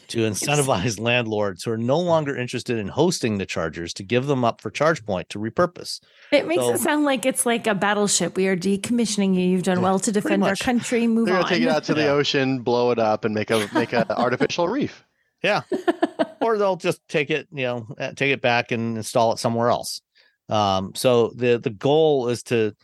to 0.08 0.18
incentivize 0.18 0.98
landlords 1.00 1.62
who 1.64 1.70
are 1.70 1.78
no 1.78 1.98
longer 1.98 2.36
interested 2.36 2.76
in 2.78 2.88
hosting 2.88 3.38
the 3.38 3.46
chargers 3.46 3.94
to 3.94 4.02
give 4.02 4.26
them 4.26 4.44
up 4.44 4.60
for 4.60 4.70
ChargePoint 4.70 5.28
to 5.28 5.38
repurpose. 5.38 6.00
It 6.30 6.46
makes 6.46 6.62
So- 6.62 6.74
it 6.74 6.78
sound 6.80 7.04
like 7.04 7.24
it's 7.24 7.46
like 7.46 7.66
a 7.66 7.74
battleship. 7.74 8.36
We 8.36 8.46
are 8.48 8.56
decommissioning 8.56 9.34
you. 9.34 9.42
You've 9.42 9.62
done 9.62 9.80
well 9.80 9.98
to 10.00 10.12
defend 10.12 10.44
our 10.44 10.56
country. 10.56 11.06
Move 11.06 11.26
They're 11.26 11.36
on. 11.36 11.42
gonna 11.42 11.54
take 11.54 11.62
it 11.62 11.68
out 11.68 11.84
to 11.84 11.94
the 11.94 12.02
Yeah. 12.02 12.10
ocean, 12.10 12.60
blow 12.60 12.90
it 12.90 12.98
up, 12.98 13.24
and 13.24 13.34
make 13.34 13.50
a 13.50 13.68
make 13.74 13.92
an 13.92 14.04
artificial 14.10 14.68
reef. 14.68 15.04
Yeah. 15.42 15.62
or 16.40 16.58
they'll 16.58 16.76
just 16.76 17.00
take 17.08 17.30
it, 17.30 17.48
you 17.52 17.64
know, 17.64 17.86
uh, 17.98 18.12
take 18.14 18.32
it 18.32 18.40
back 18.42 18.70
and 18.72 18.96
install 18.96 19.32
it 19.32 19.38
somewhere 19.38 19.70
else. 19.70 20.00
Um, 20.52 20.92
so 20.94 21.32
the 21.34 21.58
the 21.58 21.70
goal 21.70 22.28
is 22.28 22.42
to 22.44 22.74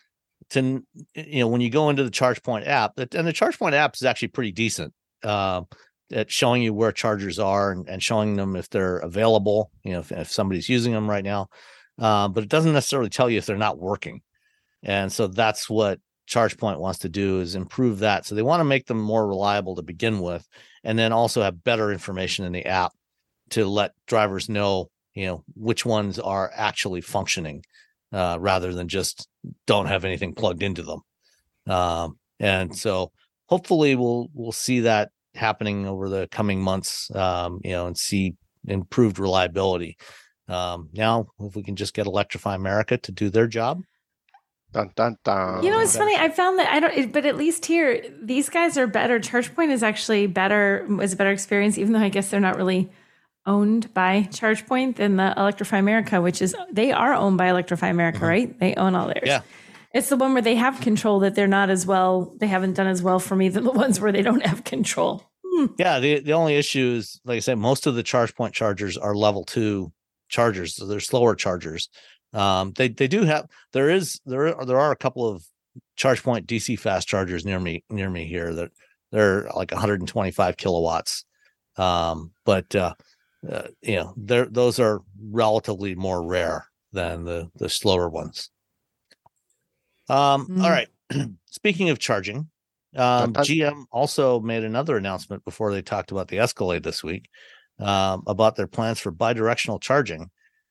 to 0.50 0.82
you 1.14 1.40
know 1.40 1.48
when 1.48 1.60
you 1.60 1.68
go 1.68 1.90
into 1.90 2.02
the 2.02 2.10
ChargePoint 2.10 2.66
app, 2.66 2.92
and 2.96 3.26
the 3.26 3.32
ChargePoint 3.32 3.74
app 3.74 3.94
is 3.94 4.04
actually 4.04 4.28
pretty 4.28 4.52
decent 4.52 4.94
uh, 5.22 5.62
at 6.10 6.30
showing 6.30 6.62
you 6.62 6.72
where 6.72 6.92
chargers 6.92 7.38
are 7.38 7.72
and, 7.72 7.86
and 7.88 8.02
showing 8.02 8.36
them 8.36 8.56
if 8.56 8.70
they're 8.70 8.98
available. 8.98 9.70
You 9.84 9.92
know, 9.92 10.00
if, 10.00 10.10
if 10.12 10.32
somebody's 10.32 10.68
using 10.68 10.92
them 10.92 11.10
right 11.10 11.24
now, 11.24 11.48
uh, 11.98 12.28
but 12.28 12.42
it 12.42 12.48
doesn't 12.48 12.72
necessarily 12.72 13.10
tell 13.10 13.28
you 13.28 13.36
if 13.36 13.44
they're 13.44 13.56
not 13.56 13.78
working. 13.78 14.22
And 14.82 15.12
so 15.12 15.26
that's 15.26 15.68
what 15.68 16.00
ChargePoint 16.26 16.78
wants 16.78 17.00
to 17.00 17.10
do 17.10 17.40
is 17.40 17.54
improve 17.54 17.98
that. 17.98 18.24
So 18.24 18.34
they 18.34 18.42
want 18.42 18.60
to 18.60 18.64
make 18.64 18.86
them 18.86 19.00
more 19.00 19.26
reliable 19.26 19.74
to 19.76 19.82
begin 19.82 20.20
with, 20.20 20.48
and 20.84 20.98
then 20.98 21.12
also 21.12 21.42
have 21.42 21.64
better 21.64 21.92
information 21.92 22.46
in 22.46 22.52
the 22.52 22.64
app 22.64 22.92
to 23.50 23.66
let 23.66 23.92
drivers 24.06 24.48
know, 24.48 24.88
you 25.14 25.26
know, 25.26 25.44
which 25.54 25.84
ones 25.84 26.18
are 26.18 26.50
actually 26.54 27.00
functioning, 27.00 27.64
uh, 28.12 28.36
rather 28.40 28.72
than 28.72 28.88
just 28.88 29.28
don't 29.66 29.86
have 29.86 30.04
anything 30.04 30.34
plugged 30.34 30.62
into 30.62 30.82
them. 30.82 31.00
Um, 31.66 32.18
and 32.40 32.76
so 32.76 33.12
hopefully 33.46 33.94
we'll 33.96 34.28
we'll 34.32 34.52
see 34.52 34.80
that 34.80 35.10
happening 35.34 35.86
over 35.86 36.08
the 36.08 36.28
coming 36.30 36.60
months, 36.60 37.14
um, 37.14 37.60
you 37.64 37.72
know, 37.72 37.86
and 37.86 37.96
see 37.96 38.34
improved 38.66 39.18
reliability. 39.18 39.96
Um, 40.48 40.88
now, 40.92 41.28
if 41.40 41.54
we 41.56 41.62
can 41.62 41.76
just 41.76 41.94
get 41.94 42.06
Electrify 42.06 42.54
America 42.54 42.96
to 42.98 43.12
do 43.12 43.28
their 43.30 43.46
job, 43.46 43.82
Dun 44.72 44.90
dun 44.94 45.16
dun. 45.24 45.62
You 45.62 45.70
know, 45.70 45.80
it's 45.80 45.96
funny. 45.96 46.14
I 46.14 46.28
found 46.28 46.58
that 46.58 46.68
I 46.68 46.80
don't, 46.80 47.12
but 47.12 47.24
at 47.24 47.36
least 47.38 47.64
here, 47.64 48.04
these 48.22 48.50
guys 48.50 48.76
are 48.76 48.86
better. 48.86 49.18
ChargePoint 49.18 49.70
is 49.70 49.82
actually 49.82 50.26
better, 50.26 50.86
is 51.00 51.14
a 51.14 51.16
better 51.16 51.30
experience, 51.30 51.78
even 51.78 51.94
though 51.94 52.00
I 52.00 52.10
guess 52.10 52.28
they're 52.28 52.38
not 52.38 52.58
really 52.58 52.90
owned 53.48 53.92
by 53.94 54.28
ChargePoint 54.30 54.96
than 54.96 55.16
the 55.16 55.34
Electrify 55.36 55.78
America, 55.78 56.20
which 56.20 56.42
is 56.42 56.54
they 56.70 56.92
are 56.92 57.14
owned 57.14 57.38
by 57.38 57.48
Electrify 57.48 57.88
America, 57.88 58.20
right? 58.20 58.56
They 58.60 58.74
own 58.74 58.94
all 58.94 59.06
theirs. 59.06 59.24
Yeah. 59.24 59.40
It's 59.94 60.10
the 60.10 60.16
one 60.16 60.34
where 60.34 60.42
they 60.42 60.54
have 60.54 60.80
control 60.80 61.20
that 61.20 61.34
they're 61.34 61.48
not 61.48 61.70
as 61.70 61.86
well. 61.86 62.34
They 62.38 62.46
haven't 62.46 62.74
done 62.74 62.86
as 62.86 63.02
well 63.02 63.18
for 63.18 63.34
me 63.34 63.48
than 63.48 63.64
the 63.64 63.72
ones 63.84 64.00
where 64.00 64.12
they 64.12 64.22
don't 64.22 64.44
have 64.44 64.64
control. 64.64 65.24
Yeah, 65.76 65.98
the 65.98 66.20
the 66.20 66.34
only 66.34 66.54
issue 66.54 66.94
is, 66.98 67.20
like 67.24 67.36
I 67.36 67.40
said, 67.40 67.58
most 67.58 67.86
of 67.86 67.96
the 67.96 68.04
ChargePoint 68.04 68.52
chargers 68.52 68.96
are 68.96 69.14
level 69.14 69.44
two 69.44 69.92
chargers, 70.28 70.76
so 70.76 70.86
they're 70.86 71.00
slower 71.00 71.34
chargers. 71.34 71.88
Um, 72.32 72.72
they 72.76 72.88
they 72.88 73.08
do 73.08 73.24
have 73.24 73.48
there 73.72 73.90
is 73.90 74.20
there 74.24 74.56
are, 74.56 74.64
there 74.64 74.78
are 74.78 74.92
a 74.92 74.96
couple 74.96 75.26
of 75.26 75.44
ChargePoint 75.98 76.46
DC 76.46 76.78
fast 76.78 77.08
chargers 77.08 77.44
near 77.44 77.58
me 77.58 77.82
near 77.90 78.10
me 78.10 78.26
here 78.26 78.54
that 78.54 78.70
they're 79.10 79.50
like 79.56 79.72
125 79.72 80.56
kilowatts. 80.56 81.24
Um, 81.76 82.32
but 82.44 82.74
uh, 82.74 82.94
uh, 83.50 83.68
you 83.82 83.96
know, 83.96 84.14
they're 84.16 84.46
those 84.46 84.78
are 84.78 85.00
relatively 85.30 85.94
more 85.94 86.22
rare 86.26 86.66
than 86.92 87.24
the 87.24 87.50
the 87.56 87.68
slower 87.68 88.08
ones. 88.08 88.50
Um, 90.08 90.46
Mm. 90.48 90.62
all 90.64 90.70
right. 90.70 90.88
Speaking 91.50 91.90
of 91.90 91.98
charging, 91.98 92.48
um. 92.96 93.32
GM 93.34 93.84
also 93.90 94.40
made 94.40 94.64
another 94.64 94.96
announcement 94.96 95.44
before 95.44 95.72
they 95.72 95.82
talked 95.82 96.10
about 96.10 96.28
the 96.28 96.38
Escalade 96.38 96.82
this 96.82 97.02
week 97.04 97.28
um, 97.78 98.22
about 98.26 98.56
their 98.56 98.66
plans 98.66 98.98
for 98.98 99.12
bidirectional 99.12 99.80
charging. 99.80 100.30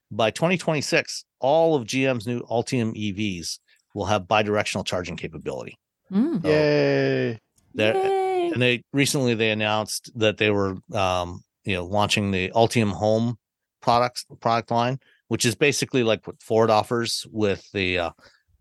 By 0.10 0.32
2026, 0.32 1.26
all 1.40 1.76
of 1.76 1.84
GM's 1.86 2.26
new 2.26 2.42
Ultium 2.44 2.94
EVs 2.96 3.60
will 3.94 4.06
have 4.06 4.24
bidirectional 4.24 4.86
charging 4.86 5.18
capability. 5.18 5.78
Mm. 6.12 6.42
So 6.42 6.48
Yay! 6.48 7.40
Yay. 7.74 8.52
and 8.54 8.62
they 8.62 8.84
recently 8.94 9.34
they 9.36 9.52
announced 9.52 10.12
that 10.18 10.38
they 10.38 10.50
were 10.50 10.78
um, 10.94 11.44
you 11.68 11.76
know 11.76 11.86
launching 11.86 12.32
the 12.32 12.50
Ultium 12.56 12.92
Home 12.94 13.38
products 13.82 14.26
product 14.40 14.72
line, 14.72 15.00
which 15.28 15.46
is 15.46 15.54
basically 15.54 16.04
like 16.04 16.26
what 16.26 16.42
Ford 16.42 16.70
offers 16.70 17.28
with 17.30 17.70
the 17.74 18.00
uh, 18.00 18.12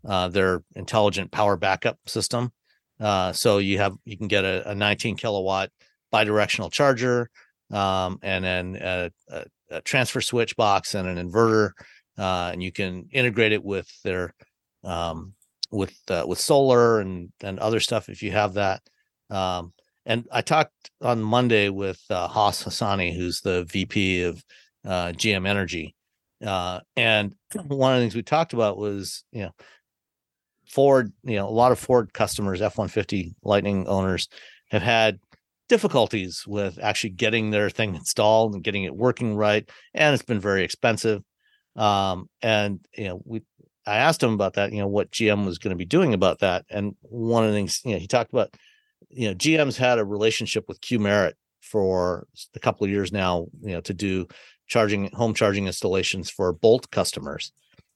uh, 0.05 0.27
their 0.27 0.63
intelligent 0.75 1.31
power 1.31 1.55
backup 1.55 1.97
system. 2.05 2.51
Uh, 2.99 3.31
so 3.31 3.59
you 3.59 3.77
have 3.77 3.95
you 4.05 4.17
can 4.17 4.27
get 4.27 4.43
a, 4.43 4.71
a 4.71 4.75
19 4.75 5.15
kilowatt 5.15 5.69
bidirectional 6.13 6.71
charger, 6.71 7.29
um, 7.71 8.19
and 8.21 8.43
then 8.43 8.77
a, 8.81 9.11
a, 9.29 9.45
a 9.71 9.81
transfer 9.81 10.21
switch 10.21 10.55
box 10.57 10.93
and 10.93 11.07
an 11.07 11.17
inverter, 11.17 11.71
uh, 12.17 12.49
and 12.51 12.61
you 12.61 12.71
can 12.71 13.07
integrate 13.11 13.53
it 13.53 13.63
with 13.63 13.89
their 14.03 14.33
um, 14.83 15.33
with 15.71 15.97
uh, 16.09 16.25
with 16.27 16.39
solar 16.39 16.99
and 16.99 17.31
and 17.41 17.59
other 17.59 17.79
stuff 17.79 18.09
if 18.09 18.21
you 18.21 18.31
have 18.31 18.55
that. 18.55 18.81
Um, 19.29 19.73
and 20.07 20.27
I 20.31 20.41
talked 20.41 20.89
on 21.01 21.21
Monday 21.21 21.69
with 21.69 22.01
uh, 22.09 22.27
Haas 22.27 22.63
Hassani, 22.63 23.15
who's 23.15 23.41
the 23.41 23.65
VP 23.65 24.23
of 24.23 24.43
uh, 24.83 25.09
GM 25.09 25.47
Energy, 25.47 25.95
uh, 26.43 26.79
and 26.95 27.35
one 27.67 27.93
of 27.93 27.99
the 27.99 28.03
things 28.03 28.15
we 28.15 28.23
talked 28.23 28.53
about 28.53 28.77
was 28.77 29.23
you 29.31 29.43
know 29.43 29.51
Ford, 30.67 31.13
you 31.23 31.35
know, 31.35 31.47
a 31.47 31.49
lot 31.49 31.71
of 31.71 31.79
Ford 31.79 32.13
customers, 32.13 32.61
F 32.61 32.77
150 32.77 33.35
Lightning 33.43 33.87
owners 33.87 34.27
have 34.69 34.81
had 34.81 35.19
difficulties 35.69 36.45
with 36.45 36.79
actually 36.81 37.11
getting 37.11 37.51
their 37.51 37.69
thing 37.69 37.95
installed 37.95 38.53
and 38.53 38.63
getting 38.63 38.83
it 38.83 38.95
working 38.95 39.35
right. 39.35 39.69
And 39.93 40.13
it's 40.13 40.23
been 40.23 40.39
very 40.39 40.63
expensive. 40.63 41.23
Um, 41.75 42.29
and, 42.41 42.79
you 42.97 43.05
know, 43.05 43.21
we, 43.25 43.43
I 43.85 43.97
asked 43.97 44.21
him 44.21 44.33
about 44.33 44.53
that, 44.53 44.73
you 44.73 44.79
know, 44.79 44.87
what 44.87 45.11
GM 45.11 45.45
was 45.45 45.57
going 45.57 45.71
to 45.71 45.77
be 45.77 45.85
doing 45.85 46.13
about 46.13 46.39
that. 46.39 46.65
And 46.69 46.95
one 47.01 47.43
of 47.43 47.51
the 47.51 47.55
things, 47.55 47.81
you 47.85 47.93
know, 47.93 47.99
he 47.99 48.07
talked 48.07 48.31
about, 48.31 48.53
you 49.09 49.27
know, 49.27 49.35
GM's 49.35 49.77
had 49.77 49.99
a 49.99 50.05
relationship 50.05 50.65
with 50.67 50.81
Qmerit 50.81 51.33
for 51.61 52.27
a 52.55 52.59
couple 52.59 52.85
of 52.85 52.91
years 52.91 53.11
now, 53.11 53.47
you 53.61 53.73
know, 53.73 53.81
to 53.81 53.93
do 53.93 54.27
charging 54.67 55.09
home 55.11 55.33
charging 55.33 55.67
installations 55.67 56.29
for 56.29 56.53
Bolt 56.53 56.89
customers. 56.91 57.51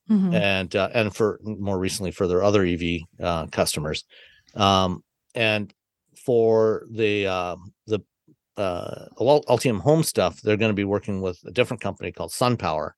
Mm-hmm. 0.09 0.33
And 0.33 0.75
uh, 0.75 0.89
and 0.93 1.15
for 1.15 1.39
more 1.43 1.77
recently 1.79 2.11
for 2.11 2.27
their 2.27 2.43
other 2.43 2.65
EV 2.65 3.01
uh, 3.21 3.45
customers, 3.47 4.03
um, 4.55 5.03
and 5.35 5.73
for 6.25 6.85
the 6.91 7.27
uh, 7.27 7.55
the 7.87 7.99
uh, 8.57 9.05
Ultium 9.17 9.79
Home 9.81 10.03
stuff, 10.03 10.41
they're 10.41 10.57
going 10.57 10.71
to 10.71 10.75
be 10.75 10.83
working 10.83 11.21
with 11.21 11.39
a 11.45 11.51
different 11.51 11.81
company 11.81 12.11
called 12.11 12.31
SunPower 12.31 12.91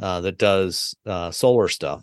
uh, 0.00 0.20
that 0.22 0.38
does 0.38 0.94
uh, 1.06 1.30
solar 1.30 1.68
stuff 1.68 2.02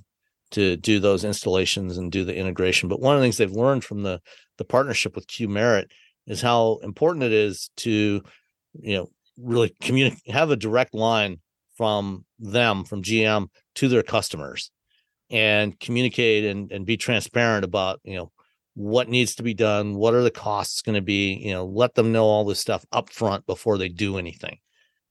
to 0.52 0.78
do 0.78 1.00
those 1.00 1.24
installations 1.24 1.98
and 1.98 2.12
do 2.12 2.24
the 2.24 2.36
integration. 2.36 2.88
But 2.88 3.02
one 3.02 3.16
of 3.16 3.22
the 3.22 3.26
things 3.26 3.38
they've 3.38 3.52
learned 3.52 3.84
from 3.84 4.04
the 4.04 4.22
the 4.58 4.66
partnership 4.66 5.16
with 5.16 5.28
Qmerit 5.28 5.92
is 6.28 6.42
how 6.42 6.80
important 6.84 7.24
it 7.24 7.32
is 7.32 7.70
to 7.78 8.22
you 8.74 8.98
know 8.98 9.10
really 9.38 9.76
communicate 9.82 10.32
have 10.32 10.52
a 10.52 10.56
direct 10.56 10.94
line 10.94 11.40
from 11.76 12.26
them 12.40 12.84
from 12.84 13.02
GM 13.02 13.48
to 13.76 13.88
their 13.88 14.04
customers 14.04 14.72
and 15.30 15.80
communicate 15.80 16.46
and, 16.46 16.72
and 16.72 16.86
be 16.86 16.98
transparent 16.98 17.66
about 17.66 18.00
you 18.04 18.16
know 18.16 18.32
what 18.76 19.10
needs 19.10 19.36
to 19.36 19.44
be 19.44 19.54
done 19.54 19.96
what 19.96 20.14
are 20.14 20.24
the 20.24 20.32
costs 20.32 20.82
going 20.82 20.96
to 20.96 21.02
be 21.02 21.34
you 21.34 21.52
know 21.52 21.66
let 21.66 21.96
them 21.96 22.12
know 22.12 22.26
all 22.26 22.46
this 22.46 22.60
stuff 22.60 22.86
up 22.92 23.10
front 23.10 23.46
before 23.46 23.78
they 23.78 23.90
do 23.90 24.18
anything. 24.18 24.58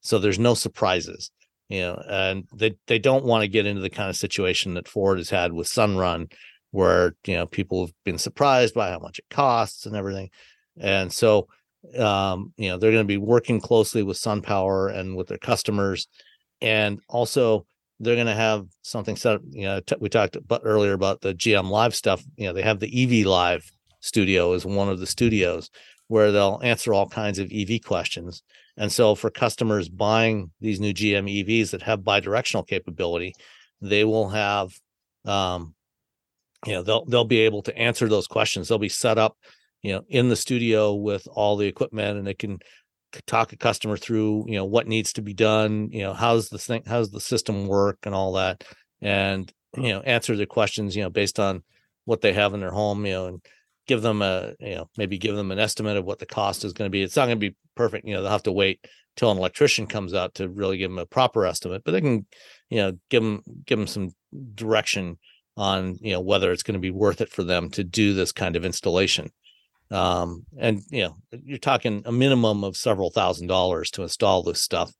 So 0.00 0.18
there's 0.18 0.38
no 0.38 0.54
surprises 0.54 1.30
you 1.68 1.80
know 1.80 2.02
and 2.08 2.48
they 2.54 2.74
they 2.86 2.98
don't 2.98 3.24
want 3.24 3.42
to 3.42 3.48
get 3.48 3.66
into 3.66 3.80
the 3.80 3.90
kind 3.90 4.10
of 4.10 4.16
situation 4.16 4.74
that 4.74 4.88
ford 4.88 5.18
has 5.18 5.30
had 5.30 5.52
with 5.52 5.66
sunrun 5.66 6.30
where 6.72 7.14
you 7.26 7.34
know 7.34 7.46
people 7.46 7.86
have 7.86 7.94
been 8.04 8.18
surprised 8.18 8.74
by 8.74 8.90
how 8.90 8.98
much 8.98 9.18
it 9.18 9.24
costs 9.30 9.86
and 9.86 9.96
everything 9.96 10.28
and 10.78 11.12
so 11.12 11.46
um 11.98 12.52
you 12.56 12.68
know 12.68 12.76
they're 12.76 12.92
going 12.92 13.04
to 13.04 13.08
be 13.08 13.16
working 13.16 13.60
closely 13.60 14.02
with 14.02 14.16
sunpower 14.16 14.88
and 14.88 15.16
with 15.16 15.28
their 15.28 15.38
customers 15.38 16.08
and 16.60 17.00
also 17.08 17.64
they're 18.02 18.16
going 18.16 18.26
to 18.26 18.34
have 18.34 18.66
something 18.82 19.14
set 19.16 19.36
up. 19.36 19.42
You 19.48 19.62
know, 19.62 19.80
t- 19.80 19.96
we 20.00 20.08
talked 20.08 20.34
about 20.34 20.62
earlier 20.64 20.92
about 20.92 21.20
the 21.20 21.34
GM 21.34 21.70
Live 21.70 21.94
stuff. 21.94 22.22
You 22.36 22.46
know, 22.46 22.52
they 22.52 22.62
have 22.62 22.80
the 22.80 23.20
EV 23.20 23.26
Live 23.26 23.70
studio 24.00 24.52
as 24.54 24.66
one 24.66 24.88
of 24.88 24.98
the 24.98 25.06
studios 25.06 25.70
where 26.08 26.32
they'll 26.32 26.60
answer 26.62 26.92
all 26.92 27.08
kinds 27.08 27.38
of 27.38 27.50
EV 27.54 27.80
questions. 27.84 28.42
And 28.76 28.90
so 28.90 29.14
for 29.14 29.30
customers 29.30 29.88
buying 29.88 30.50
these 30.60 30.80
new 30.80 30.92
GM 30.92 31.30
EVs 31.30 31.70
that 31.70 31.82
have 31.82 32.00
bidirectional 32.00 32.66
capability, 32.66 33.34
they 33.80 34.04
will 34.04 34.28
have 34.30 34.72
um, 35.24 35.74
you 36.66 36.72
know, 36.72 36.82
they'll 36.82 37.04
they'll 37.06 37.24
be 37.24 37.40
able 37.40 37.62
to 37.62 37.76
answer 37.76 38.08
those 38.08 38.26
questions. 38.26 38.68
They'll 38.68 38.78
be 38.78 38.88
set 38.88 39.18
up, 39.18 39.36
you 39.82 39.92
know, 39.92 40.02
in 40.08 40.28
the 40.28 40.36
studio 40.36 40.94
with 40.94 41.26
all 41.32 41.56
the 41.56 41.66
equipment 41.66 42.18
and 42.18 42.26
they 42.26 42.34
can 42.34 42.60
talk 43.26 43.52
a 43.52 43.56
customer 43.56 43.96
through 43.96 44.44
you 44.48 44.54
know 44.54 44.64
what 44.64 44.86
needs 44.86 45.12
to 45.12 45.20
be 45.20 45.34
done 45.34 45.90
you 45.92 46.00
know 46.00 46.14
how's 46.14 46.48
the 46.48 46.58
thing 46.58 46.82
how's 46.86 47.10
the 47.10 47.20
system 47.20 47.66
work 47.66 47.98
and 48.04 48.14
all 48.14 48.32
that 48.32 48.64
and 49.02 49.52
you 49.76 49.90
know 49.90 50.00
answer 50.00 50.36
their 50.36 50.46
questions 50.46 50.96
you 50.96 51.02
know 51.02 51.10
based 51.10 51.38
on 51.38 51.62
what 52.04 52.20
they 52.20 52.32
have 52.32 52.54
in 52.54 52.60
their 52.60 52.70
home 52.70 53.04
you 53.04 53.12
know 53.12 53.26
and 53.26 53.42
give 53.86 54.02
them 54.02 54.22
a 54.22 54.54
you 54.60 54.74
know 54.74 54.88
maybe 54.96 55.18
give 55.18 55.36
them 55.36 55.50
an 55.50 55.58
estimate 55.58 55.96
of 55.96 56.04
what 56.04 56.18
the 56.18 56.26
cost 56.26 56.64
is 56.64 56.72
going 56.72 56.86
to 56.86 56.92
be 56.92 57.02
it's 57.02 57.16
not 57.16 57.26
going 57.26 57.38
to 57.38 57.50
be 57.50 57.56
perfect 57.74 58.06
you 58.06 58.14
know 58.14 58.22
they'll 58.22 58.30
have 58.30 58.42
to 58.42 58.52
wait 58.52 58.86
till 59.16 59.30
an 59.30 59.38
electrician 59.38 59.86
comes 59.86 60.14
out 60.14 60.34
to 60.34 60.48
really 60.48 60.78
give 60.78 60.90
them 60.90 60.98
a 60.98 61.06
proper 61.06 61.44
estimate 61.44 61.82
but 61.84 61.92
they 61.92 62.00
can 62.00 62.26
you 62.70 62.78
know 62.78 62.92
give 63.10 63.22
them 63.22 63.42
give 63.66 63.78
them 63.78 63.86
some 63.86 64.10
direction 64.54 65.18
on 65.56 65.98
you 66.00 66.12
know 66.12 66.20
whether 66.20 66.52
it's 66.52 66.62
going 66.62 66.74
to 66.74 66.80
be 66.80 66.90
worth 66.90 67.20
it 67.20 67.28
for 67.28 67.42
them 67.42 67.70
to 67.70 67.84
do 67.84 68.14
this 68.14 68.32
kind 68.32 68.56
of 68.56 68.64
installation. 68.64 69.30
Um, 69.90 70.46
and 70.58 70.82
you 70.90 71.02
know 71.02 71.16
you're 71.30 71.58
talking 71.58 72.02
a 72.06 72.12
minimum 72.12 72.64
of 72.64 72.76
several 72.76 73.10
thousand 73.10 73.48
dollars 73.48 73.90
to 73.92 74.02
install 74.02 74.42
this 74.42 74.62
stuff. 74.62 74.92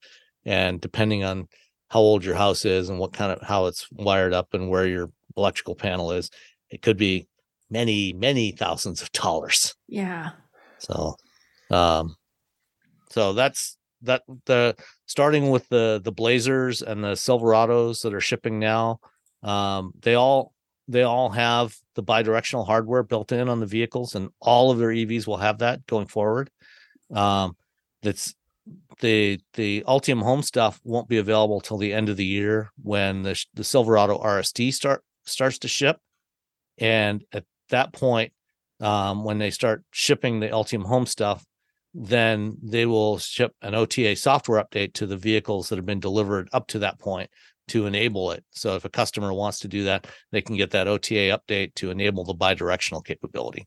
And 0.44 0.80
depending 0.80 1.24
on 1.24 1.48
how 1.88 2.00
old 2.00 2.24
your 2.24 2.34
house 2.34 2.64
is 2.64 2.88
and 2.88 2.98
what 2.98 3.12
kind 3.12 3.32
of 3.32 3.46
how 3.46 3.66
it's 3.66 3.86
wired 3.92 4.32
up 4.32 4.55
and 4.55 4.68
where 4.68 4.86
your 4.86 5.11
electrical 5.36 5.74
panel 5.74 6.12
is 6.12 6.30
it 6.72 6.82
could 6.82 6.96
be 6.96 7.28
many 7.70 8.12
many 8.12 8.50
thousands 8.53 9.03
of 9.03 9.12
dollars. 9.12 9.74
Yeah. 9.86 10.30
So 10.78 11.16
um 11.70 12.16
so 13.11 13.32
that's 13.34 13.76
that 14.03 14.22
the 14.46 14.74
starting 15.07 15.50
with 15.50 15.68
the 15.68 16.00
the 16.03 16.12
blazers 16.12 16.82
and 16.82 17.05
the 17.05 17.12
silverados 17.12 18.03
that 18.03 18.14
are 18.14 18.20
shipping 18.20 18.59
now 18.59 18.98
um 19.43 19.93
they 20.03 20.14
all 20.14 20.53
they 20.88 21.03
all 21.03 21.30
have 21.30 21.74
the 21.95 22.03
bidirectional 22.03 22.66
hardware 22.66 23.03
built 23.03 23.32
in 23.32 23.49
on 23.49 23.61
the 23.61 23.66
vehicles, 23.66 24.14
and 24.14 24.30
all 24.40 24.70
of 24.70 24.78
their 24.78 24.88
EVs 24.88 25.26
will 25.26 25.36
have 25.36 25.59
that 25.59 25.86
going 25.86 26.07
forward. 26.07 26.51
Um, 27.14 27.57
that's 28.03 28.34
the 29.01 29.40
the 29.55 29.84
Ultium 29.86 30.22
Home 30.22 30.43
stuff 30.43 30.80
won't 30.84 31.09
be 31.09 31.18
available 31.18 31.61
till 31.61 31.78
the 31.78 31.93
end 31.93 32.09
of 32.09 32.16
the 32.16 32.24
year 32.24 32.70
when 32.82 33.22
the 33.22 33.45
the 33.55 33.64
Silverado 33.64 34.18
RST 34.18 34.72
start 34.74 35.03
starts 35.24 35.59
to 35.61 35.68
ship, 35.68 35.99
and 36.78 37.24
at 37.32 37.45
that 37.70 37.93
point, 37.93 38.32
um, 38.80 39.24
when 39.24 39.38
they 39.38 39.51
start 39.51 39.84
shipping 39.93 40.40
the 40.40 40.49
Ultium 40.49 40.84
Home 40.84 41.07
stuff, 41.07 41.45
then 41.95 42.57
they 42.62 42.86
will 42.86 43.18
ship 43.18 43.55
an 43.62 43.74
OTA 43.74 44.16
software 44.16 44.62
update 44.62 44.95
to 44.95 45.07
the 45.07 45.16
vehicles 45.16 45.68
that 45.68 45.76
have 45.76 45.86
been 45.86 46.01
delivered 46.01 46.49
up 46.53 46.66
to 46.68 46.80
that 46.80 46.99
point 46.99 47.30
to 47.68 47.86
enable 47.86 48.32
it. 48.32 48.44
So 48.50 48.76
if 48.76 48.84
a 48.84 48.90
customer 48.90 49.32
wants 49.32 49.60
to 49.60 49.68
do 49.68 49.84
that, 49.84 50.06
they 50.30 50.42
can 50.42 50.56
get 50.56 50.70
that 50.72 50.88
OTA 50.88 51.38
update 51.38 51.74
to 51.76 51.90
enable 51.90 52.24
the 52.24 52.34
bidirectional 52.34 53.04
capability. 53.04 53.66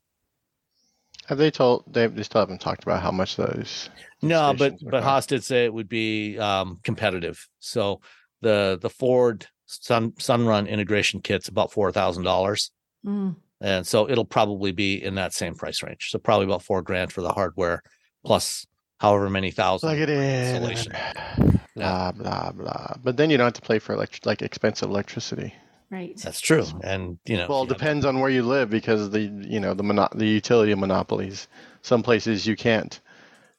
Have 1.26 1.38
they 1.38 1.50
told 1.50 1.84
they, 1.92 2.06
they 2.06 2.22
still 2.22 2.40
haven't 2.40 2.60
talked 2.60 2.84
about 2.84 3.02
how 3.02 3.10
much 3.10 3.36
those 3.36 3.90
No, 4.22 4.54
but 4.56 4.74
but 4.80 5.02
Haas 5.02 5.26
did 5.26 5.42
say 5.42 5.64
it 5.64 5.74
would 5.74 5.88
be 5.88 6.38
um, 6.38 6.78
competitive. 6.84 7.48
So 7.58 8.00
the 8.42 8.78
the 8.80 8.90
Ford 8.90 9.46
Sun 9.66 10.12
Sunrun 10.12 10.68
integration 10.68 11.20
kit's 11.20 11.48
about 11.48 11.72
four 11.72 11.90
thousand 11.90 12.22
dollars. 12.22 12.70
Mm. 13.04 13.36
And 13.60 13.86
so 13.86 14.08
it'll 14.08 14.26
probably 14.26 14.70
be 14.72 15.02
in 15.02 15.14
that 15.16 15.32
same 15.32 15.54
price 15.54 15.82
range. 15.82 16.10
So 16.10 16.18
probably 16.18 16.44
about 16.44 16.62
four 16.62 16.82
grand 16.82 17.12
for 17.12 17.22
the 17.22 17.32
hardware 17.32 17.82
plus 18.24 18.66
however 18.98 19.30
many 19.30 19.50
thousand. 19.50 19.88
Plug 19.88 19.98
it 19.98 20.10
in 20.10 21.60
blah 21.76 22.12
blah 22.12 22.52
blah. 22.52 22.94
But 23.02 23.16
then 23.16 23.30
you 23.30 23.36
don't 23.36 23.46
have 23.46 23.54
to 23.54 23.62
pay 23.62 23.78
for 23.78 23.94
elect- 23.94 24.26
like 24.26 24.42
expensive 24.42 24.88
electricity. 24.88 25.54
Right. 25.90 26.16
That's 26.16 26.40
true, 26.40 26.66
and 26.82 27.18
you 27.26 27.36
know. 27.36 27.46
Well, 27.48 27.62
it 27.62 27.68
depends 27.68 28.04
on 28.04 28.18
where 28.18 28.30
you 28.30 28.42
live 28.42 28.70
because 28.70 29.10
the 29.10 29.20
you 29.20 29.60
know 29.60 29.72
the 29.72 29.84
mono- 29.84 30.08
the 30.14 30.26
utility 30.26 30.74
monopolies. 30.74 31.46
Some 31.82 32.02
places 32.02 32.44
you 32.46 32.56
can't 32.56 32.98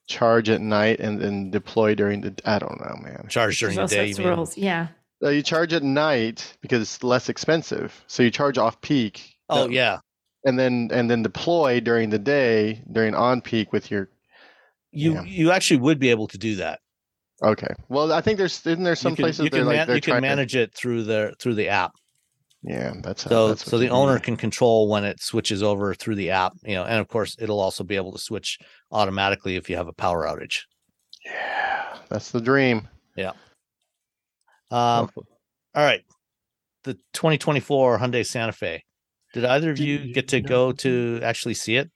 charge 0.07 0.49
at 0.49 0.59
night 0.59 0.99
and 0.99 1.21
then 1.21 1.51
deploy 1.51 1.95
during 1.95 2.21
the. 2.21 2.33
I 2.43 2.59
don't 2.59 2.79
know, 2.81 2.95
man. 3.01 3.27
Charge 3.29 3.59
during 3.59 3.77
There's 3.77 3.91
the 3.91 4.13
day. 4.13 4.29
Rules. 4.29 4.57
Yeah. 4.57 4.87
Uh, 5.23 5.29
you 5.29 5.41
charge 5.41 5.73
at 5.73 5.83
night 5.83 6.57
because 6.61 6.81
it's 6.81 7.01
less 7.03 7.29
expensive. 7.29 8.03
So 8.07 8.23
you 8.23 8.31
charge 8.31 8.57
off 8.57 8.81
peak. 8.81 9.37
Oh 9.49 9.69
yeah. 9.69 9.99
And 10.43 10.59
then 10.59 10.89
and 10.91 11.09
then 11.09 11.23
deploy 11.23 11.79
during 11.79 12.09
the 12.09 12.19
day 12.19 12.83
during 12.91 13.15
on 13.15 13.41
peak 13.41 13.71
with 13.71 13.89
your. 13.89 14.09
You 14.91 15.13
yeah. 15.13 15.23
you 15.23 15.51
actually 15.51 15.77
would 15.77 15.99
be 15.99 16.09
able 16.09 16.27
to 16.27 16.37
do 16.37 16.55
that. 16.57 16.79
Okay. 17.43 17.73
Well, 17.89 18.11
I 18.11 18.21
think 18.21 18.37
there's 18.37 18.65
isn't 18.65 18.83
there 18.83 18.95
some 18.95 19.11
you 19.11 19.15
can, 19.15 19.23
places 19.23 19.43
you 19.45 19.51
can, 19.51 19.65
like, 19.65 19.87
you 19.87 20.01
can 20.01 20.21
manage 20.21 20.53
to... 20.53 20.61
it 20.61 20.73
through 20.73 21.03
the 21.03 21.33
through 21.39 21.55
the 21.55 21.69
app. 21.69 21.91
Yeah, 22.63 22.93
that's 23.01 23.23
so. 23.23 23.49
That's 23.49 23.63
so 23.63 23.77
the 23.77 23.89
owner 23.89 24.13
mean. 24.13 24.21
can 24.21 24.37
control 24.37 24.89
when 24.89 25.03
it 25.03 25.21
switches 25.21 25.61
over 25.61 25.93
through 25.93 26.15
the 26.15 26.31
app. 26.31 26.53
You 26.63 26.75
know, 26.75 26.83
and 26.83 26.99
of 26.99 27.07
course, 27.07 27.35
it'll 27.39 27.59
also 27.59 27.83
be 27.83 27.95
able 27.95 28.11
to 28.11 28.19
switch 28.19 28.57
automatically 28.91 29.55
if 29.55 29.69
you 29.69 29.75
have 29.75 29.87
a 29.87 29.93
power 29.93 30.25
outage. 30.25 30.61
Yeah, 31.23 31.97
that's 32.09 32.31
the 32.31 32.41
dream. 32.41 32.87
Yeah. 33.15 33.33
Um. 34.71 35.09
All 35.75 35.83
right. 35.83 36.01
The 36.83 36.95
2024 37.13 37.99
Hyundai 37.99 38.25
Santa 38.25 38.51
Fe. 38.51 38.83
Did 39.33 39.45
either 39.45 39.71
of 39.71 39.77
you 39.77 40.13
get 40.13 40.29
to 40.29 40.41
go 40.41 40.71
to 40.71 41.19
actually 41.21 41.53
see 41.53 41.75
it? 41.75 41.91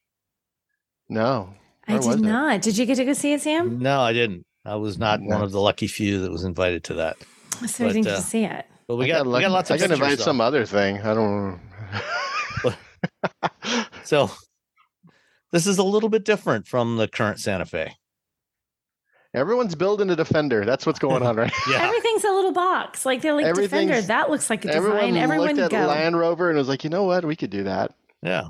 No. 1.10 1.54
Where 1.92 2.12
I 2.12 2.16
did 2.16 2.22
not. 2.22 2.62
Did 2.62 2.78
you 2.78 2.86
get 2.86 2.96
to 2.96 3.06
go 3.06 3.14
see 3.14 3.34
it, 3.34 3.42
Sam? 3.42 3.80
No, 3.80 4.02
I 4.02 4.14
didn't. 4.14 4.46
I 4.66 4.76
was 4.76 4.98
not 4.98 5.22
one 5.22 5.42
of 5.42 5.52
the 5.52 5.60
lucky 5.60 5.88
few 5.88 6.22
that 6.22 6.32
was 6.32 6.44
invited 6.44 6.84
to 6.86 6.94
that. 6.96 7.18
So 7.66 7.86
but, 7.86 7.90
I 7.90 7.94
didn't 7.94 8.08
uh, 8.08 8.16
to 8.16 8.22
see 8.22 8.44
it. 8.46 8.66
But 8.88 8.96
we 8.98 9.08
got, 9.08 9.24
got, 9.24 9.34
we 9.34 9.42
got 9.42 9.52
lots 9.52 9.70
of. 9.70 9.76
I 9.76 9.80
got 9.80 9.92
invited 9.92 10.20
some 10.20 10.42
other 10.42 10.66
thing. 10.66 11.00
I 11.00 11.14
don't. 11.14 11.60
so, 14.04 14.30
this 15.52 15.66
is 15.66 15.78
a 15.78 15.84
little 15.84 16.10
bit 16.10 16.26
different 16.26 16.68
from 16.68 16.98
the 16.98 17.08
current 17.08 17.40
Santa 17.40 17.66
Fe. 17.66 17.96
Everyone's 19.34 19.76
building 19.76 20.10
a 20.10 20.16
Defender. 20.16 20.66
That's 20.66 20.86
what's 20.86 21.00
going 21.00 21.24
on 21.24 21.38
right 21.38 21.54
Yeah. 21.70 21.84
Everything's 21.84 22.26
a 22.26 22.32
little 22.32 22.52
box. 22.52 23.06
Like 23.06 23.22
they're 23.22 23.34
like 23.34 23.56
Defender. 23.56 24.02
That 24.02 24.30
looks 24.30 24.50
like 24.50 24.66
a 24.66 24.68
design. 24.68 24.86
Everyone, 24.86 25.18
Everyone, 25.18 25.48
looked 25.48 25.60
at 25.60 25.72
go. 25.72 25.88
Land 25.88 26.20
Rover 26.20 26.50
and 26.50 26.58
was 26.58 26.68
like, 26.68 26.84
you 26.84 26.90
know 26.90 27.04
what? 27.04 27.24
We 27.24 27.38
could 27.38 27.50
do 27.50 27.64
that. 27.64 27.94
Yeah. 28.22 28.50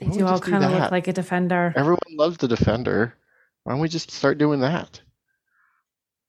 They 0.00 0.06
don't 0.06 0.16
do 0.16 0.24
we 0.24 0.30
all 0.30 0.40
kind 0.40 0.64
of 0.64 0.72
look 0.72 0.90
like 0.90 1.08
a 1.08 1.12
Defender. 1.12 1.74
Everyone 1.76 1.98
loves 2.10 2.38
the 2.38 2.48
Defender. 2.48 3.14
Why 3.64 3.72
don't 3.72 3.80
we 3.80 3.88
just 3.88 4.10
start 4.10 4.38
doing 4.38 4.60
that? 4.60 5.02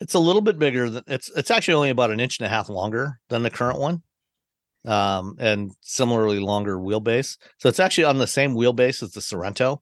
It's 0.02 0.14
a 0.14 0.20
little 0.20 0.42
bit 0.42 0.60
bigger 0.60 0.90
than 0.90 1.04
it's 1.08 1.30
it's 1.36 1.50
actually 1.50 1.76
only 1.76 1.90
about 1.90 2.12
an 2.12 2.20
inch 2.20 2.40
and 2.40 2.46
a 2.46 2.50
half 2.50 2.68
longer 2.70 3.20
than 3.30 3.44
the 3.44 3.50
current 3.50 3.80
one. 3.80 4.04
Um, 4.84 5.36
and 5.40 5.72
similarly 5.82 6.40
longer 6.40 6.76
wheelbase. 6.76 7.38
So 7.60 7.70
it's 7.70 7.80
actually 7.80 8.06
on 8.06 8.18
the 8.18 8.26
same 8.26 8.56
wheelbase 8.56 9.04
as 9.04 9.12
the 9.12 9.22
Sorento, 9.22 9.80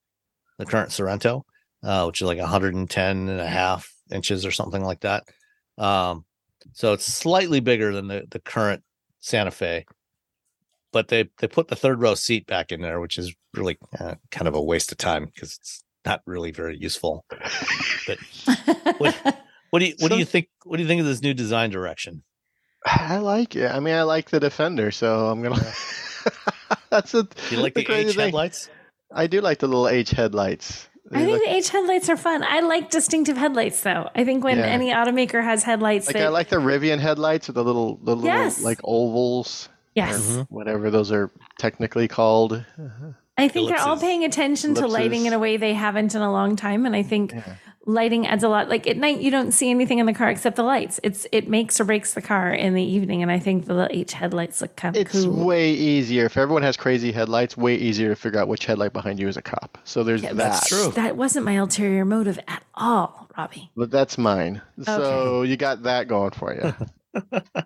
the 0.57 0.65
current 0.65 0.89
Sorento, 0.89 1.43
uh, 1.83 2.03
which 2.03 2.21
is 2.21 2.27
like 2.27 2.37
110 2.37 3.29
and 3.29 3.39
a 3.39 3.47
half 3.47 3.89
inches 4.11 4.45
or 4.45 4.51
something 4.51 4.83
like 4.83 4.99
that. 5.01 5.23
Um, 5.77 6.25
so 6.73 6.91
it's 6.91 7.05
slightly 7.05 7.61
bigger 7.61 7.93
than 7.93 8.09
the, 8.09 8.25
the 8.29 8.39
current 8.39 8.83
Santa 9.21 9.51
Fe, 9.51 9.85
but 10.91 11.07
they 11.09 11.29
they 11.39 11.47
put 11.47 11.67
the 11.67 11.75
third 11.75 12.01
row 12.01 12.15
seat 12.15 12.47
back 12.47 12.71
in 12.71 12.81
there, 12.81 12.99
which 12.99 13.17
is 13.17 13.33
really 13.55 13.77
uh, 13.99 14.15
kind 14.31 14.47
of 14.47 14.55
a 14.55 14.61
waste 14.61 14.91
of 14.91 14.97
time 14.97 15.25
because 15.25 15.55
it's 15.59 15.83
not 16.05 16.21
really 16.25 16.51
very 16.51 16.77
useful. 16.77 17.25
But 18.07 18.17
what, 18.97 19.15
what 19.69 19.79
do 19.79 19.85
you 19.85 19.95
what 19.99 20.11
do 20.11 20.17
you 20.17 20.25
think? 20.25 20.47
What 20.63 20.77
do 20.77 20.83
you 20.83 20.87
think 20.87 21.01
of 21.01 21.07
this 21.07 21.21
new 21.21 21.33
design 21.33 21.69
direction? 21.69 22.23
I 22.85 23.17
like 23.17 23.55
it. 23.55 23.69
I 23.71 23.79
mean, 23.79 23.93
I 23.95 24.03
like 24.03 24.29
the 24.29 24.39
Defender, 24.39 24.91
so 24.91 25.27
I'm 25.27 25.41
gonna. 25.41 25.61
That's 26.89 27.13
a. 27.13 27.23
Do 27.23 27.29
you 27.51 27.57
like 27.61 27.73
the, 27.73 27.83
crazy 27.83 28.09
H 28.09 28.15
thing. 28.15 28.25
headlights? 28.25 28.69
I 29.13 29.27
do 29.27 29.41
like 29.41 29.59
the 29.59 29.67
little 29.67 29.87
H 29.89 30.11
headlights. 30.11 30.87
I 31.11 31.19
think 31.19 31.31
look- 31.31 31.43
the 31.43 31.53
H 31.55 31.69
headlights 31.69 32.09
are 32.09 32.17
fun. 32.17 32.43
I 32.43 32.59
like 32.61 32.89
distinctive 32.91 33.35
headlights 33.37 33.81
though. 33.81 34.09
I 34.15 34.23
think 34.23 34.43
when 34.43 34.59
Yeah. 34.59 34.65
any 34.65 34.91
automaker 34.91 35.43
has 35.43 35.63
headlights 35.63 36.07
like 36.07 36.15
that 36.15 36.25
I 36.25 36.29
like 36.29 36.49
the 36.49 36.57
Rivian 36.57 36.99
headlights 36.99 37.47
with 37.47 37.55
the 37.55 37.63
little, 37.63 37.95
the 37.97 38.15
little 38.15 38.25
Yes. 38.25 38.61
like 38.63 38.79
ovals, 38.83 39.69
yes. 40.07 40.37
Mhm. 40.37 40.47
whatever 40.49 40.89
those 40.91 41.11
are 41.11 41.29
technically 41.57 42.07
called. 42.07 42.63
I 43.37 43.47
think 43.47 43.69
they're 43.69 43.79
all 43.79 43.97
paying 43.99 44.23
attention 44.25 44.73
to 44.75 44.87
lighting 44.87 45.25
in 45.25 45.33
a 45.33 45.39
way 45.39 45.57
they 45.57 45.73
haven't 45.73 46.13
in 46.15 46.21
a 46.21 46.31
long 46.31 46.55
time. 46.55 46.85
And 46.85 46.93
I 46.95 47.03
think 47.03 47.31
Yeah. 47.31 47.43
lighting 47.85 48.27
adds 48.27 48.43
a 48.43 48.49
lot. 48.49 48.67
Like 48.67 48.85
at 48.85 48.97
night, 48.97 49.21
you 49.21 49.31
don't 49.31 49.53
see 49.53 49.69
anything 49.69 49.99
in 49.99 50.05
the 50.05 50.13
car 50.13 50.29
except 50.29 50.57
the 50.57 50.63
lights. 50.63 50.99
It's 51.03 51.25
it 51.31 51.47
makes 51.47 51.79
or 51.79 51.85
breaks 51.85 52.13
the 52.13 52.21
car 52.21 52.51
in 52.51 52.73
the 52.73 52.83
evening. 52.83 53.21
And 53.21 53.31
I 53.31 53.39
think 53.39 53.65
the 53.65 53.73
little 53.75 53.95
H 53.97 54.11
headlights 54.11 54.59
look 54.61 54.75
kind 54.75 54.93
of 54.95 55.01
It's 55.01 55.23
cool. 55.23 55.45
way 55.45 55.71
easier 55.71 56.25
if 56.25 56.35
everyone 56.35 56.63
has 56.63 56.75
crazy 56.75 57.13
headlights. 57.13 57.55
Way 57.55 57.75
easier 57.75 58.09
to 58.09 58.15
figure 58.17 58.39
out 58.41 58.49
which 58.49 58.65
headlight 58.65 58.91
behind 58.91 59.19
you 59.21 59.29
is 59.29 59.37
a 59.37 59.41
cop. 59.41 59.77
So 59.85 60.03
there's 60.03 60.21
Yeah, 60.21 60.33
that. 60.33 60.37
that's 60.37 60.67
true. 60.67 60.91
That 60.91 61.15
wasn't 61.15 61.45
my 61.45 61.53
ulterior 61.53 62.03
motive 62.03 62.39
at 62.49 62.63
all, 62.75 63.29
Robbie. 63.37 63.71
But 63.77 63.89
that's 63.89 64.17
mine. 64.17 64.61
So 64.83 65.43
you 65.43 65.55
got 65.55 65.83
that 65.83 66.09
going 66.09 66.31
for 66.31 66.53
you. 66.53 66.73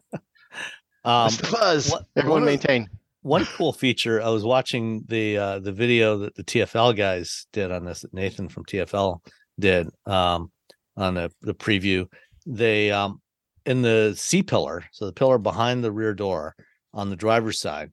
Um, 1.06 1.30
the 1.30 1.50
buzz. 1.52 1.90
what- 1.92 2.06
Everyone 2.16 2.42
one 2.42 2.44
of- 2.44 2.48
maintain. 2.48 2.90
one 3.22 3.46
cool 3.46 3.72
feature 3.74 4.22
i 4.22 4.28
was 4.30 4.44
watching 4.44 5.04
the 5.08 5.38
uh 5.38 5.60
the 5.60 5.72
video 5.72 6.18
that 6.18 6.36
the 6.36 6.44
tfl 6.44 6.96
guys 6.96 7.48
did 7.54 7.72
on 7.72 7.86
this 7.86 8.02
that 8.02 8.14
nathan 8.14 8.50
from 8.50 8.66
tfl 8.66 9.20
did 9.60 9.88
um 10.06 10.52
on 10.98 11.14
the 11.14 11.32
the 11.42 11.54
preview 11.54 12.06
they 12.46 12.92
um 12.92 13.22
in 13.66 13.82
the 13.82 14.14
c 14.18 14.44
pillar 14.44 14.84
so 14.92 15.06
the 15.06 15.14
pillar 15.14 15.38
behind 15.38 15.84
the 15.84 15.92
rear 15.92 16.14
door 16.14 16.54
on 16.94 17.10
the 17.10 17.16
driver's 17.16 17.60
side 17.60 17.92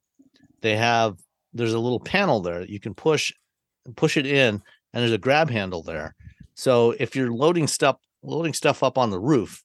they 0.62 0.76
have 0.76 1.16
there's 1.54 1.74
a 1.74 1.78
little 1.78 2.00
panel 2.00 2.40
there 2.40 2.58
that 2.60 2.70
you 2.70 2.80
can 2.80 2.92
push 2.94 3.32
push 3.96 4.16
it 4.16 4.26
in 4.26 4.54
and 4.92 5.00
there's 5.00 5.12
a 5.12 5.18
grab 5.18 5.48
handle 5.48 5.82
there 5.82 6.14
so 6.54 6.90
if 6.98 7.14
you're 7.14 7.32
loading 7.32 7.68
stuff 7.68 7.96
loading 8.24 8.52
stuff 8.52 8.82
up 8.82 8.98
on 8.98 9.10
the 9.10 9.18
roof 9.20 9.62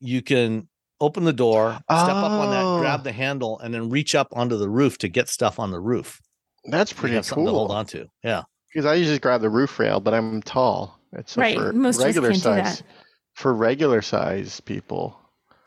you 0.00 0.20
can 0.22 0.68
open 1.02 1.24
the 1.24 1.32
door 1.32 1.72
step 1.74 1.88
up 1.90 2.32
on 2.32 2.50
that 2.50 2.64
Oh. 2.64 2.78
grab 2.80 3.02
the 3.04 3.12
handle 3.12 3.58
and 3.58 3.74
then 3.74 3.90
reach 3.90 4.14
up 4.14 4.28
onto 4.32 4.56
the 4.56 4.68
roof 4.68 4.96
to 4.98 5.08
get 5.08 5.28
stuff 5.28 5.58
on 5.58 5.70
the 5.70 5.80
roof 5.80 6.20
That's 6.64 6.92
You 6.92 6.96
pretty 6.98 7.14
have 7.16 7.26
something 7.26 7.46
to 7.46 7.50
hold 7.52 7.68
cool. 7.68 7.76
on 7.76 7.86
to 7.86 8.06
yeah 8.22 8.42
Because 8.72 8.86
I 8.86 8.94
usually 8.94 9.18
grab 9.18 9.40
the 9.42 9.50
roof 9.50 9.78
rail, 9.78 10.00
but 10.00 10.14
I'm 10.14 10.40
tall. 10.42 10.98
It's 11.12 11.36
Right, 11.36 11.56
for 11.58 11.72
most 11.74 11.98
of 11.98 12.04
regular 12.06 12.30
can't 12.30 12.42
do 12.42 12.48
size. 12.48 12.78
that. 12.78 12.86
For 13.34 13.52
regular 13.54 14.00
size 14.02 14.60
people, 14.60 15.18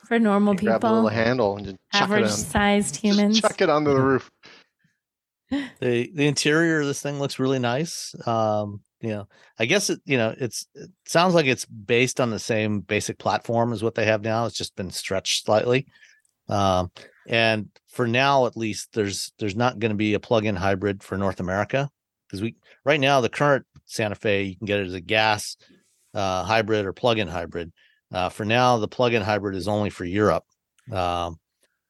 For 0.08 0.18
normal 0.20 0.54
you 0.56 0.62
grab 0.62 0.82
the 0.82 0.92
little 0.92 1.10
handle 1.10 1.58
and 1.58 1.66
just 1.66 1.78
chuck 1.94 2.02
average 2.04 2.26
it 2.26 2.32
on. 2.32 2.38
sized 2.38 2.94
Just 2.94 3.04
humans. 3.04 3.42
chuck 3.42 3.62
it 3.62 3.70
onto 3.70 3.94
the 3.94 4.02
roof. 4.12 4.32
the 5.52 6.12
the 6.16 6.26
interior 6.28 6.82
of 6.82 6.88
this 6.88 7.02
thing 7.02 7.20
looks 7.20 7.38
really 7.40 7.60
nice 7.60 8.16
um 8.28 8.82
you 9.06 9.12
know 9.12 9.28
i 9.60 9.66
guess 9.66 9.90
it 9.90 10.00
you 10.06 10.18
know 10.18 10.34
it's 10.40 10.68
it 10.74 10.90
sounds 11.06 11.36
like 11.36 11.46
it's 11.46 11.66
based 11.66 12.20
on 12.20 12.32
the 12.32 12.40
same 12.40 12.80
basic 12.80 13.20
platform 13.20 13.72
as 13.72 13.84
what 13.84 13.94
they 13.94 14.06
have 14.06 14.24
now 14.24 14.46
it's 14.46 14.58
just 14.58 14.76
been 14.76 14.90
stretched 14.90 15.46
slightly 15.46 15.86
um 16.50 16.92
and 17.28 17.70
for 17.88 18.08
now 18.08 18.46
at 18.48 18.58
least 18.58 18.90
there's 18.94 19.32
there's 19.38 19.56
not 19.56 19.80
going 19.80 19.92
to 19.92 19.96
be 19.96 20.16
a 20.16 20.20
plug-in 20.20 20.56
hybrid 20.56 21.04
for 21.04 21.18
north 21.18 21.40
america 21.40 21.90
because 22.28 22.42
we 22.42 22.56
right 22.84 23.00
now 23.00 23.22
the 23.22 23.30
current 23.30 23.66
santa 23.86 24.16
fe 24.16 24.44
you 24.44 24.56
can 24.56 24.66
get 24.66 24.80
it 24.80 24.88
as 24.88 24.94
a 24.94 25.02
gas 25.02 25.56
uh 26.16 26.44
hybrid 26.44 26.86
or 26.86 26.94
plug-in 26.94 27.28
hybrid 27.28 27.72
uh 28.12 28.30
for 28.30 28.46
now 28.46 28.78
the 28.78 28.88
plug-in 28.88 29.22
hybrid 29.22 29.56
is 29.56 29.68
only 29.68 29.90
for 29.92 30.06
europe 30.06 30.46
um 30.92 31.38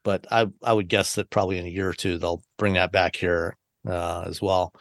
but 0.03 0.25
I 0.31 0.45
I 0.63 0.71
would 0.71 0.87
guess 0.87 1.15
that 1.15 1.29
probably 1.29 1.57
in 1.57 1.65
a 1.65 1.69
year 1.69 1.89
or 1.89 1.93
two 1.93 2.17
they'll 2.17 2.43
bring 2.57 2.73
that 2.73 2.93
back 2.93 3.17
here 3.17 3.57
uh, 3.85 4.23
as 4.27 4.41
well. 4.41 4.71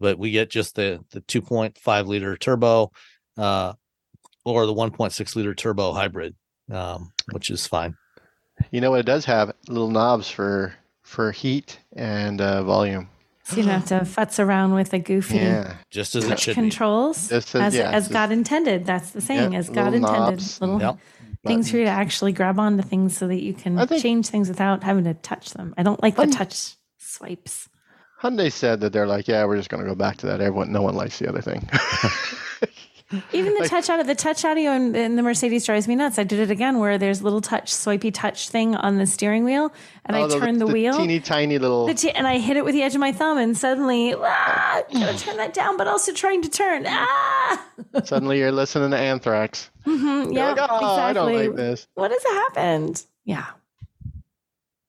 But 0.00 0.18
we 0.18 0.30
get 0.30 0.50
just 0.50 0.74
the 0.74 1.04
the 1.10 1.20
2.5 1.20 2.06
liter 2.06 2.36
turbo 2.36 2.90
uh, 3.36 3.74
or 4.44 4.66
the 4.66 4.74
1.6 4.74 5.36
liter 5.36 5.54
turbo 5.54 5.92
hybrid, 5.92 6.34
um, 6.72 7.12
which 7.32 7.50
is 7.50 7.66
fine. 7.66 7.94
You 8.70 8.80
know 8.80 8.90
what 8.90 9.00
it 9.00 9.06
does 9.06 9.24
have? 9.26 9.52
Little 9.68 9.90
knobs 9.90 10.30
for 10.30 10.74
for 11.02 11.32
heat 11.32 11.78
and 11.94 12.40
uh, 12.40 12.62
volume. 12.62 13.08
So 13.44 13.56
you 13.56 13.62
don't 13.64 13.72
have 13.72 13.86
to 13.86 14.00
futz 14.20 14.38
around 14.42 14.74
with 14.74 14.92
a 14.92 14.98
goofy 14.98 15.36
Yeah. 15.36 15.74
Just 15.90 16.14
as 16.14 16.24
it 16.28 16.38
should 16.38 16.52
be. 16.52 16.62
controls 16.62 17.28
This 17.28 17.48
is- 17.54 17.60
as, 17.60 17.74
yeah, 17.74 17.90
as 17.90 18.04
this- 18.06 18.12
God 18.12 18.30
intended. 18.32 18.86
That's 18.86 19.10
the 19.10 19.20
saying, 19.20 19.52
Yep, 19.52 19.58
as 19.58 19.68
God 19.70 19.92
little 19.92 19.94
intended. 20.08 20.20
knobs. 20.20 20.60
Little 20.60 20.80
Yep. 20.80 20.98
things 21.46 21.70
for 21.70 21.78
you 21.78 21.84
to 21.84 21.90
actually 21.90 22.32
grab 22.32 22.60
onto 22.60 22.82
things 22.84 23.16
so 23.16 23.26
that 23.26 23.42
you 23.42 23.52
can 23.54 23.76
think- 23.88 24.02
change 24.02 24.28
things 24.28 24.48
without 24.48 24.84
having 24.84 25.02
to 25.04 25.14
touch 25.14 25.50
them. 25.50 25.74
I 25.76 25.82
don't 25.82 26.00
like 26.02 26.14
the 26.16 26.26
touch 26.26 26.76
swipes. 26.98 27.68
Hyundai 28.22 28.52
said 28.52 28.80
that 28.80 28.92
they're 28.92 29.06
like, 29.06 29.26
yeah, 29.28 29.44
we're 29.44 29.56
just 29.56 29.70
going 29.70 29.82
to 29.82 29.88
go 29.88 29.94
back 29.94 30.18
to 30.18 30.26
that. 30.26 30.40
Everyone, 30.40 30.70
no 30.72 30.82
one 30.82 30.94
likes 30.94 31.18
the 31.18 31.28
other 31.28 31.40
thing. 31.40 31.68
Even 33.32 33.54
the 33.54 33.60
like- 33.62 33.70
touch 33.70 33.90
audio, 33.90 34.04
the 34.04 34.14
touch 34.14 34.44
audio 34.44 34.70
in, 34.72 34.94
in 34.94 35.16
the 35.16 35.22
Mercedes 35.22 35.66
drives 35.66 35.88
me 35.88 35.96
nuts. 35.96 36.16
I 36.16 36.22
did 36.22 36.38
it 36.38 36.48
again 36.50 36.78
where 36.78 36.96
there's 36.96 37.22
a 37.22 37.24
little 37.24 37.40
touch, 37.40 37.72
swipey 37.74 38.12
touch 38.12 38.48
thing 38.50 38.76
on 38.76 38.98
the 38.98 39.06
steering 39.06 39.42
wheel, 39.42 39.72
and 40.04 40.16
Oh, 40.16 40.26
I 40.26 40.38
turn 40.38 40.58
the, 40.58 40.66
wheel. 40.68 40.96
teeny 40.96 41.18
tiny 41.18 41.58
little. 41.58 41.86
the 41.86 41.94
t- 41.94 42.10
and 42.12 42.24
I 42.28 42.38
hit 42.38 42.56
it 42.56 42.64
with 42.64 42.72
the 42.74 42.82
edge 42.84 42.94
of 42.94 43.00
my 43.00 43.10
thumb, 43.10 43.36
and 43.38 43.56
suddenly, 43.58 44.14
ah, 44.16 44.82
gotta 44.92 45.18
turn 45.18 45.38
that 45.38 45.54
down, 45.54 45.76
but 45.76 45.88
also 45.88 46.12
trying 46.12 46.40
to 46.42 46.48
turn. 46.50 46.84
Ah, 46.86 47.66
suddenly 48.04 48.38
you're 48.38 48.52
listening 48.52 48.92
to 48.92 48.96
Anthrax. 48.98 49.70
Mhm, 49.86 50.32
yeah, 50.32 50.50
like, 50.52 50.58
oh, 50.70 50.76
exactly. 50.76 50.86
I 51.02 51.12
don't 51.12 51.34
like 51.34 51.56
this. 51.56 51.88
What 51.94 52.12
has 52.12 52.22
happened? 52.22 53.02
Yeah. 53.24 53.46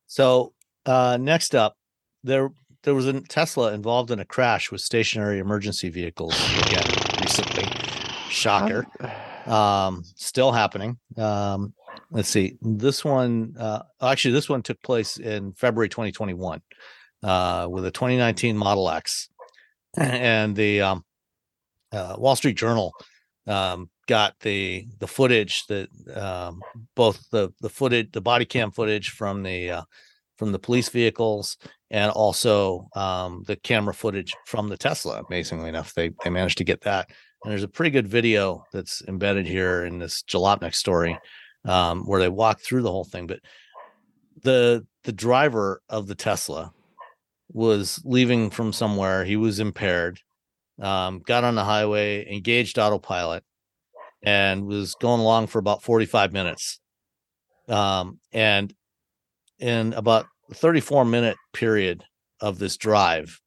So 0.06 0.54
uh, 0.86 1.18
next 1.20 1.56
up, 1.56 1.76
there 2.24 2.52
there 2.84 2.96
was 2.96 3.08
a 3.08 3.22
Tesla 3.22 3.74
involved 3.74 4.12
in 4.12 4.20
a 4.20 4.26
crash 4.26 4.72
with 4.72 4.82
stationary 4.82 5.40
emergency 5.40 5.90
vehicles 5.90 6.34
again 6.62 6.84
recently. 7.22 7.68
Shocker. 8.30 8.86
um 9.48 10.04
still 10.16 10.52
happening 10.52 10.98
um 11.18 11.74
let's 12.12 12.30
see 12.30 12.58
this 12.62 13.04
one 13.04 13.56
uh 13.60 13.82
actually 14.02 14.34
this 14.34 14.48
one 14.48 14.62
took 14.62 14.80
place 14.84 15.18
in 15.18 15.52
february 15.54 15.90
2021 15.90 16.62
uh 17.24 17.68
with 17.70 17.86
a 17.86 17.92
2019 17.92 18.56
model 18.56 18.90
x 18.90 19.30
and 19.98 20.56
the 20.56 20.82
um 20.82 21.04
uh, 21.92 22.16
wall 22.18 22.36
street 22.36 22.56
journal 22.56 22.94
um 23.48 23.90
got 24.08 24.36
the 24.42 24.88
the 25.00 25.08
footage 25.08 25.66
that 25.68 25.90
um 26.16 26.62
both 26.96 27.28
the 27.32 27.52
the 27.62 27.70
footage 27.70 28.12
the 28.12 28.22
body 28.22 28.46
cam 28.46 28.72
footage 28.72 29.10
from 29.10 29.42
the 29.42 29.72
uh 29.72 29.82
from 30.42 30.52
the 30.52 30.60
police 30.60 30.90
vehicles 30.90 31.58
and 31.92 32.12
also 32.12 32.88
um 32.96 33.44
the 33.46 33.56
camera 33.56 33.94
footage 33.94 34.34
from 34.48 34.70
the 34.70 34.78
tesla 34.78 35.22
amazingly 35.30 35.70
enough 35.70 35.94
they 35.94 36.10
they 36.24 36.32
managed 36.32 36.58
to 36.58 36.64
get 36.64 36.82
that 36.82 37.08
and 37.44 37.52
there's 37.52 37.64
a 37.64 37.68
pretty 37.68 37.92
good 37.92 38.08
video 38.08 38.66
that's 38.72 39.02
embedded 39.08 39.48
here 39.48 39.84
in 39.86 39.98
this 39.98 40.24
Jalopnik 40.24 40.76
story, 40.76 41.18
um, 41.66 42.04
where 42.06 42.20
they 42.20 42.30
walk 42.30 42.60
through 42.60 42.84
the 42.84 42.92
whole 42.92 43.04
thing. 43.04 43.28
But 43.28 43.40
the 44.44 44.86
the 45.04 45.12
driver 45.12 45.82
of 45.90 46.08
the 46.08 46.16
Tesla 46.16 46.72
was 47.52 48.00
leaving 48.06 48.52
from 48.52 48.72
somewhere. 48.72 49.26
He 49.26 49.36
was 49.36 49.60
impaired, 49.60 50.20
um, 50.80 51.20
got 51.26 51.44
on 51.44 51.56
the 51.56 51.64
highway, 51.64 52.32
engaged 52.32 52.78
autopilot, 52.78 53.44
and 54.24 54.66
was 54.66 54.94
going 54.96 55.20
along 55.20 55.48
for 55.48 55.58
about 55.58 55.82
45 55.82 56.32
minutes. 56.32 56.80
Um, 57.68 58.20
and 58.32 58.72
in 59.62 59.94
about 59.94 60.26
34 60.54 61.06
minute 61.06 61.38
period 61.54 62.04
of 62.42 62.60
this 62.60 62.76
drive, 62.78 63.40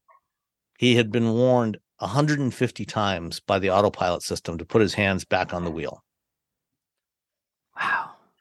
he 0.79 0.97
had 0.97 1.11
been 1.13 1.33
warned 1.33 1.79
150 1.99 2.85
times 2.85 3.41
by 3.41 3.59
the 3.59 3.71
autopilot 3.71 4.23
system 4.23 4.59
to 4.59 4.65
put 4.65 4.81
his 4.81 4.95
hands 4.95 5.25
back 5.25 5.53
on 5.53 5.65
the 5.65 5.71
wheel. 5.71 6.03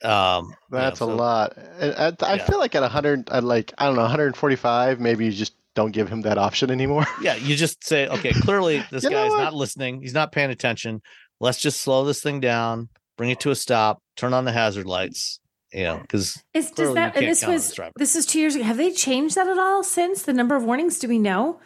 Um, 0.04 0.54
That's 0.70 1.00
you 1.00 1.08
know, 1.08 1.14
a 1.14 1.16
lot. 1.16 1.58
And 1.80 1.94
I, 1.98 2.14
I 2.22 2.36
Yeah. 2.36 2.46
feel 2.46 2.60
like 2.60 2.76
at 2.76 2.82
100, 2.82 3.30
at 3.30 3.44
like 3.44 3.74
I 3.78 3.86
don't 3.86 3.96
know, 3.96 4.02
145, 4.02 5.00
maybe 5.00 5.26
you 5.26 5.32
just 5.32 5.56
don't 5.76 5.92
give 5.92 6.10
him 6.10 6.22
that 6.22 6.38
option 6.38 6.70
anymore. 6.70 7.06
Yeah, 7.22 7.36
you 7.36 7.56
just 7.56 7.84
say, 7.86 8.08
okay, 8.08 8.34
clearly 8.34 8.84
this 8.92 9.04
You 9.04 9.10
know 9.10 9.24
guy's 9.24 9.38
not 9.44 9.54
listening. 9.54 10.02
He's 10.02 10.14
not 10.14 10.32
paying 10.32 10.50
attention. 10.52 11.02
Let's 11.40 11.60
just 11.60 11.82
slow 11.82 12.06
this 12.06 12.22
thing 12.22 12.40
down, 12.40 12.90
bring 13.18 13.30
it 13.30 13.40
to 13.42 13.52
a 13.52 13.56
stop, 13.56 14.02
turn 14.16 14.34
on 14.34 14.46
the 14.46 14.52
hazard 14.52 14.86
lights. 14.86 15.40
You 15.74 15.84
know, 15.84 15.98
because 16.00 16.42
Is 16.54 16.70
does 16.72 16.94
that 16.94 17.16
and 17.18 17.26
this 17.26 17.46
was 17.46 17.68
this 17.68 17.76
driver. 17.76 17.94
is 18.00 18.26
two 18.26 18.40
years 18.40 18.56
ago. 18.56 18.64
Have 18.64 18.78
they 18.78 18.92
changed 18.92 19.36
that 19.36 19.48
at 19.48 19.58
all 19.58 19.84
since 19.84 20.22
the 20.24 20.34
number 20.34 20.56
of 20.56 20.64
warnings? 20.64 21.00
Do 21.00 21.08
we 21.08 21.20
know? 21.20 21.60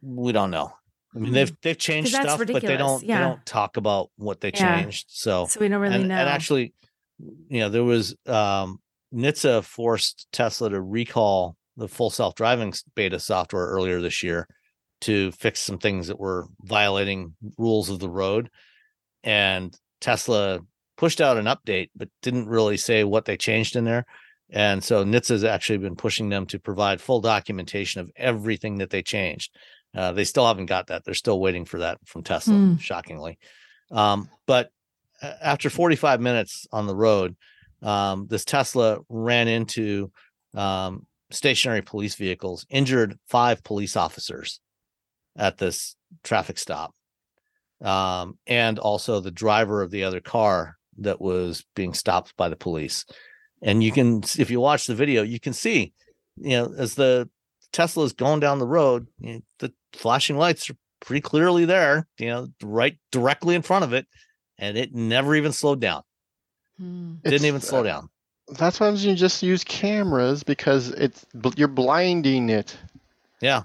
we 0.00 0.32
don't 0.32 0.50
know. 0.50 0.72
I 1.14 1.18
mean, 1.18 1.28
Hmm. 1.28 1.34
they've 1.34 1.52
they've 1.62 1.78
changed 1.78 2.12
that's 2.14 2.32
stuff, 2.32 2.38
but 2.46 2.62
they 2.62 2.76
don't 2.76 3.02
Yeah. 3.04 3.18
they 3.18 3.24
don't 3.24 3.46
talk 3.46 3.76
about 3.76 4.10
what 4.16 4.40
they 4.40 4.50
Yeah. 4.54 4.80
changed. 4.80 5.06
So 5.10 5.46
So 5.46 5.60
we 5.60 5.68
don't 5.68 5.80
really 5.80 5.94
and, 5.96 6.08
know. 6.08 6.14
and 6.14 6.28
actually, 6.28 6.72
you 7.48 7.60
know, 7.60 7.68
there 7.68 7.84
was 7.84 8.16
um 8.26 8.80
NHTSA 9.14 9.62
forced 9.64 10.26
Tesla 10.32 10.70
to 10.70 10.80
recall 10.80 11.56
the 11.76 11.86
full 11.88 12.08
self 12.10 12.34
driving 12.34 12.72
beta 12.94 13.20
software 13.20 13.66
earlier 13.66 14.00
this 14.00 14.22
year 14.22 14.48
to 15.02 15.30
fix 15.32 15.60
some 15.60 15.78
things 15.78 16.06
that 16.08 16.18
were 16.18 16.46
violating 16.62 17.34
rules 17.58 17.90
of 17.90 17.98
the 17.98 18.08
road. 18.08 18.48
And 19.22 19.76
Tesla 20.00 20.60
pushed 20.96 21.20
out 21.20 21.36
an 21.36 21.46
update, 21.46 21.90
but 21.96 22.08
didn't 22.22 22.48
really 22.48 22.76
say 22.76 23.04
what 23.04 23.24
they 23.24 23.36
changed 23.36 23.76
in 23.76 23.84
there. 23.84 24.04
And 24.50 24.84
so 24.84 25.04
NHTSA 25.04 25.28
has 25.30 25.44
actually 25.44 25.78
been 25.78 25.96
pushing 25.96 26.28
them 26.28 26.46
to 26.46 26.58
provide 26.58 27.00
full 27.00 27.20
documentation 27.20 28.00
of 28.00 28.10
everything 28.16 28.78
that 28.78 28.90
they 28.90 29.02
changed. 29.02 29.56
Uh, 29.94 30.12
they 30.12 30.24
still 30.24 30.46
haven't 30.46 30.66
got 30.66 30.88
that. 30.88 31.04
They're 31.04 31.14
still 31.14 31.40
waiting 31.40 31.64
for 31.64 31.78
that 31.78 31.98
from 32.06 32.22
Tesla, 32.22 32.54
Hmm. 32.54 32.76
shockingly. 32.76 33.38
Um, 33.90 34.28
but 34.46 34.70
after 35.22 35.70
45 35.70 36.20
minutes 36.20 36.66
on 36.72 36.86
the 36.86 36.94
road, 36.96 37.36
um, 37.82 38.26
this 38.28 38.44
Tesla 38.44 38.98
ran 39.08 39.48
into 39.48 40.10
um, 40.54 41.06
stationary 41.30 41.82
police 41.82 42.14
vehicles, 42.14 42.66
injured 42.68 43.18
five 43.26 43.62
police 43.64 43.96
officers 43.96 44.60
at 45.36 45.56
this 45.58 45.96
traffic 46.22 46.58
stop, 46.58 46.94
um, 47.80 48.38
and 48.46 48.78
also 48.78 49.20
the 49.20 49.30
driver 49.30 49.82
of 49.82 49.90
the 49.90 50.04
other 50.04 50.20
car 50.20 50.76
that 50.98 51.20
was 51.20 51.64
being 51.74 51.94
stopped 51.94 52.36
by 52.36 52.48
the 52.48 52.56
police. 52.56 53.04
And 53.62 53.82
you 53.82 53.92
can, 53.92 54.22
if 54.38 54.50
you 54.50 54.60
watch 54.60 54.86
the 54.86 54.94
video, 54.94 55.22
you 55.22 55.38
can 55.38 55.52
see, 55.52 55.92
you 56.36 56.50
know, 56.50 56.74
as 56.76 56.94
the 56.94 57.28
Tesla 57.72 58.04
is 58.04 58.12
going 58.12 58.40
down 58.40 58.58
the 58.58 58.66
road, 58.66 59.06
you 59.18 59.34
know, 59.34 59.40
the 59.60 59.72
flashing 59.92 60.36
lights 60.36 60.68
are 60.68 60.76
pretty 61.00 61.20
clearly 61.20 61.64
there, 61.64 62.06
you 62.18 62.26
know, 62.26 62.48
right 62.62 62.98
directly 63.10 63.54
in 63.54 63.62
front 63.62 63.84
of 63.84 63.92
it, 63.92 64.06
and 64.58 64.76
it 64.76 64.94
never 64.94 65.34
even 65.34 65.52
slowed 65.52 65.80
down. 65.80 66.02
Hmm. 66.78 67.14
Didn't 67.22 67.34
It's, 67.34 67.44
even 67.44 67.60
slow 67.60 67.80
uh, 67.80 67.84
down. 67.84 68.08
That's 68.58 68.80
why 68.80 68.90
you 68.90 69.14
just 69.14 69.42
use 69.42 69.64
cameras 69.64 70.42
because 70.42 70.90
it's 70.90 71.24
you're 71.56 71.68
blinding 71.68 72.50
it. 72.50 72.76
Yeah. 73.40 73.62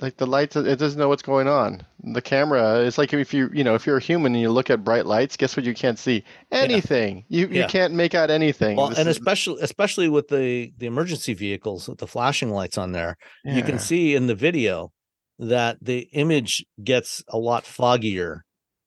Like 0.00 0.16
the 0.16 0.26
lights, 0.26 0.56
it 0.56 0.78
doesn't 0.78 0.98
know 0.98 1.08
what's 1.08 1.22
going 1.22 1.48
on. 1.48 1.82
The 2.02 2.22
camera, 2.22 2.80
it's 2.80 2.98
like 2.98 3.12
if 3.12 3.32
you, 3.34 3.50
you 3.52 3.62
know, 3.64 3.74
if 3.74 3.86
you're 3.86 3.96
a 3.98 4.02
human 4.02 4.34
and 4.34 4.40
you 4.40 4.50
look 4.50 4.70
at 4.70 4.84
bright 4.84 5.06
lights, 5.06 5.36
guess 5.36 5.56
what? 5.56 5.64
You 5.64 5.74
can't 5.74 5.98
see 5.98 6.24
anything. 6.50 7.24
You 7.28 7.46
you 7.48 7.60
Yeah. 7.60 7.66
can't 7.66 7.94
make 7.94 8.14
out 8.14 8.30
anything. 8.30 8.76
Well, 8.76 8.88
This 8.88 8.98
and 8.98 9.08
is- 9.08 9.16
especially 9.16 9.62
especially 9.62 10.08
with 10.08 10.28
the 10.28 10.72
the 10.78 10.86
emergency 10.86 11.34
vehicles 11.34 11.88
with 11.88 11.98
the 11.98 12.06
flashing 12.06 12.50
lights 12.50 12.78
on 12.78 12.92
there, 12.92 13.16
you 13.44 13.62
can 13.62 13.78
see 13.78 14.14
in 14.14 14.26
the 14.26 14.34
video 14.34 14.92
that 15.38 15.78
the 15.80 16.00
image 16.12 16.64
gets 16.84 17.22
a 17.28 17.38
lot 17.38 17.64
foggier 17.64 18.40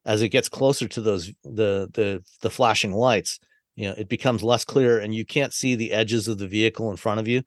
as 0.05 0.21
it 0.21 0.29
gets 0.29 0.49
closer 0.49 0.87
to 0.87 1.01
those 1.01 1.27
the 1.43 1.87
the 1.93 2.23
the 2.41 2.49
flashing 2.49 2.91
lights. 2.93 3.39
You 3.75 3.87
know, 3.89 3.95
it 3.97 4.07
becomes 4.09 4.43
less 4.43 4.63
clear, 4.65 4.99
and 4.99 5.15
you 5.15 5.25
can't 5.25 5.51
see 5.53 5.73
the 5.75 5.91
edges 5.93 6.27
of 6.27 6.37
the 6.37 6.47
vehicle 6.47 6.91
in 6.91 6.97
front 6.97 7.19
of 7.19 7.27
you. 7.27 7.41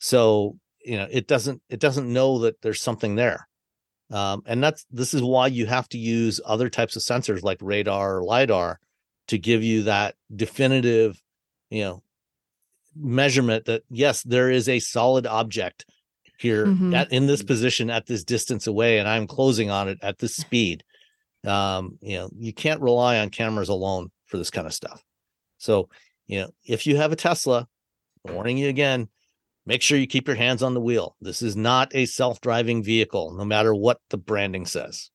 So 0.00 0.56
you 0.84 0.96
know, 0.96 1.06
it 1.10 1.26
doesn't 1.26 1.62
it 1.68 1.80
doesn't 1.80 2.12
know 2.12 2.40
that 2.40 2.60
there's 2.62 2.80
something 2.82 3.14
there. 3.16 3.48
Um, 4.10 4.42
and 4.46 4.62
that's 4.62 4.86
this 4.90 5.12
is 5.12 5.22
why 5.22 5.48
you 5.48 5.66
have 5.66 5.88
to 5.90 5.98
use 5.98 6.40
other 6.44 6.70
types 6.70 6.96
of 6.96 7.02
sensors 7.02 7.42
like 7.42 7.58
radar 7.60 8.18
or 8.18 8.24
lidar 8.24 8.80
to 9.28 9.36
give 9.38 9.62
you 9.62 9.82
that 9.82 10.14
definitive 10.34 11.20
you 11.70 11.82
know 11.84 12.02
measurement 12.96 13.66
that 13.66 13.82
yes 13.90 14.22
there 14.22 14.50
is 14.50 14.68
a 14.68 14.78
solid 14.80 15.26
object 15.26 15.84
here 16.38 16.66
Mhm. 16.66 16.94
at 16.94 17.12
in 17.12 17.26
this 17.26 17.42
position 17.42 17.90
at 17.90 18.06
this 18.06 18.24
distance 18.24 18.66
away 18.66 18.98
and 18.98 19.06
i'm 19.08 19.26
closing 19.26 19.70
on 19.70 19.88
it 19.88 19.98
at 20.02 20.18
this 20.18 20.34
speed 20.36 20.82
um 21.46 21.98
you 22.00 22.16
know 22.16 22.30
you 22.36 22.52
can't 22.52 22.80
rely 22.80 23.18
on 23.18 23.28
cameras 23.30 23.68
alone 23.68 24.10
for 24.26 24.38
this 24.38 24.50
kind 24.50 24.66
of 24.66 24.72
stuff 24.74 25.02
so 25.58 25.88
you 26.26 26.40
know 26.40 26.50
if 26.64 26.86
you 26.86 26.96
have 26.96 27.12
a 27.12 27.16
tesla 27.16 27.68
warning 28.24 28.56
you 28.58 28.68
again 28.68 29.08
make 29.68 29.82
sure 29.82 29.98
you 29.98 30.06
keep 30.06 30.26
your 30.26 30.36
hands 30.36 30.62
on 30.62 30.74
the 30.74 30.80
wheel 30.80 31.14
this 31.20 31.42
is 31.42 31.54
not 31.54 31.94
a 31.94 32.04
self-driving 32.06 32.82
vehicle 32.82 33.32
no 33.34 33.44
matter 33.44 33.72
what 33.74 34.00
the 34.10 34.16
branding 34.18 34.64
says 34.66 35.10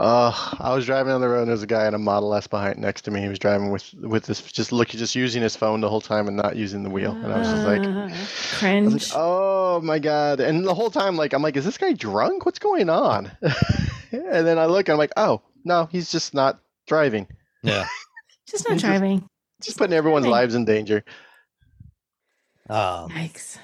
Uh, 0.00 0.30
I 0.60 0.72
was 0.76 0.86
driving 0.86 1.12
on 1.12 1.20
the 1.20 1.28
road 1.28 1.40
and 1.42 1.50
there's 1.50 1.64
a 1.64 1.74
guy 1.76 1.88
in 1.88 1.94
a 1.94 1.98
Model 1.98 2.32
S 2.32 2.46
behind 2.46 2.78
next 2.78 3.02
to 3.02 3.10
me. 3.10 3.20
He 3.20 3.26
was 3.28 3.40
driving 3.40 3.72
with 3.72 3.92
with 4.14 4.26
this 4.26 4.40
just 4.58 4.70
look 4.70 4.90
just 4.90 5.16
using 5.16 5.42
his 5.42 5.56
phone 5.56 5.80
the 5.80 5.88
whole 5.88 6.00
time 6.12 6.28
and 6.28 6.36
not 6.36 6.54
using 6.54 6.84
the 6.84 6.90
wheel. 6.96 7.10
And 7.22 7.32
I 7.32 7.38
was 7.40 7.48
just 7.54 7.66
like, 7.66 7.80
Uh, 7.82 7.90
I 7.90 8.04
was 8.04 8.12
like, 8.12 8.58
cringe. 8.60 9.10
oh 9.16 9.80
my 9.82 9.98
god! 9.98 10.38
And 10.38 10.64
the 10.64 10.74
whole 10.80 10.92
time, 11.00 11.16
like, 11.16 11.32
I'm 11.34 11.42
like, 11.42 11.56
is 11.58 11.64
this 11.64 11.78
guy 11.78 11.94
drunk? 11.94 12.46
What's 12.46 12.60
going 12.60 12.88
on? 12.88 13.32
and 14.12 14.46
then 14.46 14.56
I 14.56 14.66
look 14.66 14.86
and 14.86 14.92
I'm 14.94 14.98
like, 15.02 15.14
oh 15.16 15.42
no, 15.64 15.88
he's 15.90 16.12
just 16.12 16.32
not 16.32 16.60
driving. 16.86 17.26
yeah 17.64 17.86
Just 18.48 18.68
not 18.68 18.74
he's 18.74 18.82
just- 18.82 18.90
driving. 19.00 19.28
Just 19.66 19.78
putting 19.78 19.94
everyone's 19.98 20.26
driving. 20.26 20.40
lives 20.42 20.54
in 20.54 20.64
danger. 20.64 21.02
um 22.70 23.10
Yikes. 23.10 23.58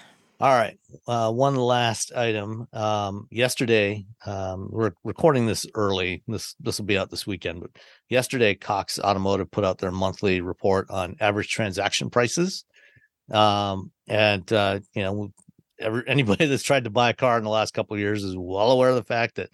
All 0.44 0.52
right. 0.52 0.78
Uh, 1.08 1.32
one 1.32 1.56
last 1.56 2.12
item. 2.14 2.68
Um, 2.74 3.28
yesterday, 3.30 4.04
um, 4.26 4.68
we're 4.70 4.92
recording 5.02 5.46
this 5.46 5.64
early. 5.74 6.22
This 6.28 6.54
this 6.60 6.78
will 6.78 6.84
be 6.84 6.98
out 6.98 7.10
this 7.10 7.26
weekend. 7.26 7.62
But 7.62 7.70
yesterday, 8.10 8.54
Cox 8.54 8.98
Automotive 8.98 9.50
put 9.50 9.64
out 9.64 9.78
their 9.78 9.90
monthly 9.90 10.42
report 10.42 10.90
on 10.90 11.16
average 11.18 11.48
transaction 11.48 12.10
prices. 12.10 12.66
Um, 13.30 13.90
and 14.06 14.52
uh, 14.52 14.80
you 14.94 15.00
know, 15.00 15.32
every, 15.80 16.02
anybody 16.06 16.44
that's 16.44 16.62
tried 16.62 16.84
to 16.84 16.90
buy 16.90 17.08
a 17.08 17.14
car 17.14 17.38
in 17.38 17.44
the 17.44 17.48
last 17.48 17.72
couple 17.72 17.94
of 17.94 18.00
years 18.00 18.22
is 18.22 18.36
well 18.36 18.70
aware 18.70 18.90
of 18.90 18.96
the 18.96 19.02
fact 19.02 19.36
that 19.36 19.48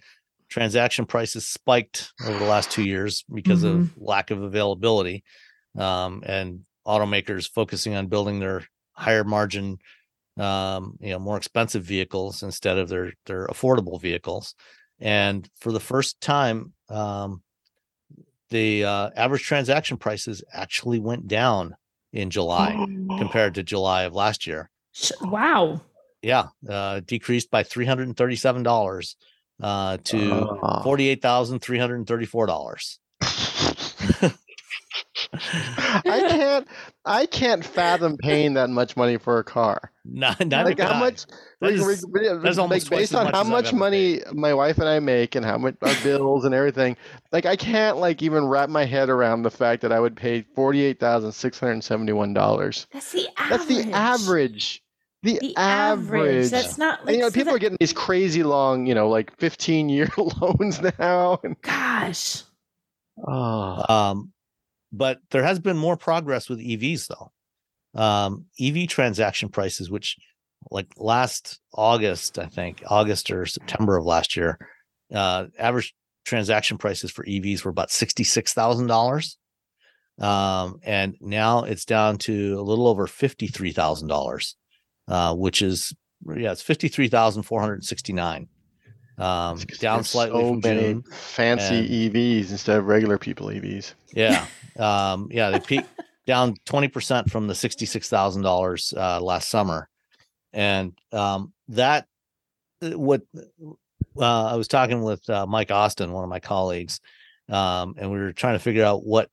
transaction 0.49 1.05
prices 1.05 1.47
spiked 1.47 2.11
over 2.27 2.37
the 2.37 2.43
last 2.43 2.69
two 2.69 2.83
years 2.83 3.23
because 3.33 3.63
of 3.63 3.91
lack 3.95 4.29
of 4.29 4.43
availability, 4.43 5.23
um, 5.77 6.21
and 6.25 6.65
automakers 6.85 7.49
focusing 7.49 7.95
on 7.95 8.07
building 8.07 8.41
their 8.41 8.67
higher 8.91 9.23
margin 9.23 9.77
um, 10.41 10.97
you 10.99 11.11
know 11.11 11.19
more 11.19 11.37
expensive 11.37 11.83
vehicles 11.83 12.41
instead 12.43 12.77
of 12.77 12.89
their 12.89 13.13
their 13.25 13.47
affordable 13.47 14.01
vehicles. 14.01 14.53
And 14.99 15.49
for 15.59 15.71
the 15.71 15.79
first 15.79 16.19
time 16.21 16.73
um, 16.89 17.41
the 18.49 18.83
uh, 18.83 19.11
average 19.15 19.43
transaction 19.43 19.95
prices 19.97 20.43
actually 20.53 20.99
went 20.99 21.27
down 21.27 21.75
in 22.13 22.29
july 22.29 22.75
oh. 22.77 22.85
compared 23.17 23.55
to 23.55 23.63
july 23.63 24.03
of 24.03 24.13
last 24.13 24.45
year. 24.47 24.69
Wow. 25.21 25.79
Yeah 26.21 26.47
uh, 26.67 26.99
decreased 27.05 27.49
by 27.49 27.63
$337 27.63 29.15
uh, 29.63 29.97
to 30.03 30.17
$48,334 30.17 32.97
I 35.33 36.25
can't 36.27 36.67
I 37.05 37.25
can't 37.25 37.63
fathom 37.65 38.17
paying 38.17 38.53
that 38.55 38.69
much 38.69 38.97
money 38.97 39.17
for 39.17 39.39
a 39.39 39.43
car. 39.43 39.91
Not, 40.03 40.45
not 40.47 40.65
like 40.65 40.79
how 40.79 40.99
much 40.99 41.25
That 41.61 41.67
re- 41.69 41.73
is- 41.75 42.05
re- 42.09 42.21
re- 42.21 42.27
that 42.39 42.47
is 42.47 42.57
like, 42.57 42.63
almost 42.63 42.89
based 42.89 43.15
on 43.15 43.25
much 43.25 43.33
how 43.35 43.43
much 43.43 43.67
ever 43.67 43.77
money 43.77 44.19
my 44.33 44.53
wife 44.53 44.77
and 44.79 44.89
I 44.89 44.99
make 44.99 45.35
and 45.35 45.45
how 45.45 45.57
much 45.57 45.75
our 45.83 45.93
bills 46.03 46.43
and 46.43 46.53
everything. 46.53 46.97
Like 47.31 47.45
I 47.45 47.55
can't 47.55 47.97
like 47.97 48.21
even 48.21 48.45
wrap 48.47 48.69
my 48.69 48.83
head 48.85 49.09
around 49.09 49.43
the 49.43 49.51
fact 49.51 49.81
that 49.83 49.91
I 49.91 49.99
would 49.99 50.15
pay 50.17 50.41
forty 50.55 50.81
eight 50.83 50.99
thousand 50.99 51.31
six 51.31 51.59
hundred 51.59 51.73
and 51.73 51.83
seventy 51.83 52.13
one 52.13 52.33
dollars. 52.33 52.87
That's 52.91 53.11
the 53.11 53.27
average. 53.37 53.49
That's 53.49 53.65
the 53.67 53.93
average. 53.93 54.83
The, 55.23 55.37
The 55.39 55.55
average. 55.55 56.19
average. 56.47 56.49
That's 56.49 56.77
not 56.79 56.99
And, 56.99 57.07
like 57.07 57.15
you 57.15 57.21
know, 57.21 57.29
so 57.29 57.33
people 57.33 57.51
that- 57.51 57.55
are 57.55 57.59
getting 57.59 57.77
these 57.79 57.93
crazy 57.93 58.41
long, 58.43 58.85
you 58.87 58.95
know, 58.95 59.07
like 59.07 59.37
fifteen 59.37 59.87
year 59.87 60.09
loans 60.41 60.81
now. 60.99 61.39
And, 61.43 61.55
Gosh. 61.61 62.41
oh, 63.27 63.85
Um, 63.87 64.33
but 64.91 65.19
there 65.31 65.43
has 65.43 65.59
been 65.59 65.77
more 65.77 65.97
progress 65.97 66.49
with 66.49 66.59
EVs 66.59 67.07
though. 67.07 67.31
Um, 67.93 68.45
EV 68.59 68.87
transaction 68.87 69.49
prices, 69.49 69.89
which 69.89 70.17
like 70.69 70.87
last 70.97 71.59
August, 71.73 72.37
I 72.37 72.45
think 72.45 72.83
August 72.87 73.31
or 73.31 73.45
September 73.45 73.97
of 73.97 74.05
last 74.05 74.37
year, 74.37 74.59
uh, 75.13 75.45
average 75.57 75.93
transaction 76.25 76.77
prices 76.77 77.11
for 77.11 77.25
EVs 77.25 77.63
were 77.63 77.71
about 77.71 77.91
sixty-six 77.91 78.53
thousand 78.53 78.87
dollars. 78.87 79.37
Um, 80.19 80.79
and 80.83 81.15
now 81.19 81.63
it's 81.63 81.85
down 81.85 82.17
to 82.19 82.59
a 82.59 82.61
little 82.61 82.87
over 82.87 83.07
fifty-three 83.07 83.71
thousand 83.71 84.07
dollars, 84.07 84.55
uh, 85.07 85.33
which 85.35 85.61
is 85.61 85.93
yeah, 86.27 86.51
it's 86.51 86.61
fifty-three 86.61 87.07
thousand 87.07 87.43
four 87.43 87.59
hundred 87.59 87.83
sixty-nine. 87.83 88.47
Um, 89.21 89.57
down 89.79 90.03
slightly 90.03 90.41
so 90.41 90.49
from 90.49 90.59
many 90.61 90.81
June. 90.81 91.03
fancy 91.03 92.09
EVs 92.09 92.51
instead 92.51 92.77
of 92.77 92.87
regular 92.87 93.17
people 93.17 93.47
EVs. 93.47 93.93
Yeah. 94.13 94.45
Um, 94.79 95.27
yeah, 95.29 95.49
they 95.49 95.59
peak 95.59 95.85
down 96.25 96.55
20% 96.65 97.29
from 97.29 97.47
the 97.47 97.53
$66,000 97.53 98.97
uh, 98.97 99.19
last 99.21 99.49
summer. 99.49 99.89
And 100.53 100.97
um, 101.11 101.51
that, 101.67 102.07
uh, 102.81 102.97
what 102.97 103.21
uh, 104.17 104.45
I 104.45 104.55
was 104.55 104.69
talking 104.69 105.01
with 105.01 105.29
uh, 105.29 105.45
Mike 105.45 105.71
Austin, 105.71 106.13
one 106.13 106.23
of 106.23 106.29
my 106.29 106.39
colleagues, 106.39 107.01
um, 107.49 107.95
and 107.97 108.11
we 108.11 108.17
were 108.17 108.31
trying 108.31 108.55
to 108.55 108.59
figure 108.59 108.85
out 108.85 109.05
what, 109.05 109.29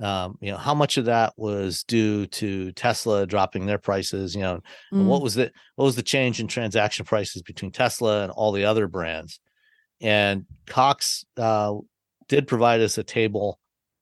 um, 0.00 0.36
you 0.40 0.50
know, 0.50 0.56
how 0.58 0.74
much 0.74 0.96
of 0.96 1.04
that 1.04 1.32
was 1.36 1.84
due 1.84 2.26
to 2.26 2.72
Tesla 2.72 3.26
dropping 3.26 3.66
their 3.66 3.78
prices, 3.78 4.34
you 4.34 4.42
know, 4.42 4.60
Mm. 4.92 5.06
what 5.06 5.22
was 5.22 5.34
the 5.34 5.50
what 5.76 5.84
was 5.84 5.96
the 5.96 6.02
change 6.02 6.40
in 6.40 6.48
transaction 6.48 7.04
prices 7.06 7.42
between 7.42 7.70
Tesla 7.70 8.22
and 8.24 8.32
all 8.32 8.52
the 8.52 8.64
other 8.64 8.88
brands? 8.88 9.38
And 10.00 10.46
Cox 10.66 11.24
uh, 11.36 11.74
did 12.28 12.46
provide 12.48 12.80
us 12.80 12.98
a 12.98 13.04
table, 13.04 13.58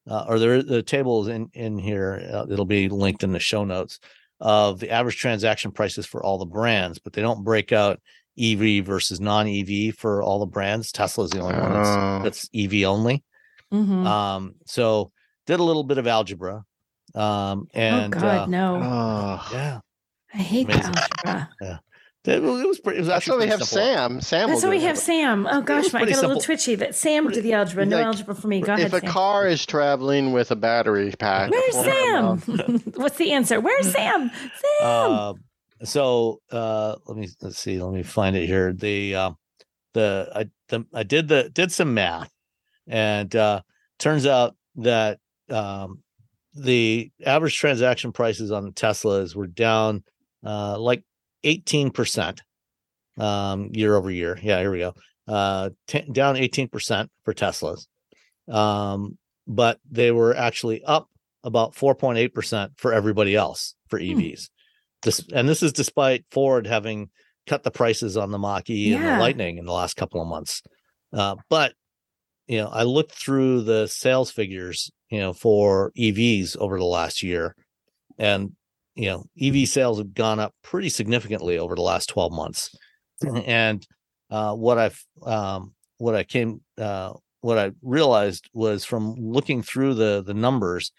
uh, 0.09 0.25
or 0.29 0.39
there 0.39 0.63
the 0.63 0.83
table 0.83 1.23
is 1.23 1.29
in 1.29 1.51
in 1.53 1.79
here. 1.79 2.27
Uh, 2.33 2.47
it'll 2.51 2.65
be 2.65 2.89
linked 2.89 3.23
in 3.23 3.33
the 3.33 3.39
show 3.39 3.65
notes 3.65 4.01
of 4.41 4.81
the 4.81 4.91
average 4.91 5.19
transaction 5.19 5.71
prices 5.71 6.07
for 6.07 6.23
all 6.25 6.39
the 6.39 6.47
brands, 6.47 6.99
but 6.99 7.13
they 7.13 7.23
don't 7.23 7.45
break 7.45 7.71
out 7.71 8.01
EV 8.41 8.85
versus 8.85 9.21
non-EV 9.21 9.95
for 9.95 10.23
all 10.23 10.41
the 10.41 10.47
brands. 10.47 10.91
Tesla 10.91 11.25
is 11.25 11.31
the 11.31 11.39
only 11.41 11.55
one 11.61 11.71
Oh. 11.73 12.23
that's, 12.25 12.49
that's 12.49 12.51
EV 12.55 12.85
only. 12.85 13.23
Mhm. 13.73 14.05
Um, 14.07 14.55
so 14.67 15.13
did 15.47 15.61
a 15.61 15.63
little 15.63 15.85
bit 15.85 15.99
of 15.99 16.07
algebra, 16.07 16.65
um, 17.15 17.69
and 17.75 18.15
oh 18.15 18.19
God, 18.21 18.25
uh, 18.25 18.47
no! 18.47 18.77
Oh. 18.83 19.49
yeah, 19.53 19.81
I 20.33 20.39
hate 20.39 20.67
the 20.69 20.75
amazing. 20.75 20.95
algebra. 21.25 21.81
it, 22.25 22.43
was- 22.43 22.61
it 22.61 22.69
was 22.69 22.81
pretty. 22.81 22.99
It 22.99 23.01
was 23.01 23.09
That's 23.09 23.29
why 23.29 23.37
we 23.37 23.47
have 23.49 23.63
simple. 23.63 23.67
Sam. 23.67 24.21
Sam. 24.21 24.49
That's 24.49 24.63
why 24.63 24.69
we 24.71 24.77
it. 24.77 24.83
have 24.83 24.99
Sam. 24.99 25.47
Oh 25.51 25.61
gosh, 25.61 25.87
I 25.95 25.99
pretty 25.99 26.13
got 26.13 26.25
a 26.25 26.27
little 26.29 26.43
twitchy 26.43 26.75
that 26.77 26.95
Sam 26.95 27.29
did 27.31 27.43
the 27.45 27.53
algebra. 27.55 27.85
No 27.87 27.97
Like, 27.97 28.07
algebra 28.07 28.35
for 28.35 28.47
me. 28.49 28.61
Go 28.61 28.75
ahead, 28.75 28.87
If 28.87 28.93
a 28.93 29.01
Sam. 29.01 29.11
car 29.11 29.47
is 29.49 29.67
traveling 29.67 30.33
with 30.33 30.51
a 30.53 30.57
battery 30.57 31.13
pack, 31.19 31.51
Where's 31.51 31.75
Sam? 31.75 32.39
What's 32.95 33.17
the 33.19 33.33
answer? 33.33 33.61
Where's 33.61 33.91
Sam? 33.93 34.31
Sam. 34.31 34.83
Uh, 34.83 35.35
so 35.85 36.41
uh, 36.53 36.95
let 37.07 37.17
me 37.19 37.29
let's 37.41 37.59
see. 37.59 37.83
Let 37.83 37.93
me 37.93 38.05
find 38.05 38.37
it 38.37 38.47
here. 38.47 38.73
The 38.73 39.15
uh, 39.17 39.31
the 39.95 40.31
I 40.35 40.49
the, 40.69 40.87
I 40.95 41.03
did 41.03 41.27
the 41.27 41.51
did 41.51 41.73
some 41.73 41.93
math, 41.95 42.31
and 42.87 43.35
uh, 43.35 43.63
turns 43.99 44.27
out 44.27 44.55
that 44.77 45.19
um, 45.53 46.03
the 46.55 47.11
average 47.25 47.57
transaction 47.57 48.13
prices 48.13 48.51
on 48.51 48.73
Teslas 48.73 49.35
were 49.35 49.47
down 49.47 50.03
uh, 50.45 50.79
like 50.79 51.03
eighteen 51.45 51.91
percent 51.91 52.43
um, 53.19 53.71
year 53.73 53.95
over 53.97 54.11
year. 54.11 54.39
Yeah, 54.43 54.61
here 54.61 54.71
we 54.71 54.79
go. 54.79 54.95
Uh, 55.29 55.71
t- 55.87 56.09
down 56.13 56.37
eighteen 56.37 56.69
percent 56.69 57.11
for 57.25 57.33
Teslas, 57.33 57.87
um, 58.49 59.19
but 59.47 59.79
they 59.91 60.11
were 60.11 60.37
actually 60.37 60.83
up 60.85 61.09
about 61.45 61.75
four 61.75 61.95
point 61.95 62.19
eight 62.19 62.35
percent 62.35 62.73
for 62.77 62.93
everybody 62.93 63.35
else 63.35 63.75
for 63.89 63.99
EVs. 63.99 64.49
This 65.03 65.25
and 65.33 65.49
this 65.49 65.63
is 65.63 65.73
despite 65.73 66.25
Ford 66.31 66.67
having 66.67 67.11
cut 67.47 67.63
the 67.63 67.71
prices 67.71 68.17
on 68.17 68.31
the 68.31 68.39
Mach 68.39 68.71
E 68.71 68.95
and 68.95 69.05
the 69.05 69.19
Lightning 69.19 69.59
in 69.59 69.65
the 69.65 69.73
last 69.73 69.97
couple 69.97 70.21
of 70.21 70.29
months. 70.29 70.63
Uh, 71.13 71.37
but 71.49 71.73
you 72.47 72.59
know, 72.59 72.69
I 72.69 72.83
looked 72.83 73.13
through 73.13 73.63
the 73.63 73.87
sales 73.87 74.31
figures, 74.31 74.91
you 75.11 75.21
know, 75.21 75.33
for 75.33 75.93
EVs 75.97 76.57
over 76.57 76.79
the 76.79 76.85
last 76.85 77.23
year, 77.23 77.55
and 78.19 78.53
you 78.95 79.07
know, 79.07 79.25
EV 79.41 79.69
sales 79.69 79.99
have 79.99 80.15
gone 80.15 80.39
up 80.39 80.55
pretty 80.63 80.89
significantly 80.89 81.59
over 81.59 81.75
the 81.75 81.83
last 81.83 82.09
12 82.09 82.33
months. 82.33 82.71
And 83.47 83.87
uh, 84.31 84.55
what 84.55 84.79
I've 84.79 85.05
um, 85.25 85.75
what 85.99 86.17
I 86.17 86.25
came 86.25 86.63
uh, 86.77 87.13
what 87.41 87.59
I 87.59 87.71
realized 87.83 88.49
was 88.53 88.85
from 88.85 89.15
looking 89.15 89.63
through 89.63 89.95
the 89.95 90.23
the 90.27 90.35
numbers, 90.35 90.93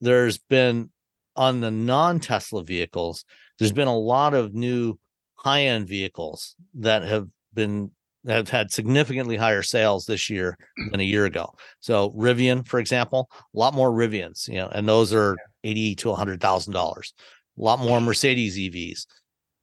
there's 0.00 0.38
been 0.38 0.90
on 1.36 1.60
the 1.60 1.70
non-Tesla 1.70 2.64
vehicles, 2.64 3.24
there's 3.58 3.72
been 3.72 3.88
a 3.88 3.96
lot 3.96 4.34
of 4.34 4.54
new 4.54 4.98
high-end 5.36 5.86
vehicles 5.86 6.56
that 6.74 7.02
have 7.02 7.28
been 7.54 7.90
have 8.26 8.48
had 8.48 8.70
significantly 8.70 9.36
higher 9.36 9.62
sales 9.62 10.06
this 10.06 10.30
year 10.30 10.56
than 10.90 11.00
a 11.00 11.04
year 11.04 11.24
ago. 11.24 11.52
So 11.80 12.10
Rivian, 12.10 12.66
for 12.66 12.78
example, 12.78 13.30
a 13.32 13.58
lot 13.58 13.74
more 13.74 13.90
Rivians, 13.90 14.48
you 14.48 14.56
know, 14.56 14.68
and 14.68 14.88
those 14.88 15.12
are 15.12 15.36
eighty 15.64 15.94
to 15.96 16.14
hundred 16.14 16.40
thousand 16.40 16.72
dollars. 16.72 17.14
A 17.58 17.62
lot 17.62 17.80
more 17.80 18.00
Mercedes 18.00 18.56
EVs, 18.56 19.06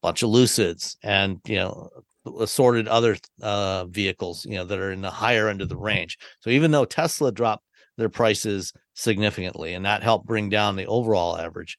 bunch 0.02 0.24
of 0.24 0.30
Lucids, 0.30 0.96
and 1.04 1.40
you 1.46 1.56
know, 1.56 1.90
assorted 2.40 2.88
other 2.88 3.18
uh, 3.42 3.86
vehicles, 3.86 4.46
you 4.46 4.56
know, 4.56 4.66
that 4.66 4.80
are 4.80 4.92
in 4.92 5.02
the 5.02 5.10
higher 5.10 5.50
end 5.50 5.62
of 5.62 5.70
the 5.70 5.78
range. 5.78 6.18
So 6.42 6.50
even 6.50 6.72
though 6.72 6.86
Tesla 6.86 7.32
dropped 7.32 7.64
their 7.98 8.10
prices 8.10 8.74
significantly, 8.94 9.74
and 9.74 9.86
that 9.86 10.04
helped 10.04 10.28
bring 10.28 10.50
down 10.50 10.76
the 10.76 10.86
overall 10.86 11.38
average, 11.38 11.78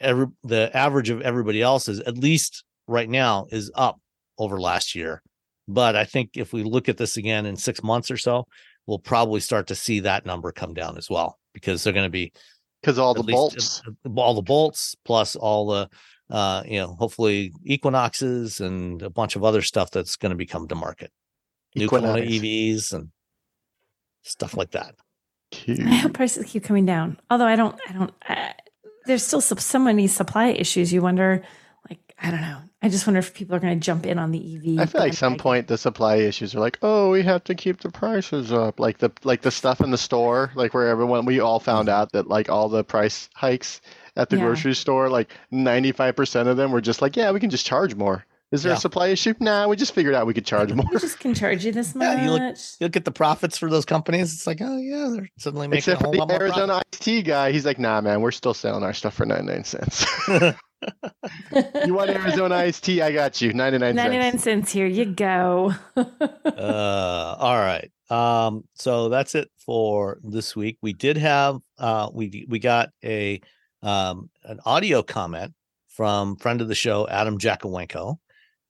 every 0.00 0.26
the 0.44 0.70
average 0.76 1.10
of 1.10 1.22
everybody 1.22 1.62
else 1.62 1.88
is 1.88 2.00
at 2.00 2.18
least 2.18 2.64
right 2.86 3.08
now 3.08 3.46
is 3.50 3.70
up 3.74 4.00
over 4.38 4.60
last 4.60 4.94
year. 4.94 5.22
But 5.68 5.96
I 5.96 6.04
think 6.04 6.30
if 6.34 6.52
we 6.52 6.62
look 6.62 6.88
at 6.88 6.96
this 6.96 7.16
again 7.16 7.46
in 7.46 7.56
six 7.56 7.82
months 7.82 8.10
or 8.10 8.16
so, 8.16 8.46
we'll 8.86 8.98
probably 8.98 9.40
start 9.40 9.66
to 9.68 9.74
see 9.74 10.00
that 10.00 10.26
number 10.26 10.50
come 10.50 10.74
down 10.74 10.96
as 10.96 11.10
well 11.10 11.38
because 11.52 11.84
they're 11.84 11.92
going 11.92 12.06
to 12.06 12.10
be 12.10 12.32
because 12.80 12.98
all 12.98 13.14
the 13.14 13.22
least, 13.22 13.36
bolts. 13.36 13.82
uh, 13.86 14.20
all 14.20 14.34
the 14.34 14.42
bolts 14.42 14.94
plus 15.04 15.36
all 15.36 15.66
the 15.66 15.88
uh 16.30 16.62
you 16.64 16.78
know 16.78 16.94
hopefully 16.98 17.52
equinoxes 17.64 18.60
and 18.60 19.02
a 19.02 19.10
bunch 19.10 19.34
of 19.34 19.44
other 19.44 19.62
stuff 19.62 19.90
that's 19.90 20.16
going 20.16 20.30
to 20.30 20.36
become 20.36 20.68
to 20.68 20.74
market 20.74 21.10
new 21.74 21.88
Kona 21.88 22.18
Equinox. 22.18 22.44
evs 22.44 22.92
and 22.92 23.08
stuff 24.22 24.56
like 24.56 24.70
that 24.70 24.94
I 25.68 25.94
hope 25.94 26.14
prices 26.14 26.46
keep 26.46 26.64
coming 26.64 26.86
down. 26.86 27.18
Although 27.30 27.46
I 27.46 27.56
don't, 27.56 27.78
I 27.88 27.92
don't. 27.92 28.12
Uh, 28.28 28.52
there's 29.06 29.24
still 29.24 29.40
so, 29.40 29.56
so 29.56 29.78
many 29.78 30.06
supply 30.06 30.48
issues. 30.48 30.92
You 30.92 31.02
wonder, 31.02 31.42
like, 31.88 32.14
I 32.20 32.30
don't 32.30 32.40
know. 32.40 32.60
I 32.80 32.88
just 32.88 33.06
wonder 33.08 33.18
if 33.18 33.34
people 33.34 33.56
are 33.56 33.58
going 33.58 33.78
to 33.78 33.84
jump 33.84 34.06
in 34.06 34.18
on 34.20 34.30
the 34.30 34.38
EV. 34.38 34.78
I 34.78 34.86
feel 34.86 35.00
like 35.00 35.12
some 35.12 35.32
bandwagon. 35.32 35.42
point 35.42 35.66
the 35.66 35.78
supply 35.78 36.16
issues 36.16 36.54
are 36.54 36.60
like, 36.60 36.78
oh, 36.82 37.10
we 37.10 37.22
have 37.24 37.42
to 37.44 37.54
keep 37.56 37.80
the 37.80 37.90
prices 37.90 38.52
up, 38.52 38.78
like 38.78 38.98
the 38.98 39.10
like 39.24 39.42
the 39.42 39.50
stuff 39.50 39.80
in 39.80 39.90
the 39.90 39.98
store, 39.98 40.52
like 40.54 40.74
where 40.74 40.86
everyone 40.86 41.24
we 41.24 41.40
all 41.40 41.58
found 41.58 41.88
mm-hmm. 41.88 42.00
out 42.00 42.12
that 42.12 42.28
like 42.28 42.48
all 42.48 42.68
the 42.68 42.84
price 42.84 43.28
hikes 43.34 43.80
at 44.16 44.30
the 44.30 44.36
Yeah. 44.36 44.44
grocery 44.44 44.74
store, 44.74 45.08
like 45.10 45.32
ninety 45.50 45.90
five 45.90 46.14
percent 46.14 46.48
of 46.48 46.56
them 46.56 46.70
were 46.70 46.80
just 46.80 47.02
like, 47.02 47.16
yeah, 47.16 47.32
we 47.32 47.40
can 47.40 47.50
just 47.50 47.66
charge 47.66 47.96
more. 47.96 48.24
Is 48.52 48.62
there 48.62 48.70
Yeah. 48.72 48.76
a 48.78 48.80
supply 48.80 49.08
issue? 49.08 49.34
Nah, 49.40 49.66
we 49.66 49.74
just 49.76 49.92
figured 49.92 50.14
out 50.14 50.26
we 50.26 50.32
could 50.32 50.46
charge 50.46 50.72
more. 50.74 50.86
We 50.90 50.98
just 51.00 51.18
can 51.18 51.34
charge 51.34 51.64
you 51.64 51.72
this 51.72 51.96
much. 51.96 52.04
Yeah, 52.18 52.24
you 52.24 52.30
look- 52.30 52.56
you 52.80 52.86
look 52.86 52.96
at 52.96 53.04
the 53.04 53.10
profits 53.10 53.58
for 53.58 53.68
those 53.68 53.84
companies 53.84 54.32
it's 54.32 54.46
like 54.46 54.60
oh 54.62 54.78
yeah 54.78 55.08
they're 55.12 55.28
suddenly 55.36 55.66
making 55.66 55.78
Except 55.78 55.96
a 55.96 56.04
for 56.04 56.04
whole 56.06 56.12
the 56.12 56.18
lot 56.20 56.28
more 56.28 56.40
Arizona 56.42 56.66
profit. 56.74 56.86
iced 56.94 57.02
tea 57.02 57.22
guy, 57.22 57.50
he's 57.50 57.66
like, 57.66 57.80
nah, 57.80 58.00
man, 58.00 58.20
we're 58.20 58.30
still 58.30 58.54
selling 58.54 58.84
our 58.84 58.94
stuff 58.94 59.14
for 59.14 59.26
ninety 59.26 59.46
nine 59.52 59.64
cents. 59.64 60.06
you 61.84 61.94
want 61.94 62.10
Arizona 62.10 62.54
iced 62.66 62.84
tea? 62.84 63.02
I 63.02 63.12
got 63.12 63.40
you, 63.40 63.52
ninety 63.52 63.78
nine 63.78 63.96
cents. 63.96 64.08
99 64.08 64.38
cents. 64.38 64.72
Here 64.72 64.86
you 64.86 65.06
go. 65.06 65.74
uh 65.96 67.36
all 67.38 67.56
right 67.56 67.90
um 68.10 68.64
so 68.74 69.08
that's 69.08 69.34
it 69.34 69.48
for 69.58 70.18
this 70.22 70.56
week 70.56 70.78
we 70.80 70.92
did 70.92 71.16
have 71.16 71.58
uh 71.78 72.08
we 72.12 72.46
we 72.48 72.58
got 72.58 72.88
a 73.04 73.40
um 73.82 74.30
an 74.44 74.58
audio 74.64 75.02
comment 75.02 75.52
from 75.88 76.36
friend 76.36 76.60
of 76.62 76.68
the 76.68 76.74
show 76.74 77.06
adam 77.08 77.38
jakowenko 77.38 78.16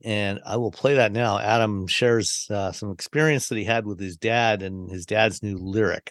and 0.04 0.40
i 0.44 0.56
will 0.56 0.72
play 0.72 0.94
that 0.94 1.12
now 1.12 1.38
adam 1.38 1.86
shares 1.86 2.48
uh, 2.50 2.72
some 2.72 2.90
experience 2.90 3.48
that 3.48 3.56
he 3.58 3.64
had 3.64 3.86
with 3.86 4.00
his 4.00 4.16
dad 4.16 4.60
and 4.60 4.90
his 4.90 5.06
dad's 5.06 5.40
new 5.42 5.56
Lyriq 5.56 6.08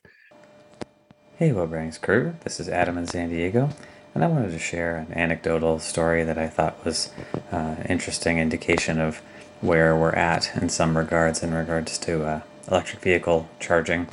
Hey, 1.38 1.52
Wheel 1.52 1.68
Bearings 1.68 2.00
crew. 2.00 2.34
This 2.44 2.60
is 2.60 2.68
Adam 2.68 2.98
in 2.98 3.06
San 3.06 3.30
Diego, 3.30 3.70
and 4.18 4.24
I 4.24 4.30
wanted 4.30 4.50
to 4.50 4.58
share 4.58 4.96
an 4.96 5.14
anecdotal 5.14 5.78
story 5.78 6.24
that 6.24 6.40
I 6.40 6.48
thought 6.48 6.84
was 6.84 7.12
uh, 7.52 7.76
interesting 7.88 8.40
indication 8.40 9.00
of 9.00 9.18
where 9.62 9.96
we're 9.96 10.14
at 10.14 10.58
in 10.60 10.70
some 10.70 10.98
regards 10.98 11.44
in 11.44 11.54
regards 11.54 12.00
to 12.00 12.26
uh, 12.26 12.42
electric 12.68 13.04
vehicle 13.04 13.48
charging 13.60 14.08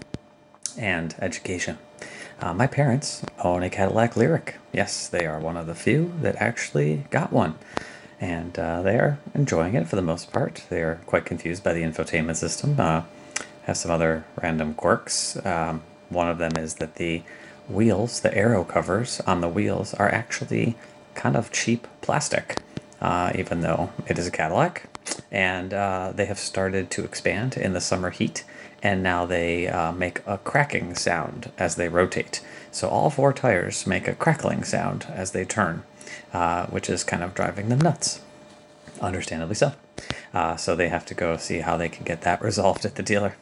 and 0.77 1.15
education. 1.21 1.79
Uh, 2.39 2.53
my 2.53 2.67
parents 2.67 3.25
own 3.43 3.63
a 3.63 3.71
Cadillac 3.71 4.13
Lyriq. 4.13 4.57
Yes, 4.75 5.09
they 5.09 5.25
are 5.25 5.41
one 5.41 5.57
of 5.57 5.67
the 5.67 5.75
few 5.75 6.13
that 6.21 6.37
actually 6.37 7.07
got 7.09 7.33
one. 7.33 7.55
And 8.21 8.59
uh, 8.59 8.83
they 8.83 8.99
are 8.99 9.19
enjoying 9.35 9.73
it 9.73 9.89
for 9.89 9.97
the 9.97 10.03
most 10.03 10.31
part. 10.31 10.65
They 10.69 10.83
are 10.83 11.01
quite 11.07 11.25
confused 11.25 11.65
by 11.65 11.73
the 11.73 11.83
infotainment 11.83 12.37
system. 12.37 12.79
Uh, 12.79 13.05
have 13.63 13.79
some 13.79 13.91
other 13.91 14.27
random 14.43 14.75
quirks. 14.75 15.43
Um, 15.47 15.83
one 16.11 16.29
of 16.29 16.37
them 16.37 16.59
is 16.59 16.75
that 16.75 16.97
the 16.97 17.23
wheels, 17.69 18.21
the 18.21 18.35
aero 18.37 18.65
covers 18.65 19.21
on 19.21 19.41
the 19.41 19.49
wheels, 19.49 19.95
are 19.95 20.09
actually 20.09 20.77
kind 21.15 21.37
of 21.37 21.53
cheap 21.53 21.87
plastic, 22.01 22.59
uh, 23.01 23.33
even 23.35 23.61
though 23.61 23.91
it 24.07 24.19
is 24.19 24.27
a 24.27 24.31
Cadillac. 24.31 24.89
And 25.31 25.75
uh, 25.75 26.13
they 26.15 26.27
have 26.27 26.39
started 26.39 26.91
to 26.93 27.05
expand 27.05 27.57
in 27.57 27.73
the 27.73 27.81
summer 27.81 28.11
heat, 28.11 28.45
and 28.83 29.03
now 29.03 29.27
they 29.27 29.69
uh, 29.69 29.93
make 29.93 30.21
a 30.27 30.39
cracking 30.39 30.95
sound 30.95 31.51
as 31.59 31.77
they 31.77 31.89
rotate. 31.89 32.41
So 32.71 32.89
all 32.89 33.11
four 33.11 33.33
tires 33.33 33.87
make 33.87 34.09
a 34.09 34.15
crackling 34.15 34.65
sound 34.65 35.07
as 35.11 35.33
they 35.33 35.45
turn, 35.45 35.83
uh, 36.33 36.67
which 36.67 36.89
is 36.91 37.05
kind 37.05 37.23
of 37.23 37.35
driving 37.35 37.69
them 37.69 37.81
nuts. 37.81 38.21
Understandably 39.05 39.55
so. 39.55 39.73
Uh, 40.33 40.57
so 40.57 40.75
they 40.75 40.89
have 40.89 41.07
to 41.07 41.15
go 41.15 41.37
see 41.37 41.61
how 41.61 41.77
they 41.77 41.89
can 41.89 42.05
get 42.05 42.23
that 42.23 42.43
resolved 42.43 42.85
at 42.85 42.97
the 42.97 43.03
dealer. 43.03 43.37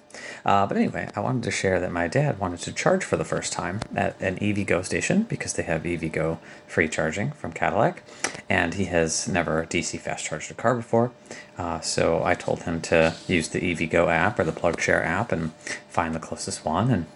Uh, 0.45 0.67
but 0.67 0.77
anyway, 0.77 1.09
I 1.17 1.21
wanted 1.21 1.43
to 1.45 1.51
share 1.51 1.81
that 1.81 1.91
my 1.91 2.07
dad 2.07 2.39
wanted 2.39 2.61
to 2.61 2.73
charge 2.73 3.03
for 3.03 3.17
the 3.17 3.25
first 3.25 3.53
time 3.53 3.81
at 3.97 4.21
an 4.21 4.37
EVgo 4.37 4.85
station 4.85 5.23
because 5.23 5.55
they 5.55 5.63
have 5.63 5.85
EVgo 5.85 6.39
free 6.67 6.89
charging 6.89 7.33
from 7.33 7.53
Cadillac, 7.53 8.03
and 8.49 8.75
he 8.75 8.85
has 8.87 9.27
never 9.27 9.65
DC 9.65 9.99
fast 9.99 10.27
charged 10.27 10.51
a 10.51 10.55
car 10.55 10.75
before. 10.75 11.13
Uh, 11.57 11.81
so 11.81 12.23
I 12.23 12.35
told 12.35 12.65
him 12.65 12.83
to 12.83 13.15
use 13.27 13.49
the 13.49 13.61
EVgo 13.61 14.09
app 14.09 14.39
or 14.39 14.45
the 14.45 14.53
PlugShare 14.53 15.05
app 15.05 15.33
and 15.33 15.53
find 15.89 16.15
the 16.15 16.21
closest 16.21 16.65
one 16.65 16.91
and 16.91 17.07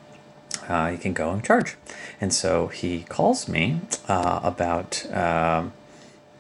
uh, 0.69 0.89
you 0.91 0.99
can 0.99 1.13
go 1.13 1.31
and 1.31 1.45
charge. 1.45 1.77
And 2.21 2.33
so 2.33 2.69
he 2.69 3.03
calls 3.05 3.49
me 3.49 3.81
uh, 4.09 4.41
about 4.43 5.05
um, 5.13 5.73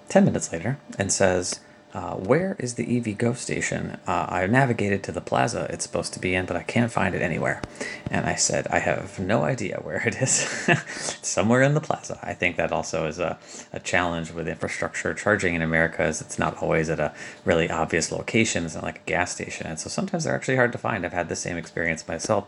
10 0.08 0.24
minutes 0.24 0.52
later 0.52 0.78
and 0.98 1.12
says, 1.12 1.60
uh, 1.96 2.14
where 2.14 2.56
is 2.58 2.74
the 2.74 2.84
EVgo 2.84 3.34
station? 3.34 3.98
Uh, 4.06 4.26
I 4.28 4.46
navigated 4.46 5.02
to 5.04 5.12
the 5.12 5.22
plaza 5.22 5.66
it's 5.70 5.82
supposed 5.82 6.12
to 6.12 6.20
be 6.20 6.34
in, 6.34 6.44
but 6.44 6.54
I 6.54 6.62
can't 6.62 6.92
find 6.92 7.14
it 7.14 7.22
anywhere. 7.22 7.62
And 8.10 8.26
I 8.26 8.34
said, 8.34 8.66
I 8.68 8.80
have 8.80 9.18
no 9.18 9.44
idea 9.44 9.80
where 9.82 10.06
it 10.06 10.14
is. 10.16 10.30
somewhere 11.22 11.62
in 11.62 11.72
the 11.72 11.80
plaza. 11.80 12.18
I 12.22 12.34
think 12.34 12.56
that 12.56 12.70
also 12.70 13.06
is 13.06 13.18
a, 13.18 13.38
a 13.72 13.80
challenge 13.80 14.30
with 14.30 14.46
infrastructure 14.46 15.14
charging 15.14 15.54
in 15.54 15.62
America 15.62 16.04
is 16.04 16.20
it's 16.20 16.38
not 16.38 16.62
always 16.62 16.90
at 16.90 17.00
a 17.00 17.14
really 17.46 17.70
obvious 17.70 18.12
location. 18.12 18.66
It's 18.66 18.74
not 18.74 18.84
like 18.84 18.98
a 18.98 19.06
gas 19.06 19.32
station. 19.32 19.66
And 19.66 19.80
so 19.80 19.88
sometimes 19.88 20.24
they're 20.24 20.34
actually 20.34 20.56
hard 20.56 20.72
to 20.72 20.78
find. 20.78 21.06
I've 21.06 21.14
had 21.14 21.30
the 21.30 21.36
same 21.36 21.56
experience 21.56 22.06
myself. 22.06 22.44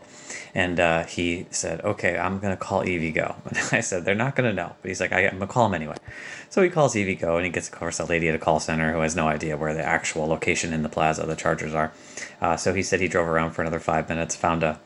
And 0.53 0.79
uh, 0.79 1.05
he 1.05 1.47
said, 1.49 1.81
okay, 1.81 2.19
I'm 2.19 2.37
going 2.37 2.53
to 2.53 2.57
call 2.57 2.83
EVgo. 2.83 3.35
And 3.49 3.57
I 3.71 3.81
said, 3.81 4.05
they're 4.05 4.13
not 4.13 4.35
going 4.35 4.47
to 4.47 4.55
know. 4.55 4.75
But 4.81 4.89
he's 4.89 5.01
like, 5.01 5.11
I, 5.11 5.21
am 5.21 5.37
going 5.37 5.41
to 5.41 5.47
call 5.47 5.67
them 5.67 5.73
anyway. 5.73 5.95
So 6.49 6.63
he 6.63 6.69
calls 6.69 6.95
EVgo 6.95 7.35
and 7.35 7.45
he 7.45 7.51
gets, 7.51 7.67
of 7.67 7.75
course, 7.75 7.99
a 7.99 8.05
lady 8.05 8.27
at 8.27 8.35
a 8.35 8.39
call 8.39 8.59
center 8.59 8.91
who 8.91 8.99
has 9.01 9.15
no 9.15 9.27
idea 9.27 9.55
where 9.55 9.73
the 9.73 9.83
actual 9.83 10.27
location 10.27 10.73
in 10.73 10.81
the 10.81 10.89
plaza 10.89 11.25
the 11.25 11.35
chargers 11.35 11.73
are. 11.73 11.91
Uh, 12.41 12.57
so 12.57 12.73
he 12.73 12.81
said 12.81 12.99
he 12.99 13.07
drove 13.07 13.27
around 13.27 13.51
for 13.51 13.61
another 13.61 13.79
five 13.79 14.09
minutes, 14.09 14.35
found 14.35 14.63
a 14.63 14.79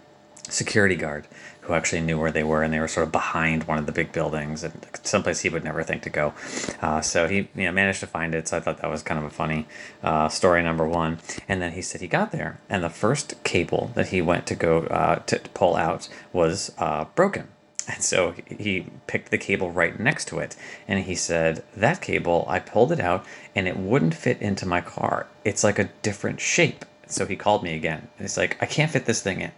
security 0.50 0.96
guard 0.96 1.26
who 1.62 1.74
actually 1.74 2.02
knew 2.02 2.20
where 2.20 2.32
they 2.32 2.44
were, 2.44 2.62
and 2.62 2.74
they 2.74 2.80
were 2.80 2.88
sort 2.90 3.06
of 3.06 3.12
behind 3.12 3.64
one 3.64 3.78
of 3.78 3.86
the 3.86 3.92
big 3.94 4.12
buildings, 4.12 4.66
and 4.66 4.86
someplace 5.04 5.40
he 5.40 5.50
would 5.50 5.64
never 5.64 5.82
think 5.82 6.02
to 6.02 6.10
go. 6.10 6.34
Uh, 6.82 7.00
so 7.00 7.28
he 7.30 7.48
you 7.56 7.66
know, 7.66 7.72
managed 7.72 8.02
to 8.02 8.08
find 8.08 8.36
it. 8.36 8.50
So 8.50 8.58
I 8.58 8.60
thought 8.60 8.80
that 8.80 8.90
was 8.90 9.02
kind 9.02 9.18
of 9.18 9.24
a 9.24 9.30
funny 9.30 9.66
uh, 10.04 10.28
story 10.28 10.62
number 10.62 10.86
one. 10.86 11.20
And 11.48 11.62
then 11.62 11.72
he 11.72 11.82
said 11.82 12.02
he 12.02 12.08
got 12.08 12.34
there, 12.34 12.60
and 12.70 12.84
the 12.84 12.90
first 12.90 13.42
cable 13.46 13.92
that 13.96 14.10
he 14.10 14.22
went 14.22 14.46
to 14.48 14.56
go 14.56 14.80
uh, 14.80 15.20
to 15.28 15.40
pull 15.54 15.78
out 15.78 16.10
was 16.34 16.74
uh, 16.78 17.06
broken. 17.16 17.48
And 17.88 18.04
so 18.04 18.34
he 18.48 18.88
picked 19.08 19.32
the 19.32 19.38
cable 19.38 19.72
right 19.72 20.00
next 20.00 20.28
to 20.30 20.40
it. 20.40 20.56
And 20.88 21.04
he 21.04 21.16
said, 21.16 21.64
That 21.76 22.02
cable, 22.02 22.46
I 22.48 22.60
pulled 22.60 22.92
it 22.92 23.00
out 23.00 23.26
and 23.56 23.68
it 23.68 23.78
wouldn't 23.78 24.16
fit 24.16 24.42
into 24.42 24.66
my 24.66 24.82
car. 24.82 25.28
It's 25.44 25.64
like 25.64 25.80
a 25.80 25.90
different 26.02 26.40
shape. 26.40 26.86
So 27.08 27.26
he 27.26 27.36
called 27.36 27.64
me 27.64 27.76
again. 27.76 28.08
And 28.18 28.26
he's 28.26 28.38
like, 28.38 28.58
I 28.62 28.66
can't 28.66 28.92
fit 28.92 29.06
this 29.06 29.22
thing 29.22 29.42
in. 29.42 29.52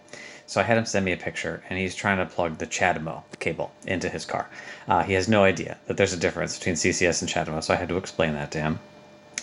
So 0.46 0.60
I 0.60 0.64
had 0.64 0.78
him 0.78 0.86
send 0.86 1.04
me 1.04 1.10
a 1.10 1.16
picture, 1.16 1.64
and 1.68 1.76
he's 1.76 1.96
trying 1.96 2.18
to 2.18 2.26
plug 2.26 2.58
the 2.58 2.68
CHAdeMO 2.68 3.24
cable 3.40 3.72
into 3.84 4.08
his 4.08 4.24
car. 4.24 4.48
Uh, 4.86 5.02
he 5.02 5.14
has 5.14 5.28
no 5.28 5.42
idea 5.42 5.76
that 5.86 5.96
there's 5.96 6.12
a 6.12 6.16
difference 6.16 6.56
between 6.56 6.76
CCS 6.76 7.20
and 7.20 7.28
CHAdeMO, 7.28 7.64
so 7.64 7.74
I 7.74 7.76
had 7.76 7.88
to 7.88 7.96
explain 7.96 8.34
that 8.34 8.52
to 8.52 8.60
him. 8.60 8.78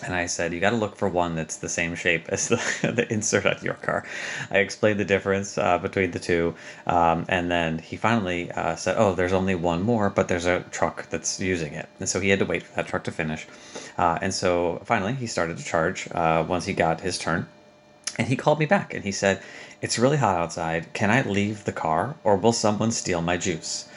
And 0.06 0.14
I 0.14 0.26
said, 0.26 0.54
you 0.54 0.60
got 0.60 0.72
to 0.72 0.76
look 0.76 0.96
for 0.96 1.08
one 1.08 1.36
that's 1.36 1.58
the 1.58 1.70
same 1.70 1.96
shape 1.96 2.28
as 2.30 2.50
the, 2.50 2.56
the 2.96 3.12
insert 3.12 3.46
on 3.46 3.58
your 3.62 3.76
car. 3.76 4.06
I 4.52 4.60
explained 4.60 5.00
the 5.00 5.06
difference 5.06 5.58
uh, 5.58 5.78
between 5.78 6.12
the 6.12 6.20
two. 6.20 6.56
Um, 6.86 7.26
and 7.30 7.50
then 7.50 7.80
he 7.80 7.96
finally 7.96 8.52
uh, 8.52 8.76
said, 8.76 8.96
oh, 8.98 9.16
there's 9.16 9.34
only 9.34 9.56
one 9.56 9.82
more, 9.82 10.10
but 10.10 10.28
there's 10.28 10.46
a 10.46 10.62
truck 10.72 11.10
that's 11.10 11.40
using 11.40 11.74
it. 11.74 11.88
And 12.00 12.10
so 12.10 12.20
he 12.20 12.30
had 12.30 12.40
to 12.40 12.46
wait 12.46 12.64
for 12.64 12.76
that 12.76 12.88
truck 12.88 13.04
to 13.06 13.12
finish. 13.12 13.48
Uh, 13.98 14.18
and 14.22 14.34
so 14.34 14.82
finally, 14.86 15.14
he 15.14 15.28
started 15.28 15.58
to 15.58 15.64
charge 15.64 16.10
uh, 16.12 16.44
once 16.48 16.66
he 16.66 16.74
got 16.74 17.02
his 17.02 17.18
turn. 17.18 17.48
And 18.18 18.28
he 18.28 18.36
called 18.36 18.60
me 18.60 18.66
back 18.66 18.94
and 18.94 19.04
he 19.04 19.12
said, 19.12 19.42
It's 19.82 19.98
really 19.98 20.18
hot 20.18 20.38
outside. 20.38 20.94
Can 20.94 21.10
I 21.10 21.22
leave 21.24 21.64
the 21.64 21.72
car 21.72 22.16
or 22.24 22.36
will 22.36 22.54
someone 22.54 22.92
steal 22.92 23.22
my 23.22 23.38
juice? 23.38 23.88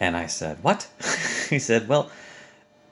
And 0.00 0.16
I 0.16 0.26
said, 0.26 0.58
What? 0.62 0.88
he 1.50 1.58
said, 1.58 1.86
Well, 1.86 2.10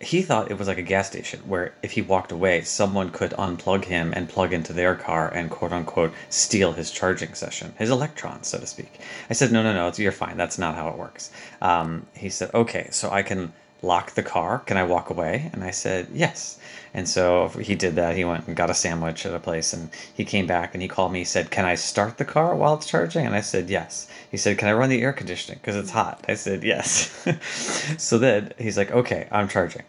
he 0.00 0.22
thought 0.22 0.50
it 0.50 0.58
was 0.58 0.68
like 0.68 0.78
a 0.78 0.82
gas 0.82 1.08
station 1.08 1.40
where 1.40 1.74
if 1.82 1.92
he 1.92 2.02
walked 2.02 2.30
away, 2.30 2.62
someone 2.62 3.10
could 3.10 3.32
unplug 3.32 3.84
him 3.84 4.12
and 4.14 4.28
plug 4.28 4.52
into 4.52 4.72
their 4.72 4.94
car 4.94 5.28
and 5.28 5.50
quote 5.50 5.72
unquote 5.72 6.12
steal 6.28 6.72
his 6.72 6.90
charging 6.90 7.34
session, 7.34 7.74
his 7.78 7.90
electrons, 7.90 8.46
so 8.46 8.58
to 8.58 8.66
speak. 8.66 9.00
I 9.28 9.32
said, 9.32 9.50
no, 9.50 9.62
no, 9.62 9.72
no, 9.72 9.92
you're 9.96 10.12
fine. 10.12 10.36
That's 10.36 10.58
not 10.58 10.76
how 10.76 10.88
it 10.88 10.98
works. 10.98 11.30
Um, 11.60 12.06
he 12.14 12.28
said, 12.28 12.50
okay, 12.54 12.88
so 12.90 13.10
I 13.10 13.22
can 13.22 13.52
lock 13.82 14.12
the 14.12 14.22
car. 14.22 14.60
Can 14.60 14.76
I 14.76 14.84
walk 14.84 15.10
away? 15.10 15.50
And 15.52 15.62
I 15.62 15.70
said, 15.70 16.09
yes. 16.12 16.59
And 16.94 17.09
so 17.09 17.48
he 17.48 17.74
did 17.74 17.96
that. 17.96 18.16
He 18.16 18.24
went 18.24 18.46
and 18.46 18.56
got 18.56 18.70
a 18.70 18.74
sandwich 18.74 19.26
at 19.26 19.34
a 19.34 19.38
place 19.38 19.72
and 19.72 19.90
he 20.14 20.24
came 20.24 20.46
back 20.46 20.74
and 20.74 20.82
he 20.82 20.88
called 20.88 21.12
me. 21.12 21.20
He 21.20 21.24
said, 21.24 21.50
Can 21.50 21.64
I 21.64 21.74
start 21.74 22.16
the 22.16 22.24
car 22.24 22.55
while 22.55 22.74
it's 22.74 22.86
charging? 22.86 23.26
And 23.26 23.34
I 23.34 23.40
said, 23.40 23.68
Yes. 23.68 24.09
He 24.30 24.36
said, 24.36 24.59
Can 24.59 24.68
I 24.68 24.72
run 24.72 24.88
the 24.88 25.02
air 25.02 25.12
conditioning? 25.12 25.60
Because 25.62 25.76
it's 25.76 25.90
hot. 25.90 26.24
I 26.28 26.34
said, 26.34 26.64
Yes. 26.64 27.26
so 27.98 28.18
then 28.18 28.52
he's 28.59 28.76
like, 28.76 28.90
Okay, 28.90 29.28
I'm 29.30 29.48
charging. 29.48 29.82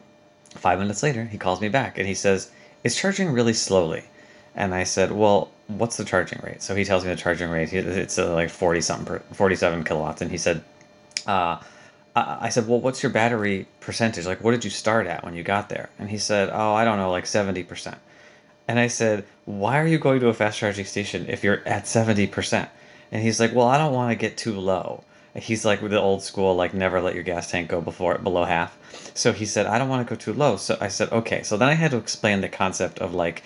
Five 0.56 0.80
minutes 0.80 1.04
later, 1.04 1.26
he 1.26 1.38
calls 1.38 1.62
me 1.62 1.70
back 1.70 1.98
and 1.98 2.08
he 2.08 2.14
says, 2.14 2.52
It's 2.84 3.00
charging 3.00 3.32
really 3.32 3.54
slowly. 3.54 4.04
And 4.56 4.76
I 4.76 4.84
said, 4.84 5.12
Well, 5.12 5.52
what's 5.68 5.98
the 5.98 6.06
charging 6.06 6.42
rate? 6.44 6.62
So 6.62 6.76
he 6.76 6.84
tells 6.84 7.06
me 7.06 7.12
the 7.12 7.16
charging 7.16 7.50
rate. 7.50 7.72
It's 7.72 8.20
uh, 8.20 8.34
like 8.34 8.50
40 8.50 8.82
something, 8.82 9.20
47 9.32 9.84
kilowatts. 9.86 10.22
And 10.22 10.30
he 10.30 10.38
said, 10.38 10.64
uh, 11.26 11.60
I 12.16 12.50
said, 12.50 12.68
Well, 12.68 12.80
what's 12.80 13.04
your 13.04 13.12
battery 13.12 13.68
percentage? 13.80 14.26
Like, 14.26 14.44
what 14.44 14.52
did 14.52 14.64
you 14.64 14.70
start 14.70 15.08
at 15.08 15.24
when 15.24 15.36
you 15.36 15.44
got 15.44 15.70
there? 15.70 15.90
And 16.00 16.10
he 16.10 16.18
said, 16.18 16.50
Oh, 16.52 16.74
I 16.74 16.84
don't 16.84 16.98
know, 16.98 17.12
like 17.12 17.26
70%. 17.26 17.98
And 18.68 18.80
I 18.80 18.88
said, 18.88 19.26
Why 19.46 19.80
are 19.80 19.88
you 19.88 20.00
going 20.00 20.20
to 20.22 20.28
a 20.28 20.34
fast 20.34 20.60
charging 20.60 20.86
station 20.86 21.26
if 21.30 21.44
you're 21.44 21.62
at 21.68 21.86
70%? 21.86 22.68
And 23.12 23.24
he's 23.24 23.40
like, 23.40 23.54
Well, 23.54 23.68
I 23.68 23.78
don't 23.78 23.94
want 23.94 24.12
to 24.12 24.16
get 24.16 24.38
too 24.38 24.60
low. 24.60 25.04
He's 25.36 25.64
like 25.64 25.82
with 25.82 25.92
the 25.92 26.00
old 26.00 26.24
school, 26.24 26.56
like 26.56 26.74
never 26.74 27.00
let 27.00 27.14
your 27.14 27.24
gas 27.24 27.50
tank 27.52 27.70
go 27.70 27.82
before 27.82 28.16
it 28.16 28.24
below 28.24 28.46
half. 28.46 28.78
So 29.14 29.32
he 29.32 29.46
said, 29.46 29.68
I 29.68 29.78
don't 29.78 29.90
want 29.90 30.06
to 30.08 30.14
go 30.14 30.18
too 30.18 30.34
low. 30.34 30.58
So 30.58 30.78
I 30.82 30.88
said, 30.88 31.12
okay. 31.12 31.44
So 31.44 31.56
then 31.56 31.70
I 31.70 31.76
had 31.76 31.92
to 31.92 31.98
explain 31.98 32.42
the 32.42 32.50
concept 32.50 33.00
of 33.00 33.14
like 33.14 33.44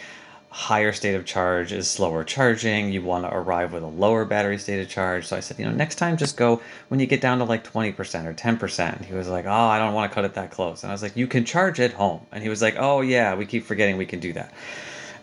higher 0.53 0.93
state 0.93 1.15
of 1.15 1.25
charge 1.25 1.71
is 1.71 1.89
slower 1.89 2.23
charging. 2.23 2.91
You 2.91 3.01
want 3.01 3.25
to 3.25 3.33
arrive 3.33 3.73
with 3.73 3.81
a 3.81 3.87
lower 3.87 4.23
battery 4.23 4.59
state 4.59 4.79
of 4.79 4.87
charge. 4.87 5.25
So 5.25 5.35
I 5.35 5.39
said, 5.39 5.57
you 5.57 5.65
know, 5.65 5.71
next 5.71 5.95
time 5.95 6.15
just 6.15 6.37
go 6.37 6.61
when 6.89 6.99
you 6.99 7.07
get 7.07 7.21
down 7.21 7.39
to 7.39 7.43
like 7.43 7.63
20% 7.63 7.97
or 8.25 8.35
10%. 8.35 8.95
And 8.95 9.03
he 9.03 9.15
was 9.15 9.27
like, 9.27 9.45
oh, 9.45 9.51
I 9.51 9.79
don't 9.79 9.95
want 9.95 10.11
to 10.11 10.13
cut 10.13 10.25
it 10.25 10.35
that 10.35 10.51
close. 10.51 10.83
And 10.83 10.91
I 10.91 10.93
was 10.93 11.01
like, 11.01 11.17
you 11.17 11.25
can 11.25 11.43
charge 11.43 11.79
at 11.79 11.93
home. 11.93 12.21
And 12.31 12.43
he 12.43 12.49
was 12.49 12.61
like, 12.61 12.75
oh, 12.77 13.01
yeah, 13.01 13.33
we 13.33 13.47
keep 13.47 13.65
forgetting 13.65 13.97
we 13.97 14.05
can 14.05 14.19
do 14.19 14.31
that. 14.33 14.53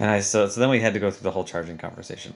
And 0.01 0.11
I 0.11 0.19
so, 0.19 0.48
so 0.48 0.59
then 0.59 0.69
we 0.69 0.81
had 0.81 0.94
to 0.94 1.01
go 1.01 1.12
through 1.12 1.23
the 1.23 1.31
whole 1.31 1.44
charging 1.44 1.78
conversation. 1.78 2.35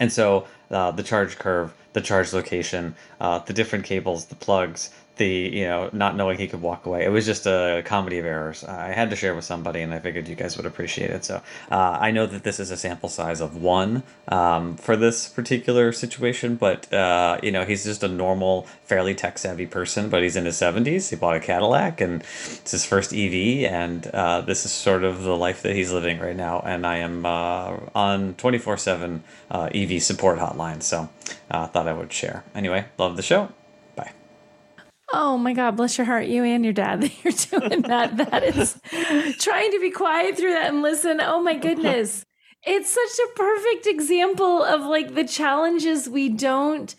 And 0.00 0.12
so 0.12 0.48
uh, 0.72 0.90
the 0.90 1.04
charge 1.04 1.38
curve, 1.38 1.72
the 1.92 2.00
charge 2.00 2.32
location, 2.32 2.96
uh, 3.20 3.38
the 3.38 3.52
different 3.52 3.84
cables, 3.84 4.26
the 4.26 4.34
plugs, 4.34 4.90
the 5.16 5.26
you 5.26 5.64
know 5.64 5.90
not 5.92 6.16
knowing 6.16 6.38
he 6.38 6.48
could 6.48 6.62
walk 6.62 6.86
away. 6.86 7.04
It 7.04 7.10
was 7.10 7.26
just 7.26 7.46
a 7.46 7.82
comedy 7.84 8.18
of 8.18 8.26
errors. 8.26 8.64
I 8.64 8.88
had 8.92 9.10
to 9.10 9.16
share 9.16 9.34
with 9.34 9.44
somebody 9.44 9.80
and 9.80 9.92
i 9.94 9.98
figured 9.98 10.28
you 10.28 10.34
guys 10.34 10.56
would 10.56 10.66
appreciate 10.66 11.10
it. 11.10 11.24
So 11.24 11.42
uh, 11.70 11.98
i 12.00 12.10
know 12.10 12.26
that 12.26 12.42
this 12.42 12.60
is 12.60 12.70
a 12.70 12.76
sample 12.76 13.08
size 13.08 13.40
of 13.40 13.56
one 13.56 14.02
um, 14.28 14.76
for 14.76 14.96
this 14.96 15.28
particular 15.28 15.92
situation 15.92 16.56
but 16.56 16.92
uh, 16.92 17.38
you 17.42 17.52
know 17.52 17.64
he's 17.64 17.84
just 17.84 18.02
a 18.02 18.08
normal 18.08 18.62
fairly 18.84 19.14
tech 19.14 19.38
savvy 19.38 19.66
person 19.66 20.08
but 20.08 20.22
he's 20.22 20.36
in 20.36 20.44
his 20.44 20.56
70s 20.56 21.10
he 21.10 21.16
bought 21.16 21.36
a 21.36 21.40
cadillac 21.40 22.00
and 22.00 22.22
it's 22.22 22.70
his 22.70 22.84
first 22.84 23.12
ev 23.12 23.34
and 23.34 24.06
uh, 24.08 24.40
this 24.40 24.64
is 24.64 24.72
sort 24.72 25.04
of 25.04 25.22
the 25.22 25.36
life 25.36 25.62
that 25.62 25.74
he's 25.74 25.92
living 25.92 26.18
right 26.18 26.36
now 26.36 26.60
and 26.60 26.86
i 26.86 26.96
am 26.96 27.24
uh, 27.26 27.76
on 27.94 28.34
24-7 28.34 29.20
uh, 29.50 29.70
ev 29.74 30.02
support 30.02 30.38
hotline 30.38 30.82
so 30.82 31.08
i 31.50 31.58
uh, 31.58 31.66
thought 31.66 31.88
i 31.88 31.92
would 31.92 32.12
share. 32.12 32.44
Anyway 32.54 32.84
love 32.98 33.16
the 33.16 33.22
show 33.22 33.50
Oh 35.12 35.38
my 35.38 35.52
God, 35.52 35.76
bless 35.76 35.98
your 35.98 36.04
heart, 36.04 36.26
you 36.26 36.42
and 36.44 36.64
your 36.64 36.72
dad 36.72 37.00
that 37.02 37.24
you're 37.24 37.60
doing 37.60 37.82
that. 37.82 38.16
that 38.16 38.42
is 38.42 38.80
trying 39.38 39.72
to 39.72 39.80
be 39.80 39.90
quiet 39.90 40.36
through 40.36 40.52
that 40.52 40.68
and 40.68 40.82
listen. 40.82 41.20
Oh 41.20 41.42
my 41.42 41.56
goodness. 41.56 42.24
It's 42.62 42.90
such 42.90 43.26
a 43.26 43.36
perfect 43.36 43.86
example 43.86 44.62
of 44.64 44.82
like 44.82 45.14
the 45.14 45.24
challenges 45.24 46.08
we 46.08 46.28
don't 46.28 46.94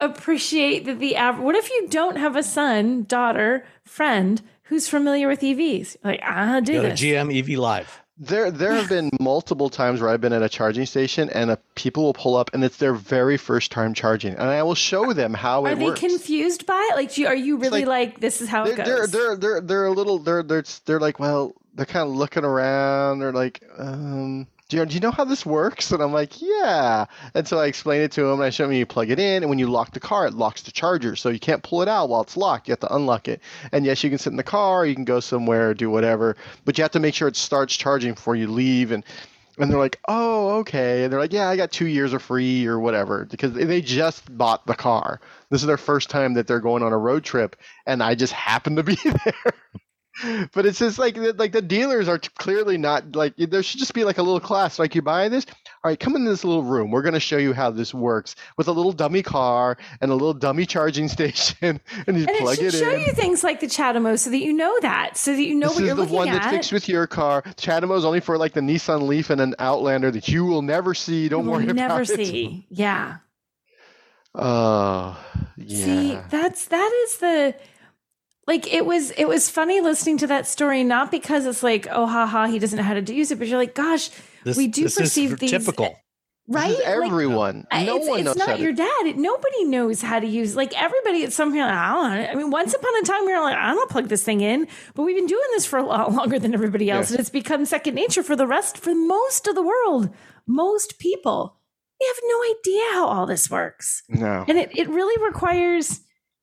appreciate 0.00 0.86
that 0.86 0.98
the 0.98 1.16
average. 1.16 1.44
What 1.44 1.56
if 1.56 1.68
you 1.68 1.88
don't 1.88 2.16
have 2.16 2.36
a 2.36 2.42
son, 2.42 3.04
daughter, 3.04 3.66
friend 3.84 4.40
who's 4.62 4.88
familiar 4.88 5.28
with 5.28 5.40
EVs? 5.40 5.96
Like, 6.02 6.20
ah, 6.24 6.60
do 6.60 6.72
Go 6.74 6.82
this. 6.82 7.00
GM 7.00 7.38
EV 7.38 7.58
Live. 7.58 8.00
There, 8.22 8.50
there 8.50 8.74
have 8.74 8.90
been 8.90 9.08
multiple 9.20 9.70
times 9.70 10.00
where 10.00 10.10
I've 10.10 10.20
been 10.20 10.34
at 10.34 10.42
a 10.42 10.48
charging 10.48 10.84
station 10.84 11.30
and 11.30 11.50
a, 11.50 11.56
people 11.74 12.04
will 12.04 12.12
pull 12.12 12.36
up 12.36 12.50
and 12.52 12.62
it's 12.62 12.76
their 12.76 12.92
very 12.92 13.38
first 13.38 13.72
time 13.72 13.94
charging, 13.94 14.34
and 14.34 14.42
I 14.42 14.62
will 14.62 14.74
show 14.74 15.14
them 15.14 15.32
how 15.32 15.64
are 15.64 15.72
it 15.72 15.78
works. 15.78 15.98
Are 15.98 16.02
they 16.02 16.08
confused 16.08 16.66
by 16.66 16.90
it? 16.92 16.96
Like, 16.96 17.14
do 17.14 17.22
you, 17.22 17.26
are 17.26 17.34
you 17.34 17.56
really 17.56 17.86
like, 17.86 18.10
like, 18.10 18.20
this 18.20 18.42
is 18.42 18.48
how 18.50 18.64
they're, 18.64 18.74
it 18.74 18.76
goes? 18.76 18.86
They're, 18.86 19.06
they're, 19.06 19.36
they're, 19.36 19.60
they're 19.62 19.86
a 19.86 19.92
little, 19.92 20.18
they're, 20.18 20.42
they're, 20.42 20.64
they're 20.84 21.00
like, 21.00 21.18
well, 21.18 21.54
they're 21.74 21.86
kind 21.86 22.08
of 22.08 22.14
looking 22.14 22.44
around. 22.44 23.20
They're 23.20 23.32
like, 23.32 23.62
um, 23.78 24.46
do 24.70 24.76
you, 24.76 24.86
do 24.86 24.94
you 24.94 25.00
know 25.00 25.10
how 25.10 25.24
this 25.24 25.44
works? 25.44 25.90
And 25.90 26.00
I'm 26.00 26.12
like, 26.12 26.40
yeah. 26.40 27.06
And 27.34 27.46
so 27.46 27.58
I 27.58 27.66
explain 27.66 28.02
it 28.02 28.12
to 28.12 28.24
him 28.24 28.34
and 28.34 28.44
I 28.44 28.50
show 28.50 28.64
him 28.64 28.72
you 28.72 28.86
plug 28.86 29.10
it 29.10 29.18
in. 29.18 29.42
And 29.42 29.50
when 29.50 29.58
you 29.58 29.66
lock 29.66 29.92
the 29.92 30.00
car, 30.00 30.26
it 30.26 30.34
locks 30.34 30.62
the 30.62 30.70
charger. 30.70 31.16
So 31.16 31.28
you 31.28 31.40
can't 31.40 31.62
pull 31.62 31.82
it 31.82 31.88
out 31.88 32.08
while 32.08 32.22
it's 32.22 32.36
locked. 32.36 32.68
You 32.68 32.72
have 32.72 32.80
to 32.80 32.94
unlock 32.94 33.26
it. 33.26 33.42
And 33.72 33.84
yes, 33.84 34.02
you 34.04 34.10
can 34.10 34.18
sit 34.18 34.30
in 34.30 34.36
the 34.36 34.44
car, 34.44 34.86
you 34.86 34.94
can 34.94 35.04
go 35.04 35.18
somewhere, 35.18 35.74
do 35.74 35.90
whatever, 35.90 36.36
but 36.64 36.78
you 36.78 36.82
have 36.82 36.92
to 36.92 37.00
make 37.00 37.14
sure 37.14 37.26
it 37.26 37.36
starts 37.36 37.76
charging 37.76 38.14
before 38.14 38.36
you 38.36 38.46
leave. 38.46 38.92
And 38.92 39.04
and 39.58 39.70
they're 39.70 39.78
like, 39.78 39.98
oh, 40.08 40.58
okay. 40.60 41.02
And 41.02 41.12
they're 41.12 41.20
like, 41.20 41.32
yeah, 41.32 41.48
I 41.48 41.56
got 41.56 41.72
two 41.72 41.86
years 41.86 42.12
of 42.14 42.22
free 42.22 42.64
or 42.66 42.78
whatever 42.78 43.26
because 43.26 43.52
they 43.52 43.82
just 43.82 44.34
bought 44.38 44.66
the 44.66 44.74
car. 44.74 45.20
This 45.50 45.60
is 45.60 45.66
their 45.66 45.76
first 45.76 46.08
time 46.08 46.34
that 46.34 46.46
they're 46.46 46.60
going 46.60 46.82
on 46.82 46.92
a 46.92 46.98
road 46.98 47.24
trip, 47.24 47.56
and 47.84 48.02
I 48.02 48.14
just 48.14 48.32
happen 48.32 48.76
to 48.76 48.82
be 48.82 48.94
there 49.24 49.54
but 50.52 50.66
it's 50.66 50.78
just 50.78 50.98
like 50.98 51.16
like 51.38 51.52
the 51.52 51.62
dealers 51.62 52.08
are 52.08 52.18
clearly 52.18 52.76
not 52.76 53.14
like 53.16 53.34
there 53.36 53.62
should 53.62 53.78
just 53.80 53.94
be 53.94 54.04
like 54.04 54.18
a 54.18 54.22
little 54.22 54.40
class 54.40 54.78
like 54.78 54.94
you 54.94 55.02
buy 55.02 55.28
this 55.28 55.46
all 55.82 55.90
right 55.90 55.98
come 56.00 56.14
in 56.16 56.24
this 56.24 56.44
little 56.44 56.62
room 56.62 56.90
we're 56.90 57.02
going 57.02 57.14
to 57.14 57.20
show 57.20 57.36
you 57.38 57.52
how 57.52 57.70
this 57.70 57.94
works 57.94 58.36
with 58.56 58.68
a 58.68 58.72
little 58.72 58.92
dummy 58.92 59.22
car 59.22 59.76
and 60.00 60.10
a 60.10 60.14
little 60.14 60.34
dummy 60.34 60.66
charging 60.66 61.08
station 61.16 61.80
and 62.06 62.18
you 62.18 62.26
and 62.26 62.36
plug 62.38 62.54
it 62.54 62.72
should 62.72 62.74
it 62.74 62.78
show 62.78 62.90
in. 62.90 63.00
you 63.00 63.12
things 63.12 63.42
like 63.44 63.60
the 63.60 63.66
CHAdeMO 63.66 64.18
so 64.18 64.30
that 64.30 64.38
you 64.38 64.52
know 64.52 64.78
that 64.80 65.16
so 65.16 65.32
that 65.34 65.42
you 65.42 65.54
know 65.54 65.68
this 65.68 65.76
what 65.76 65.82
is 65.82 65.86
you're 65.86 65.94
the 65.96 66.02
looking 66.02 66.16
one 66.16 66.28
at 66.28 66.42
that 66.42 66.50
fixed 66.50 66.72
with 66.72 66.88
your 66.88 67.06
car. 67.06 67.42
CHAdeMO 67.42 67.96
is 67.96 68.04
only 68.04 68.20
for 68.20 68.36
like 68.38 68.52
the 68.52 68.60
Nissan 68.60 69.06
Leaf 69.06 69.30
and 69.30 69.40
an 69.40 69.54
Outlander 69.58 70.10
that 70.10 70.28
you 70.28 70.44
will 70.44 70.62
never 70.62 70.94
see 70.94 71.28
don't 71.28 71.44
You 71.44 71.50
will 71.50 71.56
worry 71.58 71.66
never 71.66 71.94
about 72.02 72.10
it. 72.10 72.26
see 72.26 72.66
yeah. 72.70 73.18
Oh 74.34 75.18
yeah. 75.56 75.84
See, 75.84 76.18
that's 76.30 76.66
that 76.66 76.92
is 77.04 77.18
the 77.18 77.54
like 78.50 78.64
it 78.72 78.84
was 78.84 79.10
it 79.12 79.26
was 79.34 79.48
funny 79.48 79.80
listening 79.80 80.18
to 80.18 80.26
that 80.26 80.46
story, 80.46 80.82
not 80.84 81.10
because 81.10 81.46
it's 81.46 81.62
like, 81.62 81.86
oh 81.90 82.06
haha, 82.06 82.46
he 82.46 82.58
doesn't 82.58 82.76
know 82.76 82.82
how 82.90 82.94
to 82.94 83.14
use 83.14 83.30
it, 83.30 83.38
but 83.38 83.46
you're 83.48 83.58
like, 83.64 83.74
gosh, 83.74 84.10
This, 84.44 84.56
we 84.56 84.66
do 84.66 84.84
this 84.84 84.98
perceive 84.98 85.32
is 85.34 85.38
these 85.38 85.50
typical. 85.52 85.96
right? 86.48 86.68
this 86.70 86.78
is 86.80 86.84
Like, 86.84 86.94
everyone 86.96 87.56
uh, 87.70 87.82
no 87.84 87.96
it's, 87.96 88.08
one 88.08 88.18
it's 88.20 88.26
knows 88.26 88.38
how 88.40 88.46
not 88.46 88.56
to 88.56 88.62
your 88.62 88.72
dad. 88.72 89.02
It, 89.06 89.16
nobody 89.16 89.64
knows 89.64 90.02
how 90.02 90.18
to 90.20 90.26
use. 90.26 90.56
Like 90.56 90.72
everybody 90.86 91.24
at 91.24 91.32
some 91.32 91.50
point, 91.52 91.62
I 91.62 91.92
don't 91.92 92.10
know. 92.10 92.30
I 92.32 92.34
mean, 92.34 92.50
once 92.50 92.74
upon 92.74 92.90
a 93.00 93.02
time, 93.06 93.24
we 93.26 93.32
were 93.32 93.40
like, 93.40 93.56
I 93.56 93.72
don't 93.72 93.90
plug 93.90 94.08
this 94.08 94.24
thing 94.24 94.40
in, 94.40 94.66
but 94.94 95.02
we've 95.04 95.16
been 95.16 95.26
doing 95.36 95.48
this 95.52 95.64
for 95.66 95.78
a 95.78 95.84
lot 95.84 96.12
longer 96.18 96.38
than 96.38 96.52
everybody 96.52 96.90
else, 96.90 97.04
Yes. 97.06 97.10
and 97.12 97.20
it's 97.20 97.30
become 97.30 97.64
second 97.64 97.94
nature 97.94 98.22
for 98.24 98.36
the 98.36 98.46
rest, 98.46 98.76
for 98.78 98.94
most 98.94 99.46
of 99.46 99.54
the 99.54 99.62
world. 99.62 100.10
Most 100.46 100.98
people, 100.98 101.56
they 102.00 102.06
have 102.06 102.20
no 102.24 102.38
idea 102.54 102.82
how 102.94 103.06
all 103.06 103.26
this 103.26 103.48
works 103.50 104.02
no 104.08 104.44
and 104.48 104.56
it, 104.58 104.70
it 104.76 104.88
really 104.88 105.22
requires 105.24 106.00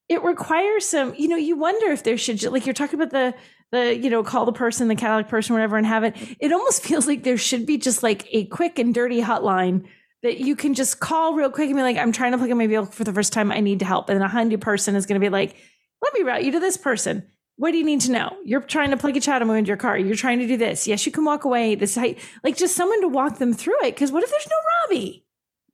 it 0.10 0.24
requires 0.24 0.88
some 0.88 1.14
you 1.16 1.28
know 1.28 1.36
you 1.36 1.56
wonder 1.56 1.92
if 1.92 2.04
there 2.04 2.18
should 2.18 2.42
like 2.44 2.66
you're 2.66 2.74
talking 2.74 3.00
about 3.00 3.12
the 3.12 3.36
the 3.72 3.96
you 3.98 4.10
know 4.10 4.24
call 4.24 4.46
the 4.46 4.54
person 4.54 4.88
the 4.88 4.96
Cadillac 4.96 5.28
person 5.28 5.54
whatever 5.54 5.78
and 5.78 5.86
have 5.86 6.04
it 6.04 6.16
it 6.40 6.52
almost 6.52 6.84
feels 6.88 7.08
like 7.08 7.24
there 7.24 7.38
should 7.38 7.66
be 7.66 7.78
just 7.78 8.04
like 8.04 8.28
a 8.32 8.46
quick 8.46 8.80
and 8.80 8.94
dirty 8.94 9.22
hotline 9.22 9.86
that 10.24 10.40
you 10.40 10.56
can 10.56 10.74
just 10.74 11.00
call 11.00 11.34
real 11.34 11.50
quick 11.50 11.68
and 11.68 11.76
be 11.76 11.82
like 11.82 11.98
i'm 11.98 12.12
trying 12.12 12.32
to 12.32 12.38
plug 12.38 12.50
in 12.50 12.58
my 12.58 12.68
vehicle 12.68 12.86
for 12.86 13.04
the 13.04 13.14
first 13.14 13.34
time 13.34 13.52
i 13.52 13.60
need 13.60 13.80
to 13.80 13.86
help 13.86 14.10
and 14.10 14.22
a 14.24 14.28
handy 14.28 14.58
person 14.58 14.96
is 14.96 15.06
going 15.06 15.20
to 15.20 15.26
be 15.26 15.30
like 15.30 15.56
let 16.02 16.14
me 16.14 16.22
route 16.22 16.44
you 16.44 16.52
to 16.52 16.60
this 16.60 16.78
person 16.78 17.24
what 17.58 17.72
do 17.72 17.78
you 17.80 17.84
need 17.84 18.02
to 18.02 18.12
know? 18.12 18.38
You're 18.46 18.62
trying 18.62 18.92
to 18.92 18.98
plug 18.98 19.18
a 19.18 19.20
CHAdeMO 19.20 19.58
into 19.58 19.70
your 19.70 19.78
car. 19.78 19.98
You're 19.98 20.16
trying 20.16 20.38
to 20.40 20.48
do 20.48 20.58
this. 20.58 20.88
Yes, 20.88 21.08
you 21.08 21.12
can 21.12 21.26
walk 21.26 21.44
away. 21.44 21.74
This 21.74 21.96
height, 21.96 22.20
like 22.44 22.56
just 22.56 22.76
someone 22.76 23.02
to 23.02 23.08
walk 23.08 23.40
them 23.40 23.52
through 23.52 23.84
it. 23.84 23.96
Because 23.96 24.12
what 24.12 24.24
if 24.24 24.30
there's 24.30 24.48
no 24.48 24.96
Robbie? 24.96 25.26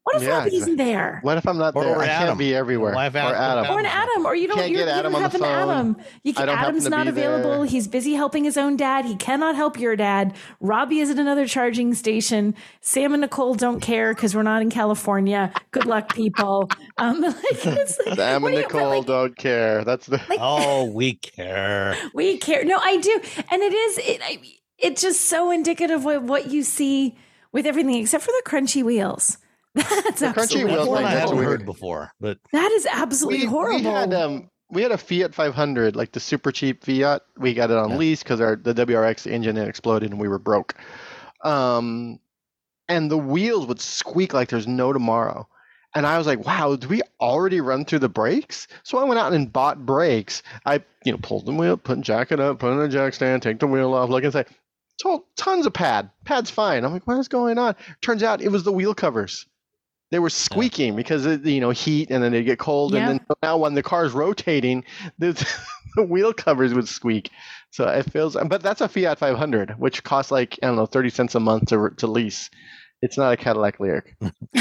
What 0.05 0.17
if 0.17 0.23
Yeah, 0.23 0.39
Robbie 0.39 0.57
isn't 0.57 0.75
there? 0.75 1.19
what 1.21 1.37
if 1.37 1.47
I'm 1.47 1.57
not 1.57 1.75
Or- 1.77 1.83
there 1.85 1.95
or 1.95 2.01
I 2.03 2.07
Adam. 2.07 2.27
can't 2.27 2.39
be 2.39 2.53
everywhere 2.53 2.93
Why 2.93 3.05
if 3.07 3.15
or 3.15 3.19
Adam- 3.19 3.35
Adam 3.65 3.71
or 3.71 3.79
an 3.79 3.85
Adam, 3.85 4.25
or 4.25 4.35
you 4.35 4.47
don't, 4.47 4.57
Can't 4.57 4.69
you're, 4.71 4.85
get 4.85 4.97
you 4.97 5.03
don't 5.03 5.15
on 5.15 5.21
have 5.21 5.31
the 5.31 5.37
an. 5.37 5.69
Adam. 5.69 5.95
You 6.23 6.33
I 6.35 6.41
can, 6.41 6.49
Adam's 6.49 6.89
not 6.89 7.07
available. 7.07 7.59
there. 7.59 7.65
He's 7.67 7.87
busy 7.87 8.13
helping 8.13 8.43
his 8.43 8.57
own 8.57 8.75
dad. 8.75 9.05
He 9.05 9.15
cannot 9.15 9.55
help 9.55 9.79
your 9.79 9.95
dad. 9.95 10.35
Robbie 10.59 10.99
is 10.99 11.09
at 11.09 11.19
another 11.19 11.47
charging 11.47 11.93
station. 11.93 12.53
Sam 12.81 13.13
and 13.13 13.21
Nicole 13.21 13.55
don't 13.55 13.79
care 13.79 14.13
because 14.13 14.35
we're 14.35 14.43
not 14.43 14.61
in 14.61 14.69
California. 14.69 15.53
Good 15.71 15.85
luck, 15.85 16.13
people. 16.13 16.69
Um, 16.97 17.21
like, 17.21 17.35
it's 17.51 17.65
like, 18.05 18.15
Sam 18.17 18.41
what 18.41 18.49
and 18.49 18.57
you- 18.57 18.63
Nicole 18.63 18.97
like, 18.97 19.05
don't 19.07 19.37
care. 19.37 19.85
That's 19.85 20.07
the 20.07 20.19
Oh, 20.37 20.83
we 20.93 21.13
care. 21.13 21.95
we 22.13 22.37
care. 22.39 22.65
No, 22.65 22.77
I 22.77 22.97
do, 22.97 23.21
and 23.49 23.61
it 23.61 23.73
is. 23.73 23.97
It 23.99 24.21
I, 24.21 24.39
it's 24.79 25.01
just 25.01 25.21
so 25.21 25.49
indicative 25.49 26.05
of 26.05 26.23
what 26.27 26.51
you 26.51 26.61
see 26.63 27.15
with 27.53 27.65
everything, 27.65 27.95
except 27.95 28.25
for 28.25 28.31
the 28.31 28.43
crunchy 28.45 28.83
wheels. 28.83 29.37
That's 29.75 30.19
The 30.19 30.27
crunchy 30.27 30.39
absolutely 30.41 30.63
wheels 30.65 30.77
That's 30.77 30.87
one 30.89 31.05
I 31.05 31.13
That's 31.13 31.21
haven't 31.21 31.37
weird. 31.37 31.49
heard 31.49 31.65
before, 31.65 32.11
but 32.19 32.37
That 32.51 32.71
is 32.71 32.85
absolutely 32.85 33.39
we, 33.41 33.45
horrible. 33.45 33.77
We 33.79 33.83
had 33.83 34.13
um 34.13 34.49
we 34.69 34.81
had 34.81 34.91
a 34.91 34.97
Fiat 34.97 35.35
500, 35.35 35.95
like 35.95 36.11
the 36.13 36.19
super 36.19 36.51
cheap 36.51 36.83
Fiat. 36.83 37.21
We 37.37 37.53
got 37.53 37.69
it 37.71 37.77
on 37.77 37.91
Yeah. 37.91 37.97
lease 37.97 38.23
because 38.23 38.41
our 38.41 38.55
the 38.55 38.73
WRX 38.73 39.25
engine 39.27 39.55
had 39.55 39.67
exploded 39.67 40.11
and 40.11 40.19
we 40.19 40.27
were 40.27 40.39
broke. 40.39 40.75
Um, 41.43 42.19
and 42.89 43.09
the 43.09 43.17
wheels 43.17 43.65
would 43.67 43.79
squeak 43.81 44.33
like 44.33 44.49
there's 44.49 44.67
no 44.67 44.93
tomorrow. 44.93 45.47
And 45.95 46.07
I 46.07 46.17
was 46.17 46.25
like, 46.25 46.43
wow, 46.43 46.75
do 46.75 46.87
we 46.87 47.01
already 47.21 47.61
run 47.61 47.85
through 47.85 47.99
the 47.99 48.09
brakes? 48.09 48.67
So 48.83 48.97
I 48.97 49.03
went 49.03 49.19
out 49.19 49.31
and 49.33 49.51
bought 49.53 49.85
brakes. 49.85 50.41
I, 50.65 50.83
you 51.05 51.11
know, 51.11 51.19
pulled 51.21 51.45
the 51.45 51.53
wheel, 51.53 51.77
put 51.77 52.01
jack 52.01 52.31
it 52.31 52.39
up, 52.39 52.57
put 52.59 52.69
it 52.69 52.71
in 52.73 52.79
the 52.79 52.89
jack 52.89 53.13
stand, 53.13 53.43
take 53.43 53.59
the 53.59 53.67
wheel 53.67 53.93
off, 53.93 54.09
look 54.09 54.23
and 54.23 54.33
say, 54.33 54.45
told 55.01 55.23
tons 55.35 55.67
of 55.67 55.73
pad. 55.73 56.09
Pad's 56.25 56.49
fine. 56.49 56.83
I'm 56.83 56.93
like, 56.93 57.05
what 57.05 57.19
is 57.19 57.27
going 57.27 57.59
on? 57.59 57.75
Turns 58.01 58.23
out 58.23 58.41
it 58.41 58.49
was 58.49 58.63
the 58.63 58.71
wheel 58.71 58.95
covers. 58.95 59.45
They 60.13 60.19
were 60.19 60.29
squeaking 60.29 60.95
because 60.95 61.25
of, 61.25 61.43
you 61.43 61.59
know 61.59 61.71
heat, 61.71 62.11
and 62.11 62.23
then 62.23 62.31
they 62.31 62.43
get 62.43 62.59
cold, 62.59 62.93
Yeah. 62.93 63.09
and 63.09 63.19
then 63.19 63.25
now 63.41 63.57
when 63.57 63.73
the 63.73 63.81
car's 63.81 64.11
rotating, 64.13 64.83
the, 65.17 65.33
the 65.95 66.03
wheel 66.03 66.31
covers 66.33 66.71
would 66.75 66.87
squeak. 66.87 67.31
So 67.71 67.87
it 67.87 68.03
feels, 68.11 68.37
but 68.45 68.61
that's 68.61 68.81
a 68.81 68.87
Fiat 68.87 69.17
500, 69.17 69.71
which 69.79 70.03
costs 70.03 70.31
like 70.31 70.59
I 70.61 70.67
don't 70.67 70.75
know, 70.75 70.85
30 70.85 71.09
cents 71.09 71.33
a 71.33 71.39
month 71.39 71.69
to 71.69 71.89
to 71.97 72.05
lease. 72.05 72.51
It's 73.01 73.17
not 73.17 73.33
a 73.33 73.37
Cadillac 73.37 73.79
Lyriq. 73.79 74.03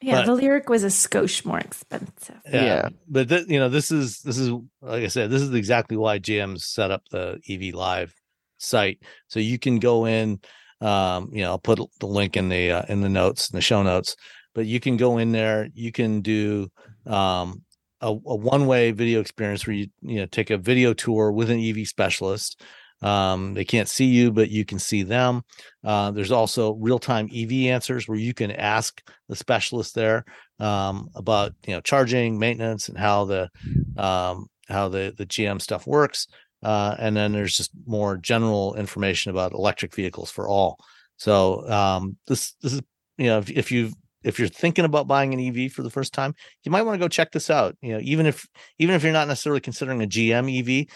yeah, 0.00 0.24
but- 0.24 0.26
the 0.26 0.32
Lyriq 0.42 0.68
was 0.68 0.84
a 0.84 0.88
skosh 0.88 1.44
more 1.46 1.58
expensive. 1.58 2.36
yeah. 2.44 2.62
Yeah. 2.64 2.88
But 3.08 3.30
th- 3.30 3.48
you 3.48 3.58
know, 3.58 3.70
this 3.70 3.90
is 3.90 4.20
this 4.20 4.36
is 4.36 4.50
like 4.82 5.02
I 5.04 5.08
said, 5.08 5.30
this 5.30 5.40
is 5.40 5.54
exactly 5.54 5.96
why 5.96 6.18
GM's 6.18 6.66
set 6.66 6.90
up 6.90 7.02
the 7.10 7.40
EV 7.48 7.74
Live 7.74 8.12
site, 8.58 8.98
so 9.28 9.40
you 9.40 9.58
can 9.58 9.78
go 9.78 10.04
in. 10.06 10.40
Um, 10.80 11.30
you 11.32 11.42
know, 11.42 11.52
I'll 11.52 11.58
put 11.58 11.80
the 11.98 12.06
link 12.06 12.36
in 12.36 12.50
the 12.50 12.70
uh, 12.70 12.82
in 12.88 13.00
the 13.00 13.08
notes 13.08 13.50
in 13.50 13.56
the 13.56 13.62
show 13.62 13.82
notes. 13.82 14.14
But 14.58 14.66
you 14.66 14.80
can 14.80 14.96
go 14.96 15.18
in 15.18 15.30
there. 15.30 15.68
You 15.72 15.92
can 15.92 16.20
do 16.20 16.68
um, 17.06 17.62
a, 18.00 18.08
a 18.08 18.10
one 18.10 18.66
way 18.66 18.90
video 18.90 19.20
experience 19.20 19.64
where 19.64 19.76
you 19.76 19.86
you 20.02 20.16
know 20.16 20.26
take 20.26 20.50
a 20.50 20.58
video 20.58 20.92
tour 20.92 21.30
with 21.30 21.48
an 21.48 21.60
EV 21.60 21.86
specialist. 21.86 22.60
Um, 23.00 23.54
they 23.54 23.64
can't 23.64 23.88
see 23.88 24.06
you, 24.06 24.32
but 24.32 24.50
you 24.50 24.64
can 24.64 24.80
see 24.80 25.04
them. 25.04 25.44
Uh, 25.84 26.10
there's 26.10 26.32
also 26.32 26.74
real 26.74 26.98
time 26.98 27.30
EV 27.32 27.70
answers 27.72 28.08
where 28.08 28.18
you 28.18 28.34
can 28.34 28.50
ask 28.50 29.00
the 29.28 29.36
specialist 29.36 29.94
there 29.94 30.24
um, 30.58 31.08
about 31.14 31.52
you 31.64 31.74
know 31.74 31.80
charging, 31.80 32.36
maintenance, 32.36 32.88
and 32.88 32.98
how 32.98 33.26
the 33.26 33.48
um, 33.96 34.48
how 34.68 34.88
the 34.88 35.14
the 35.16 35.26
GM 35.26 35.62
stuff 35.62 35.86
works. 35.86 36.26
Uh, 36.64 36.96
and 36.98 37.16
then 37.16 37.30
there's 37.30 37.56
just 37.56 37.70
more 37.86 38.16
general 38.16 38.74
information 38.74 39.30
about 39.30 39.52
electric 39.52 39.94
vehicles 39.94 40.32
for 40.32 40.48
all. 40.48 40.80
So 41.16 41.64
um, 41.70 42.16
this 42.26 42.54
this 42.60 42.72
is 42.72 42.82
you 43.18 43.26
know 43.26 43.38
if, 43.38 43.50
if 43.50 43.70
you 43.70 43.92
if 44.22 44.38
you're 44.38 44.48
thinking 44.48 44.84
about 44.84 45.06
buying 45.06 45.32
an 45.32 45.40
EV 45.40 45.72
for 45.72 45.82
the 45.82 45.90
first 45.90 46.12
time, 46.12 46.34
you 46.64 46.72
might 46.72 46.82
want 46.82 46.94
to 46.94 47.04
go 47.04 47.08
check 47.08 47.30
this 47.32 47.50
out. 47.50 47.76
You 47.80 47.94
know, 47.94 48.00
even 48.02 48.26
if 48.26 48.46
even 48.78 48.94
if 48.94 49.02
you're 49.02 49.12
not 49.12 49.28
necessarily 49.28 49.60
considering 49.60 50.02
a 50.02 50.06
GM 50.06 50.48
EV, 50.58 50.86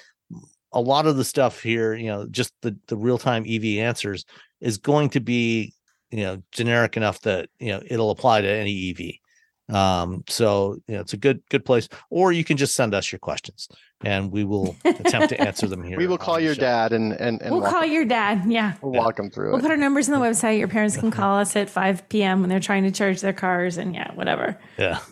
a 0.73 0.81
lot 0.81 1.07
of 1.07 1.16
the 1.16 1.24
stuff 1.24 1.62
here, 1.62 1.94
you 1.94 2.07
know, 2.07 2.27
just 2.27 2.53
the 2.62 2.77
the 2.89 2.97
real 2.97 3.19
time 3.19 3.44
EV 3.49 3.78
answers 3.78 4.24
is 4.61 4.78
going 4.78 5.11
to 5.11 5.20
be 5.20 5.73
you 6.11 6.20
know 6.20 6.43
generic 6.53 6.97
enough 6.97 7.20
that 7.20 7.49
you 7.59 7.69
know 7.69 7.82
it'll 7.86 8.11
apply 8.11 8.40
to 8.40 8.49
any 8.49 8.90
EV. 8.90 9.22
Um, 9.68 10.24
so 10.28 10.76
you 10.89 10.94
know, 10.94 11.01
it's 11.01 11.12
a 11.12 11.16
good 11.16 11.43
good 11.51 11.64
place. 11.64 11.89
Or 12.10 12.32
you 12.32 12.44
can 12.44 12.56
just 12.56 12.74
send 12.74 12.94
us 12.94 13.10
your 13.12 13.18
questions, 13.20 13.68
and 14.05 14.30
we 14.32 14.44
will 14.44 14.76
attempt 14.84 15.28
to 15.30 15.40
answer 15.40 15.66
them 15.66 15.82
here. 15.82 15.97
We 15.97 16.06
will 16.06 16.18
call 16.18 16.40
your 16.40 16.55
show. 16.55 16.60
dad 16.62 16.93
and 16.93 17.12
and, 17.12 17.40
and 17.40 17.52
We'll 17.52 17.60
walk, 17.62 17.70
call 17.70 17.84
your 17.84 18.05
dad. 18.05 18.44
Yeah. 18.51 18.74
we'll 18.82 18.93
walk 18.93 19.16
them 19.16 19.30
through 19.30 19.51
We'll 19.51 19.59
it. 19.59 19.62
put 19.62 19.70
our 19.70 19.76
numbers 19.76 20.09
on 20.09 20.18
the 20.20 20.26
website. 20.26 20.59
Your 20.59 20.68
parents 20.68 20.97
can 20.97 21.10
call 21.10 21.39
us 21.39 21.55
at 21.56 21.70
5 21.70 22.09
p.m. 22.09 22.40
when 22.40 22.48
they're 22.51 22.60
trying 22.60 22.82
to 22.84 22.90
charge 22.90 23.20
their 23.20 23.32
cars 23.32 23.76
and 23.78 23.94
yeah, 23.94 24.12
whatever. 24.14 24.59
Yeah. 24.78 24.98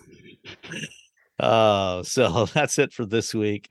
Uh, 1.38 2.02
so 2.02 2.44
that's 2.54 2.78
it 2.78 2.92
for 2.92 3.06
this 3.06 3.34
week. 3.34 3.70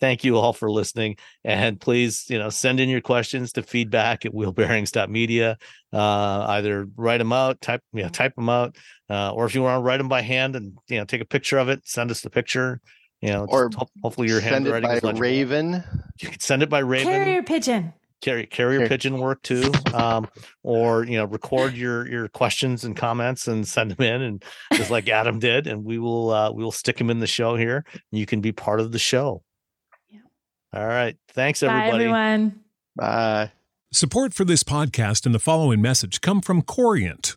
Thank 0.00 0.24
you 0.24 0.36
all 0.36 0.52
for 0.52 0.70
listening. 0.70 1.16
And 1.44 1.80
please, 1.80 2.24
you 2.28 2.38
know, 2.38 2.50
send 2.50 2.80
in 2.80 2.88
your 2.88 3.00
questions 3.00 3.52
to 3.54 3.62
feedback 3.62 4.24
at 4.24 4.32
wheelbearings.media. 4.32 5.58
Uh, 5.92 6.44
either 6.48 6.86
write 6.96 7.18
them 7.18 7.32
out, 7.32 7.60
type, 7.60 7.82
you 7.92 8.02
know, 8.02 8.08
type 8.08 8.34
them 8.34 8.48
out, 8.48 8.76
uh, 9.10 9.32
or 9.32 9.46
if 9.46 9.54
you 9.54 9.62
want 9.62 9.78
to 9.78 9.82
write 9.82 9.96
them 9.98 10.08
by 10.08 10.20
hand 10.22 10.54
and, 10.56 10.76
you 10.88 10.98
know, 10.98 11.04
take 11.04 11.20
a 11.20 11.24
picture 11.24 11.58
of 11.58 11.68
it, 11.68 11.80
send 11.84 12.10
us 12.10 12.20
the 12.20 12.30
picture. 12.30 12.80
You 13.20 13.30
know, 13.30 13.46
Or 13.48 13.68
just 13.68 13.78
ho- 13.80 13.88
hopefully 14.02 14.28
your 14.28 14.40
Send 14.40 14.66
it 14.66 14.70
handwriting 14.70 14.88
by 14.90 14.96
is 14.98 15.02
legible. 15.02 15.20
Raven. 15.20 15.84
You 16.20 16.28
can 16.28 16.38
send 16.40 16.62
it 16.62 16.68
by 16.70 16.78
Raven 16.80 17.08
Carrier 17.12 17.42
pigeon. 17.42 17.92
carry 18.20 18.46
carrier 18.46 18.80
Here. 18.80 18.88
pigeon 18.88 19.18
work 19.18 19.42
too 19.42 19.70
um 19.94 20.26
or 20.64 21.04
you 21.04 21.16
know 21.18 21.24
record 21.24 21.74
your 21.74 22.08
your 22.08 22.26
questions 22.28 22.82
and 22.84 22.96
comments 22.96 23.46
and 23.46 23.66
send 23.66 23.92
them 23.92 24.04
in 24.04 24.22
and 24.22 24.44
just 24.72 24.90
like 24.90 25.08
adam 25.08 25.38
did 25.38 25.68
and 25.68 25.84
we 25.84 25.98
will 26.00 26.30
uh 26.30 26.50
we 26.50 26.64
will 26.64 26.72
stick 26.72 26.96
them 26.96 27.10
in 27.10 27.20
the 27.20 27.28
show 27.28 27.54
here 27.54 27.84
you 28.10 28.26
can 28.26 28.40
be 28.40 28.50
part 28.50 28.80
of 28.80 28.90
the 28.90 28.98
show 28.98 29.40
Yeah. 29.40 29.47
All 30.72 30.86
right 30.86 31.16
thanks 31.32 31.62
everybody. 31.62 31.90
Bye, 31.90 31.94
everybody 31.94 32.04
everyone. 32.04 32.60
Bye. 32.96 33.52
Support 33.92 34.34
for 34.34 34.44
this 34.44 34.62
podcast 34.62 35.24
and 35.24 35.34
the 35.34 35.38
following 35.38 35.80
message 35.80 36.20
come 36.20 36.42
from 36.42 36.60
Corient. 36.60 37.36